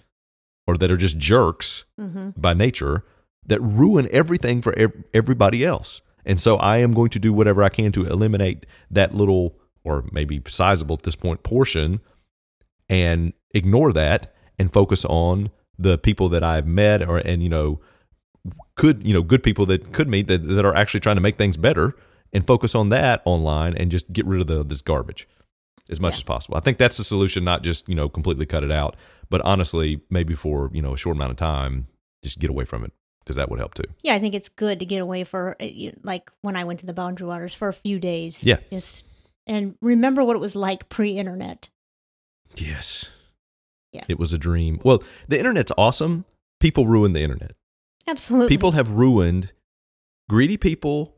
or 0.66 0.76
that 0.76 0.90
are 0.90 0.96
just 0.96 1.18
jerks 1.18 1.84
Mm-hmm. 2.00 2.30
by 2.36 2.54
nature 2.54 3.04
that 3.46 3.60
ruin 3.62 4.08
everything 4.10 4.60
for 4.60 4.72
ev- 4.76 5.04
everybody 5.14 5.64
else. 5.64 6.00
And 6.24 6.40
so 6.40 6.56
I 6.56 6.78
am 6.78 6.92
going 6.92 7.10
to 7.10 7.20
do 7.20 7.32
whatever 7.32 7.62
I 7.62 7.68
can 7.68 7.92
to 7.92 8.04
eliminate 8.06 8.66
that 8.90 9.14
little 9.14 9.56
or 9.84 10.04
maybe 10.10 10.42
sizable 10.48 10.94
at 10.94 11.04
this 11.04 11.14
point 11.14 11.44
portion 11.44 12.00
and 12.88 13.32
ignore 13.54 13.92
that 13.92 14.34
and 14.58 14.72
focus 14.72 15.04
on 15.04 15.50
the 15.78 15.98
people 15.98 16.28
that 16.30 16.42
I've 16.42 16.66
met 16.66 17.02
or 17.08 17.18
and 17.18 17.42
you 17.42 17.48
know 17.48 17.80
could 18.76 19.06
you 19.06 19.12
know 19.12 19.22
good 19.22 19.42
people 19.42 19.66
that 19.66 19.92
could 19.92 20.08
meet 20.08 20.26
that, 20.28 20.46
that 20.48 20.64
are 20.64 20.74
actually 20.74 21.00
trying 21.00 21.16
to 21.16 21.22
make 21.22 21.36
things 21.36 21.56
better 21.56 21.94
and 22.32 22.46
focus 22.46 22.74
on 22.74 22.88
that 22.90 23.22
online 23.24 23.74
and 23.76 23.90
just 23.90 24.12
get 24.12 24.26
rid 24.26 24.40
of 24.40 24.46
the, 24.46 24.64
this 24.64 24.82
garbage 24.82 25.28
as 25.88 26.00
much 26.00 26.14
Yeah. 26.14 26.18
as 26.18 26.22
possible. 26.24 26.56
I 26.56 26.60
think 26.60 26.78
that's 26.78 26.96
the 26.96 27.04
solution, 27.04 27.44
not 27.44 27.62
just 27.62 27.88
you 27.88 27.94
know 27.94 28.08
completely 28.08 28.46
cut 28.46 28.64
it 28.64 28.70
out, 28.72 28.96
but 29.30 29.40
honestly, 29.42 30.00
maybe 30.10 30.34
for 30.34 30.70
you 30.72 30.82
know 30.82 30.94
a 30.94 30.96
short 30.96 31.16
amount 31.16 31.30
of 31.32 31.36
time, 31.36 31.86
just 32.22 32.38
get 32.38 32.50
away 32.50 32.64
from 32.64 32.84
it 32.84 32.92
because 33.20 33.36
that 33.36 33.50
would 33.50 33.58
help 33.58 33.74
too. 33.74 33.84
Yeah, 34.02 34.14
I 34.14 34.18
think 34.18 34.34
it's 34.34 34.48
good 34.48 34.78
to 34.80 34.86
get 34.86 35.00
away 35.00 35.24
for 35.24 35.56
uh, 35.60 35.66
like 36.02 36.30
when 36.42 36.56
I 36.56 36.64
went 36.64 36.80
to 36.80 36.86
the 36.86 36.92
Boundary 36.92 37.26
Waters 37.26 37.54
for 37.54 37.68
a 37.68 37.72
few 37.72 37.98
days. 37.98 38.44
Yeah. 38.44 38.58
Just 38.70 39.06
and 39.46 39.76
remember 39.80 40.24
what 40.24 40.34
it 40.36 40.40
was 40.40 40.56
like 40.56 40.88
pre-internet. 40.88 41.70
Yes. 42.56 43.08
Yeah. 43.92 44.04
It 44.08 44.18
was 44.18 44.32
a 44.32 44.38
dream. 44.38 44.80
Well, 44.84 45.02
the 45.28 45.38
internet's 45.38 45.72
awesome. 45.78 46.24
People 46.60 46.86
ruin 46.86 47.12
the 47.12 47.20
internet. 47.20 47.52
Absolutely. 48.06 48.48
People 48.48 48.72
have 48.72 48.90
ruined 48.90 49.52
greedy 50.28 50.56
people, 50.56 51.14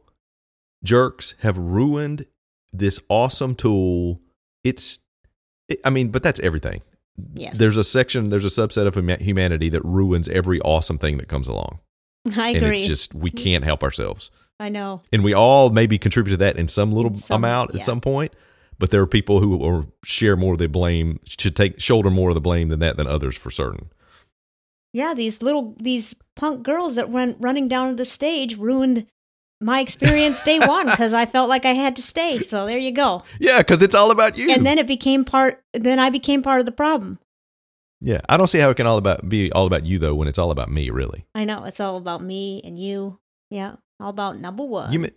jerks 0.85 1.35
have 1.41 1.59
ruined 1.59 2.27
this 2.73 3.01
awesome 3.09 3.55
tool. 3.55 4.21
It's 4.65 5.01
it, 5.69 5.81
I 5.85 5.91
mean, 5.91 6.11
but 6.11 6.23
that's 6.23 6.41
everything. 6.41 6.83
Yes. 7.35 7.59
There's 7.59 7.79
a 7.79 7.85
section, 7.85 8.29
there's 8.29 8.45
a 8.45 8.49
subset 8.49 8.87
of 8.87 9.21
humanity 9.21 9.69
that 9.71 9.85
ruins 9.85 10.29
every 10.29 10.61
awesome 10.61 10.99
thing 10.99 11.19
that 11.19 11.29
comes 11.29 11.49
along. 11.49 11.81
I 12.37 12.51
agree. 12.51 12.59
and 12.59 12.67
it's 12.67 12.87
just 12.87 13.15
we 13.15 13.31
mm. 13.31 13.43
can't 13.43 13.65
help 13.65 13.83
ourselves. 13.83 14.31
I 14.61 14.71
know. 14.71 15.03
and 15.13 15.23
we 15.23 15.35
all 15.35 15.71
maybe 15.71 15.99
contribute 15.99 16.33
to 16.33 16.37
that 16.39 16.57
in 16.57 16.67
some 16.67 16.91
little 16.91 17.13
In 17.13 17.17
some- 17.17 17.45
amount 17.45 17.71
at 17.71 17.77
yeah. 17.77 17.83
some 17.85 18.01
point. 18.01 18.33
But 18.79 18.91
there 18.91 19.01
are 19.03 19.07
people 19.07 19.41
who 19.41 19.65
are, 19.65 19.87
share 20.05 20.37
more 20.37 20.53
of 20.53 20.59
the 20.59 20.69
blame, 20.69 21.19
should 21.25 21.57
take 21.57 21.81
shoulder 21.81 22.11
more 22.11 22.31
of 22.31 22.35
the 22.35 22.41
blame 22.41 22.69
than 22.69 22.79
that 22.81 22.97
than 22.97 23.07
others 23.07 23.37
for 23.37 23.51
certain. 23.51 23.91
Yeah, 24.93 25.15
these 25.15 25.43
little 25.43 25.75
these 25.81 26.15
punk 26.37 26.63
girls 26.63 26.95
that 26.97 27.11
went 27.11 27.37
running 27.41 27.69
down 27.69 27.89
to 27.91 27.95
the 27.95 28.05
stage 28.05 28.57
ruined 28.57 29.07
my 29.61 29.81
experience 29.81 30.41
day 30.43 30.59
one 30.67 30.87
because 30.87 31.13
I 31.13 31.27
felt 31.27 31.49
like 31.49 31.65
I 31.65 31.73
had 31.73 31.97
to 31.97 32.03
stay. 32.03 32.39
So 32.39 32.67
there 32.67 32.79
you 32.79 32.93
go. 32.93 33.25
Yeah, 33.41 33.59
because 33.59 33.83
it's 33.83 33.95
all 33.95 34.11
about 34.11 34.39
you. 34.39 34.51
And 34.51 34.65
then 34.65 34.79
it 34.79 34.87
became 34.87 35.25
part. 35.25 35.63
Then 35.75 35.99
I 35.99 36.11
became 36.11 36.43
part 36.43 36.61
of 36.61 36.67
the 36.67 36.73
problem. 36.73 37.19
yeah, 38.01 38.21
I 38.29 38.37
don't 38.37 38.47
see 38.47 38.61
how 38.61 38.71
it 38.71 38.77
can 38.77 38.87
all 38.87 38.99
about 38.99 39.29
be 39.29 39.51
all 39.53 39.67
about 39.67 39.85
you 39.85 39.99
though 39.99 40.15
when 40.15 40.29
it's 40.29 40.39
all 40.39 40.53
about 40.53 40.71
me. 40.71 40.89
Really, 40.91 41.27
I 41.35 41.45
know 41.45 41.65
it's 41.65 41.81
all 41.81 41.97
about 41.97 42.23
me 42.23 42.63
and 42.65 42.79
you. 42.79 43.19
Yeah, 43.51 43.77
all 44.01 44.11
about 44.11 44.39
number 44.39 44.63
one. 44.63 44.93
you. 44.93 45.11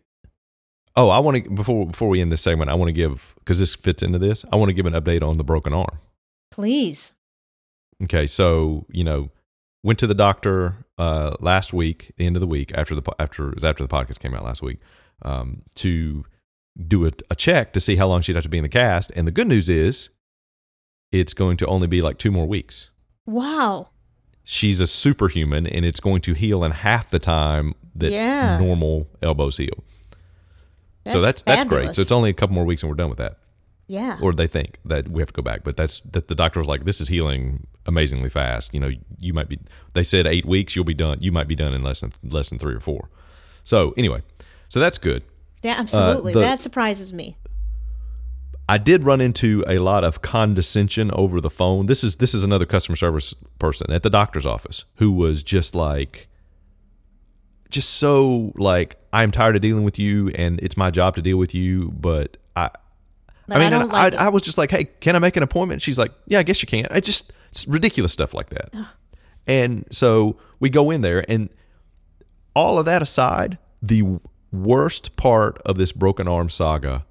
Oh, 0.96 1.10
I 1.10 1.20
want 1.20 1.44
to 1.44 1.50
before 1.50 1.86
before 1.88 2.10
we 2.10 2.20
end 2.22 2.32
this 2.32 2.42
segment, 2.42 2.70
I 2.70 2.74
want 2.74 2.90
to 2.90 2.94
give 2.94 3.34
because 3.40 3.60
this 3.60 3.76
fits 3.76 4.04
into 4.04 4.20
this. 4.20 4.44
I 4.52 4.56
want 4.58 4.70
to 4.70 4.74
give 4.74 4.86
an 4.86 4.94
update 4.94 5.22
on 5.24 5.38
the 5.38 5.44
broken 5.44 5.74
arm. 5.74 6.00
Please. 6.52 7.14
Okay, 8.04 8.28
so 8.28 8.86
you 8.90 9.04
know, 9.04 9.30
went 9.84 10.00
to 10.00 10.08
the 10.08 10.14
doctor 10.16 10.76
uh, 10.98 11.36
last 11.40 11.72
week, 11.74 12.12
the 12.18 12.26
end 12.26 12.36
of 12.36 12.42
the 12.42 12.48
week 12.48 12.72
after 12.76 12.94
the 12.96 13.02
after 13.20 13.54
after 13.66 13.84
the 13.84 13.88
podcast 13.88 14.20
came 14.20 14.34
out 14.34 14.44
last 14.44 14.62
week, 14.62 14.80
um, 15.22 15.62
to 15.76 16.26
do 16.88 17.06
a, 17.06 17.12
a 17.30 17.36
check 17.36 17.74
to 17.74 17.80
see 17.80 17.96
how 17.96 18.08
long 18.08 18.22
she'd 18.22 18.36
have 18.36 18.44
to 18.44 18.50
be 18.50 18.58
in 18.58 18.64
the 18.64 18.70
cast. 18.70 19.12
And 19.16 19.28
the 19.28 19.32
good 19.32 19.48
news 19.48 19.70
is, 19.70 20.10
it's 21.12 21.34
going 21.34 21.58
to 21.58 21.66
only 21.68 21.88
be 21.88 22.02
like 22.02 22.18
two 22.18 22.32
more 22.32 22.46
weeks. 22.48 22.90
Wow. 23.26 23.90
She's 24.44 24.82
a 24.82 24.88
superhuman, 24.88 25.68
and 25.68 25.86
it's 25.86 26.00
going 26.00 26.22
to 26.22 26.34
heal 26.34 26.64
in 26.64 26.72
half 26.72 27.10
the 27.10 27.20
time 27.20 27.76
that 27.96 28.12
Yeah. 28.12 28.58
normal 28.58 29.08
elbows 29.22 29.58
heal. 29.58 29.84
So 31.08 31.22
that's 31.22 31.42
that's 31.44 31.66
great. 31.66 31.96
So 31.96 32.02
it's 32.02 32.12
only 32.12 32.30
a 32.30 32.34
couple 32.34 32.54
more 32.56 32.66
weeks, 32.66 32.84
and 32.84 32.90
we're 32.90 32.96
done 32.96 33.10
with 33.10 33.18
that. 33.20 33.38
yeah. 33.88 34.18
Or 34.22 34.34
they 34.34 34.48
think 34.48 34.78
that 34.86 35.08
we 35.10 35.22
have 35.22 35.30
to 35.30 35.34
go 35.34 35.42
back, 35.42 35.64
but 35.64 35.76
that's 35.78 36.02
that 36.02 36.28
the 36.28 36.36
doctor 36.36 36.60
was 36.60 36.68
like, 36.68 36.86
"This 36.86 37.02
is 37.02 37.08
healing 37.08 37.68
amazingly 37.86 38.30
fast." 38.30 38.74
You 38.74 38.80
know, 38.80 38.92
you 39.20 39.34
might 39.34 39.50
be. 39.50 39.60
They 39.94 40.04
said 40.04 40.26
eight 40.28 40.46
weeks, 40.46 40.76
you'll 40.76 40.86
be 40.86 40.94
done. 40.94 41.18
You 41.22 41.32
might 41.32 41.48
be 41.48 41.56
done 41.56 41.74
in 41.74 41.84
less 41.84 42.02
than 42.02 42.12
less 42.24 42.50
than 42.50 42.60
three 42.60 42.76
or 42.76 42.80
four. 42.80 43.10
So 43.64 43.94
anyway, 43.98 44.22
so 44.70 44.80
that's 44.80 44.98
good. 44.98 45.24
Yeah, 45.64 45.74
uh, 45.74 45.82
absolutely. 45.82 46.34
the- 46.34 46.40
that 46.40 46.60
surprises 46.60 47.14
me. 47.14 47.36
I 48.70 48.78
did 48.78 49.04
run 49.04 49.20
into 49.20 49.64
a 49.68 49.80
lot 49.80 50.04
of 50.06 50.22
condescension 50.22 51.12
over 51.12 51.42
the 51.42 51.50
phone. 51.50 51.88
This 51.88 52.04
is 52.04 52.18
this 52.18 52.34
is 52.34 52.44
another 52.44 52.66
customer 52.66 52.96
service 52.96 53.34
person 53.60 53.92
at 53.92 54.02
the 54.04 54.10
doctor's 54.10 54.46
office 54.46 54.86
who 54.96 55.12
was 55.12 55.44
just 55.44 55.76
like 55.76 56.28
just 57.72 57.96
so 57.96 58.54
like 58.56 58.98
I'm 59.12 59.32
tired 59.32 59.56
of 59.56 59.62
dealing 59.62 59.84
with 59.84 59.98
you 59.98 60.30
and 60.36 60.60
it's 60.60 60.78
my 60.78 60.92
job 60.92 61.16
to 61.16 61.22
deal 61.22 61.38
with 61.38 61.56
you, 61.56 61.92
but 61.92 62.38
I 62.56 62.70
But 63.48 63.58
I 63.58 63.60
mean, 63.60 63.72
don't 63.72 63.90
like 63.92 64.14
I. 64.14 64.26
I 64.26 64.30
was 64.30 64.44
just 64.44 64.58
like, 64.58 64.70
"Hey, 64.70 64.86
can 64.86 65.16
I 65.16 65.20
make 65.20 65.36
an 65.38 65.44
appointment?" 65.44 65.82
She's 65.82 65.98
like, 65.98 66.12
"Yeah, 66.28 66.40
I 66.40 66.44
guess 66.44 66.62
you 66.62 66.68
can." 66.68 66.88
I 66.92 67.00
just 67.00 67.34
it's 67.50 67.68
ridiculous 67.68 68.12
stuff 68.12 68.34
like 68.34 68.50
that. 68.50 68.74
And 69.48 69.86
so 69.92 70.38
we 70.60 70.70
go 70.70 70.92
in 70.92 71.02
there, 71.02 71.26
and 71.28 71.50
all 72.56 72.78
of 72.78 72.86
that 72.86 73.02
aside, 73.02 73.58
the 73.82 74.20
worst 74.52 75.16
part 75.16 75.60
of 75.66 75.78
this 75.78 75.92
broken 75.92 76.28
arm 76.28 76.50
saga, 76.50 77.06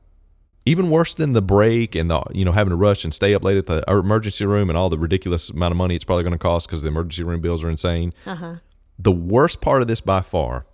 even 0.66 0.90
worse 0.90 1.14
than 1.14 1.32
the 1.32 1.42
break 1.42 1.94
and 1.94 2.10
the 2.10 2.22
you 2.32 2.44
know 2.44 2.52
having 2.52 2.70
to 2.70 2.76
rush 2.76 3.04
and 3.04 3.12
stay 3.12 3.34
up 3.34 3.42
late 3.42 3.56
at 3.56 3.66
the 3.66 3.82
emergency 3.88 4.46
room 4.46 4.68
and 4.68 4.78
all 4.78 4.88
the 4.88 4.98
ridiculous 4.98 5.50
amount 5.50 5.72
of 5.72 5.76
money 5.76 5.96
it's 5.96 6.04
probably 6.04 6.22
going 6.22 6.32
to 6.32 6.38
cost 6.38 6.68
because 6.68 6.82
the 6.82 6.88
emergency 6.88 7.24
room 7.24 7.40
bills 7.40 7.64
are 7.64 7.70
insane. 7.70 8.12
Uh-huh. 8.26 8.56
The 9.02 9.12
worst 9.12 9.62
part 9.62 9.80
of 9.80 9.88
this 9.88 10.02
by 10.02 10.20
far 10.20 10.66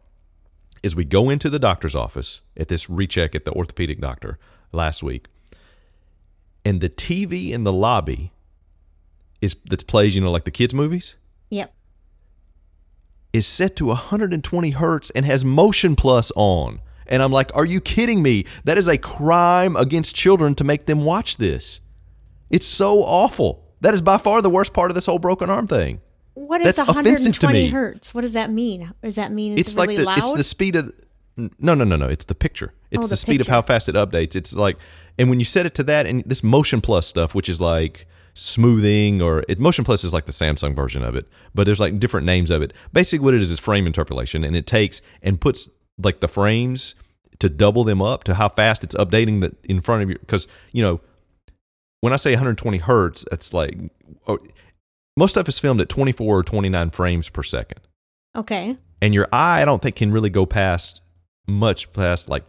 is 0.83 0.97
we 0.97 1.05
go 1.05 1.31
into 1.31 1.49
the 1.49 1.61
doctor's 1.61 1.95
office 1.95 2.41
at 2.57 2.67
this 2.67 2.91
recheck 2.91 3.37
at 3.37 3.45
the 3.45 3.53
orthopedic 3.53 4.01
doctor 4.01 4.39
last 4.73 5.01
week, 5.01 5.27
and 6.65 6.81
the 6.81 6.89
TV 6.89 7.51
in 7.53 7.63
the 7.63 7.73
lobby 7.73 8.33
is 9.41 9.55
that 9.67 9.87
plays 9.87 10.17
you 10.17 10.21
know 10.21 10.33
like 10.33 10.45
the 10.45 10.51
kids 10.51 10.75
movies 10.75 11.15
Yep. 11.51 11.73
is 13.33 13.47
set 13.47 13.77
to 13.77 13.87
120 13.87 14.71
hertz 14.71 15.11
and 15.11 15.25
has 15.25 15.45
motion 15.45 15.95
plus 15.95 16.33
on. 16.35 16.81
And 17.07 17.23
I'm 17.23 17.31
like, 17.31 17.53
are 17.55 17.65
you 17.65 17.81
kidding 17.81 18.21
me? 18.23 18.45
That 18.65 18.77
is 18.77 18.89
a 18.89 18.99
crime 18.99 19.77
against 19.77 20.17
children 20.17 20.57
to 20.57 20.65
make 20.65 20.87
them 20.87 21.05
watch 21.05 21.37
this. 21.37 21.81
It's 22.51 22.67
so 22.67 23.05
awful. 23.05 23.63
That 23.83 23.95
is 23.95 24.03
by 24.03 24.19
far 24.19 24.43
the 24.43 24.51
worst 24.51 24.73
part 24.73 24.91
of 24.91 24.97
this 24.97 25.07
whole 25.07 25.21
broken 25.21 25.49
arm 25.49 25.69
thing. 25.69 26.01
What 26.37 26.61
is 26.61 26.77
That's 26.77 26.89
offensive 26.91 27.39
to 27.41 27.47
120 27.47 27.63
me. 27.65 27.69
hertz? 27.69 28.15
What 28.15 28.21
does 28.21 28.35
that 28.35 28.51
mean? 28.51 28.93
Does 29.03 29.17
that 29.17 29.33
mean 29.33 29.55
it's, 29.55 29.69
It's, 29.69 29.75
really 29.75 29.97
like 29.97 29.97
the 29.97 30.05
loud? 30.05 30.19
it's 30.19 30.35
the 30.35 30.43
speed 30.45 30.77
of 30.77 30.93
no 31.37 31.75
no 31.75 31.85
no 31.85 31.97
no 31.97 32.09
it's 32.09 32.25
the 32.27 32.35
picture 32.35 32.73
it's 32.91 32.99
Oh, 33.01 33.03
the, 33.03 33.09
the 33.09 33.17
speed 33.17 33.41
of 33.43 33.49
how 33.49 33.61
fast 33.61 33.89
it 33.91 33.95
updates 33.95 34.35
it's 34.37 34.55
like 34.55 34.79
and 35.19 35.29
when 35.29 35.39
you 35.39 35.45
set 35.45 35.67
it 35.67 35.75
to 35.75 35.83
that 35.85 36.07
and 36.07 36.23
this 36.25 36.43
motion 36.43 36.81
plus 36.81 37.07
stuff 37.07 37.35
which 37.35 37.49
is 37.51 37.61
like 37.61 38.07
smoothing 38.33 39.21
or 39.21 39.45
it 39.49 39.59
motion 39.59 39.85
plus 39.85 40.03
is 40.05 40.15
like 40.15 40.25
the 40.27 40.33
samsung 40.33 40.75
version 40.75 41.03
of 41.03 41.15
it 41.15 41.27
but 41.55 41.65
there's 41.65 41.81
like 41.81 41.99
different 41.99 42.25
names 42.27 42.51
of 42.51 42.63
it 42.63 42.73
basically 42.93 43.23
what 43.23 43.35
it 43.35 43.43
is 43.43 43.51
is 43.53 43.59
frame 43.59 43.87
interpolation 43.87 44.45
and 44.45 44.57
it 44.57 44.67
takes 44.67 45.03
and 45.23 45.41
puts 45.41 45.69
like 45.99 46.21
the 46.21 46.29
frames 46.29 46.95
to 47.39 47.49
double 47.51 47.85
them 47.85 48.01
up 48.01 48.25
to 48.25 48.35
how 48.35 48.49
fast 48.49 48.83
it's 48.83 48.95
updating 48.95 49.41
the 49.43 49.55
in 49.65 49.81
front 49.83 50.03
of 50.03 50.09
you 50.09 50.19
because 50.19 50.47
you 50.73 50.83
know 50.83 51.01
when 52.01 52.13
i 52.15 52.17
say 52.17 52.31
120 52.31 52.79
hertz 52.79 53.25
it's 53.31 53.53
like 53.53 53.77
oh, 54.27 54.39
most 55.17 55.33
stuff 55.33 55.49
is 55.49 55.59
filmed 55.59 55.81
at 55.81 55.89
24 55.89 56.39
or 56.39 56.43
29 56.43 56.91
frames 56.91 57.29
per 57.29 57.43
second 57.43 57.81
okay. 58.37 58.77
and 59.01 59.15
your 59.15 59.29
eye 59.33 59.63
i 59.63 59.65
don't 59.65 59.83
think 59.83 59.97
can 59.97 60.13
really 60.13 60.31
go 60.31 60.47
past 60.47 61.01
much 61.47 61.93
past 61.93 62.29
like 62.29 62.45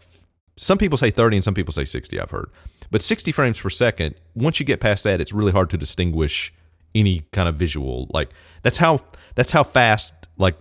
some 0.58 0.78
people 0.78 0.98
say 0.98 1.10
30 1.10 1.38
and 1.38 1.44
some 1.44 1.54
people 1.54 1.74
say 1.74 1.86
60 1.86 2.20
i've 2.20 2.32
heard 2.32 2.50
but 2.90 3.02
60 3.02 3.32
frames 3.32 3.60
per 3.62 3.70
second 3.70 4.16
once 4.36 4.60
you 4.60 4.66
get 4.66 4.80
past 4.80 5.04
that 5.04 5.22
it's 5.22 5.34
really 5.34 5.52
hard 5.52 5.70
to 5.70 5.78
distinguish 5.78 6.54
any 6.96 7.22
kind 7.32 7.48
of 7.50 7.56
visual 7.56 8.08
like 8.12 8.30
that's 8.64 8.78
how 8.78 9.00
that's 9.36 9.52
how 9.52 9.64
fast 9.64 10.14
like 10.38 10.56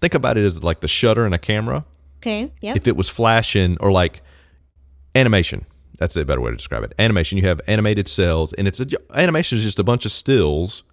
think 0.00 0.14
about 0.14 0.36
it 0.36 0.44
as 0.44 0.62
like 0.62 0.80
the 0.80 0.88
shutter 0.88 1.26
in 1.26 1.32
a 1.32 1.38
camera 1.38 1.84
Okay. 2.22 2.52
Yeah. 2.60 2.74
if 2.76 2.86
it 2.86 2.96
was 2.96 3.08
flashing 3.08 3.78
or 3.80 3.90
like 3.90 4.22
animation 5.14 5.64
that's 5.98 6.16
a 6.16 6.24
better 6.24 6.40
way 6.40 6.50
to 6.50 6.56
describe 6.56 6.82
it 6.84 6.92
animation 6.98 7.38
you 7.38 7.46
have 7.46 7.60
animated 7.66 8.06
cells 8.06 8.52
and 8.52 8.68
it's 8.68 8.78
a, 8.78 8.86
animation 9.14 9.56
is 9.56 9.64
just 9.64 9.78
a 9.78 9.82
bunch 9.84 10.04
of 10.04 10.12
stills 10.12 10.84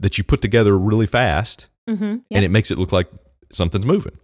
that 0.00 0.18
you 0.18 0.24
put 0.24 0.42
together 0.42 0.76
really 0.76 1.06
fast 1.06 1.68
mm-hmm. 1.88 2.04
Yep. 2.04 2.22
and 2.30 2.44
it 2.44 2.50
makes 2.50 2.70
it 2.70 2.78
look 2.78 2.92
like 2.92 3.08
something's 3.52 3.86
moving 3.86 4.18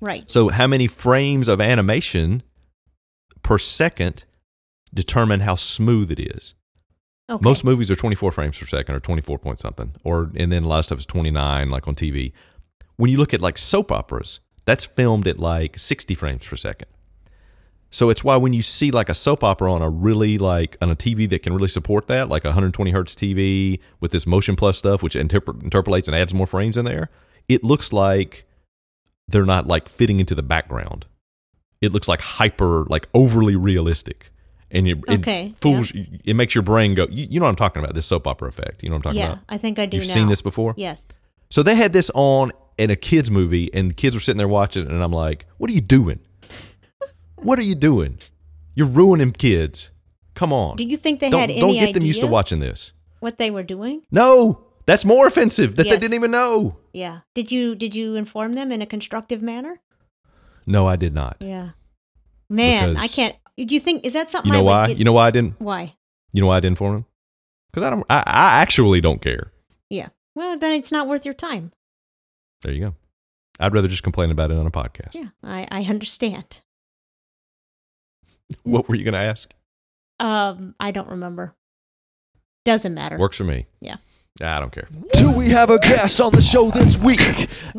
right. 0.00 0.28
so, 0.30 0.48
how 0.48 0.66
many 0.66 0.86
frames 0.86 1.48
of 1.48 1.60
animation 1.60 2.42
per 3.42 3.58
second 3.58 4.24
determine 4.92 5.40
how 5.40 5.54
smooth 5.54 6.10
it 6.10 6.20
is? 6.20 6.54
Okay. 7.28 7.42
Most 7.42 7.64
movies 7.64 7.90
are 7.90 7.96
24 7.96 8.30
frames 8.30 8.58
per 8.58 8.66
second 8.66 8.94
or 8.94 9.00
24 9.00 9.38
point 9.38 9.58
something, 9.58 9.94
or 10.04 10.30
and 10.36 10.52
then 10.52 10.62
a 10.62 10.68
lot 10.68 10.78
of 10.78 10.84
stuff 10.84 10.98
is 10.98 11.06
29, 11.06 11.70
like 11.70 11.88
on 11.88 11.94
TV. 11.94 12.32
When 12.96 13.10
you 13.10 13.18
look 13.18 13.34
at 13.34 13.40
like 13.40 13.58
soap 13.58 13.90
operas, 13.90 14.40
that's 14.64 14.84
filmed 14.84 15.26
at 15.26 15.38
like 15.38 15.78
60 15.78 16.14
frames 16.14 16.46
per 16.46 16.56
second. 16.56 16.88
So 17.90 18.10
it's 18.10 18.24
why 18.24 18.36
when 18.36 18.52
you 18.52 18.62
see 18.62 18.90
like 18.90 19.08
a 19.08 19.14
soap 19.14 19.44
opera 19.44 19.72
on 19.72 19.80
a 19.80 19.88
really 19.88 20.38
like 20.38 20.76
on 20.80 20.90
a 20.90 20.96
TV 20.96 21.28
that 21.30 21.42
can 21.42 21.54
really 21.54 21.68
support 21.68 22.08
that, 22.08 22.28
like 22.28 22.44
a 22.44 22.48
120 22.48 22.90
hertz 22.90 23.14
TV 23.14 23.80
with 24.00 24.10
this 24.10 24.26
motion 24.26 24.56
plus 24.56 24.76
stuff, 24.76 25.02
which 25.02 25.16
interpret, 25.16 25.62
interpolates 25.62 26.08
and 26.08 26.16
adds 26.16 26.34
more 26.34 26.46
frames 26.46 26.76
in 26.76 26.84
there, 26.84 27.10
it 27.48 27.62
looks 27.62 27.92
like 27.92 28.44
they're 29.28 29.46
not 29.46 29.66
like 29.66 29.88
fitting 29.88 30.20
into 30.20 30.34
the 30.34 30.42
background. 30.42 31.06
It 31.80 31.92
looks 31.92 32.08
like 32.08 32.20
hyper, 32.20 32.84
like 32.88 33.08
overly 33.14 33.54
realistic, 33.54 34.32
and 34.70 34.88
it, 34.88 34.98
it 35.08 35.20
Okay, 35.20 35.52
fools. 35.60 35.92
It 35.94 36.34
makes 36.34 36.54
your 36.54 36.62
brain 36.62 36.94
go. 36.94 37.06
You, 37.10 37.26
you 37.30 37.38
know 37.38 37.44
what 37.44 37.50
I'm 37.50 37.56
talking 37.56 37.82
about? 37.82 37.94
This 37.94 38.06
soap 38.06 38.26
opera 38.26 38.48
effect. 38.48 38.82
You 38.82 38.88
know 38.88 38.96
what 38.96 38.98
I'm 38.98 39.02
talking 39.02 39.18
yeah, 39.20 39.26
about? 39.26 39.38
Yeah, 39.48 39.54
I 39.54 39.58
think 39.58 39.78
I 39.78 39.86
do 39.86 39.98
You've 39.98 40.06
now. 40.06 40.14
seen 40.14 40.28
this 40.28 40.42
before. 40.42 40.74
Yes. 40.76 41.06
So 41.50 41.62
they 41.62 41.74
had 41.74 41.92
this 41.92 42.10
on 42.14 42.52
in 42.78 42.90
a 42.90 42.96
kids 42.96 43.30
movie, 43.30 43.72
and 43.72 43.90
the 43.90 43.94
kids 43.94 44.16
were 44.16 44.20
sitting 44.20 44.38
there 44.38 44.48
watching, 44.48 44.84
it, 44.86 44.90
and 44.90 45.02
I'm 45.02 45.12
like, 45.12 45.46
"What 45.58 45.70
are 45.70 45.74
you 45.74 45.80
doing? 45.80 46.20
What 47.36 47.58
are 47.58 47.62
you 47.62 47.74
doing? 47.74 48.18
You're 48.74 48.86
ruining 48.86 49.32
kids. 49.32 49.90
Come 50.34 50.52
on. 50.52 50.76
Do 50.76 50.84
you 50.84 50.96
think 50.96 51.20
they 51.20 51.30
don't 51.30 51.40
had 51.40 51.50
any 51.50 51.60
don't 51.60 51.74
get 51.74 51.94
them 51.94 52.04
used 52.04 52.20
to 52.20 52.26
watching 52.26 52.58
this. 52.60 52.92
what 53.20 53.38
they 53.38 53.50
were 53.50 53.62
doing? 53.62 54.02
No, 54.10 54.66
that's 54.84 55.04
more 55.04 55.26
offensive 55.26 55.76
that 55.76 55.84
they 55.84 55.96
didn't 55.96 56.14
even 56.14 56.30
know. 56.30 56.76
Yeah. 56.92 57.20
Did 57.34 57.50
you 57.50 57.74
did 57.74 57.94
you 57.94 58.14
inform 58.16 58.52
them 58.52 58.70
in 58.70 58.82
a 58.82 58.86
constructive 58.86 59.40
manner? 59.42 59.80
No, 60.66 60.86
I 60.86 60.96
did 60.96 61.14
not. 61.14 61.36
Yeah. 61.40 61.70
Man, 62.48 62.96
I 62.96 63.08
can't. 63.08 63.34
Do 63.56 63.74
you 63.74 63.80
think 63.80 64.04
is 64.04 64.12
that 64.12 64.28
something? 64.28 64.52
You 64.52 64.58
know 64.58 64.64
why? 64.64 64.88
Get, 64.88 64.98
You 64.98 65.04
know 65.04 65.12
why 65.12 65.26
I 65.28 65.30
didn't? 65.30 65.54
why? 65.60 65.94
You 66.32 66.42
know 66.42 66.48
why 66.48 66.56
I 66.56 66.60
didn't 66.60 66.72
inform 66.72 66.92
them? 66.94 67.06
Because 67.70 67.82
I 67.86 67.90
don't. 67.90 68.04
I, 68.10 68.18
I 68.26 68.60
actually 68.60 69.00
don't 69.00 69.22
care. 69.22 69.52
Yeah. 69.88 70.08
Well, 70.34 70.58
then 70.58 70.74
it's 70.74 70.92
not 70.92 71.08
worth 71.08 71.24
your 71.24 71.34
time. 71.34 71.72
There 72.62 72.72
you 72.72 72.80
go. 72.80 72.94
I'd 73.58 73.72
rather 73.72 73.88
just 73.88 74.02
complain 74.02 74.30
about 74.30 74.50
it 74.50 74.58
on 74.58 74.66
a 74.66 74.70
podcast. 74.70 75.14
Yeah, 75.14 75.28
I 75.42 75.66
I 75.70 75.84
understand. 75.84 76.60
What 78.62 78.88
were 78.88 78.94
you 78.94 79.04
going 79.04 79.14
to 79.14 79.20
ask? 79.20 79.52
Um, 80.20 80.74
I 80.80 80.90
don't 80.90 81.08
remember. 81.08 81.54
Doesn't 82.64 82.94
matter. 82.94 83.18
Works 83.18 83.36
for 83.36 83.44
me. 83.44 83.66
Yeah. 83.80 83.96
I 84.40 84.60
don't 84.60 84.72
care. 84.72 84.88
Do 85.14 85.30
we 85.30 85.48
have 85.48 85.70
a 85.70 85.78
guest 85.78 86.20
on 86.20 86.32
the 86.32 86.42
show 86.42 86.70
this 86.70 86.98
week? 86.98 87.20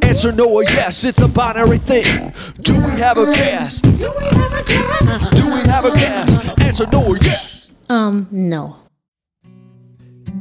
Answer 0.04 0.32
no 0.32 0.50
or 0.52 0.64
yes, 0.64 1.04
it's 1.04 1.22
a 1.22 1.28
binary 1.28 1.78
thing. 1.78 2.32
Do 2.62 2.74
we 2.74 3.00
have 3.00 3.18
a 3.18 3.26
guest? 3.26 3.84
Do 3.84 3.90
we 4.18 4.26
have 4.26 4.54
a 4.54 4.64
guest? 4.64 5.32
Do 5.34 5.46
we 5.54 5.60
have 5.62 5.86
a 5.86 5.92
guest? 5.92 6.60
Answer 6.62 6.88
no 6.88 7.06
or 7.06 7.18
yes. 7.18 7.70
Um, 7.90 8.28
no. 8.32 8.76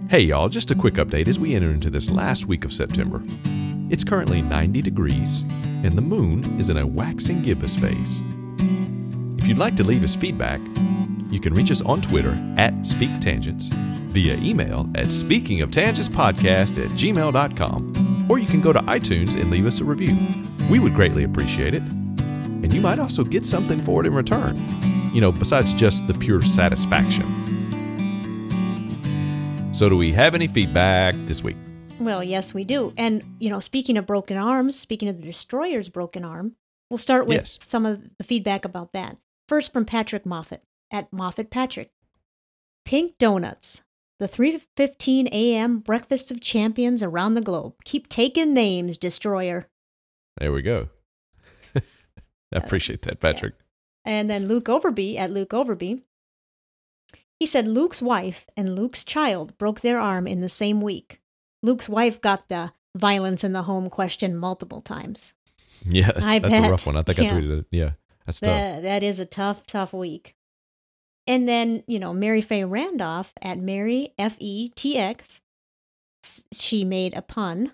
Hey, 0.09 0.20
y'all, 0.20 0.49
just 0.49 0.70
a 0.70 0.74
quick 0.74 0.95
update 0.95 1.29
as 1.29 1.39
we 1.39 1.55
enter 1.55 1.70
into 1.70 1.91
this 1.91 2.11
last 2.11 2.47
week 2.47 2.64
of 2.64 2.72
September. 2.72 3.22
It's 3.91 4.05
currently 4.05 4.41
90 4.41 4.81
degrees, 4.81 5.43
and 5.83 5.93
the 5.99 6.03
moon 6.03 6.59
is 6.59 6.70
in 6.70 6.77
a 6.79 6.87
waxing 6.87 7.43
gibbous 7.43 7.77
phase. 7.77 8.20
If 9.47 9.51
you'd 9.51 9.59
like 9.59 9.76
to 9.76 9.84
leave 9.84 10.03
us 10.03 10.16
feedback, 10.16 10.61
you 11.30 11.38
can 11.38 11.55
reach 11.55 11.70
us 11.70 11.80
on 11.80 12.01
Twitter 12.03 12.32
at 12.57 12.74
SpeakTangents, 12.80 13.72
via 14.09 14.34
email 14.38 14.90
at 14.97 15.07
speakingoftangentspodcast 15.07 16.84
at 16.84 16.90
gmail.com, 16.90 18.26
or 18.28 18.40
you 18.40 18.47
can 18.49 18.61
go 18.61 18.72
to 18.72 18.80
iTunes 18.80 19.40
and 19.40 19.49
leave 19.49 19.64
us 19.64 19.78
a 19.78 19.84
review. 19.84 20.16
We 20.68 20.80
would 20.80 20.94
greatly 20.97 21.22
appreciate 21.22 21.74
it. 21.74 21.82
And 21.84 22.72
you 22.72 22.80
might 22.80 22.99
also 22.99 23.22
get 23.22 23.47
something 23.47 23.78
for 23.78 24.01
it 24.01 24.09
in 24.09 24.14
return, 24.14 24.61
you 25.14 25.20
know, 25.20 25.30
besides 25.30 25.72
just 25.74 26.09
the 26.09 26.14
pure 26.14 26.42
satisfaction. 26.42 27.24
So, 29.72 29.88
do 29.88 29.97
we 29.97 30.11
have 30.11 30.34
any 30.34 30.49
feedback 30.49 31.14
this 31.26 31.44
week? 31.44 31.57
Well, 32.01 32.24
yes, 32.24 32.53
we 32.53 32.64
do. 32.64 32.92
And 32.97 33.22
you 33.38 33.49
know, 33.51 33.61
speaking 33.61 33.97
of 33.97 34.07
broken 34.07 34.38
arms, 34.38 34.76
speaking 34.76 35.09
of 35.09 35.20
the 35.20 35.24
destroyer's 35.26 35.88
broken 35.88 36.24
arm, 36.24 36.57
we'll 36.90 36.99
start 36.99 37.26
with 37.28 37.36
Yes. 37.36 37.59
some 37.62 37.86
of 37.86 38.03
the 38.18 38.24
feedback 38.24 38.64
about 38.64 38.92
that. 38.92 39.18
First 39.49 39.72
from 39.72 39.84
Patrick 39.84 40.26
Moffat 40.26 40.62
at 40.90 41.12
Moffat 41.12 41.51
Patrick. 41.51 41.90
Pink 42.84 43.16
donuts. 43.18 43.82
The 44.18 44.26
3:15 44.26 45.28
a.m. 45.30 45.78
breakfast 45.80 46.30
of 46.30 46.40
champions 46.40 47.03
around 47.03 47.34
the 47.34 47.42
globe. 47.42 47.74
Keep 47.84 48.09
taking 48.09 48.55
names, 48.55 48.97
destroyer. 48.97 49.68
There 50.38 50.53
we 50.53 50.62
go. 50.62 50.88
I 51.76 51.80
uh, 52.55 52.61
appreciate 52.64 53.03
that, 53.03 53.20
Patrick. 53.20 53.55
And 54.05 54.30
then 54.30 54.47
Luke 54.47 54.64
Overby 54.64 55.18
at 55.18 55.30
Luke 55.30 55.51
Overby. 55.51 56.03
He 57.38 57.47
said 57.47 57.68
Luke's 57.68 58.01
wife 58.01 58.47
and 58.57 58.74
Luke's 58.74 59.05
child 59.05 59.59
broke 59.59 59.80
their 59.80 59.99
arm 59.99 60.26
in 60.26 60.40
the 60.40 60.49
same 60.49 60.80
week. 60.80 61.20
Luke's 61.62 61.88
wife 61.88 62.20
got 62.20 62.49
the 62.49 62.72
violence 62.97 63.44
in 63.44 63.53
the 63.53 63.64
home 63.64 63.90
question 63.90 64.34
multiple 64.34 64.80
times. 64.80 65.34
Yeah, 65.84 66.12
that's, 66.12 66.24
I 66.24 66.38
that's 66.38 66.66
a 66.66 66.70
rough 66.70 66.86
one. 66.86 66.97
I 66.97 67.03
think 67.03 67.18
I 67.18 67.26
tweeted 67.26 67.61
it. 67.61 67.66
Yeah, 67.70 67.90
that's 68.27 68.41
tough. 68.41 68.51
That, 68.51 68.83
that 68.83 69.03
is 69.03 69.18
a 69.18 69.24
tough, 69.24 69.66
tough 69.66 69.93
week. 69.93 70.35
And 71.27 71.49
then, 71.49 71.83
you 71.87 71.99
know, 71.99 72.12
Mary 72.12 72.41
Faye 72.41 72.64
Randolph 72.64 73.33
at 73.43 73.59
Mary 73.59 74.12
F 74.18 74.37
E 74.39 74.68
T 74.74 74.97
X, 74.99 75.41
she 76.53 76.85
made 76.85 77.16
a 77.16 77.22
pun. 77.22 77.72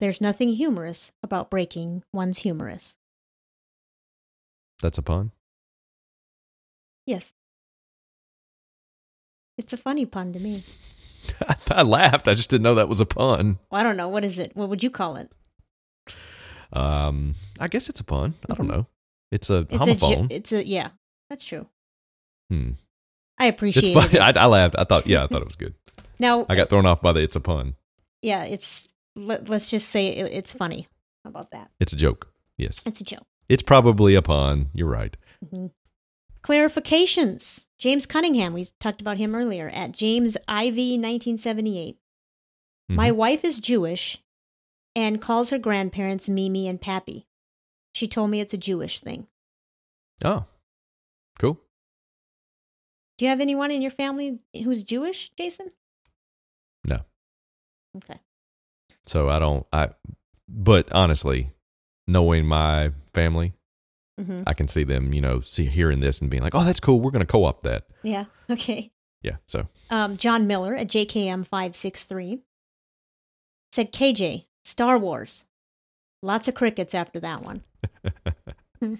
There's 0.00 0.20
nothing 0.20 0.50
humorous 0.50 1.12
about 1.22 1.50
breaking 1.50 2.04
one's 2.12 2.38
humerus. 2.38 2.96
That's 4.80 4.98
a 4.98 5.02
pun. 5.02 5.32
Yes. 7.06 7.32
It's 9.56 9.72
a 9.72 9.76
funny 9.76 10.06
pun 10.06 10.32
to 10.32 10.38
me. 10.38 10.62
I 11.70 11.82
laughed. 11.82 12.28
I 12.28 12.34
just 12.34 12.50
didn't 12.50 12.62
know 12.62 12.76
that 12.76 12.88
was 12.88 13.00
a 13.00 13.06
pun. 13.06 13.58
Well, 13.70 13.80
I 13.80 13.84
don't 13.84 13.96
know. 13.96 14.08
What 14.08 14.24
is 14.24 14.38
it? 14.38 14.52
What 14.54 14.68
would 14.68 14.84
you 14.84 14.90
call 14.90 15.16
it? 15.16 15.32
Um, 16.72 17.34
I 17.58 17.66
guess 17.66 17.88
it's 17.88 18.00
a 18.00 18.04
pun. 18.04 18.34
I 18.48 18.54
don't 18.54 18.68
know. 18.68 18.86
It's 19.30 19.50
a 19.50 19.64
Mm-hmm. 19.64 19.74
It's 19.74 20.02
a, 20.02 20.06
homophone. 20.06 20.32
it's 20.32 20.52
a, 20.52 20.66
yeah, 20.66 20.88
that's 21.30 21.44
true. 21.44 21.66
Hmm. 22.50 22.70
I 23.38 23.46
appreciate 23.46 23.94
It's 23.96 24.14
it. 24.14 24.20
I, 24.20 24.32
I 24.36 24.46
laughed. 24.46 24.74
I 24.78 24.84
thought, 24.84 25.06
yeah, 25.06 25.22
I 25.24 25.26
thought 25.26 25.42
it 25.42 25.46
was 25.46 25.56
good. 25.56 25.74
Now, 26.18 26.46
I 26.48 26.56
got 26.56 26.68
thrown 26.70 26.86
off 26.86 27.00
by 27.02 27.12
the 27.12 27.20
it's 27.20 27.36
a 27.36 27.40
pun. 27.40 27.74
yeah, 28.22 28.44
it's, 28.44 28.88
let, 29.14 29.48
let's 29.48 29.66
just 29.66 29.88
say 29.90 30.08
it, 30.08 30.32
it's 30.32 30.52
funny. 30.52 30.88
How 31.24 31.30
about 31.30 31.50
that? 31.52 31.70
It's 31.78 31.92
a 31.92 31.96
joke. 31.96 32.32
Yes. 32.56 32.82
It's 32.86 33.00
a 33.00 33.04
joke. 33.04 33.26
It's 33.48 33.62
probably 33.62 34.14
a 34.14 34.22
pun. 34.22 34.70
You're 34.74 34.88
right. 34.88 35.16
Clarifications. 36.42 37.66
James 37.78 38.06
Cunningham, 38.06 38.52
we 38.54 38.66
talked 38.80 39.00
about 39.00 39.18
him 39.18 39.34
earlier 39.34 39.68
at 39.68 39.92
James 39.92 40.36
Ivy 40.48 40.92
1978. 40.98 41.98
My 42.88 43.10
Mhm. 43.10 43.16
wife 43.16 43.44
is 43.44 43.60
Jewish 43.60 44.18
and 44.96 45.20
calls 45.20 45.50
her 45.50 45.58
grandparents 45.58 46.28
Mimi 46.28 46.66
and 46.66 46.80
Pappy. 46.80 47.27
She 47.98 48.06
told 48.06 48.30
me 48.30 48.40
it's 48.40 48.54
a 48.54 48.58
Jewish 48.58 49.00
thing. 49.00 49.26
Oh, 50.24 50.44
cool. 51.40 51.58
Do 53.16 53.24
you 53.24 53.28
have 53.28 53.40
anyone 53.40 53.72
in 53.72 53.82
your 53.82 53.90
family 53.90 54.38
who's 54.62 54.84
Jewish, 54.84 55.30
Jason? 55.30 55.72
No. 56.84 57.00
Okay. 57.96 58.20
So 59.04 59.28
I 59.28 59.40
don't. 59.40 59.66
I. 59.72 59.88
But 60.48 60.92
honestly, 60.92 61.50
knowing 62.06 62.46
my 62.46 62.92
family, 63.14 63.54
hmm 64.16 64.42
I 64.46 64.54
can 64.54 64.68
see 64.68 64.84
them. 64.84 65.12
You 65.12 65.20
know, 65.20 65.40
see 65.40 65.64
hearing 65.64 65.98
this 65.98 66.20
and 66.20 66.30
being 66.30 66.44
like, 66.44 66.54
"Oh, 66.54 66.62
that's 66.62 66.78
cool. 66.78 67.00
We're 67.00 67.10
going 67.10 67.26
to 67.26 67.32
co-op 67.32 67.62
that." 67.62 67.88
Yeah. 68.04 68.26
Okay. 68.48 68.92
Yeah. 69.22 69.38
So 69.48 69.66
Um, 69.90 70.16
John 70.16 70.46
Miller 70.46 70.76
at 70.76 70.86
JKM 70.86 71.44
five 71.44 71.74
six 71.74 72.04
three 72.04 72.42
said 73.72 73.92
KJ 73.92 74.46
Star 74.64 74.96
Wars. 74.98 75.46
Lots 76.22 76.46
of 76.46 76.54
crickets 76.54 76.94
after 76.94 77.18
that 77.20 77.42
one, 77.42 77.64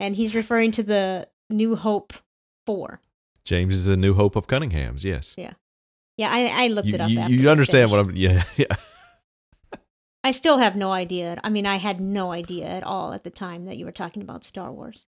and 0.00 0.16
he's 0.16 0.34
referring 0.34 0.70
to 0.72 0.82
the 0.82 1.28
New 1.48 1.76
Hope 1.76 2.12
four. 2.66 3.00
James 3.44 3.74
is 3.74 3.84
the 3.84 3.96
new 3.96 4.14
hope 4.14 4.36
of 4.36 4.46
Cunningham's. 4.46 5.04
Yes. 5.04 5.34
Yeah, 5.36 5.54
Yeah, 6.16 6.30
I, 6.30 6.64
I 6.64 6.68
looked 6.68 6.88
You, 6.88 6.94
it 6.94 7.00
up. 7.00 7.10
you, 7.10 7.18
after 7.20 7.34
you 7.34 7.50
understand 7.50 7.90
what. 7.90 8.00
I'm? 8.00 8.10
Yeah. 8.14 8.44
Yeah. 8.56 8.76
I 10.22 10.32
still 10.32 10.58
have 10.58 10.76
no 10.76 10.92
idea. 10.92 11.40
I 11.42 11.48
mean, 11.48 11.64
I 11.64 11.76
had 11.76 11.98
no 12.00 12.30
idea 12.30 12.66
at 12.66 12.82
all 12.82 13.14
at 13.14 13.24
the 13.24 13.30
time 13.30 13.64
that 13.64 13.78
you 13.78 13.86
were 13.86 13.92
talking 13.92 14.20
about 14.20 14.44
Star 14.44 14.70
Wars. 14.70 15.06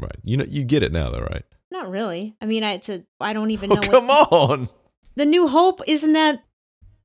Right. 0.00 0.16
You 0.24 0.36
know, 0.36 0.44
you 0.44 0.64
get 0.64 0.82
it 0.82 0.90
now, 0.90 1.10
though, 1.10 1.20
right? 1.20 1.44
Not 1.70 1.88
really. 1.88 2.34
I 2.40 2.46
mean, 2.46 2.64
I, 2.64 2.72
it's 2.72 2.88
a. 2.88 3.04
I 3.20 3.32
don't 3.32 3.52
even 3.52 3.70
oh, 3.70 3.76
know. 3.76 3.80
Oh, 3.80 3.86
what- 3.86 3.90
come 3.90 4.10
on. 4.10 4.68
The 5.14 5.24
New 5.26 5.48
Hope 5.48 5.80
isn't 5.86 6.12
that? 6.12 6.42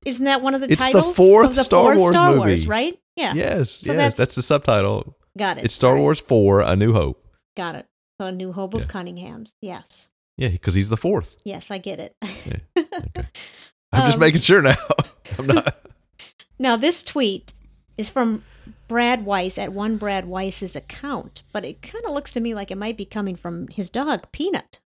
Isn't 0.06 0.26
that 0.26 0.42
one 0.42 0.54
of 0.56 0.62
the 0.62 0.72
It's 0.72 0.84
the 0.84 0.92
titles 0.92 1.16
fourth 1.16 1.48
of 1.50 1.56
the 1.56 1.64
Star 1.64 1.84
fourth 1.94 1.98
Wars 1.98 2.16
Star 2.16 2.30
movie. 2.30 2.40
Wars, 2.40 2.68
right? 2.68 3.00
Yeah. 3.16 3.34
Yes. 3.34 3.72
So 3.72 3.92
yes. 3.94 3.98
that's- 3.98 4.16
That's, 4.16 4.36
the 4.36 4.42
subtitle. 4.42 5.16
Got 5.38 5.58
it. 5.58 5.66
It's 5.66 5.74
Star. 5.74 5.98
Wars 5.98 6.20
Four: 6.20 6.60
A 6.62 6.76
New 6.76 6.94
Hope. 6.94 7.26
Got 7.58 7.76
it. 7.76 7.88
So 8.20 8.28
a 8.28 8.32
New 8.32 8.52
Hope 8.54 8.74
of 8.74 8.82
Yeah. 8.82 8.88
Cunningham's. 8.88 9.56
Yes. 9.62 10.10
Yeah, 10.38 10.50
because 10.50 10.74
he's 10.76 10.90
the 10.90 10.98
fourth. 10.98 11.38
Yes, 11.44 11.70
I 11.72 11.78
get 11.78 12.00
it. 12.00 12.16
Yeah, 12.22 12.58
okay. 12.78 13.28
I'm 13.92 14.04
just 14.06 14.16
Um, 14.16 14.20
making 14.20 14.42
sure 14.42 14.62
now. 14.62 14.76
I'm 15.38 15.46
not. 15.48 15.78
now, 16.60 16.76
this 16.76 17.04
tweet 17.04 17.54
is 17.98 18.10
from 18.10 18.44
Brad 18.88 19.26
Weiss 19.26 19.58
at 19.60 19.74
one 19.74 19.98
Brad 19.98 20.26
Weiss's 20.26 20.76
account, 20.76 21.44
but 21.52 21.64
it 21.66 21.82
kind 21.84 22.04
of 22.06 22.12
looks 22.12 22.32
to 22.32 22.40
me 22.40 22.56
like 22.56 22.72
it 22.72 22.78
might 22.78 22.98
be 22.98 23.06
coming 23.06 23.36
from 23.36 23.68
his 23.68 23.90
dog, 23.92 24.32
Peanut. 24.32 24.80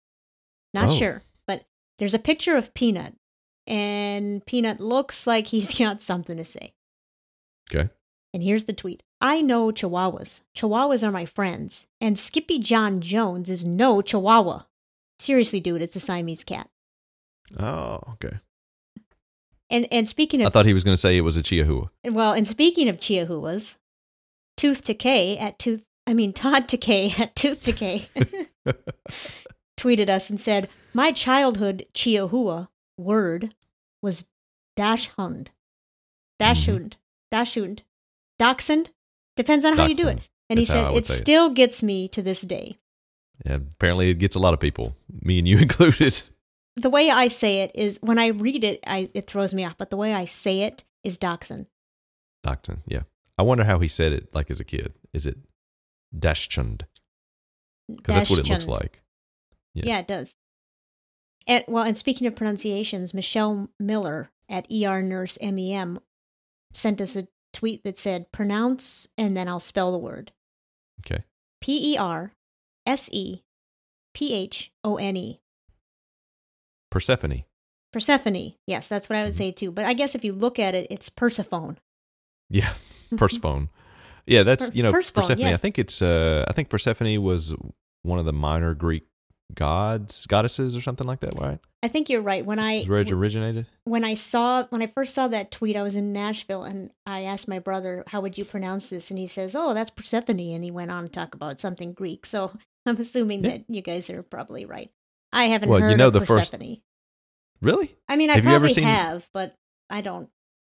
Not 0.74 0.90
Oh. 0.90 0.94
sure, 0.97 1.22
but 1.47 1.64
there's 1.99 2.14
a 2.14 2.18
picture 2.18 2.57
of 2.57 2.74
Peanut, 2.74 3.14
and 3.66 4.44
Peanut 4.47 4.80
looks 4.80 5.26
like 5.26 5.49
he's 5.49 5.76
got 5.78 6.03
something 6.03 6.36
to 6.36 6.44
say. 6.44 6.74
Okay. 7.72 7.88
And 8.34 8.42
here's 8.42 8.64
the 8.64 8.72
tweet 8.72 9.03
I 9.20 9.40
know 9.40 9.72
Chihuahuas. 9.72 10.42
Chihuahuas 10.56 11.06
are 11.06 11.12
my 11.12 11.24
friends, 11.24 11.86
and 12.00 12.16
Skippyjon 12.16 13.00
Jones 13.00 13.48
is 13.48 13.64
no 13.64 14.02
Chihuahua. 14.02 14.64
Seriously, 15.18 15.60
dude, 15.60 15.82
it's 15.82 15.96
a 15.96 16.00
Siamese 16.00 16.44
cat. 16.44 16.68
Oh, 17.58 18.00
okay. 18.12 18.38
And 19.70 19.88
and 19.90 20.06
speaking 20.06 20.42
of 20.42 20.48
I 20.48 20.50
thought 20.50 20.66
he 20.66 20.74
was 20.74 20.84
going 20.84 20.94
to 20.94 21.00
say 21.00 21.16
it 21.16 21.22
was 21.22 21.36
a 21.36 21.42
Chihuahua. 21.42 21.88
Well, 22.04 22.32
and 22.32 22.46
speaking 22.46 22.88
of 22.88 22.98
Chihuahuas, 22.98 23.78
Tooth 24.56 24.84
Decay 24.84 25.38
at 25.38 25.58
Tooth, 25.58 25.86
I 26.06 26.14
mean 26.14 26.32
Todd 26.32 26.66
Decay 26.66 27.14
at 27.18 27.34
Tooth 27.34 27.62
Decay 27.62 28.08
tweeted 29.76 30.08
us 30.08 30.30
and 30.30 30.40
said, 30.40 30.68
"My 30.92 31.10
childhood 31.10 31.86
Chihuahua 31.94 32.66
word 32.98 33.54
was 34.02 34.26
Dachshund, 34.76 35.50
mm-hmm. 35.50 36.38
Dachshund, 36.38 36.96
Dachshund, 37.32 37.82
Dachshund. 38.38 38.90
Depends 39.37 39.64
on 39.64 39.76
how 39.76 39.87
you 39.87 39.95
do 39.95 40.09
it." 40.09 40.18
And 40.49 40.59
he 40.59 40.64
That's 40.64 40.89
said, 40.89 40.97
"It 40.97 41.07
say 41.07 41.14
it." 41.14 41.16
still 41.18 41.51
gets 41.51 41.82
me 41.82 42.09
to 42.09 42.22
this 42.22 42.41
day. 42.43 42.78
Yeah, 43.45 43.57
apparently, 43.57 44.11
it 44.11 44.14
gets 44.14 44.34
a 44.34 44.39
lot 44.39 44.55
of 44.55 44.61
people, 44.61 44.97
me 45.20 45.39
and 45.39 45.47
you 45.47 45.59
included. 45.66 46.22
The 46.76 46.91
way 46.91 47.11
I 47.11 47.28
say 47.28 47.62
it 47.62 47.72
is 47.74 47.99
when 48.03 48.18
I 48.18 48.28
read 48.28 48.64
it, 48.64 48.80
I 48.87 49.07
it 49.14 49.26
throws 49.26 49.55
me 49.55 49.64
off. 49.64 49.76
But 49.78 49.91
the 49.91 49.97
way 49.97 50.12
I 50.12 50.24
say 50.24 50.62
it 50.62 50.84
is 51.05 51.18
Dachshund. 51.18 51.66
Dachshund. 52.43 52.82
Yeah. 52.87 53.03
I 53.39 53.43
wonder 53.43 53.64
how 53.64 53.78
he 53.78 53.89
said 53.89 54.12
it 54.12 54.34
like 54.34 54.51
as 54.51 54.61
a 54.61 54.64
kid. 54.64 54.93
Is 55.12 55.26
it 55.26 55.39
Dachshund? 56.18 56.87
Because 57.89 58.14
that's 58.14 58.30
what 58.30 58.39
it 58.39 58.49
looks 58.49 58.66
like. 58.66 59.03
Yeah. 59.74 59.84
Yeah. 59.87 59.99
it 59.99 60.09
does. 60.09 60.34
And 61.47 61.64
well, 61.68 61.84
and 61.84 61.97
speaking 61.97 62.26
of 62.26 62.34
pronunciations, 62.34 63.14
Michelle 63.14 63.68
Miller 63.78 64.30
at 64.49 64.66
ER 64.70 65.01
Nurse 65.03 65.39
MEM 65.41 66.01
sent 66.72 67.01
us 67.01 67.16
a 67.16 67.28
tweet 67.57 67.82
that 67.84 67.96
said, 67.98 68.30
"Pronounce," 68.32 69.09
and 69.18 69.36
then 69.36 69.48
I'll 69.48 69.61
spell 69.61 69.90
the 69.92 69.98
word: 69.98 70.32
Okay. 71.00 71.24
P 71.61 71.94
E 71.94 71.96
R 71.98 72.32
S 72.86 73.09
E 73.12 73.42
P 74.14 74.32
H 74.34 74.70
O 74.84 74.96
N 74.96 75.16
E. 75.16 75.40
Persephone. 76.90 77.44
Persephone. 77.92 78.54
Yes, 78.66 78.88
that's 78.88 79.09
what 79.09 79.16
I 79.18 79.22
would 79.24 79.32
Mhm. 79.32 79.36
say 79.38 79.52
too. 79.52 79.70
But 79.72 79.84
I 79.84 79.94
guess 79.94 80.14
if 80.14 80.24
you 80.24 80.32
look 80.32 80.59
at 80.59 80.74
it, 80.74 80.86
it's 80.90 81.09
Persephone. 81.09 81.78
Yeah. 82.50 82.74
Persephone. 83.16 83.68
Yeah, 84.26 84.42
that's, 84.42 84.74
you 84.74 84.82
know, 84.82 84.90
Persephone, 84.90 85.22
Persephone. 85.22 85.46
I 85.46 85.57
think 85.57 85.78
it's, 85.78 86.02
uh, 86.02 86.44
I 86.48 86.52
think 86.52 86.68
Persephone 86.68 87.22
was 87.22 87.54
one 88.02 88.18
of 88.18 88.24
the 88.24 88.32
minor 88.32 88.74
Greek 88.74 89.04
gods, 89.54 90.26
goddesses 90.26 90.74
or 90.76 90.80
something 90.80 91.07
like 91.07 91.20
that, 91.20 91.34
right? 91.38 91.61
I 91.87 91.89
think 91.89 92.11
you're 92.11 92.20
right. 92.20 92.45
When 92.45 92.59
I 92.59 92.82
where 92.82 92.99
it 92.99 93.12
originated? 93.12 93.66
when 93.84 94.03
I 94.03 94.14
saw 94.14 94.64
when 94.70 94.82
I 94.82 94.87
first 94.89 95.14
saw 95.14 95.28
that 95.28 95.53
tweet, 95.53 95.76
I 95.76 95.82
was 95.82 95.95
in 95.95 96.12
Nashville 96.12 96.64
and 96.64 96.91
I 97.07 97.22
asked 97.22 97.47
my 97.47 97.61
brother, 97.61 98.03
"How 98.09 98.20
would 98.20 98.37
you 98.37 98.45
pronounce 98.45 98.91
this?" 98.91 99.09
And 99.09 99.18
he 99.20 99.28
says, 99.28 99.55
"Oh, 99.55 99.72
that's 99.72 99.91
Persephone." 99.91 100.41
And 100.41 100.64
he 100.64 100.72
went 100.72 100.91
on 100.91 101.05
to 101.05 101.09
talk 101.09 101.37
about 101.37 101.61
something 101.61 101.93
Greek. 101.93 102.26
So 102.26 102.51
I'm 102.87 102.97
assuming 102.97 103.45
Yeah. 103.45 103.51
that 103.51 103.64
you 103.68 103.82
guys 103.82 104.11
are 104.11 104.24
probably 104.24 104.64
right. 104.64 104.91
I 105.32 105.45
haven't 105.45 105.68
Well, 105.68 105.78
you 105.78 105.84
heard 105.87 105.99
know 105.99 106.09
of 106.09 106.14
the 106.14 106.26
first- 106.26 106.51
Persephone. 106.51 106.78
Really? 107.62 107.95
I 108.09 108.16
mean, 108.16 108.30
I 108.30 108.34
Have 108.34 108.45
you 108.45 108.51
probably 108.51 108.68
seen- 108.70 108.82
have, 108.84 109.28
but 109.32 109.55
I 109.89 110.01
don't. 110.01 110.28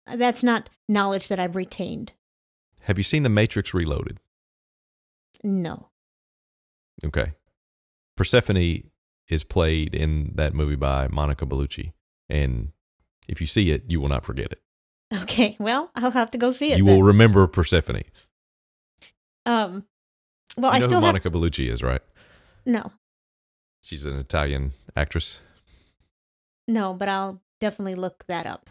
That's 0.07 0.43
not 0.43 0.69
knowledge 0.91 1.29
that 1.29 1.41
I've 1.41 1.57
retained. 1.57 2.13
Have 2.83 2.99
you 2.99 3.05
seen 3.05 3.23
The 3.23 3.29
Matrix 3.31 3.73
Reloaded? 3.73 4.21
No. 5.43 5.89
Okay. 7.05 7.33
Persephone 8.17 8.83
is 9.29 9.45
played 9.45 9.95
in 9.95 10.33
that 10.35 10.55
movie 10.55 10.76
by 10.76 11.09
Monica 11.09 11.47
Bellucci. 11.47 11.93
And 12.29 12.72
if 13.29 13.41
you 13.41 13.47
see 13.47 13.70
it, 13.70 13.85
you 13.89 14.01
will 14.01 14.09
not 14.09 14.24
forget 14.24 14.53
it. 14.53 14.61
Okay. 15.22 15.57
Well, 15.59 15.91
I'll 15.95 16.11
have 16.12 16.31
to 16.31 16.39
go 16.39 16.51
see 16.51 16.72
it. 16.72 16.79
You 16.79 16.85
then. 16.85 16.95
will 16.95 17.03
remember 17.03 17.47
Persephone. 17.47 18.03
Um. 19.47 19.85
Well, 20.57 20.72
you 20.72 20.76
I 20.76 20.79
know 20.81 20.87
still 20.87 21.01
who 21.01 21.07
have 21.07 21.14
Monica 21.14 21.31
Bellucci 21.31 21.70
is, 21.70 21.83
right? 21.83 22.03
No, 22.66 22.93
She's 23.83 24.05
an 24.05 24.18
Italian 24.18 24.74
actress. 24.97 25.41
no, 26.66 26.93
but 26.93 27.09
I'll 27.09 27.41
definitely 27.61 27.95
look 27.95 28.24
that 28.29 28.45
up. 28.45 28.68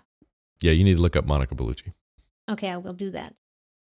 Yeah, 0.62 0.74
you 0.74 0.84
need 0.84 0.95
to 0.95 1.01
look 1.01 1.16
up 1.16 1.26
Monica 1.26 1.55
Bellucci. 1.55 1.93
Okay, 2.49 2.70
I 2.70 2.78
will 2.78 2.93
do 2.93 3.10
that. 3.12 3.34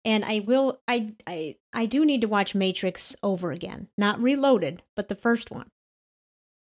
And 0.06 0.24
I 0.24 0.40
will 0.40 0.80
I 0.88 1.14
I 1.26 1.56
I 1.74 1.86
do 1.86 2.06
need 2.06 2.22
to 2.22 2.28
watch 2.28 2.56
Matrix 2.56 3.16
over 3.22 3.52
again. 3.52 3.88
Not 3.98 4.22
reloaded, 4.22 4.84
but 4.96 5.10
the 5.10 5.16
first 5.16 5.52
one. 5.52 5.70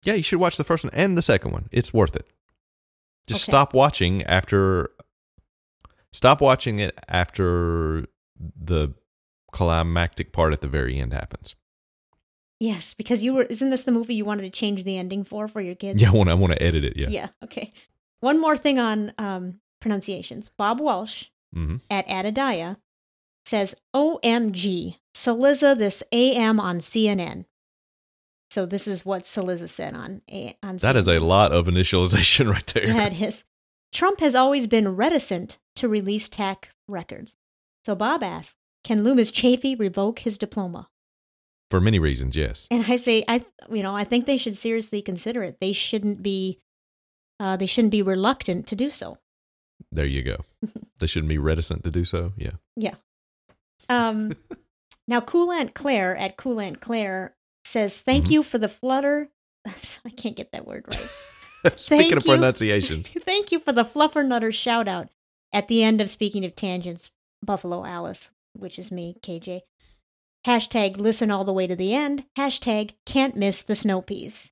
Yeah, 0.05 0.13
you 0.13 0.23
should 0.23 0.39
watch 0.39 0.57
the 0.57 0.63
first 0.63 0.83
one 0.83 0.93
and 0.93 1.17
the 1.17 1.21
second 1.21 1.51
one. 1.51 1.67
It's 1.71 1.93
worth 1.93 2.15
it. 2.15 2.27
Just 3.27 3.43
Okay. 3.43 3.51
stop 3.51 3.73
watching 3.73 4.23
after. 4.23 4.91
Stop 6.13 6.39
watching 6.41 6.79
it 6.79 6.97
after 7.09 8.05
the 8.39 8.93
climactic 9.51 10.31
part 10.31 10.53
at 10.53 10.61
the 10.61 10.67
very 10.67 10.97
end 10.99 11.11
happens. 11.11 11.55
Yes, 12.59 12.93
because 12.93 13.21
you 13.21 13.33
were 13.33 13.43
isn't 13.43 13.69
this 13.69 13.83
the 13.83 13.91
movie 13.91 14.15
you 14.15 14.23
wanted 14.25 14.43
to 14.43 14.49
change 14.49 14.83
the 14.83 14.97
ending 14.97 15.23
for 15.25 15.47
for 15.47 15.59
your 15.59 15.75
kids? 15.75 16.01
Yeah, 16.01 16.09
I 16.11 16.13
want 16.15 16.27
to. 16.27 16.31
I 16.31 16.35
want 16.35 16.53
to 16.53 16.61
edit 16.63 16.85
it. 16.85 16.95
Yeah. 16.95 17.07
Yeah, 17.09 17.27
okay. 17.43 17.69
One 18.21 18.39
more 18.39 18.55
thing 18.55 18.79
on 18.79 19.11
um 19.17 19.59
pronunciations. 19.81 20.49
Bob 20.57 20.79
Walsh 20.79 21.25
hmm 21.53 21.77
at 21.89 22.07
Adidaya 22.07 22.77
says, 23.45 23.75
OMG, 23.95 24.97
Cillizza 25.13 25.77
this 25.77 26.01
AM 26.11 26.59
on 26.59 26.79
CNN. 26.79 27.45
So 28.55 28.65
this 28.65 28.87
is 28.87 29.05
what 29.05 29.23
Cillizza 29.23 29.67
said 29.67 29.93
on 29.95 30.21
on 30.63 30.77
That 30.77 30.95
is 30.95 31.09
a 31.09 31.19
lot 31.19 31.51
of 31.51 31.67
initialization 31.67 32.49
right 32.53 32.65
there. 32.67 32.85
It 33.01 33.21
is. 33.21 33.43
Trump 33.91 34.21
has 34.21 34.33
always 34.33 34.65
been 34.65 34.95
reticent 34.95 35.57
to 35.75 35.89
release 35.89 36.29
tax 36.29 36.69
records. 36.87 37.35
So 37.83 37.95
Bob 37.95 38.23
asks, 38.23 38.55
can 38.85 39.03
Loomis 39.03 39.33
Chaffee 39.33 39.75
revoke 39.75 40.19
his 40.19 40.37
diploma? 40.37 40.87
For 41.69 41.81
many 41.81 41.99
reasons, 41.99 42.37
yes. 42.37 42.65
And 42.71 42.85
I 42.87 42.95
say, 42.95 43.25
I, 43.27 43.43
you 43.69 43.83
know, 43.83 43.93
I 43.93 44.05
think 44.05 44.25
they 44.25 44.37
should 44.37 44.55
seriously 44.55 45.01
consider 45.01 45.43
it. 45.43 45.57
They 45.59 45.73
shouldn't 45.73 46.23
be, 46.23 46.61
uh, 47.41 47.57
they 47.57 47.65
shouldn't 47.65 47.91
be 47.91 48.01
reluctant 48.01 48.67
to 48.67 48.75
do 48.77 48.89
so. 48.89 49.17
There 49.91 50.05
you 50.05 50.23
go. 50.23 50.37
they 51.01 51.07
shouldn't 51.07 51.27
be 51.27 51.39
reticent 51.39 51.83
to 51.83 51.91
do 51.91 52.05
so. 52.05 52.31
Yeah. 52.37 52.53
Yeah. 52.77 52.95
Um, 53.89 54.31
now, 55.09 55.19
Cool 55.19 55.51
Aunt 55.51 55.73
Claire 55.73 56.15
at 56.15 56.37
Cool 56.37 56.61
Aunt 56.61 56.79
Claire 56.79 57.34
says, 57.65 57.99
"Thank 58.01 58.27
Mhm. 58.27 58.31
you 58.31 58.43
for 58.43 58.57
the 58.57 58.69
flutter." 58.69 59.29
I 59.65 60.09
can't 60.15 60.35
get 60.35 60.51
that 60.51 60.65
word 60.67 60.85
right. 60.95 61.73
Speaking 61.79 62.09
Thank 62.09 62.17
of 62.17 62.25
you. 62.25 62.31
pronunciations, 62.33 63.09
Thank 63.25 63.51
you 63.51 63.59
for 63.59 63.73
the 63.73 63.83
fluffer 63.83 64.25
nutter 64.25 64.51
shout 64.51 64.87
out 64.87 65.09
at 65.51 65.67
the 65.67 65.83
end 65.83 65.99
of 66.01 66.09
Speaking 66.09 66.45
of 66.45 66.55
Tangents, 66.55 67.09
Buffalo 67.43 67.83
Alice, 67.85 68.31
which 68.53 68.77
is 68.77 68.91
me, 68.91 69.17
KJ. 69.23 69.61
Hashtag 70.45 70.97
listen 70.97 71.31
all 71.31 71.43
the 71.43 71.53
way 71.53 71.65
to 71.65 71.75
the 71.75 71.93
end. 71.95 72.25
Hashtag 72.37 72.91
can't 73.05 73.35
miss 73.35 73.63
the 73.63 73.75
snow 73.75 74.01
peas. 74.01 74.51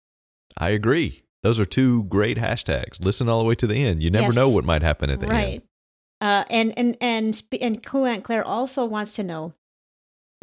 I 0.58 0.70
agree. 0.70 1.24
Those 1.44 1.60
are 1.60 1.66
two 1.66 2.04
great 2.06 2.38
hashtags. 2.38 3.04
Listen 3.04 3.30
all 3.30 3.40
the 3.42 3.48
way 3.48 3.56
to 3.56 3.68
the 3.68 3.84
end. 3.84 4.02
You 4.02 4.10
never 4.10 4.28
Yes. 4.28 4.36
know 4.36 4.50
what 4.50 4.66
might 4.66 4.82
happen 4.82 5.10
at 5.12 5.20
the 5.20 5.28
right. 5.28 5.54
end. 5.56 5.62
Uh, 6.22 6.46
and 6.50 6.74
and 6.78 6.98
and 7.02 7.44
and 7.62 7.84
Cool 7.84 8.06
Aunt 8.06 8.24
Claire 8.24 8.46
also 8.48 8.86
wants 8.86 9.14
to 9.16 9.24
know 9.24 9.54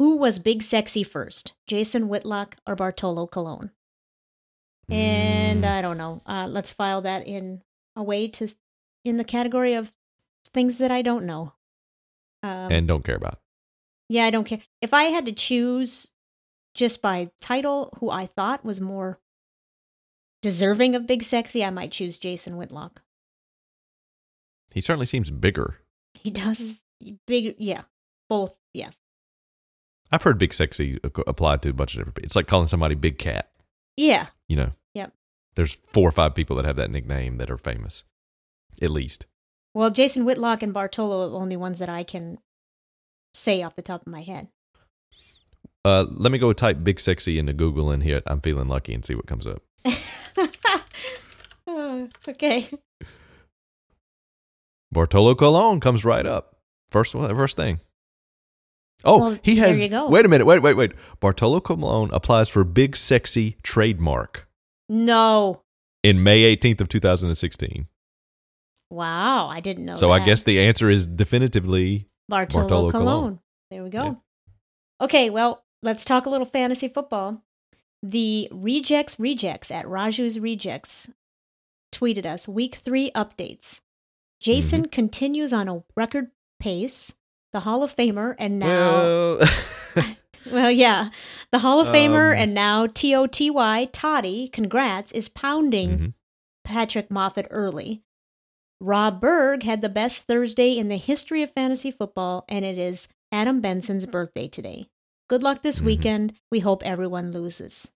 who 0.01 0.17
was 0.17 0.39
Big 0.39 0.63
Sexy 0.63 1.03
first, 1.03 1.53
Jason 1.67 2.09
Whitlock 2.09 2.55
or 2.65 2.75
Bartolo 2.75 3.27
Colon? 3.27 3.69
And 4.89 5.63
Mm. 5.63 5.71
I 5.71 5.79
don't 5.83 5.99
know. 5.99 6.23
Uh, 6.25 6.47
let's 6.49 6.73
file 6.73 7.03
that 7.03 7.27
in 7.27 7.61
a 7.95 8.01
way 8.01 8.27
to 8.29 8.47
in 9.05 9.17
the 9.17 9.23
category 9.23 9.75
of 9.75 9.93
things 10.55 10.79
that 10.79 10.89
I 10.89 11.03
don't 11.03 11.27
know. 11.27 11.53
Um, 12.41 12.71
and 12.71 12.87
don't 12.87 13.03
care 13.03 13.15
about. 13.15 13.41
yeah, 14.09 14.25
I 14.25 14.31
don't 14.31 14.45
care. 14.45 14.61
If 14.81 14.91
I 14.91 15.03
had 15.03 15.27
to 15.27 15.33
choose 15.33 16.09
just 16.73 16.99
by 16.99 17.29
title 17.39 17.95
who 17.99 18.09
I 18.09 18.25
thought 18.25 18.65
was 18.65 18.81
more 18.81 19.19
deserving 20.41 20.95
of 20.95 21.05
Big 21.05 21.21
Sexy, 21.21 21.63
I 21.63 21.69
might 21.69 21.91
choose 21.91 22.17
Jason 22.17 22.57
Whitlock. 22.57 23.03
He 24.73 24.81
certainly 24.81 25.05
seems 25.05 25.29
bigger. 25.29 25.75
He 26.15 26.31
does 26.31 26.81
big, 27.27 27.53
yeah, 27.59 27.83
both, 28.27 28.55
yes. 28.73 28.99
I've 30.11 30.23
heard 30.23 30.37
big 30.37 30.53
sexy 30.53 30.99
applied 31.03 31.61
to 31.61 31.69
a 31.69 31.73
bunch 31.73 31.93
of 31.93 31.99
different 31.99 32.15
people. 32.15 32.25
It's 32.25 32.35
like 32.35 32.47
calling 32.47 32.67
somebody 32.67 32.95
big 32.95 33.17
cat, 33.17 33.49
Yeah, 33.95 34.27
you 34.47 34.55
know. 34.55 34.71
Yep. 34.93 35.13
There's 35.55 35.77
four 35.87 36.07
or 36.07 36.11
five 36.11 36.35
people 36.35 36.55
that 36.57 36.65
have 36.65 36.75
that 36.75 36.91
nickname 36.91 37.37
that 37.37 37.49
are 37.51 37.57
famous. 37.57 38.03
At 38.81 38.91
least. 38.91 39.25
Well, 39.73 39.89
Jason 39.89 40.25
Whitlock 40.25 40.61
and 40.61 40.73
Bartolo 40.73 41.25
are 41.25 41.29
the 41.29 41.37
only 41.37 41.55
ones 41.57 41.79
that 41.79 41.89
I 41.89 42.03
can 42.03 42.39
say 43.33 43.61
off 43.63 43.75
the 43.75 43.81
top 43.81 44.01
of 44.01 44.07
my 44.07 44.21
head. 44.21 44.49
Uh, 45.85 46.05
let 46.09 46.31
me 46.31 46.37
go 46.37 46.51
type 46.53 46.83
big 46.83 46.99
sexy 46.99 47.39
into 47.39 47.53
Google 47.53 47.89
and 47.89 48.03
hit 48.03 48.23
I'm 48.27 48.41
feeling 48.41 48.67
lucky 48.67 48.93
and 48.93 49.03
see 49.03 49.15
what 49.15 49.27
comes 49.27 49.47
up. 49.47 49.63
Uh, 51.67 52.07
okay. 52.27 52.69
Bartolo 54.91 55.35
Colon 55.35 55.79
comes 55.79 56.03
right 56.03 56.25
up. 56.25 56.57
First 56.89 57.13
first 57.13 57.55
thing. 57.55 57.79
Oh, 59.03 59.19
Well, 59.19 59.39
he 59.41 59.55
has. 59.57 59.89
Wait 59.91 60.25
a 60.25 60.29
minute. 60.29 60.45
Wait, 60.45 60.59
wait, 60.61 60.75
wait. 60.75 60.91
Bartolo 61.19 61.59
Colon 61.59 62.09
applies 62.13 62.49
for 62.49 62.63
Big 62.63 62.95
Sexy 62.95 63.57
trademark 63.63 64.47
No. 64.89 65.61
in 66.03 66.21
May 66.23 66.55
18th 66.55 66.81
of 66.81 66.89
2016. 66.89 67.87
Wow, 68.89 69.47
I 69.47 69.59
didn't 69.61 69.85
know. 69.85 69.95
so 69.95 70.11
I 70.11 70.19
guess 70.19 70.43
the 70.43 70.59
answer 70.59 70.89
is 70.89 71.07
definitively 71.07 72.07
Bartolo, 72.27 72.63
Bartolo 72.67 72.91
Colon. 72.91 73.05
Colon. 73.05 73.39
There 73.69 73.83
we 73.83 73.89
go. 73.89 74.03
Yeah. 74.03 74.13
Okay, 74.99 75.29
well, 75.29 75.63
let's 75.81 76.03
talk 76.05 76.25
a 76.25 76.29
little 76.29 76.45
fantasy 76.45 76.87
football. 76.87 77.41
The 78.03 78.49
Rejects 78.51 79.19
Rejects 79.19 79.71
at 79.71 79.85
Raju's 79.85 80.39
Rejects 80.39 81.09
tweeted 81.93 82.25
us 82.25 82.47
week 82.47 82.75
three 82.75 83.11
updates. 83.11 83.79
Jason 84.39 84.81
Mm-hmm. 84.83 84.89
continues 84.89 85.53
on 85.53 85.67
a 85.69 85.83
record 85.95 86.31
pace. 86.59 87.13
The 87.53 87.61
Hall 87.61 87.83
of 87.83 87.95
Famer 87.95 88.35
and 88.39 88.59
now 88.59 88.67
well. 88.67 89.39
Well, 90.51 90.71
yeah. 90.71 91.09
The 91.51 91.59
Hall 91.59 91.79
of 91.79 91.87
Famer 91.87 92.31
Um, 92.33 92.37
and 92.41 92.53
now 92.55 92.87
TOTY, 92.87 93.89
Toddy, 93.91 94.47
congrats, 94.47 95.11
is 95.11 95.29
pounding 95.29 95.89
Mhm. 95.99 96.13
Patrick 96.63 97.11
Moffat 97.11 97.47
early. 97.51 98.01
Rob 98.81 99.21
Berg 99.21 99.61
had 99.63 99.81
the 99.81 99.87
best 99.89 100.25
Thursday 100.25 100.75
in 100.77 100.87
the 100.87 100.97
history 100.97 101.43
of 101.43 101.51
fantasy 101.51 101.91
football, 101.91 102.43
and 102.49 102.65
it 102.65 102.77
is 102.79 103.07
Adam 103.31 103.61
Benson's 103.61 104.07
birthday 104.07 104.47
today. 104.47 104.87
Good 105.29 105.43
luck 105.43 105.61
this 105.61 105.79
Mhm. 105.79 105.85
weekend. 105.85 106.33
We 106.51 106.59
hope 106.59 106.83
everyone 106.83 107.31
loses. 107.31 107.91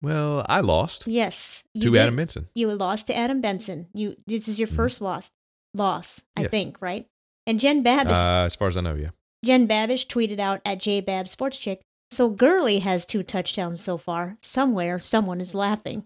well, 0.00 0.44
I 0.48 0.60
lost 0.60 1.06
Yes. 1.06 1.62
To 1.80 1.90
did- 1.90 1.96
Adam 1.96 2.16
Benson. 2.16 2.48
You 2.54 2.68
lost 2.72 3.06
to 3.08 3.16
Adam 3.16 3.40
Benson. 3.40 3.88
You 3.94 4.16
this 4.26 4.48
is 4.48 4.58
your 4.58 4.68
Mhm. 4.68 4.74
first 4.76 5.00
loss. 5.00 5.30
Loss, 5.74 6.22
I 6.36 6.42
Yes. 6.42 6.50
think, 6.50 6.80
right? 6.82 7.06
And 7.46 7.58
Jen 7.60 7.82
Babish 7.82 8.12
Uh, 8.12 8.44
as 8.46 8.54
far 8.54 8.68
as 8.68 8.76
I 8.76 8.80
know, 8.80 8.94
yeah. 8.94 9.10
Jen 9.44 9.66
Babish 9.66 10.06
tweeted 10.06 10.38
out 10.38 10.60
at 10.64 10.78
JBab 10.78 11.28
Sports 11.28 11.58
Chick. 11.58 11.80
So 12.10 12.28
Gurley 12.28 12.80
has 12.80 13.04
two 13.06 13.22
touchdowns 13.22 13.80
so 13.82 13.96
far. 13.98 14.36
Somewhere, 14.42 14.98
someone 14.98 15.40
is 15.40 15.54
laughing. 15.54 16.04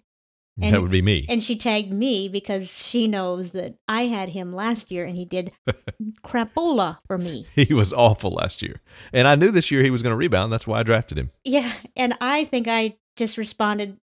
And- 0.61 0.73
that 0.75 0.81
would 0.81 0.91
be 0.91 1.03
me. 1.03 1.27
And 1.29 1.43
she 1.45 1.55
tagged 1.57 1.93
me 1.93 2.29
because 2.29 2.71
she 2.83 3.07
knows 3.07 3.53
that 3.53 3.75
I 3.87 4.07
had 4.07 4.31
him 4.31 4.53
last 4.55 4.91
year 4.91 5.05
and 5.05 5.15
he 5.17 5.27
did 5.27 5.53
crapola 6.25 6.99
for 7.07 7.19
me. 7.19 7.47
he 7.55 7.75
was 7.75 7.93
awful 7.93 8.31
last 8.31 8.63
year. 8.63 8.81
And 9.13 9.29
I 9.29 9.35
knew 9.35 9.51
this 9.51 9.71
year 9.71 9.83
he 9.83 9.91
was 9.91 10.03
going 10.03 10.13
to 10.13 10.17
rebound. 10.17 10.53
That's 10.53 10.67
why 10.67 10.81
I 10.81 10.83
drafted 10.83 11.19
him. 11.19 11.31
Yeah. 11.45 11.71
And 11.95 12.15
I 12.21 12.45
think 12.45 12.69
I 12.69 12.97
just 13.17 13.37
responded 13.37 13.99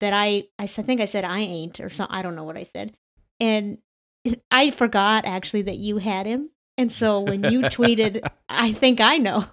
that 0.00 0.12
I, 0.12 0.44
I 0.58 0.66
think 0.66 1.00
I 1.00 1.06
said 1.06 1.24
I 1.24 1.40
ain't 1.40 1.80
or 1.80 1.88
something. 1.88 2.14
I 2.14 2.22
don't 2.22 2.36
know 2.36 2.44
what 2.44 2.56
I 2.58 2.62
said. 2.64 2.92
And 3.40 3.78
I 4.50 4.70
forgot 4.70 5.24
actually 5.24 5.62
that 5.62 5.76
you 5.78 5.98
had 5.98 6.26
him. 6.26 6.50
And 6.78 6.90
so 6.90 7.20
when 7.20 7.42
you 7.44 7.62
tweeted, 7.64 8.26
I 8.48 8.72
think 8.72 9.00
I 9.00 9.18
know. 9.18 9.44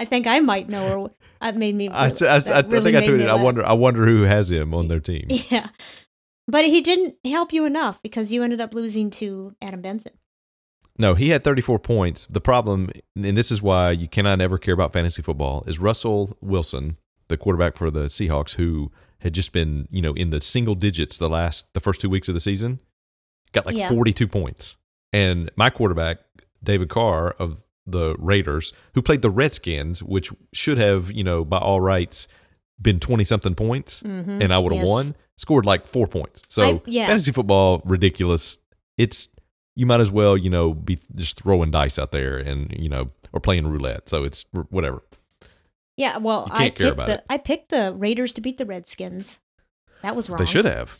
I 0.00 0.06
think 0.06 0.26
I 0.26 0.40
might 0.40 0.68
know, 0.68 0.98
or 0.98 1.10
that 1.40 1.56
made 1.56 1.74
me. 1.74 1.88
I, 1.88 2.06
I, 2.06 2.08
I, 2.08 2.36
I 2.36 2.60
really 2.62 2.92
think 2.92 2.96
I 2.96 3.06
tweeted. 3.06 3.28
I 3.28 3.34
wonder. 3.34 3.64
I 3.64 3.74
wonder 3.74 4.04
who 4.06 4.22
has 4.22 4.50
him 4.50 4.74
on 4.74 4.88
their 4.88 5.00
team. 5.00 5.26
Yeah. 5.50 5.68
But 6.48 6.64
he 6.64 6.80
didn't 6.80 7.14
help 7.24 7.52
you 7.52 7.64
enough 7.64 8.02
because 8.02 8.32
you 8.32 8.42
ended 8.42 8.60
up 8.60 8.74
losing 8.74 9.08
to 9.10 9.54
Adam 9.62 9.82
Benson. 9.82 10.14
No, 10.98 11.14
he 11.14 11.28
had 11.28 11.44
34 11.44 11.78
points. 11.78 12.26
The 12.28 12.40
problem, 12.40 12.90
and 13.14 13.36
this 13.36 13.52
is 13.52 13.62
why 13.62 13.92
you 13.92 14.08
cannot 14.08 14.40
ever 14.40 14.58
care 14.58 14.74
about 14.74 14.92
fantasy 14.92 15.22
football, 15.22 15.62
is 15.68 15.78
Russell 15.78 16.36
Wilson, 16.40 16.96
the 17.28 17.36
quarterback 17.36 17.76
for 17.76 17.88
the 17.90 18.06
Seahawks, 18.06 18.56
who 18.56 18.90
had 19.20 19.32
just 19.32 19.52
been, 19.52 19.86
you 19.90 20.02
know, 20.02 20.12
in 20.14 20.30
the 20.30 20.40
single 20.40 20.74
digits 20.74 21.18
the 21.18 21.28
last 21.28 21.72
the 21.72 21.78
first 21.80 22.00
two 22.00 22.10
weeks 22.10 22.28
of 22.28 22.34
the 22.34 22.40
season, 22.40 22.80
got 23.52 23.64
like 23.64 23.76
Yeah. 23.76 23.88
42 23.88 24.26
points. 24.26 24.76
And 25.12 25.50
my 25.56 25.70
quarterback, 25.70 26.18
David 26.62 26.88
Carr 26.88 27.30
of 27.38 27.58
the 27.86 28.14
Raiders, 28.18 28.72
who 28.94 29.02
played 29.02 29.22
the 29.22 29.30
Redskins, 29.30 30.02
which 30.02 30.30
should 30.52 30.78
have, 30.78 31.10
you 31.10 31.24
know, 31.24 31.44
by 31.44 31.58
all 31.58 31.80
rights, 31.80 32.28
been 32.80 33.00
20 33.00 33.24
something 33.24 33.54
points, 33.54 34.02
Mhm. 34.02 34.42
and 34.42 34.52
I 34.54 34.58
would 34.58 34.72
have 34.72 34.82
Yes. 34.82 34.88
won, 34.90 35.14
scored 35.36 35.66
like 35.66 35.86
four 35.86 36.06
points. 36.06 36.42
So 36.48 36.62
I- 36.62 36.82
yeah. 36.86 37.06
fantasy 37.06 37.32
football, 37.32 37.82
ridiculous. 37.84 38.58
It's 38.98 39.28
you 39.76 39.86
might 39.86 40.00
as 40.00 40.10
well, 40.10 40.36
you 40.36 40.50
know, 40.50 40.74
be 40.74 40.98
just 41.14 41.40
throwing 41.42 41.70
dice 41.70 41.98
out 41.98 42.12
there 42.12 42.36
and 42.38 42.74
you 42.78 42.88
know, 42.88 43.08
or 43.32 43.40
playing 43.40 43.66
roulette. 43.66 44.08
So 44.08 44.24
it's 44.24 44.44
whatever. 44.70 45.02
Yeah, 45.96 46.18
well, 46.18 46.48
I 46.50 46.70
care 46.70 46.70
picked 46.70 46.80
about 46.92 47.06
the. 47.08 47.22
I 47.32 47.38
picked 47.38 47.70
the 47.70 47.94
Raiders 47.94 48.32
to 48.34 48.40
beat 48.40 48.58
the 48.58 48.66
Redskins. 48.66 49.40
That 50.02 50.16
was 50.16 50.28
wrong. 50.30 50.38
They 50.38 50.44
should 50.46 50.64
have. 50.64 50.98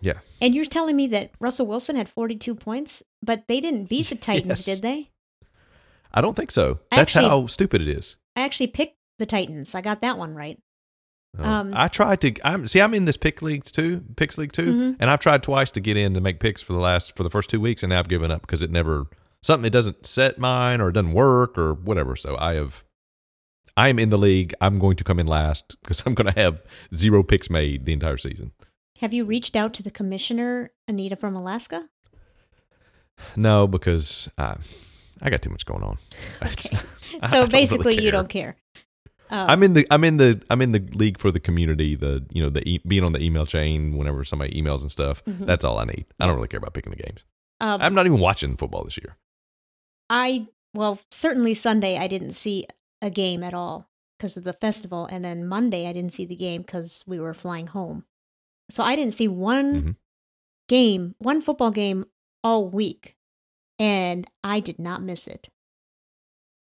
Yeah. 0.00 0.18
And 0.40 0.54
you're 0.54 0.64
telling 0.64 0.96
me 0.96 1.06
that 1.08 1.32
Russell 1.40 1.66
Wilson 1.66 1.96
had 1.96 2.08
42 2.08 2.54
points, 2.54 3.02
but 3.22 3.44
they 3.48 3.60
didn't 3.60 3.88
beat 3.88 4.06
the 4.08 4.14
Titans, 4.14 4.66
Yes. 4.66 4.76
did 4.76 4.82
they? 4.82 5.10
I 6.12 6.20
don't 6.20 6.34
think 6.36 6.50
so. 6.50 6.80
That's 6.90 7.00
Actually- 7.16 7.28
how 7.28 7.46
stupid 7.46 7.80
it 7.82 7.88
is. 7.88 8.16
I 8.36 8.42
actually 8.42 8.68
picked 8.68 8.96
the 9.18 9.26
Titans. 9.26 9.74
I 9.74 9.80
got 9.80 10.00
that 10.02 10.16
one 10.18 10.34
right. 10.34 10.58
Oh. 11.38 11.44
Um, 11.44 11.72
I 11.74 11.88
tried 11.88 12.20
to. 12.22 12.34
I'm 12.42 12.66
see. 12.66 12.80
I'm 12.80 12.94
in 12.94 13.04
this 13.04 13.16
pick 13.18 13.42
leagues 13.42 13.70
too, 13.70 14.02
picks 14.16 14.38
league 14.38 14.52
too, 14.52 14.72
Mhm. 14.72 14.96
and 14.98 15.10
I've 15.10 15.20
tried 15.20 15.42
twice 15.42 15.70
to 15.72 15.80
get 15.80 15.96
in 15.96 16.14
to 16.14 16.20
make 16.20 16.40
picks 16.40 16.62
for 16.62 16.72
the 16.72 16.78
last 16.78 17.14
for 17.16 17.22
the 17.22 17.28
first 17.30 17.50
two 17.50 17.60
weeks, 17.60 17.82
and 17.82 17.90
now 17.90 17.98
I've 17.98 18.08
given 18.08 18.30
up 18.30 18.40
because 18.42 18.62
it 18.62 18.70
never 18.70 19.06
something 19.42 19.66
it 19.66 19.70
doesn't 19.72 20.06
set 20.06 20.38
mine 20.38 20.80
or 20.80 20.88
it 20.88 20.92
doesn't 20.92 21.12
work 21.12 21.58
or 21.58 21.74
whatever. 21.74 22.16
So 22.16 22.36
I 22.38 22.54
have. 22.54 22.82
I 23.76 23.90
am 23.90 23.98
in 23.98 24.08
the 24.08 24.16
league. 24.18 24.54
I'm 24.60 24.78
going 24.78 24.96
to 24.96 25.04
come 25.04 25.18
in 25.20 25.26
last 25.26 25.76
because 25.82 26.02
I'm 26.06 26.14
going 26.14 26.32
to 26.32 26.40
have 26.40 26.62
zero 26.94 27.22
picks 27.22 27.50
made 27.50 27.84
the 27.84 27.92
entire 27.92 28.16
season. 28.16 28.52
Have 28.98 29.14
you 29.14 29.24
reached 29.24 29.56
out 29.56 29.74
to 29.74 29.82
the 29.82 29.90
commissioner, 29.90 30.72
Anita 30.86 31.16
from 31.16 31.36
Alaska? 31.36 31.88
No, 33.36 33.66
because 33.66 34.28
uh, 34.38 34.56
I 35.22 35.30
got 35.30 35.42
too 35.42 35.50
much 35.50 35.66
going 35.66 35.82
on. 35.82 35.98
I 36.42 36.48
So 36.50 36.86
don't 37.20 37.32
really 37.32 37.46
basically, 37.48 38.02
you 38.02 38.10
don't 38.10 38.28
care. 38.28 38.56
Uh, 39.30 39.44
I'm 39.48 39.62
in 39.62 39.74
the 39.74 39.86
I'm 39.90 40.04
in 40.04 40.16
the 40.16 40.40
I'm 40.48 40.62
in 40.62 40.72
the 40.72 40.78
league 40.94 41.18
for 41.18 41.30
the 41.30 41.40
community. 41.40 41.94
The 41.94 42.24
you 42.32 42.42
know 42.42 42.48
the 42.48 42.66
e- 42.66 42.80
being 42.86 43.04
on 43.04 43.12
the 43.12 43.22
email 43.22 43.44
chain 43.44 43.96
whenever 43.98 44.24
somebody 44.24 44.58
emails 44.60 44.80
and 44.80 44.90
stuff. 44.90 45.22
Mhm. 45.26 45.44
That's 45.44 45.64
all 45.64 45.78
I 45.78 45.84
need. 45.84 46.06
I 46.18 46.26
don't 46.26 46.36
really 46.36 46.48
care 46.48 46.58
about 46.58 46.72
picking 46.72 46.92
the 46.92 46.96
games. 47.02 47.24
um, 47.60 47.80
I'm 47.82 47.92
not 47.94 48.06
even 48.06 48.20
watching 48.20 48.56
football 48.56 48.84
this 48.84 48.96
year. 48.96 49.16
I 50.08 50.46
well, 50.74 50.98
certainly 51.10 51.52
Sunday 51.54 51.98
I 51.98 52.06
didn't 52.06 52.32
see 52.32 52.66
a 53.02 53.10
game 53.10 53.42
at 53.42 53.52
all 53.52 53.90
because 54.16 54.36
of 54.38 54.44
the 54.44 54.52
festival, 54.54 55.04
and 55.06 55.22
then 55.24 55.46
Monday 55.46 55.86
I 55.86 55.92
didn't 55.92 56.12
see 56.12 56.24
the 56.24 56.34
game 56.36 56.62
because 56.62 57.04
we 57.06 57.20
were 57.20 57.34
flying 57.34 57.66
home. 57.66 58.04
So 58.70 58.82
I 58.82 58.96
didn't 58.96 59.14
see 59.14 59.28
one 59.28 59.82
Mhm. 59.82 59.96
game, 60.68 61.14
one 61.18 61.40
football 61.40 61.70
game 61.70 62.04
all 62.44 62.68
week, 62.68 63.16
and 63.78 64.26
I 64.44 64.60
did 64.60 64.78
not 64.78 65.02
miss 65.02 65.26
it. 65.26 65.48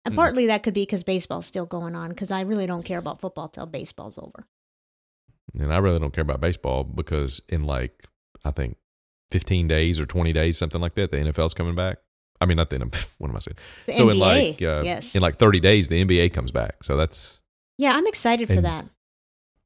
And 0.04 0.14
Mm. 0.14 0.16
partly 0.16 0.46
that 0.46 0.62
could 0.62 0.74
be 0.74 0.82
because 0.82 1.04
baseball's 1.04 1.46
still 1.46 1.66
going 1.66 1.94
on 1.94 2.08
because 2.10 2.30
I 2.30 2.40
really 2.40 2.66
don't 2.66 2.82
care 2.84 2.98
about 2.98 3.20
football 3.20 3.48
till 3.48 3.66
baseball's 3.66 4.18
over. 4.18 4.46
And 5.58 5.72
I 5.72 5.78
really 5.78 5.98
don't 5.98 6.12
care 6.12 6.22
about 6.22 6.40
baseball 6.40 6.84
because 6.84 7.40
in 7.48 7.64
like 7.64 8.06
I 8.44 8.50
think 8.50 8.76
15 9.30 9.68
days 9.68 10.00
or 10.00 10.06
20 10.06 10.32
days, 10.32 10.58
something 10.58 10.80
like 10.80 10.94
that, 10.94 11.10
the 11.10 11.18
NFL's 11.18 11.54
coming 11.54 11.74
back. 11.74 11.98
I 12.40 12.46
mean, 12.46 12.56
not 12.56 12.70
the 12.70 12.76
NFL. 12.80 13.06
What 13.18 13.30
am 13.30 13.36
I 13.36 13.38
saying? 13.38 13.56
The 13.86 13.92
so 13.92 14.08
in 14.08 14.18
like 14.18 14.60
uh, 14.62 14.82
yes, 14.82 15.14
in 15.14 15.22
like 15.22 15.36
30 15.36 15.60
days, 15.60 15.88
the 15.88 16.04
NBA 16.04 16.32
comes 16.32 16.50
back. 16.50 16.82
So 16.82 16.96
that's 16.96 17.38
yeah, 17.78 17.92
I'm 17.94 18.06
excited 18.06 18.48
for 18.48 18.60
that. 18.60 18.86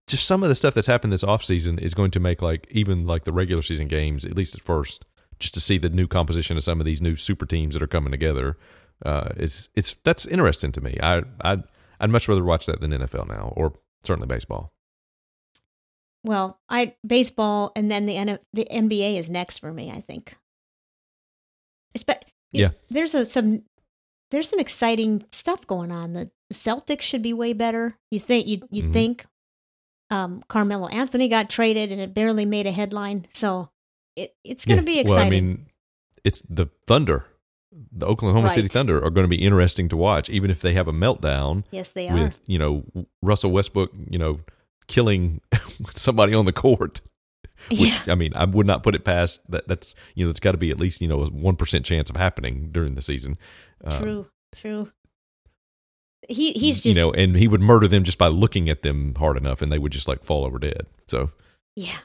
Just 0.06 0.26
some 0.26 0.42
of 0.42 0.48
the 0.48 0.54
stuff 0.54 0.74
that's 0.74 0.86
happened 0.86 1.12
this 1.12 1.24
offseason 1.24 1.80
is 1.80 1.94
going 1.94 2.10
to 2.12 2.20
make 2.20 2.40
like 2.42 2.66
even 2.70 3.04
like 3.04 3.24
the 3.24 3.32
regular 3.32 3.62
season 3.62 3.88
games, 3.88 4.24
at 4.24 4.36
least 4.36 4.54
at 4.54 4.62
first, 4.62 5.04
just 5.38 5.54
to 5.54 5.60
see 5.60 5.78
the 5.78 5.88
new 5.90 6.06
composition 6.06 6.56
of 6.56 6.62
some 6.62 6.80
of 6.80 6.86
these 6.86 7.00
new 7.02 7.16
super 7.16 7.46
teams 7.46 7.74
that 7.74 7.82
are 7.82 7.86
coming 7.88 8.10
together. 8.12 8.56
Uh, 9.04 9.28
it's 9.36 9.68
it's 9.74 9.94
that's 10.04 10.24
interesting 10.26 10.72
to 10.72 10.80
me. 10.80 10.96
I 11.02 11.22
I 11.44 11.58
I'd 12.00 12.10
much 12.10 12.28
rather 12.28 12.44
watch 12.44 12.66
that 12.66 12.80
than 12.80 12.92
NFL 12.92 13.28
now, 13.28 13.52
or 13.56 13.72
certainly 14.04 14.26
baseball. 14.28 14.72
Well, 16.24 16.60
I 16.68 16.94
baseball 17.06 17.72
and 17.76 17.90
then 17.90 18.06
the 18.06 18.16
N- 18.16 18.38
the 18.52 18.66
NBA 18.70 19.16
is 19.18 19.28
next 19.30 19.58
for 19.58 19.72
me. 19.72 19.90
I 19.90 20.00
think. 20.00 20.34
Espe- 21.96 22.22
Yeah. 22.52 22.70
there's 22.90 23.14
a 23.14 23.24
some 23.24 23.62
there's 24.30 24.48
some 24.48 24.58
exciting 24.60 25.24
stuff 25.30 25.66
going 25.66 25.90
on. 25.92 26.12
The, 26.14 26.30
Celtics 26.52 27.02
should 27.02 27.22
be 27.22 27.32
way 27.32 27.52
better. 27.52 27.96
You 28.10 28.20
think 28.20 28.46
you 28.46 28.62
you 28.70 28.84
Mhm. 28.84 28.92
think 28.92 29.26
um, 30.10 30.42
Carmelo 30.48 30.88
Anthony 30.88 31.28
got 31.28 31.50
traded 31.50 31.92
and 31.92 32.00
it 32.00 32.14
barely 32.14 32.44
made 32.44 32.66
a 32.66 32.72
headline, 32.72 33.26
so 33.32 33.70
it 34.14 34.34
it's 34.44 34.64
going 34.64 34.78
to 34.78 34.84
be 34.84 34.98
exciting. 34.98 35.16
Well, 35.16 35.26
I 35.26 35.30
mean, 35.30 35.66
it's 36.24 36.42
the 36.48 36.66
Thunder, 36.86 37.26
the 37.92 38.06
Oklahoma 38.06 38.48
City 38.48 38.68
Thunder 38.68 39.02
are 39.04 39.10
going 39.10 39.24
to 39.24 39.28
be 39.28 39.42
interesting 39.42 39.88
to 39.88 39.96
watch, 39.96 40.30
even 40.30 40.50
if 40.50 40.60
they 40.60 40.72
have 40.74 40.88
a 40.88 40.92
meltdown 40.92 41.64
yes, 41.70 41.92
they 41.92 42.08
are. 42.08 42.14
with 42.14 42.40
you 42.46 42.58
know 42.58 42.84
Russell 43.22 43.50
Westbrook, 43.50 43.90
you 44.10 44.18
know, 44.18 44.40
killing 44.86 45.40
somebody 45.94 46.34
on 46.34 46.44
the 46.44 46.52
court. 46.52 47.00
Which 47.70 48.06
yeah, 48.06 48.12
I 48.12 48.14
mean, 48.16 48.32
I 48.34 48.44
would 48.44 48.66
not 48.66 48.82
put 48.82 48.94
it 48.94 49.04
past 49.04 49.40
that. 49.50 49.66
That's 49.66 49.94
you 50.14 50.26
know, 50.26 50.30
it's 50.30 50.40
got 50.40 50.52
to 50.52 50.58
be 50.58 50.70
at 50.70 50.78
least 50.78 51.00
you 51.00 51.08
know 51.08 51.22
a 51.22 51.26
one 51.30 51.56
percent 51.56 51.86
chance 51.86 52.10
of 52.10 52.16
happening 52.16 52.68
during 52.70 52.94
the 52.94 53.02
season. 53.02 53.38
Um, 53.82 53.98
true, 53.98 54.26
true. 54.54 54.92
He 56.28 56.52
he's 56.52 56.82
just 56.82 56.86
you 56.86 56.94
know, 56.94 57.12
and 57.12 57.36
he 57.36 57.48
would 57.48 57.60
murder 57.60 57.88
them 57.88 58.04
just 58.04 58.18
by 58.18 58.28
looking 58.28 58.68
at 58.68 58.82
them 58.82 59.14
hard 59.16 59.36
enough, 59.36 59.62
and 59.62 59.70
they 59.70 59.78
would 59.78 59.92
just 59.92 60.08
like 60.08 60.24
fall 60.24 60.44
over 60.44 60.58
dead. 60.58 60.86
So, 61.08 61.30
yeah. 61.74 61.98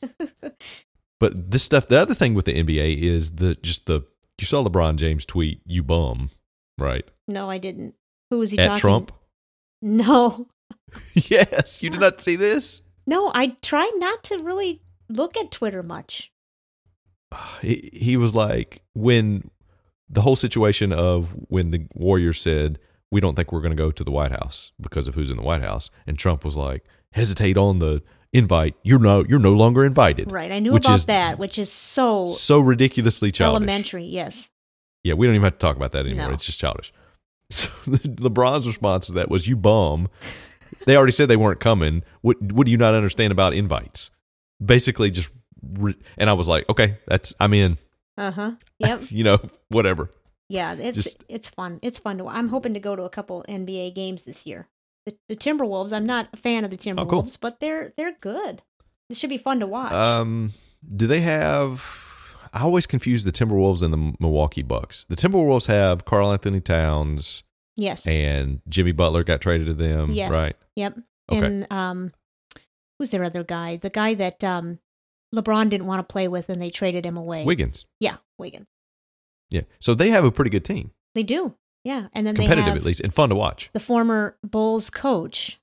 but 1.20 1.50
this 1.50 1.62
stuff. 1.62 1.88
The 1.88 1.98
other 1.98 2.14
thing 2.14 2.34
with 2.34 2.44
the 2.44 2.62
NBA 2.62 3.02
is 3.02 3.36
the 3.36 3.56
just 3.56 3.86
the 3.86 4.02
you 4.38 4.46
saw 4.46 4.64
LeBron 4.64 4.96
James 4.96 5.24
tweet, 5.24 5.60
"You 5.66 5.82
bum," 5.82 6.30
right 6.78 7.04
no, 7.26 7.50
I 7.50 7.58
didn't. 7.58 7.94
Who 8.30 8.38
was 8.38 8.50
he 8.50 8.58
at 8.58 8.66
talking? 8.68 8.80
Trump. 8.80 9.12
No, 9.80 10.48
yes, 11.14 11.84
you 11.84 11.90
did 11.90 12.00
not 12.00 12.20
see 12.20 12.34
this. 12.34 12.82
no. 13.06 13.30
I 13.32 13.52
try 13.62 13.88
not 13.94 14.24
to 14.24 14.40
really 14.42 14.82
look 15.08 15.36
at 15.36 15.52
Twitter 15.52 15.84
much. 15.84 16.32
he, 17.62 17.90
he 17.92 18.16
was 18.16 18.34
like 18.34 18.82
when 18.94 19.52
the 20.10 20.22
whole 20.22 20.34
situation 20.34 20.92
of 20.92 21.28
when 21.48 21.70
the 21.70 21.86
Warriors 21.94 22.40
said 22.40 22.80
we 23.10 23.20
don't 23.20 23.34
think 23.34 23.52
we're 23.52 23.60
going 23.60 23.76
to 23.76 23.82
go 23.82 23.90
to 23.90 24.04
the 24.04 24.10
White 24.10 24.32
House 24.32 24.72
because 24.80 25.08
of 25.08 25.14
who's 25.14 25.30
in 25.30 25.36
the 25.36 25.42
White 25.42 25.62
House, 25.62 25.90
and 26.06 26.18
Trump 26.18 26.44
was 26.44 26.56
like 26.56 26.84
hesitate 27.12 27.56
on 27.56 27.78
the 27.78 28.02
invite. 28.32 28.74
You're 28.82 28.98
no 28.98 29.24
you're 29.28 29.38
no 29.38 29.52
longer 29.52 29.84
invited. 29.84 30.30
Right. 30.30 30.52
I 30.52 30.58
knew 30.58 30.76
about 30.76 31.06
that, 31.06 31.38
which 31.38 31.58
is 31.58 31.72
so 31.72 32.26
So 32.26 32.58
ridiculously 32.60 33.30
childish. 33.30 33.56
elementary. 33.56 34.04
Yes. 34.04 34.50
Yeah, 35.04 35.14
we 35.14 35.26
don't 35.26 35.34
even 35.36 35.44
have 35.44 35.54
to 35.54 35.58
talk 35.58 35.76
about 35.76 35.92
that 35.92 36.04
anymore. 36.06 36.28
No. 36.28 36.32
It's 36.34 36.44
just 36.46 36.60
childish. 36.60 36.92
So 37.50 37.68
LeBron's 37.86 38.66
response 38.66 39.06
to 39.06 39.12
that 39.14 39.30
was, 39.30 39.48
"You 39.48 39.56
bum." 39.56 40.08
They 40.84 40.96
already 40.96 41.12
said 41.12 41.28
they 41.28 41.36
weren't 41.36 41.60
coming. 41.60 42.02
What 42.20 42.36
What 42.42 42.66
do 42.66 42.70
you 42.70 42.76
not 42.76 42.92
understand 42.92 43.32
about 43.32 43.54
invites? 43.54 44.10
Basically, 44.62 45.10
just 45.10 45.30
re- 45.78 45.96
and 46.18 46.28
I 46.28 46.34
was 46.34 46.46
like, 46.46 46.68
okay, 46.68 46.98
that's 47.06 47.34
I'm 47.40 47.54
in. 47.54 47.78
Uh 48.18 48.30
huh. 48.30 48.52
Yep. 48.80 49.04
You 49.10 49.24
know, 49.24 49.38
whatever. 49.70 50.10
Yeah. 50.48 50.74
It's 50.74 50.96
Just- 50.96 51.24
it's 51.28 51.48
fun. 51.48 51.78
It's 51.82 51.98
fun 51.98 52.18
to. 52.18 52.28
I'm 52.28 52.48
hoping 52.48 52.74
to 52.74 52.80
go 52.80 52.96
to 52.96 53.02
a 53.04 53.10
couple 53.10 53.44
NBA 53.48 53.94
games 53.94 54.24
this 54.24 54.46
year. 54.46 54.68
The, 55.06 55.16
the 55.28 55.36
Timberwolves. 55.36 55.92
I'm 55.92 56.06
not 56.06 56.28
a 56.32 56.36
fan 56.36 56.64
of 56.64 56.70
the 56.70 56.76
Timberwolves, 56.76 57.00
Oh, 57.00 57.06
cool. 57.06 57.28
but 57.40 57.60
they're 57.60 57.92
they're 57.96 58.16
good. 58.20 58.62
This 59.08 59.16
should 59.18 59.30
be 59.30 59.38
fun 59.38 59.60
to 59.60 59.66
watch. 59.66 59.92
Um, 59.92 60.52
do 60.86 61.06
they 61.06 61.20
have? 61.22 61.82
I 62.52 62.62
always 62.62 62.86
confuse 62.86 63.24
the 63.24 63.32
Timberwolves 63.32 63.82
and 63.82 63.92
the 63.92 64.14
Milwaukee 64.20 64.62
Bucks. 64.62 65.04
The 65.08 65.16
Timberwolves 65.16 65.66
have 65.66 66.04
Karl-Anthony 66.06 66.60
Towns 66.60 67.42
yes. 67.76 68.06
and 68.06 68.60
Jimmy 68.68 68.92
Butler 68.92 69.22
got 69.22 69.40
traded 69.42 69.66
to 69.66 69.74
them, 69.74 70.10
yes. 70.10 70.32
right? 70.32 70.54
Yep. 70.76 70.98
Okay. 71.30 71.46
And 71.46 71.70
um, 71.72 72.12
who's 72.98 73.10
their 73.10 73.24
other 73.24 73.44
guy? 73.44 73.76
The 73.76 73.90
guy 73.90 74.14
that 74.14 74.42
um, 74.44 74.78
LeBron 75.34 75.68
didn't 75.68 75.86
want 75.86 76.06
to 76.06 76.10
play 76.10 76.26
with, 76.26 76.48
and 76.48 76.60
they 76.60 76.70
traded 76.70 77.04
him 77.04 77.16
away. 77.18 77.44
Wiggins, 77.44 77.84
Yeah, 78.00 78.16
Wiggins. 78.38 78.66
Yeah. 79.50 79.62
So 79.80 79.94
they 79.94 80.10
have 80.10 80.24
a 80.24 80.30
pretty 80.30 80.50
good 80.50 80.64
team, 80.64 80.92
They 81.14 81.22
do. 81.22 81.54
Yeah, 81.84 82.08
and 82.12 82.26
then 82.26 82.34
they 82.34 82.42
competitive 82.46 82.76
at 82.76 82.84
least, 82.84 83.00
and 83.00 83.14
fun 83.14 83.28
to 83.30 83.34
watch. 83.34 83.70
the 83.72 83.80
former 83.80 84.36
Bulls 84.42 84.90
coach, 84.90 85.58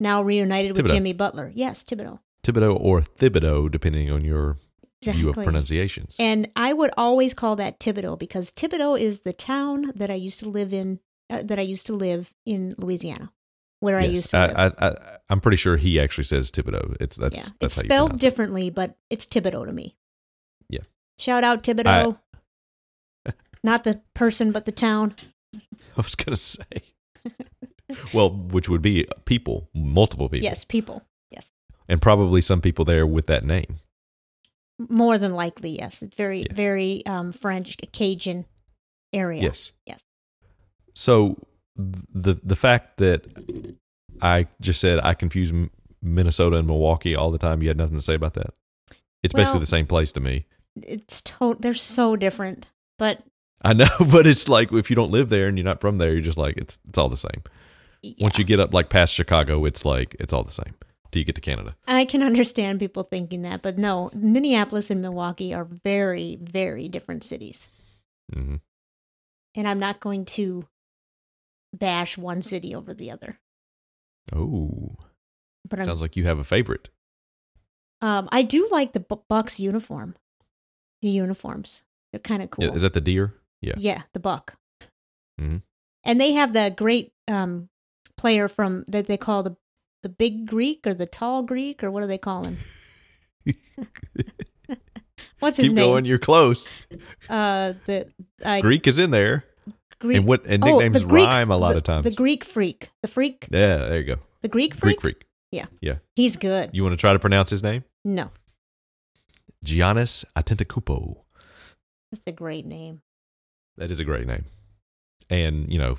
now 0.00 0.22
reunited 0.22 0.76
with 0.76 0.86
Jimmy 0.90 1.12
Butler. 1.12 1.52
Yes, 1.54 1.84
Thibodeau. 1.84 2.20
Thibodeau 2.42 2.78
or 2.80 3.02
Thibodeau, 3.02 3.70
depending 3.70 4.10
on 4.10 4.24
your 4.24 4.58
view 5.04 5.28
of 5.28 5.34
pronunciations. 5.34 6.16
And 6.18 6.50
I 6.56 6.72
would 6.72 6.90
always 6.96 7.34
call 7.34 7.56
that 7.56 7.80
Thibodeau 7.80 8.18
because 8.18 8.50
Thibodaux 8.52 8.98
is 8.98 9.20
the 9.20 9.32
town 9.32 9.92
that 9.96 10.10
I 10.10 10.14
used 10.14 10.40
to 10.40 10.48
live 10.48 10.72
in. 10.72 11.00
Uh, 11.30 11.42
that 11.42 11.58
I 11.58 11.62
used 11.62 11.84
to 11.86 11.92
live 11.92 12.32
in 12.46 12.74
Louisiana, 12.78 13.30
where 13.80 13.98
I 13.98 14.04
used 14.04 14.30
to 14.30 14.38
live. 14.46 14.56
I, 14.56 14.72
I, 14.78 14.88
I, 14.88 14.96
I'm 15.28 15.42
pretty 15.42 15.58
sure 15.58 15.76
he 15.76 16.00
actually 16.00 16.24
says 16.24 16.50
Thibodeau. 16.50 16.96
It's 17.00 17.18
that's 17.18 17.36
yeah, 17.36 17.44
that's 17.60 17.76
it's 17.76 17.84
spelled 17.84 18.10
pronounce 18.10 18.22
it. 18.22 18.26
differently, 18.26 18.70
but 18.70 18.96
it's 19.10 19.26
Thibodeau 19.26 19.66
to 19.66 19.72
me. 19.72 19.96
Yeah. 20.70 20.80
Shout 21.18 21.44
out 21.44 21.62
Thibodaux. 21.64 22.18
Not 23.64 23.84
the 23.84 24.00
person, 24.14 24.52
but 24.52 24.64
the 24.64 24.72
town. 24.72 25.14
I 25.54 25.60
was 25.96 26.14
gonna 26.14 26.36
say, 26.36 26.62
well, 28.14 28.30
which 28.30 28.68
would 28.68 28.82
be 28.82 29.06
people, 29.24 29.68
multiple 29.74 30.28
people, 30.28 30.44
Yes, 30.44 30.64
people. 30.64 31.02
Yes, 31.30 31.50
and 31.88 32.00
probably 32.00 32.40
some 32.40 32.60
people 32.60 32.84
there 32.84 33.06
with 33.06 33.26
that 33.26 33.44
name. 33.44 33.78
more 34.88 35.18
than 35.18 35.32
likely. 35.32 35.70
Yes, 35.70 36.02
it's 36.02 36.16
very, 36.16 36.40
Yeah. 36.42 36.52
very 36.54 37.04
um, 37.06 37.32
French 37.32 37.76
Cajun 37.92 38.44
area. 39.12 39.42
Yes. 39.42 39.72
Yes. 39.86 40.04
So 40.94 41.36
the 41.76 42.34
the 42.42 42.56
fact 42.56 42.98
that 42.98 43.24
I 44.22 44.46
just 44.60 44.80
said 44.80 45.00
I 45.02 45.14
confuse 45.14 45.52
Minnesota 46.00 46.56
and 46.58 46.66
Milwaukee 46.68 47.16
all 47.16 47.30
the 47.32 47.38
time, 47.38 47.60
you 47.62 47.68
had 47.68 47.76
nothing 47.76 47.96
to 47.96 48.02
say 48.04 48.14
about 48.14 48.34
that. 48.34 48.54
It's 49.24 49.34
basically 49.34 49.60
the 49.60 49.66
same 49.66 49.86
place 49.86 50.12
to 50.12 50.20
me. 50.20 50.46
It's 50.80 51.20
to- 51.22 51.56
they're 51.58 51.74
so 51.74 52.14
different, 52.14 52.68
but 53.00 53.24
I 53.62 53.72
know, 53.72 53.88
but 54.12 54.26
it's 54.26 54.48
like 54.48 54.72
if 54.72 54.90
you 54.90 54.96
don't 54.96 55.10
live 55.10 55.28
there 55.28 55.48
and 55.48 55.58
you're 55.58 55.64
not 55.64 55.80
from 55.80 55.98
there, 55.98 56.12
you're 56.12 56.20
just 56.22 56.38
like 56.38 56.56
it's 56.56 56.78
it's 56.88 56.98
all 56.98 57.08
the 57.08 57.16
same. 57.16 57.42
Once 58.20 58.38
you 58.38 58.44
get 58.44 58.60
up 58.60 58.72
like 58.72 58.88
past 58.90 59.12
Chicago, 59.12 59.64
it's 59.64 59.84
like 59.84 60.14
it's 60.20 60.32
all 60.32 60.44
the 60.44 60.52
same 60.52 60.74
till 61.10 61.18
you 61.20 61.24
get 61.24 61.34
to 61.34 61.40
Canada. 61.40 61.74
I 61.86 62.04
can 62.04 62.22
understand 62.22 62.78
people 62.78 63.02
thinking 63.02 63.42
that, 63.42 63.62
but 63.62 63.76
no, 63.78 64.10
Minneapolis 64.14 64.90
and 64.90 65.02
Milwaukee 65.02 65.52
are 65.52 65.64
very, 65.64 66.36
very 66.40 66.88
different 66.88 67.24
cities. 67.24 67.68
hmm 68.32 68.56
And 69.56 69.66
I'm 69.66 69.80
not 69.80 69.98
going 70.00 70.24
to 70.26 70.66
bash 71.74 72.16
one 72.16 72.40
city 72.42 72.74
over 72.74 72.94
the 72.94 73.10
other. 73.10 73.38
Oh, 74.32 74.94
But 75.68 75.80
I'm, 75.80 75.84
sounds 75.86 76.00
like 76.02 76.16
you 76.16 76.24
have 76.24 76.38
a 76.38 76.44
favorite. 76.44 76.90
um, 78.00 78.28
I 78.30 78.42
do 78.42 78.68
like 78.70 78.92
the 78.92 79.00
Bu- 79.00 79.22
Bucks 79.28 79.58
uniform. 79.58 80.14
The 81.02 81.08
uniforms, 81.08 81.84
they're 82.12 82.20
kind 82.20 82.42
of 82.42 82.50
cool. 82.50 82.74
Is 82.74 82.82
that 82.82 82.92
the 82.92 83.00
deer? 83.00 83.34
Yeah. 83.60 83.74
Yeah, 83.76 84.02
the 84.12 84.20
Buck. 84.20 84.54
Mhm. 85.40 85.62
And 86.04 86.20
they 86.20 86.32
have 86.32 86.52
the 86.52 86.72
great 86.76 87.12
um, 87.26 87.68
player 88.16 88.48
from 88.48 88.84
that 88.88 89.06
they 89.06 89.16
call 89.16 89.42
the 89.42 89.56
the 90.02 90.08
big 90.08 90.46
Greek 90.46 90.86
or 90.86 90.94
the 90.94 91.06
tall 91.06 91.42
Greek 91.42 91.82
or 91.82 91.90
what 91.90 92.00
do 92.02 92.06
they 92.06 92.18
call 92.18 92.44
him? 92.44 92.58
What's 95.40 95.56
his 95.56 95.68
Keep 95.68 95.76
name? 95.76 95.86
going. 95.86 96.04
You're 96.04 96.18
close. 96.18 96.70
Uh, 97.28 97.74
the 97.86 98.08
uh, 98.44 98.60
Greek 98.60 98.86
is 98.86 98.98
in 98.98 99.10
there, 99.10 99.44
Greek. 100.00 100.18
and 100.18 100.26
what 100.28 100.44
and 100.46 100.62
oh, 100.64 100.66
nicknames 100.78 101.02
the 101.02 101.08
Greek- 101.08 101.26
rhyme 101.26 101.50
a 101.50 101.56
lot 101.56 101.72
the- 101.72 101.78
of 101.78 101.82
times. 101.84 102.04
The 102.04 102.12
Greek 102.14 102.44
freak, 102.44 102.90
the 103.02 103.08
freak, 103.08 103.46
yeah, 103.50 103.76
there 103.78 103.98
you 103.98 104.04
go. 104.04 104.16
the 104.42 104.48
Greek 104.48 104.74
freak. 104.74 105.00
Greek 105.00 105.16
freak. 105.16 105.24
Yeah. 105.52 105.66
Yeah. 105.80 105.96
He's 106.16 106.36
good. 106.36 106.70
You 106.72 106.82
want 106.82 106.92
to 106.92 106.96
try 106.96 107.12
to 107.12 107.18
pronounce 107.18 107.50
his 107.50 107.62
name? 107.62 107.84
No, 108.04 108.30
Giannis 109.64 110.24
Antetokounmpo. 110.36 111.22
that's 112.12 112.26
a 112.26 112.32
great 112.32 112.66
name. 112.66 113.00
That 113.78 113.90
is 113.90 114.00
a 114.00 114.04
great 114.04 114.26
name, 114.26 114.44
and 115.30 115.72
you 115.72 115.78
know, 115.78 115.98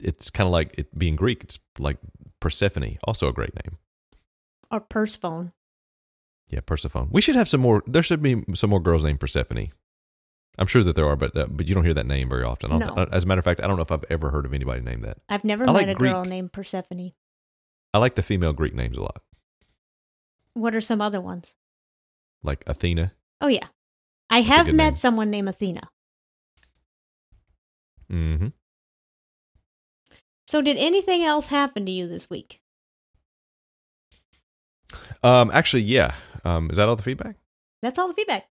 it's 0.00 0.30
kind 0.30 0.46
of 0.46 0.52
like 0.52 0.74
it 0.78 0.98
being 0.98 1.14
Greek. 1.16 1.44
It's 1.44 1.58
like 1.78 1.98
Persephone, 2.40 2.98
also 3.04 3.28
a 3.28 3.32
great 3.32 3.54
name. 3.54 3.78
Or 4.70 4.80
Persephone. 4.80 5.52
Yeah, 6.50 6.60
Persephone. 6.60 7.08
We 7.10 7.20
should 7.20 7.36
have 7.36 7.48
some 7.48 7.60
more. 7.60 7.82
There 7.86 8.02
should 8.02 8.22
be 8.22 8.44
some 8.54 8.70
more 8.70 8.80
girls 8.80 9.02
named 9.04 9.20
Persephone. 9.20 9.68
I'm 10.58 10.66
sure 10.66 10.82
that 10.84 10.94
there 10.96 11.06
are, 11.06 11.16
but 11.16 11.36
uh, 11.36 11.46
but 11.50 11.66
you 11.68 11.74
don't 11.74 11.84
hear 11.84 11.94
that 11.94 12.06
name 12.06 12.28
very 12.28 12.44
often. 12.44 12.78
No. 12.78 13.06
As 13.12 13.24
a 13.24 13.26
matter 13.26 13.40
of 13.40 13.44
fact, 13.44 13.60
I 13.62 13.66
don't 13.66 13.76
know 13.76 13.82
if 13.82 13.92
I've 13.92 14.04
ever 14.08 14.30
heard 14.30 14.46
of 14.46 14.54
anybody 14.54 14.80
named 14.80 15.02
that. 15.02 15.18
I've 15.28 15.44
never 15.44 15.64
I 15.64 15.66
met 15.66 15.72
like 15.74 15.88
a 15.88 15.94
girl 15.94 16.24
named 16.24 16.52
Persephone. 16.52 17.12
I 17.92 17.98
like 17.98 18.14
the 18.14 18.22
female 18.22 18.52
Greek 18.52 18.74
names 18.74 18.96
a 18.96 19.02
lot, 19.02 19.22
What 20.54 20.74
are 20.74 20.80
some 20.80 21.00
other 21.00 21.20
ones? 21.20 21.56
like 22.42 22.62
Athena. 22.66 23.12
Oh 23.40 23.48
yeah, 23.48 23.66
I 24.30 24.38
a 24.40 24.42
have 24.42 24.66
met 24.72 24.90
name. 24.90 24.94
someone 24.96 25.30
named 25.30 25.48
Athena. 25.48 25.82
Hmm 28.08 28.48
So 30.46 30.60
did 30.62 30.76
anything 30.76 31.22
else 31.24 31.46
happen 31.46 31.86
to 31.86 31.92
you 31.92 32.06
this 32.06 32.28
week? 32.30 32.60
Um, 35.22 35.50
actually, 35.52 35.82
yeah. 35.82 36.14
Um, 36.44 36.70
is 36.70 36.76
that 36.76 36.88
all 36.88 36.96
the 36.96 37.02
feedback? 37.02 37.36
That's 37.82 37.98
all 37.98 38.08
the 38.08 38.14
feedback. 38.14 38.46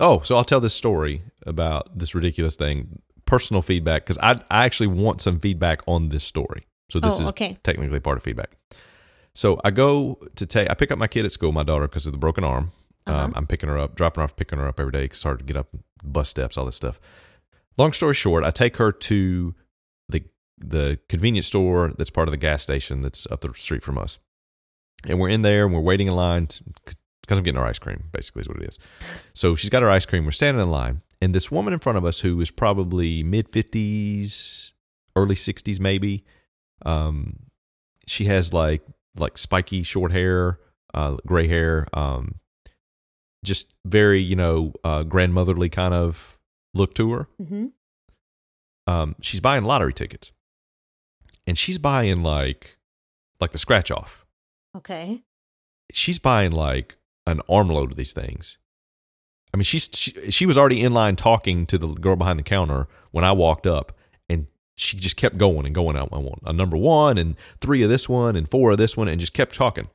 Oh, 0.00 0.20
so 0.20 0.36
I'll 0.36 0.44
tell 0.44 0.60
this 0.60 0.74
story 0.74 1.22
about 1.46 1.96
this 1.96 2.14
ridiculous 2.14 2.56
thing. 2.56 3.00
Personal 3.26 3.62
feedback 3.62 4.02
because 4.02 4.18
I 4.18 4.32
I 4.50 4.64
actually 4.66 4.88
want 4.88 5.20
some 5.22 5.40
feedback 5.40 5.80
on 5.86 6.08
this 6.10 6.24
story. 6.24 6.66
So 6.90 7.00
this 7.00 7.18
Oh, 7.18 7.22
is 7.22 7.28
okay. 7.30 7.58
technically 7.62 8.00
part 8.00 8.16
of 8.18 8.22
feedback. 8.22 8.56
So 9.34 9.60
I 9.64 9.70
go 9.70 10.18
to 10.36 10.46
take 10.46 10.68
I 10.70 10.74
pick 10.74 10.90
up 10.92 10.98
my 10.98 11.06
kid 11.06 11.24
at 11.24 11.32
school, 11.32 11.50
my 11.52 11.62
daughter, 11.62 11.88
because 11.88 12.06
of 12.06 12.12
the 12.12 12.18
broken 12.18 12.44
arm. 12.44 12.72
Uh-huh. 13.06 13.18
Um, 13.24 13.32
I'm 13.36 13.46
picking 13.46 13.68
her 13.68 13.78
up, 13.78 13.94
dropping 13.94 14.20
her 14.20 14.24
off, 14.24 14.36
picking 14.36 14.58
her 14.58 14.66
up 14.68 14.78
every 14.80 14.92
day. 14.92 15.08
'cause 15.08 15.16
It's 15.18 15.22
hard 15.22 15.38
to 15.38 15.44
get 15.44 15.56
up 15.56 15.68
bus 16.02 16.28
steps, 16.28 16.58
all 16.58 16.66
this 16.66 16.76
stuff. 16.76 17.00
Long 17.76 17.92
story 17.92 18.14
short, 18.14 18.44
I 18.44 18.50
take 18.50 18.76
her 18.76 18.92
to 18.92 19.54
the 20.08 20.24
the 20.58 20.98
convenience 21.08 21.46
store 21.46 21.92
that's 21.98 22.10
part 22.10 22.28
of 22.28 22.32
the 22.32 22.38
gas 22.38 22.62
station 22.62 23.00
that's 23.00 23.26
up 23.30 23.40
the 23.40 23.52
street 23.54 23.82
from 23.82 23.98
us, 23.98 24.18
and 25.06 25.18
we're 25.18 25.30
in 25.30 25.42
there 25.42 25.64
and 25.64 25.74
we're 25.74 25.80
waiting 25.80 26.06
in 26.06 26.14
line 26.14 26.48
because 26.84 27.38
I'm 27.38 27.42
getting 27.42 27.58
our 27.58 27.66
ice 27.66 27.78
cream. 27.78 28.04
Basically, 28.12 28.42
is 28.42 28.48
what 28.48 28.58
it 28.58 28.68
is. 28.68 28.78
So 29.32 29.54
she's 29.54 29.70
got 29.70 29.82
her 29.82 29.90
ice 29.90 30.06
cream. 30.06 30.24
We're 30.24 30.30
standing 30.30 30.62
in 30.62 30.70
line, 30.70 31.02
and 31.20 31.34
this 31.34 31.50
woman 31.50 31.72
in 31.72 31.80
front 31.80 31.98
of 31.98 32.04
us, 32.04 32.20
who 32.20 32.40
is 32.40 32.50
probably 32.50 33.22
mid 33.22 33.48
fifties, 33.48 34.72
early 35.16 35.36
sixties, 35.36 35.80
maybe. 35.80 36.24
Um, 36.86 37.38
she 38.06 38.26
has 38.26 38.52
like 38.52 38.82
like 39.16 39.38
spiky 39.38 39.82
short 39.82 40.12
hair, 40.12 40.58
uh, 40.92 41.16
gray 41.26 41.48
hair, 41.48 41.88
um, 41.92 42.36
just 43.44 43.74
very 43.84 44.20
you 44.20 44.36
know 44.36 44.72
uh, 44.84 45.02
grandmotherly 45.02 45.68
kind 45.68 45.94
of 45.94 46.33
look 46.74 46.94
to 46.94 47.12
her. 47.12 47.28
Mm-hmm. 47.40 47.66
Um, 48.86 49.16
she's 49.20 49.40
buying 49.40 49.64
lottery 49.64 49.94
tickets, 49.94 50.32
and 51.46 51.56
she's 51.56 51.78
buying 51.78 52.22
like 52.22 52.78
like 53.40 53.52
the 53.52 53.58
scratch 53.58 53.90
off. 53.90 54.26
Okay. 54.76 55.22
She's 55.92 56.18
buying 56.18 56.52
like 56.52 56.96
an 57.26 57.40
armload 57.48 57.90
of 57.92 57.96
these 57.96 58.12
things. 58.12 58.58
I 59.52 59.56
mean, 59.56 59.64
she's 59.64 59.88
she, 59.92 60.30
she 60.30 60.46
was 60.46 60.58
already 60.58 60.80
in 60.80 60.92
line 60.92 61.16
talking 61.16 61.64
to 61.66 61.78
the 61.78 61.86
girl 61.86 62.16
behind 62.16 62.38
the 62.38 62.42
counter 62.42 62.88
when 63.12 63.24
I 63.24 63.32
walked 63.32 63.66
up, 63.66 63.96
and 64.28 64.48
she 64.76 64.96
just 64.96 65.16
kept 65.16 65.38
going 65.38 65.64
and 65.64 65.74
going 65.74 65.96
out. 65.96 66.08
I 66.12 66.18
want 66.18 66.42
a 66.44 66.52
number 66.52 66.76
one 66.76 67.16
and 67.18 67.36
three 67.60 67.82
of 67.82 67.88
this 67.88 68.08
one 68.08 68.34
and 68.34 68.50
four 68.50 68.72
of 68.72 68.78
this 68.78 68.96
one, 68.96 69.08
and 69.08 69.20
just 69.20 69.32
kept 69.32 69.54
talking. 69.54 69.88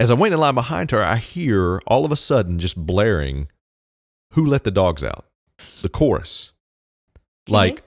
As 0.00 0.10
I'm 0.10 0.18
waiting 0.18 0.34
in 0.34 0.40
line 0.40 0.54
behind 0.54 0.90
her, 0.90 1.02
I 1.02 1.16
hear 1.16 1.80
all 1.86 2.04
of 2.04 2.12
a 2.12 2.16
sudden 2.16 2.58
just 2.58 2.76
blaring, 2.76 3.48
"Who 4.32 4.44
let 4.44 4.64
the 4.64 4.70
dogs 4.72 5.04
out?" 5.04 5.27
The 5.82 5.88
chorus, 5.88 6.52
Okay. 7.48 7.52
like 7.52 7.82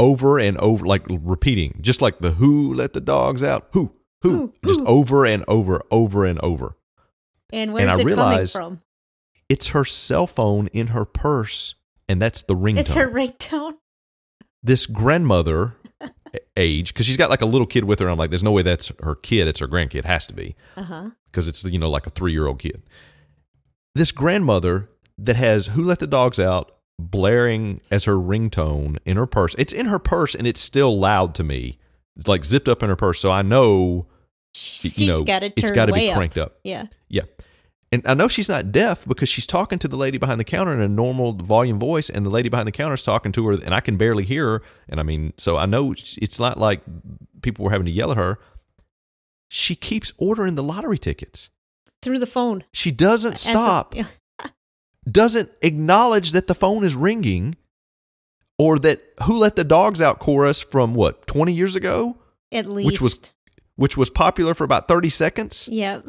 over 0.00 0.38
and 0.38 0.56
over, 0.58 0.86
like 0.86 1.04
repeating, 1.08 1.78
just 1.80 2.00
like 2.02 2.18
the 2.20 2.32
"Who 2.32 2.72
let 2.74 2.92
the 2.92 3.00
dogs 3.00 3.42
out?" 3.42 3.68
Who, 3.72 3.92
who, 4.22 4.30
Who, 4.30 4.54
just 4.64 4.80
who? 4.80 4.86
over 4.86 5.24
and 5.26 5.44
over, 5.48 5.82
over 5.90 6.24
and 6.24 6.38
over. 6.40 6.76
And 7.52 7.72
where's 7.72 7.92
I 7.94 8.00
it 8.00 8.04
realize- 8.04 8.52
coming 8.52 8.68
from? 8.78 8.80
It's 9.50 9.68
her 9.68 9.84
cell 9.84 10.26
phone 10.26 10.68
in 10.68 10.88
her 10.88 11.04
purse, 11.04 11.74
and 12.08 12.20
that's 12.20 12.42
the 12.42 12.54
ringtone. 12.56 12.78
It's 12.78 12.92
her 12.94 13.08
ringtone. 13.10 13.74
this 14.62 14.86
grandmother 14.86 15.74
age 16.56 16.94
because 16.94 17.04
she's 17.04 17.18
got 17.18 17.28
like 17.28 17.42
a 17.42 17.46
little 17.46 17.66
kid 17.66 17.84
with 17.84 17.98
her. 18.00 18.06
and 18.06 18.12
I'm 18.12 18.18
like, 18.18 18.30
there's 18.30 18.42
no 18.42 18.52
way 18.52 18.62
that's 18.62 18.90
her 19.02 19.14
kid. 19.14 19.46
It's 19.46 19.60
her 19.60 19.68
grandkid. 19.68 19.96
It 19.96 20.04
has 20.06 20.26
to 20.28 20.34
be 20.34 20.56
uh-huh. 20.78 21.10
because 21.30 21.46
it's 21.48 21.62
you 21.64 21.78
know 21.78 21.90
like 21.90 22.06
a 22.06 22.10
three 22.10 22.32
year 22.32 22.46
old 22.46 22.58
kid. 22.58 22.82
This 23.94 24.10
grandmother 24.12 24.88
that 25.18 25.36
has 25.36 25.68
"Who 25.68 25.84
Let 25.84 25.98
the 26.00 26.06
Dogs 26.06 26.40
Out" 26.40 26.73
blaring 26.98 27.80
as 27.90 28.04
her 28.04 28.14
ringtone 28.14 28.98
in 29.04 29.16
her 29.16 29.26
purse. 29.26 29.54
It's 29.58 29.72
in 29.72 29.86
her 29.86 29.98
purse 29.98 30.34
and 30.34 30.46
it's 30.46 30.60
still 30.60 30.98
loud 30.98 31.34
to 31.36 31.44
me. 31.44 31.78
It's 32.16 32.28
like 32.28 32.44
zipped 32.44 32.68
up 32.68 32.82
in 32.82 32.88
her 32.88 32.96
purse, 32.96 33.20
so 33.20 33.30
I 33.30 33.42
know 33.42 34.06
She's 34.54 34.98
you 34.98 35.08
know 35.08 35.22
got 35.22 35.40
to 35.40 35.52
it's 35.56 35.72
got 35.72 35.86
to 35.86 35.92
be 35.92 36.12
cranked 36.12 36.38
up. 36.38 36.58
Yeah. 36.62 36.86
Yeah. 37.08 37.22
And 37.90 38.02
I 38.06 38.14
know 38.14 38.26
she's 38.26 38.48
not 38.48 38.72
deaf 38.72 39.04
because 39.06 39.28
she's 39.28 39.46
talking 39.46 39.78
to 39.78 39.86
the 39.86 39.96
lady 39.96 40.18
behind 40.18 40.40
the 40.40 40.44
counter 40.44 40.72
in 40.72 40.80
a 40.80 40.88
normal 40.88 41.34
volume 41.34 41.78
voice, 41.78 42.10
and 42.10 42.26
the 42.26 42.30
lady 42.30 42.48
behind 42.48 42.66
the 42.66 42.72
counter 42.72 42.94
is 42.94 43.04
talking 43.04 43.30
to 43.32 43.46
her, 43.46 43.52
and 43.52 43.72
I 43.72 43.78
can 43.78 43.96
barely 43.96 44.24
hear 44.24 44.46
her. 44.46 44.62
And 44.88 44.98
I 44.98 45.04
mean, 45.04 45.32
so 45.36 45.56
I 45.56 45.66
know 45.66 45.92
it's 45.92 46.40
not 46.40 46.58
like 46.58 46.82
people 47.42 47.64
were 47.64 47.70
having 47.70 47.86
to 47.86 47.92
yell 47.92 48.10
at 48.10 48.16
her. 48.16 48.38
She 49.48 49.76
keeps 49.76 50.12
ordering 50.18 50.56
the 50.56 50.62
lottery 50.62 50.98
tickets. 50.98 51.50
Through 52.02 52.18
the 52.18 52.26
phone. 52.26 52.64
She 52.72 52.90
doesn't 52.90 53.34
a- 53.34 53.38
stop, 53.38 53.94
yeah. 53.94 54.06
Doesn't 55.10 55.50
acknowledge 55.62 56.32
that 56.32 56.46
the 56.46 56.54
phone 56.54 56.84
is 56.84 56.94
ringing 56.96 57.56
or 58.58 58.78
that 58.78 59.02
Who 59.24 59.38
Let 59.38 59.56
the 59.56 59.64
Dogs 59.64 60.00
Out 60.00 60.18
chorus 60.20 60.62
from 60.62 60.94
what, 60.94 61.26
20 61.26 61.52
years 61.52 61.76
ago, 61.76 62.18
At 62.52 62.66
least. 62.68 62.86
Which 62.86 63.00
was- 63.00 63.20
which 63.76 63.96
was 63.96 64.08
popular 64.08 64.54
for 64.54 64.62
about 64.62 64.86
30 64.86 65.10
seconds? 65.10 65.68
Yep. 65.70 66.06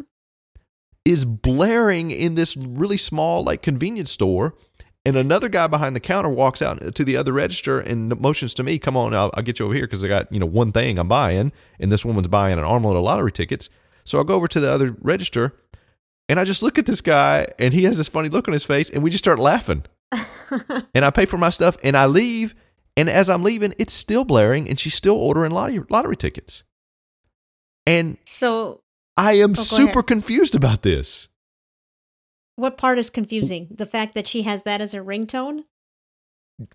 is 1.03 1.25
blaring 1.25 2.09
in 2.11 2.33
this 2.35 2.55
really 2.57 2.97
small 2.97 3.43
like 3.43 3.61
convenience 3.61 4.11
store 4.11 4.55
and 5.05 5.15
another 5.15 5.49
guy 5.49 5.67
behind 5.67 5.95
the 5.95 5.99
counter 5.99 6.29
walks 6.29 6.61
out 6.63 6.95
to 6.95 7.03
the 7.03 7.15
other 7.15 7.31
register 7.31 7.79
and 7.79 8.19
motions 8.19 8.53
to 8.55 8.63
me 8.63 8.79
come 8.79 8.97
on 8.97 9.13
I'll, 9.13 9.29
I'll 9.35 9.43
get 9.43 9.59
you 9.59 9.65
over 9.65 9.73
here 9.75 9.85
because 9.85 10.03
i 10.03 10.07
got 10.07 10.31
you 10.31 10.39
know 10.39 10.47
one 10.47 10.71
thing 10.71 10.97
i'm 10.97 11.07
buying 11.07 11.51
and 11.79 11.91
this 11.91 12.03
woman's 12.05 12.27
buying 12.27 12.57
an 12.57 12.65
armload 12.65 12.95
of 12.97 13.03
lottery 13.03 13.31
tickets 13.31 13.69
so 14.03 14.19
i 14.19 14.23
go 14.23 14.33
over 14.35 14.47
to 14.47 14.59
the 14.59 14.71
other 14.71 14.95
register 14.99 15.53
and 16.29 16.39
i 16.39 16.43
just 16.43 16.63
look 16.63 16.77
at 16.77 16.85
this 16.85 17.01
guy 17.01 17.47
and 17.59 17.73
he 17.73 17.83
has 17.83 17.97
this 17.97 18.07
funny 18.09 18.29
look 18.29 18.47
on 18.47 18.53
his 18.53 18.65
face 18.65 18.89
and 18.89 19.03
we 19.03 19.09
just 19.09 19.23
start 19.23 19.39
laughing 19.39 19.83
and 20.93 21.03
i 21.05 21.09
pay 21.09 21.25
for 21.25 21.37
my 21.37 21.49
stuff 21.49 21.77
and 21.83 21.95
i 21.97 22.05
leave 22.05 22.55
and 22.97 23.09
as 23.09 23.29
i'm 23.29 23.43
leaving 23.43 23.73
it's 23.77 23.93
still 23.93 24.23
blaring 24.23 24.67
and 24.69 24.79
she's 24.79 24.93
still 24.93 25.15
ordering 25.15 25.51
lottery, 25.51 25.83
lottery 25.89 26.15
tickets 26.15 26.63
and 27.85 28.17
So, 28.25 28.81
i 29.17 29.33
am 29.33 29.51
Oh, 29.51 29.53
super 29.55 29.99
ahead. 29.99 30.07
confused 30.07 30.55
about 30.55 30.81
this 30.81 31.29
what 32.57 32.77
part 32.77 32.97
is 32.97 33.09
confusing? 33.09 33.67
The 33.69 33.85
fact 33.85 34.15
that 34.15 34.27
she 34.27 34.43
has 34.43 34.63
that 34.63 34.79
as 34.79 34.93
a 34.93 34.99
ringtone? 34.99 35.65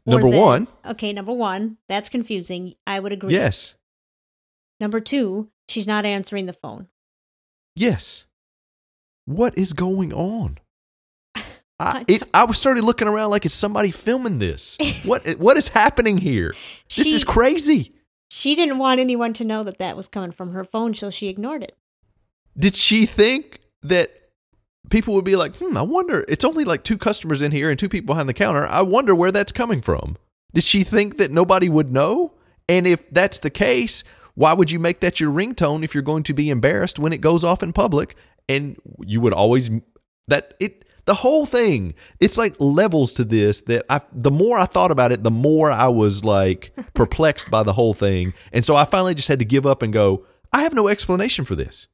Number 0.05 0.31
that- 0.31 0.39
one 0.39 0.69
Okay, 0.85 1.11
number 1.15 1.33
one, 1.33 1.79
that's 1.89 2.11
confusing. 2.11 2.75
I 2.87 3.01
would 3.01 3.13
agree. 3.13 3.33
Yes. 3.33 3.77
Number 4.79 5.01
two, 5.01 5.49
she's 5.71 5.87
not 5.87 6.05
answering 6.05 6.45
the 6.45 6.53
phone. 6.53 6.89
Yes. 7.75 8.27
What 9.25 9.57
is 9.57 9.73
going 9.73 10.13
on? 10.13 10.59
I, 11.35 11.45
I 11.79 12.05
it, 12.09 12.23
I 12.35 12.45
was 12.45 12.59
started 12.59 12.85
looking 12.85 13.09
around 13.09 13.31
like, 13.31 13.47
is 13.47 13.53
somebody 13.53 13.91
filming 13.91 14.39
this? 14.39 14.77
What 15.05 15.27
What 15.39 15.57
is 15.57 15.69
happening 15.69 16.19
here? 16.19 16.55
This 16.95 17.13
is 17.13 17.25
crazy. 17.25 17.95
She 18.31 18.55
didn't 18.55 18.79
want 18.79 19.01
anyone 19.01 19.33
to 19.35 19.45
know 19.45 19.65
that 19.65 19.79
that 19.79 19.97
was 19.97 20.07
coming 20.07 20.31
from 20.31 20.53
her 20.53 20.63
phone, 20.63 20.95
so 20.95 21.11
she 21.11 21.29
ignored 21.29 21.65
it. 21.65 21.77
Did 22.57 22.77
she 22.77 23.07
think 23.07 23.61
that 23.83 24.21
people 24.89 25.15
would 25.15 25.25
be 25.25 25.37
like, 25.37 25.57
hmm, 25.57 25.77
I 25.77 25.83
wonder, 25.83 26.25
it's 26.29 26.45
only 26.45 26.65
like 26.65 26.85
two 26.85 26.99
customers 26.99 27.43
in 27.43 27.53
here 27.53 27.71
and 27.71 27.79
two 27.79 27.89
people 27.89 28.15
behind 28.15 28.29
the 28.29 28.35
counter. 28.35 28.67
I 28.67 28.83
wonder 28.83 29.15
where 29.15 29.33
that's 29.33 29.53
coming 29.53 29.81
from. 29.81 30.17
Did 30.53 30.65
she 30.65 30.83
think 30.83 31.17
that 31.19 31.31
nobody 31.31 31.69
would 31.69 31.93
know? 31.93 32.35
And 32.69 32.87
if 32.87 33.09
that's 33.11 33.39
the 33.39 33.51
case, 33.51 34.05
why 34.35 34.53
would 34.53 34.71
you 34.71 34.79
make 34.79 35.01
that 35.01 35.21
your 35.21 35.31
ringtone 35.31 35.85
if 35.85 35.95
you're 35.95 36.03
going 36.03 36.23
to 36.25 36.35
be 36.35 36.51
embarrassed 36.51 36.99
when 36.99 37.13
it 37.13 37.21
goes 37.21 37.45
off 37.45 37.63
in 37.63 37.73
public? 37.73 38.17
And 38.51 38.77
you 39.07 39.21
would 39.21 39.33
always, 39.33 39.71
that 40.27 40.55
it, 40.59 40.85
the 41.05 41.15
whole 41.15 41.47
thing, 41.47 41.95
it's 42.19 42.37
like 42.37 42.55
levels 42.59 43.15
to 43.15 43.25
this 43.25 43.63
that 43.63 43.85
I, 43.89 44.01
the 44.13 44.31
more 44.31 44.59
I 44.59 44.65
thought 44.65 44.91
about 44.91 45.13
it, 45.13 45.23
the 45.23 45.31
more 45.31 45.71
I 45.71 45.89
was 45.89 46.25
like 46.25 46.73
perplexed 46.95 47.51
by 47.51 47.63
the 47.63 47.73
whole 47.73 47.95
thing. 47.95 48.35
And 48.53 48.65
so 48.65 48.77
I 48.77 48.85
finally 48.85 49.15
just 49.15 49.29
had 49.29 49.39
to 49.39 49.45
give 49.45 49.67
up 49.67 49.83
and 49.83 49.93
go, 49.93 50.27
I 50.53 50.63
have 50.63 50.75
no 50.75 50.89
explanation 50.89 51.45
for 51.45 51.55
this. 51.55 51.87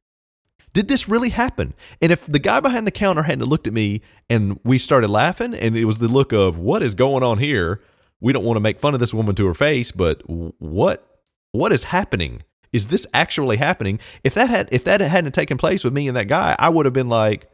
Did 0.72 0.88
this 0.88 1.08
really 1.08 1.30
happen? 1.30 1.74
And 2.02 2.12
if 2.12 2.26
the 2.26 2.38
guy 2.38 2.60
behind 2.60 2.86
the 2.86 2.90
counter 2.90 3.22
hadn't 3.22 3.48
looked 3.48 3.66
at 3.66 3.72
me 3.72 4.02
and 4.28 4.60
we 4.64 4.76
started 4.76 5.08
laughing, 5.08 5.54
and 5.54 5.76
it 5.76 5.86
was 5.86 5.98
the 5.98 6.08
look 6.08 6.32
of 6.32 6.58
what 6.58 6.82
is 6.82 6.94
going 6.94 7.22
on 7.22 7.38
here? 7.38 7.82
We 8.20 8.32
don't 8.32 8.44
want 8.44 8.56
to 8.56 8.60
make 8.60 8.80
fun 8.80 8.94
of 8.94 9.00
this 9.00 9.14
woman 9.14 9.34
to 9.36 9.46
her 9.46 9.54
face, 9.54 9.92
but 9.92 10.22
what 10.26 11.06
what 11.52 11.72
is 11.72 11.84
happening? 11.84 12.42
Is 12.76 12.88
this 12.88 13.06
actually 13.14 13.56
happening? 13.56 13.98
If 14.22 14.34
that 14.34 14.48
had 14.50 14.68
if 14.70 14.84
that 14.84 15.00
hadn't 15.00 15.32
taken 15.32 15.56
place 15.58 15.82
with 15.82 15.92
me 15.94 16.06
and 16.08 16.16
that 16.16 16.28
guy, 16.28 16.54
I 16.58 16.68
would 16.68 16.84
have 16.86 16.92
been 16.92 17.08
like, 17.08 17.50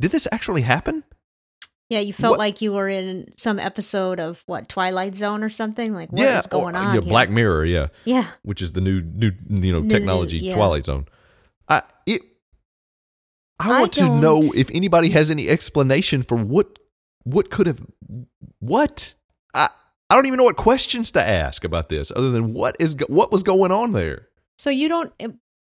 did 0.00 0.10
this 0.10 0.26
actually 0.32 0.62
happen? 0.62 1.04
Yeah, 1.90 1.98
you 2.00 2.14
felt 2.14 2.32
What- 2.32 2.38
like 2.38 2.62
you 2.62 2.72
were 2.72 2.88
in 2.88 3.32
some 3.36 3.58
episode 3.58 4.18
of 4.18 4.42
what 4.46 4.68
Twilight 4.70 5.14
Zone 5.14 5.44
or 5.44 5.50
something. 5.50 5.92
Like, 5.92 6.10
what 6.10 6.22
is 6.22 6.26
yeah, 6.26 6.42
going 6.48 6.74
or- 6.74 6.78
on? 6.78 6.84
Yeah, 6.86 6.92
here? 6.92 7.02
Black 7.02 7.28
Mirror. 7.28 7.66
Yeah, 7.66 7.88
Yeah, 8.06 8.28
which 8.42 8.62
is 8.62 8.72
the 8.72 8.80
new 8.80 9.02
new 9.02 9.32
you 9.50 9.72
know 9.72 9.80
New- 9.80 9.90
technology 9.90 10.38
yeah. 10.38 10.54
Twilight 10.54 10.86
Zone. 10.86 11.04
I 11.68 11.82
it. 12.06 12.22
I 13.60 13.76
I 13.76 13.80
want 13.80 13.92
to 13.94 14.08
know 14.08 14.40
if 14.56 14.70
anybody 14.72 15.10
has 15.10 15.30
any 15.30 15.48
explanation 15.50 16.22
for 16.22 16.36
what 16.36 16.78
what 17.24 17.50
could 17.50 17.66
have 17.66 17.80
what 18.58 19.14
I 19.54 19.68
I 20.08 20.14
don't 20.14 20.26
even 20.26 20.38
know 20.38 20.44
what 20.44 20.56
questions 20.56 21.10
to 21.12 21.22
ask 21.22 21.62
about 21.64 21.88
this 21.88 22.10
other 22.14 22.30
than 22.30 22.54
what 22.54 22.76
is 22.80 22.96
what 23.08 23.30
was 23.30 23.42
going 23.42 23.70
on 23.70 23.92
there. 23.92 24.28
So 24.62 24.70
you 24.70 24.88
don't, 24.88 25.12
eh, 25.18 25.26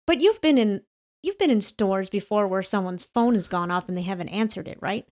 but 0.04 0.20
you've 0.20 0.40
been 0.40 0.58
in 0.58 0.82
you've 1.22 1.38
been 1.38 1.48
in 1.50 1.60
stores 1.60 2.10
before 2.10 2.48
where 2.48 2.62
someone's 2.64 3.04
phone 3.04 3.34
has 3.34 3.46
gone 3.46 3.70
off 3.70 3.88
and 3.88 3.96
they 3.96 4.02
haven't 4.02 4.30
answered 4.30 4.66
it, 4.66 4.78
right? 4.80 5.06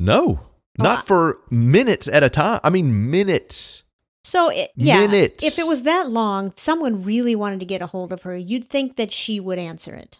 No, 0.00 0.40
not 0.76 0.98
I- 0.98 1.02
for 1.02 1.38
minutes 1.50 2.08
at 2.08 2.24
a 2.24 2.28
time. 2.28 2.58
I 2.64 2.70
mean 2.70 3.10
minutes. 3.12 3.84
So 4.24 4.48
it, 4.50 4.72
yeah, 4.74 5.06
Minutes. 5.06 5.44
if 5.44 5.58
it 5.60 5.68
was 5.68 5.84
that 5.84 6.10
long, 6.10 6.52
someone 6.56 7.04
really 7.04 7.36
wanted 7.36 7.60
to 7.60 7.66
get 7.66 7.80
a 7.80 7.86
hold 7.86 8.12
of 8.12 8.22
her. 8.22 8.36
You'd 8.36 8.64
think 8.68 8.96
that 8.96 9.12
she 9.12 9.38
would 9.40 9.58
answer 9.58 9.94
it. 9.94 10.18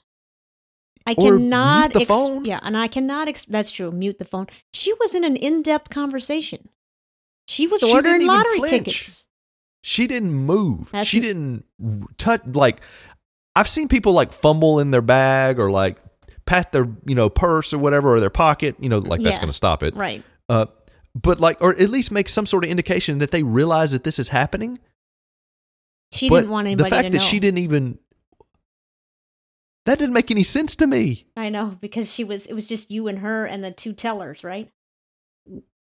I 1.07 1.15
Or 1.19 1.37
cannot 1.37 1.93
mute 1.95 2.01
the 2.01 2.07
phone. 2.07 2.45
Yeah, 2.45 2.61
and 2.63 2.77
I 2.77 2.87
cannot. 2.87 3.27
Ex- 3.29 3.45
that's 3.47 3.71
true. 3.73 3.91
Mute 3.91 4.19
the 4.19 4.25
phone. 4.25 4.47
She 4.73 4.93
was 4.95 5.15
in 5.17 5.25
an 5.25 5.35
in-depth 5.37 5.91
conversation. 5.91 6.69
She 7.49 7.67
was 7.67 7.81
She 7.81 7.93
ordering 7.93 8.27
lottery 8.27 8.59
flinch. 8.59 8.71
tickets. 8.71 9.27
She 9.83 10.07
didn't 10.07 10.33
move. 10.33 10.91
That's- 10.91 11.07
she 11.07 11.21
didn't 11.21 11.65
touch 12.19 12.43
like 12.47 12.81
I've 13.55 13.69
seen 13.69 13.89
people 13.89 14.13
like 14.13 14.33
fumble 14.33 14.81
in 14.81 14.91
their 14.91 15.03
bag 15.03 15.59
or 15.59 15.71
like 15.71 15.99
pat 16.47 16.73
their, 16.73 16.87
you 17.05 17.15
know, 17.15 17.29
purse 17.29 17.73
or 17.73 17.79
whatever 17.79 18.15
or 18.15 18.21
their 18.21 18.31
pocket, 18.31 18.77
you 18.81 18.89
know, 18.89 18.99
like 18.99 19.21
that's 19.21 19.39
going 19.39 19.49
to 19.49 19.57
stop 19.57 19.83
it. 19.83 19.95
Right. 19.95 20.23
Uh 20.49 20.67
but 21.15 21.41
like 21.41 21.59
or 21.61 21.71
at 21.71 21.91
least 21.91 22.13
make 22.13 22.29
some 22.29 22.47
sort 22.47 22.65
of 22.65 22.71
indication 22.71 23.19
that 23.19 23.31
they 23.31 23.43
realize 23.43 23.93
that 23.93 24.05
this 24.05 24.19
is 24.19 24.29
happening. 24.29 24.79
She 26.13 26.29
but 26.29 26.41
didn't 26.41 26.51
want 26.51 26.67
anybody 26.67 26.89
the 26.89 26.97
fact 26.97 27.13
that 27.13 27.19
know. 27.19 27.25
she 27.25 27.41
didn't 27.41 27.59
even 27.59 27.99
that 29.89 29.99
didn't 29.99 30.13
make 30.13 30.31
any 30.31 30.43
sense 30.43 30.77
to 30.77 30.87
me. 30.87 31.25
I 31.35 31.49
know 31.49 31.79
because 31.81 32.13
she 32.13 32.23
was. 32.23 32.45
It 32.45 32.53
was 32.53 32.67
just 32.67 32.91
you 32.91 33.09
and 33.09 33.21
her 33.21 33.47
and 33.47 33.65
the 33.65 33.71
two 33.71 33.95
tellers, 33.95 34.45
right? 34.45 34.71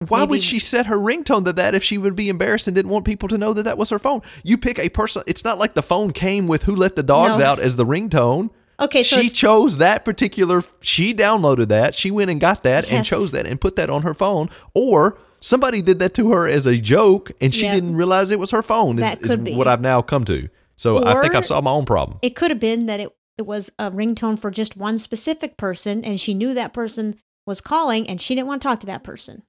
Why 0.08 0.20
Maybe- 0.22 0.32
would 0.32 0.42
she 0.42 0.60
set 0.60 0.86
her 0.88 0.98
ringtone 0.98 1.46
to 1.46 1.54
that 1.54 1.76
if 1.76 1.84
she 1.84 1.98
would 1.98 2.16
be 2.16 2.30
embarrassed 2.30 2.68
and 2.68 2.76
didn't 2.76 2.92
want 2.92 3.06
people 3.06 3.30
to 3.30 3.38
know 3.38 3.54
that 3.54 3.64
that 3.64 3.78
was 3.78 3.90
her 3.90 4.00
phone? 4.00 4.22
You 4.44 4.58
pick 4.58 4.80
a 4.80 4.90
person. 4.90 5.24
It's 5.28 5.44
not 5.44 5.58
like 5.58 5.74
the 5.74 5.82
phone 5.84 6.12
came 6.12 6.48
with 6.48 6.64
"Who 6.64 6.76
Let 6.76 6.96
the 6.96 7.04
Dogs 7.04 7.40
No. 7.40 7.46
Out" 7.46 7.60
as 7.60 7.76
the 7.76 7.86
ringtone. 7.86 8.50
Okay, 8.80 9.04
so 9.04 9.22
she 9.22 9.30
chose 9.30 9.78
that 9.78 10.04
particular. 10.04 10.62
She 10.82 11.14
downloaded 11.14 11.70
that. 11.70 11.96
She 11.96 12.12
went 12.12 12.30
and 12.30 12.42
got 12.42 12.64
that 12.64 12.90
and 12.90 13.06
chose 13.06 13.32
that 13.32 13.46
and 13.48 13.60
put 13.62 13.78
that 13.78 13.90
on 13.90 14.02
her 14.02 14.14
phone. 14.14 14.50
Or 14.74 15.18
somebody 15.40 15.82
did 15.82 16.00
that 16.00 16.14
to 16.16 16.32
her 16.32 16.48
as 16.48 16.66
a 16.68 16.76
joke 16.76 17.32
and 17.40 17.54
she 17.54 17.64
Yeah. 17.66 17.76
didn't 17.76 17.96
realize 17.96 18.32
it 18.32 18.40
was 18.40 18.52
her 18.52 18.62
phone. 18.62 18.98
Is, 18.98 19.02
That 19.04 19.22
is 19.22 19.28
could 19.28 19.44
be. 19.46 19.56
what 19.56 19.68
I've 19.68 19.80
now 19.80 20.02
come 20.02 20.26
to. 20.26 20.50
So 20.76 21.06
I 21.06 21.22
think 21.22 21.36
I've 21.36 21.46
solved 21.46 21.64
my 21.64 21.72
own 21.72 21.86
problem. 21.86 22.18
it 22.22 22.36
could 22.36 22.52
have 22.52 22.60
been 22.60 22.86
that 22.88 23.00
it 23.00 23.16
it 23.38 23.46
was 23.46 23.70
a 23.80 23.92
ringtone 23.92 24.40
for 24.40 24.50
just 24.50 24.78
one 24.78 24.98
specific 24.98 25.58
person, 25.58 26.04
and 26.06 26.20
she 26.20 26.34
knew 26.34 26.54
that 26.54 26.74
person 26.74 27.16
was 27.46 27.60
calling, 27.62 28.08
and 28.10 28.20
she 28.22 28.34
didn't 28.34 28.48
want 28.48 28.62
to 28.62 28.68
talk 28.68 28.80
to 28.80 28.86
that 28.88 29.04
person. 29.04 29.44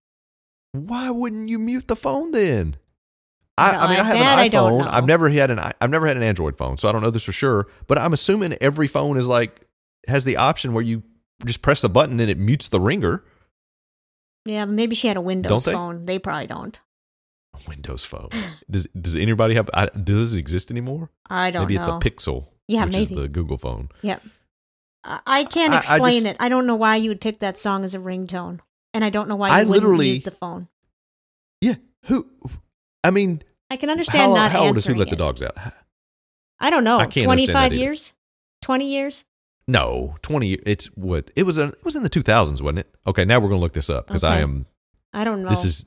Why 0.76 1.10
wouldn't 1.10 1.48
you 1.48 1.58
mute 1.58 1.88
the 1.88 1.96
phone 1.96 2.30
then? 2.32 2.76
I, 3.58 3.70
I 3.74 3.90
mean, 3.90 4.00
I 4.00 4.04
have 4.04 4.16
an 4.16 4.50
iPhone. 4.50 4.86
I've 4.86 5.06
never 5.06 5.30
had 5.30 5.50
an 5.50 5.58
I've 5.80 5.90
never 5.90 6.06
had 6.06 6.16
an 6.18 6.22
Android 6.22 6.56
phone, 6.58 6.76
so 6.76 6.88
I 6.88 6.92
don't 6.92 7.02
know 7.02 7.10
this 7.10 7.24
for 7.24 7.32
sure. 7.32 7.68
But 7.86 7.98
I'm 7.98 8.12
assuming 8.12 8.54
every 8.60 8.86
phone 8.86 9.16
is 9.16 9.26
like 9.26 9.62
has 10.06 10.24
the 10.24 10.36
option 10.36 10.74
where 10.74 10.84
you 10.84 11.02
just 11.46 11.62
press 11.62 11.82
a 11.82 11.88
button 11.88 12.20
and 12.20 12.28
it 12.30 12.38
mutes 12.38 12.68
the 12.68 12.80
ringer. 12.80 13.24
Yeah, 14.44 14.64
maybe 14.66 14.94
she 14.94 15.08
had 15.08 15.16
a 15.16 15.20
Windows 15.22 15.64
they? 15.64 15.72
phone. 15.72 16.04
They 16.04 16.18
probably 16.18 16.46
don't. 16.46 16.78
A 17.54 17.58
Windows 17.68 18.04
phone. 18.04 18.28
Does 18.70 18.86
does 18.88 19.16
anybody 19.16 19.54
have? 19.54 19.70
I, 19.72 19.86
does 19.86 20.32
this 20.32 20.38
exist 20.38 20.70
anymore? 20.70 21.10
I 21.30 21.50
don't 21.50 21.62
Maybe 21.62 21.74
know. 21.76 21.80
it's 21.80 21.88
a 21.88 21.92
Pixel. 21.92 22.46
Yeah, 22.68 22.84
which 22.84 22.92
maybe. 22.92 23.14
is 23.14 23.20
the 23.20 23.28
Google 23.28 23.56
phone. 23.58 23.88
Yep. 24.02 24.22
I, 25.04 25.20
I 25.26 25.44
can't 25.44 25.72
I- 25.72 25.76
I 25.76 25.78
explain 25.78 26.22
just- 26.24 26.26
it. 26.26 26.36
I 26.40 26.48
don't 26.50 26.66
know 26.66 26.76
why 26.76 26.96
you 26.96 27.08
would 27.10 27.20
pick 27.20 27.38
that 27.40 27.56
song 27.58 27.84
as 27.84 27.94
a 27.94 27.98
ringtone, 27.98 28.60
and 28.96 29.04
I 29.04 29.10
don't 29.10 29.28
know 29.28 29.36
why 29.36 29.48
you 29.48 29.54
I 29.54 29.62
literally- 29.64 30.12
mute 30.12 30.24
the 30.24 30.30
phone. 30.30 30.68
Yeah. 31.60 31.74
Who? 32.04 32.26
I 33.04 33.10
mean, 33.10 33.42
I 33.70 33.76
can 33.76 33.90
understand 33.90 34.30
how, 34.30 34.34
not 34.34 34.50
how 34.52 34.64
old 34.66 34.76
is 34.76 34.86
Who 34.86 34.94
Let 34.94 35.10
the. 35.10 35.16
Dogs 35.16 35.42
Out? 35.42 35.56
I 36.58 36.70
don't 36.70 36.82
know. 36.84 36.96
I 36.96 37.06
can't 37.06 37.28
understand 37.28 37.28
Twenty 37.28 37.46
five 37.52 37.72
years, 37.74 38.14
twenty 38.62 38.90
years. 38.90 39.24
No, 39.68 40.16
twenty. 40.22 40.54
It's 40.54 40.86
what 40.96 41.30
it 41.36 41.42
was. 41.42 41.58
A, 41.58 41.64
it 41.66 41.84
was 41.84 41.94
in 41.96 42.02
the 42.02 42.08
two 42.08 42.22
thousands, 42.22 42.62
wasn't 42.62 42.80
it? 42.80 42.94
Okay, 43.06 43.24
now 43.24 43.38
we're 43.38 43.48
gonna 43.48 43.60
look 43.60 43.74
this 43.74 43.90
up 43.90 44.06
because 44.06 44.24
I 44.24 44.38
am. 44.40 44.66
I 45.12 45.24
don't 45.24 45.42
know. 45.42 45.48
This 45.50 45.64
is. 45.64 45.84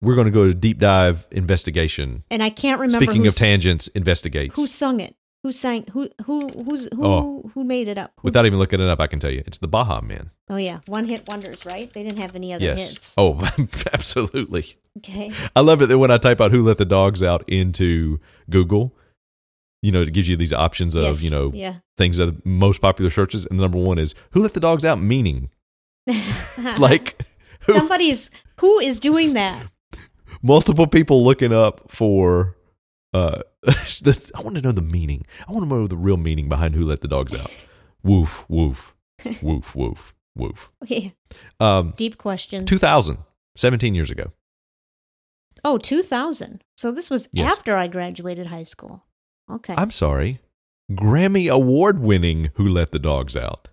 We're 0.00 0.14
gonna 0.16 0.30
go 0.30 0.46
to 0.46 0.54
deep 0.54 0.78
dive 0.78 1.26
investigation. 1.30 2.24
and 2.30 2.42
I 2.42 2.50
can't 2.50 2.80
remember. 2.80 3.04
Speaking 3.04 3.26
of 3.26 3.34
tangents, 3.34 3.88
investigates. 3.88 4.56
who 4.56 4.66
sung 4.66 5.00
it? 5.00 5.16
Who 5.42 5.50
sang? 5.50 5.84
Who 5.92 6.08
who 6.24 6.46
who's 6.48 6.88
who 6.94 7.04
Oh. 7.04 7.50
who 7.54 7.64
made 7.64 7.88
it 7.88 7.98
up? 7.98 8.12
Who- 8.16 8.26
Without 8.26 8.46
even 8.46 8.58
looking 8.60 8.80
it 8.80 8.88
up, 8.88 9.00
I 9.00 9.08
can 9.08 9.18
tell 9.18 9.30
you 9.30 9.42
it's 9.46 9.58
the 9.58 9.66
Baha 9.68 10.00
Men. 10.02 10.30
oh 10.48 10.56
yeah, 10.56 10.78
one 10.86 11.04
hit 11.06 11.26
wonders, 11.28 11.66
right? 11.66 11.92
They 11.92 12.02
didn't 12.04 12.18
have 12.20 12.36
any 12.36 12.52
other 12.52 12.64
yes. 12.64 12.90
hits. 12.90 13.14
Oh, 13.18 13.40
absolutely. 13.92 14.76
Okay. 14.98 15.32
I 15.56 15.60
love 15.60 15.82
it 15.82 15.86
that 15.86 15.98
when 15.98 16.10
I 16.12 16.18
type 16.18 16.40
out 16.40 16.52
"Who 16.52 16.62
Let 16.62 16.78
the 16.78 16.84
Dogs 16.84 17.22
Out" 17.22 17.42
into 17.48 18.20
Google, 18.50 18.94
you 19.82 19.90
know, 19.90 20.02
it 20.02 20.12
gives 20.12 20.28
you 20.28 20.36
these 20.36 20.52
options 20.52 20.94
of 20.94 21.02
Yes, 21.04 21.22
you 21.22 21.30
know 21.30 21.50
Yeah. 21.52 21.76
things 21.96 22.18
that 22.18 22.28
are 22.28 22.32
the 22.32 22.40
most 22.44 22.80
popular 22.80 23.10
searches, 23.10 23.44
and 23.46 23.58
the 23.58 23.62
number 23.62 23.78
one 23.78 23.98
is 23.98 24.14
"Who 24.32 24.42
Let 24.42 24.54
the 24.54 24.60
Dogs 24.60 24.84
Out?" 24.84 25.00
Meaning, 25.02 25.50
like, 26.78 27.20
who, 27.62 27.72
somebody's 27.74 28.30
who 28.60 28.78
is 28.78 29.00
doing 29.00 29.32
that? 29.34 29.66
multiple 30.42 30.86
people 30.86 31.24
looking 31.24 31.52
up 31.52 31.90
for. 31.90 32.56
Uh, 33.12 33.42
the, 33.62 34.30
I 34.34 34.40
want 34.42 34.56
to 34.56 34.62
know 34.62 34.72
the 34.72 34.80
meaning. 34.82 35.26
I 35.48 35.52
want 35.52 35.68
to 35.68 35.74
know 35.74 35.86
the 35.86 35.96
real 35.96 36.16
meaning 36.16 36.48
behind 36.48 36.74
"Who 36.74 36.84
Let 36.84 37.00
the 37.00 37.08
Dogs 37.08 37.34
Out." 37.34 37.50
Woof, 38.02 38.44
woof, 38.48 38.94
woof, 39.42 39.76
woof, 39.76 40.14
woof. 40.34 40.72
Okay. 40.82 41.14
Um, 41.60 41.94
Deep 41.96 42.18
questions. 42.18 42.68
2000, 42.68 43.18
17 43.56 43.94
years 43.94 44.10
ago. 44.10 44.32
Oh, 45.64 45.78
2000. 45.78 46.64
So 46.76 46.90
this 46.90 47.08
was 47.10 47.28
Yes. 47.32 47.52
after 47.52 47.76
I 47.76 47.86
graduated 47.86 48.46
high 48.48 48.64
school. 48.64 49.04
Okay. 49.50 49.74
I'm 49.76 49.90
sorry, 49.90 50.40
Grammy 50.90 51.50
Award 51.52 52.00
winning 52.00 52.50
"Who 52.54 52.68
Let 52.68 52.90
the 52.92 52.98
Dogs 52.98 53.36
Out." 53.36 53.68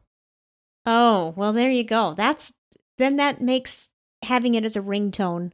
oh, 0.86 1.34
well 1.36 1.54
there 1.54 1.70
you 1.70 1.84
go. 1.84 2.14
That's 2.16 2.54
then 2.98 3.18
that 3.18 3.42
makes 3.42 3.90
having 4.24 4.56
it 4.56 4.64
as 4.66 4.76
a 4.76 4.82
ringtone 4.82 5.52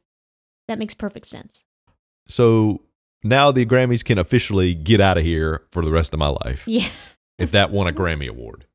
that 0.66 0.78
makes 0.78 0.94
perfect 0.94 1.26
sense. 1.26 1.64
So 2.26 2.82
now 3.28 3.50
the 3.52 3.66
Grammys 3.66 4.04
can 4.04 4.18
officially 4.18 4.74
get 4.74 5.00
out 5.00 5.18
of 5.18 5.24
here 5.24 5.62
for 5.70 5.84
the 5.84 5.90
rest 5.92 6.12
of 6.12 6.18
my 6.18 6.28
life 6.28 6.64
Yeah. 6.66 6.88
if 7.38 7.50
that 7.52 7.70
won 7.70 7.86
a 7.86 7.92
Grammy 7.92 8.28
Award. 8.28 8.66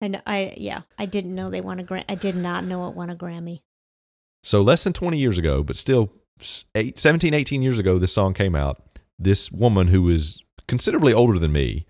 And 0.00 0.20
I 0.26 0.54
yeah, 0.56 0.82
I 0.98 1.06
didn't 1.06 1.34
know 1.34 1.48
they 1.50 1.60
won 1.60 1.78
a 1.78 1.84
Gra- 1.84 2.04
I 2.08 2.14
did 2.16 2.34
not 2.36 2.64
know 2.64 2.88
it 2.88 2.94
won 2.94 3.10
a 3.10 3.14
Grammy. 3.16 3.62
So 4.42 4.60
less 4.62 4.82
than 4.84 4.92
20 4.92 5.16
years 5.18 5.38
ago, 5.38 5.62
but 5.62 5.76
still 5.76 6.12
eight, 6.74 6.98
17, 6.98 7.32
18 7.32 7.62
years 7.62 7.78
ago, 7.78 7.98
this 7.98 8.12
song 8.12 8.34
came 8.34 8.56
out. 8.56 8.82
This 9.18 9.52
woman 9.52 9.86
who 9.88 10.08
is 10.08 10.42
considerably 10.66 11.12
older 11.12 11.38
than 11.38 11.52
me 11.52 11.86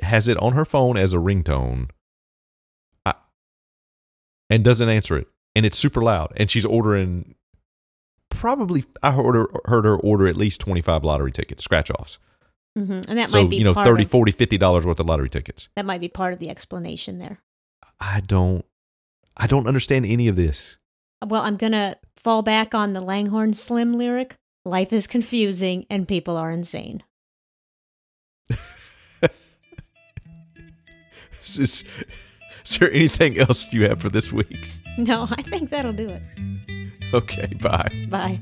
has 0.00 0.26
it 0.26 0.36
on 0.38 0.54
her 0.54 0.64
phone 0.64 0.96
as 0.96 1.14
a 1.14 1.18
ringtone 1.18 1.90
I, 3.06 3.14
and 4.50 4.64
doesn't 4.64 4.88
answer 4.88 5.16
it. 5.16 5.28
And 5.54 5.64
it's 5.64 5.78
super 5.78 6.02
loud. 6.02 6.32
And 6.36 6.50
she's 6.50 6.66
ordering 6.66 7.36
probably, 8.34 8.84
I 9.02 9.12
heard 9.12 9.34
her, 9.34 9.46
heard 9.66 9.84
her 9.84 9.96
order 9.96 10.26
at 10.26 10.36
least 10.36 10.60
25 10.60 11.04
lottery 11.04 11.32
tickets, 11.32 11.62
scratch 11.64 11.90
offs. 11.90 12.18
hmm 12.76 13.00
And 13.08 13.18
that 13.18 13.30
so 13.30 13.40
might 13.42 13.50
be 13.50 13.56
you 13.56 13.64
know 13.64 13.74
part 13.74 13.86
30 13.86 14.04
of, 14.04 14.10
40 14.10 14.32
50 14.32 14.58
dollars 14.58 14.86
worth 14.86 15.00
of 15.00 15.06
lottery 15.06 15.28
tickets 15.30 15.68
that 15.76 15.86
might 15.86 16.00
be 16.00 16.08
part 16.08 16.32
of 16.32 16.38
the 16.40 16.48
explanation 16.50 17.18
there. 17.20 17.38
i 18.00 18.20
don't 18.20 18.64
i 19.36 19.46
don't 19.46 19.66
understand 19.68 20.04
any 20.06 20.26
of 20.28 20.36
this 20.36 20.78
Well, 21.24 21.42
I'm 21.42 21.56
gonna 21.56 21.96
fall 22.16 22.42
back 22.42 22.74
on 22.74 22.92
the 22.92 23.00
Langhorne 23.00 23.54
Slim 23.54 23.94
lyric. 23.96 24.36
Life 24.64 24.92
is 24.92 25.06
confusing 25.06 25.86
and 25.90 26.06
people 26.08 26.36
are 26.36 26.50
insane. 26.50 27.02
is, 31.44 31.58
is 31.58 31.84
there 32.78 32.90
anything 32.92 33.38
else 33.38 33.72
you 33.72 33.86
have 33.88 34.00
for 34.00 34.08
this 34.08 34.32
week 34.32 34.70
No, 34.98 35.26
I 35.30 35.42
think 35.42 35.70
that'll 35.70 35.92
do 35.92 36.08
it. 36.08 36.22
okay 37.12 37.46
bye 37.60 37.90
Bye. 38.08 38.38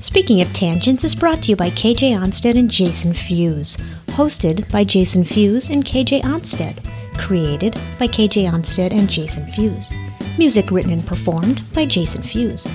Speaking 0.00 0.40
of 0.40 0.52
Tangents 0.52 1.02
is 1.04 1.14
brought 1.14 1.42
to 1.44 1.50
you 1.50 1.56
by 1.56 1.70
KJ 1.70 2.12
Onstead 2.18 2.56
and 2.58 2.70
Jason 2.70 3.12
Fuse. 3.12 3.76
Hosted 4.18 4.70
by 4.70 4.84
Jason 4.84 5.24
Fuse 5.24 5.70
and 5.70 5.84
KJ 5.84 6.22
Onstead. 6.22 6.78
Created 7.18 7.74
by 7.98 8.06
KJ 8.06 8.48
Onstead 8.50 8.92
and 8.92 9.08
Jason 9.10 9.44
Fuse. 9.52 9.92
Music 10.38 10.70
written 10.70 10.92
and 10.92 11.04
performed 11.06 11.62
by 11.74 11.84
Jason 11.84 12.22
Fuse. 12.22 12.68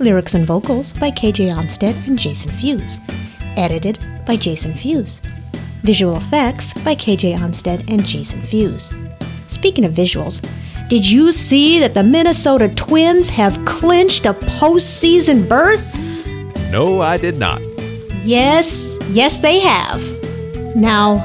Lyrics 0.00 0.34
and 0.34 0.44
vocals 0.46 0.92
by 0.94 1.10
KJ 1.12 1.54
Onstead 1.54 1.94
and 2.08 2.18
Jason 2.18 2.50
Fuse. 2.50 2.98
Edited 3.56 4.04
by 4.26 4.34
Jason 4.36 4.74
Fuse. 4.74 5.20
Visual 5.82 6.16
effects 6.16 6.72
by 6.82 6.94
KJ 6.96 7.36
Onstead 7.38 7.88
and 7.88 8.04
Jason 8.04 8.42
Fuse. 8.42 8.92
Speaking 9.54 9.84
of 9.84 9.92
visuals, 9.92 10.46
did 10.88 11.08
you 11.08 11.32
see 11.32 11.80
that 11.80 11.94
the 11.94 12.02
Minnesota 12.02 12.68
Twins 12.74 13.30
have 13.30 13.64
clinched 13.64 14.26
a 14.26 14.34
postseason 14.34 15.48
berth? 15.48 15.98
no 16.70 17.00
i 17.00 17.16
did 17.16 17.38
not 17.38 17.60
Yes, 18.24 18.96
yes, 19.10 19.40
they 19.40 19.60
have. 19.60 20.00
Now, 20.74 21.20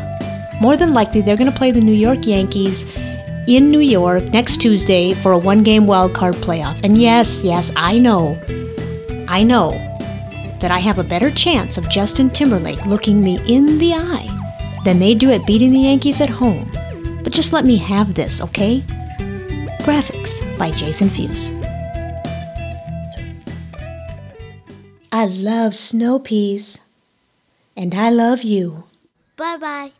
more 0.60 0.76
than 0.76 0.94
likely, 0.94 1.22
they're 1.22 1.38
going 1.38 1.50
to 1.50 1.58
play 1.58 1.72
the 1.72 1.80
New 1.80 1.94
York 1.94 2.28
Yankees 2.28 2.84
in 3.48 3.72
New 3.72 3.80
York 3.80 4.22
next 4.34 4.58
Tuesday 4.58 5.14
for 5.14 5.32
a 5.32 5.38
one 5.38 5.64
game 5.64 5.88
wild 5.88 6.14
card 6.14 6.36
playoff. 6.36 6.78
And 6.84 6.98
yes, 6.98 7.42
yes, 7.46 7.72
I 7.78 8.00
know, 8.00 8.38
I 9.30 9.44
know 9.44 9.72
that 10.60 10.72
I 10.72 10.80
have 10.80 11.00
a 11.00 11.04
better 11.06 11.32
chance 11.32 11.78
of 11.78 11.90
Justin 11.90 12.30
Timberlake 12.30 12.86
looking 12.86 13.24
me 13.24 13.40
in 13.48 13.78
the 13.78 13.94
eye 13.94 14.28
than 14.84 15.00
they 15.00 15.16
do 15.16 15.32
at 15.32 15.48
beating 15.48 15.72
the 15.72 15.80
Yankees 15.80 16.20
at 16.20 16.30
home. 16.30 16.70
But 17.24 17.34
just 17.34 17.54
let 17.54 17.66
me 17.66 17.78
have 17.78 18.14
this, 18.14 18.42
okay? 18.42 18.82
Graphics 19.82 20.42
by 20.58 20.72
Jason 20.72 21.10
Fuse. 21.10 21.52
I 25.12 25.26
love 25.26 25.74
snow 25.74 26.20
peas. 26.20 26.86
And 27.76 27.96
I 27.96 28.10
love 28.10 28.44
you. 28.44 28.84
Bye 29.38 29.58
bye. 29.58 29.99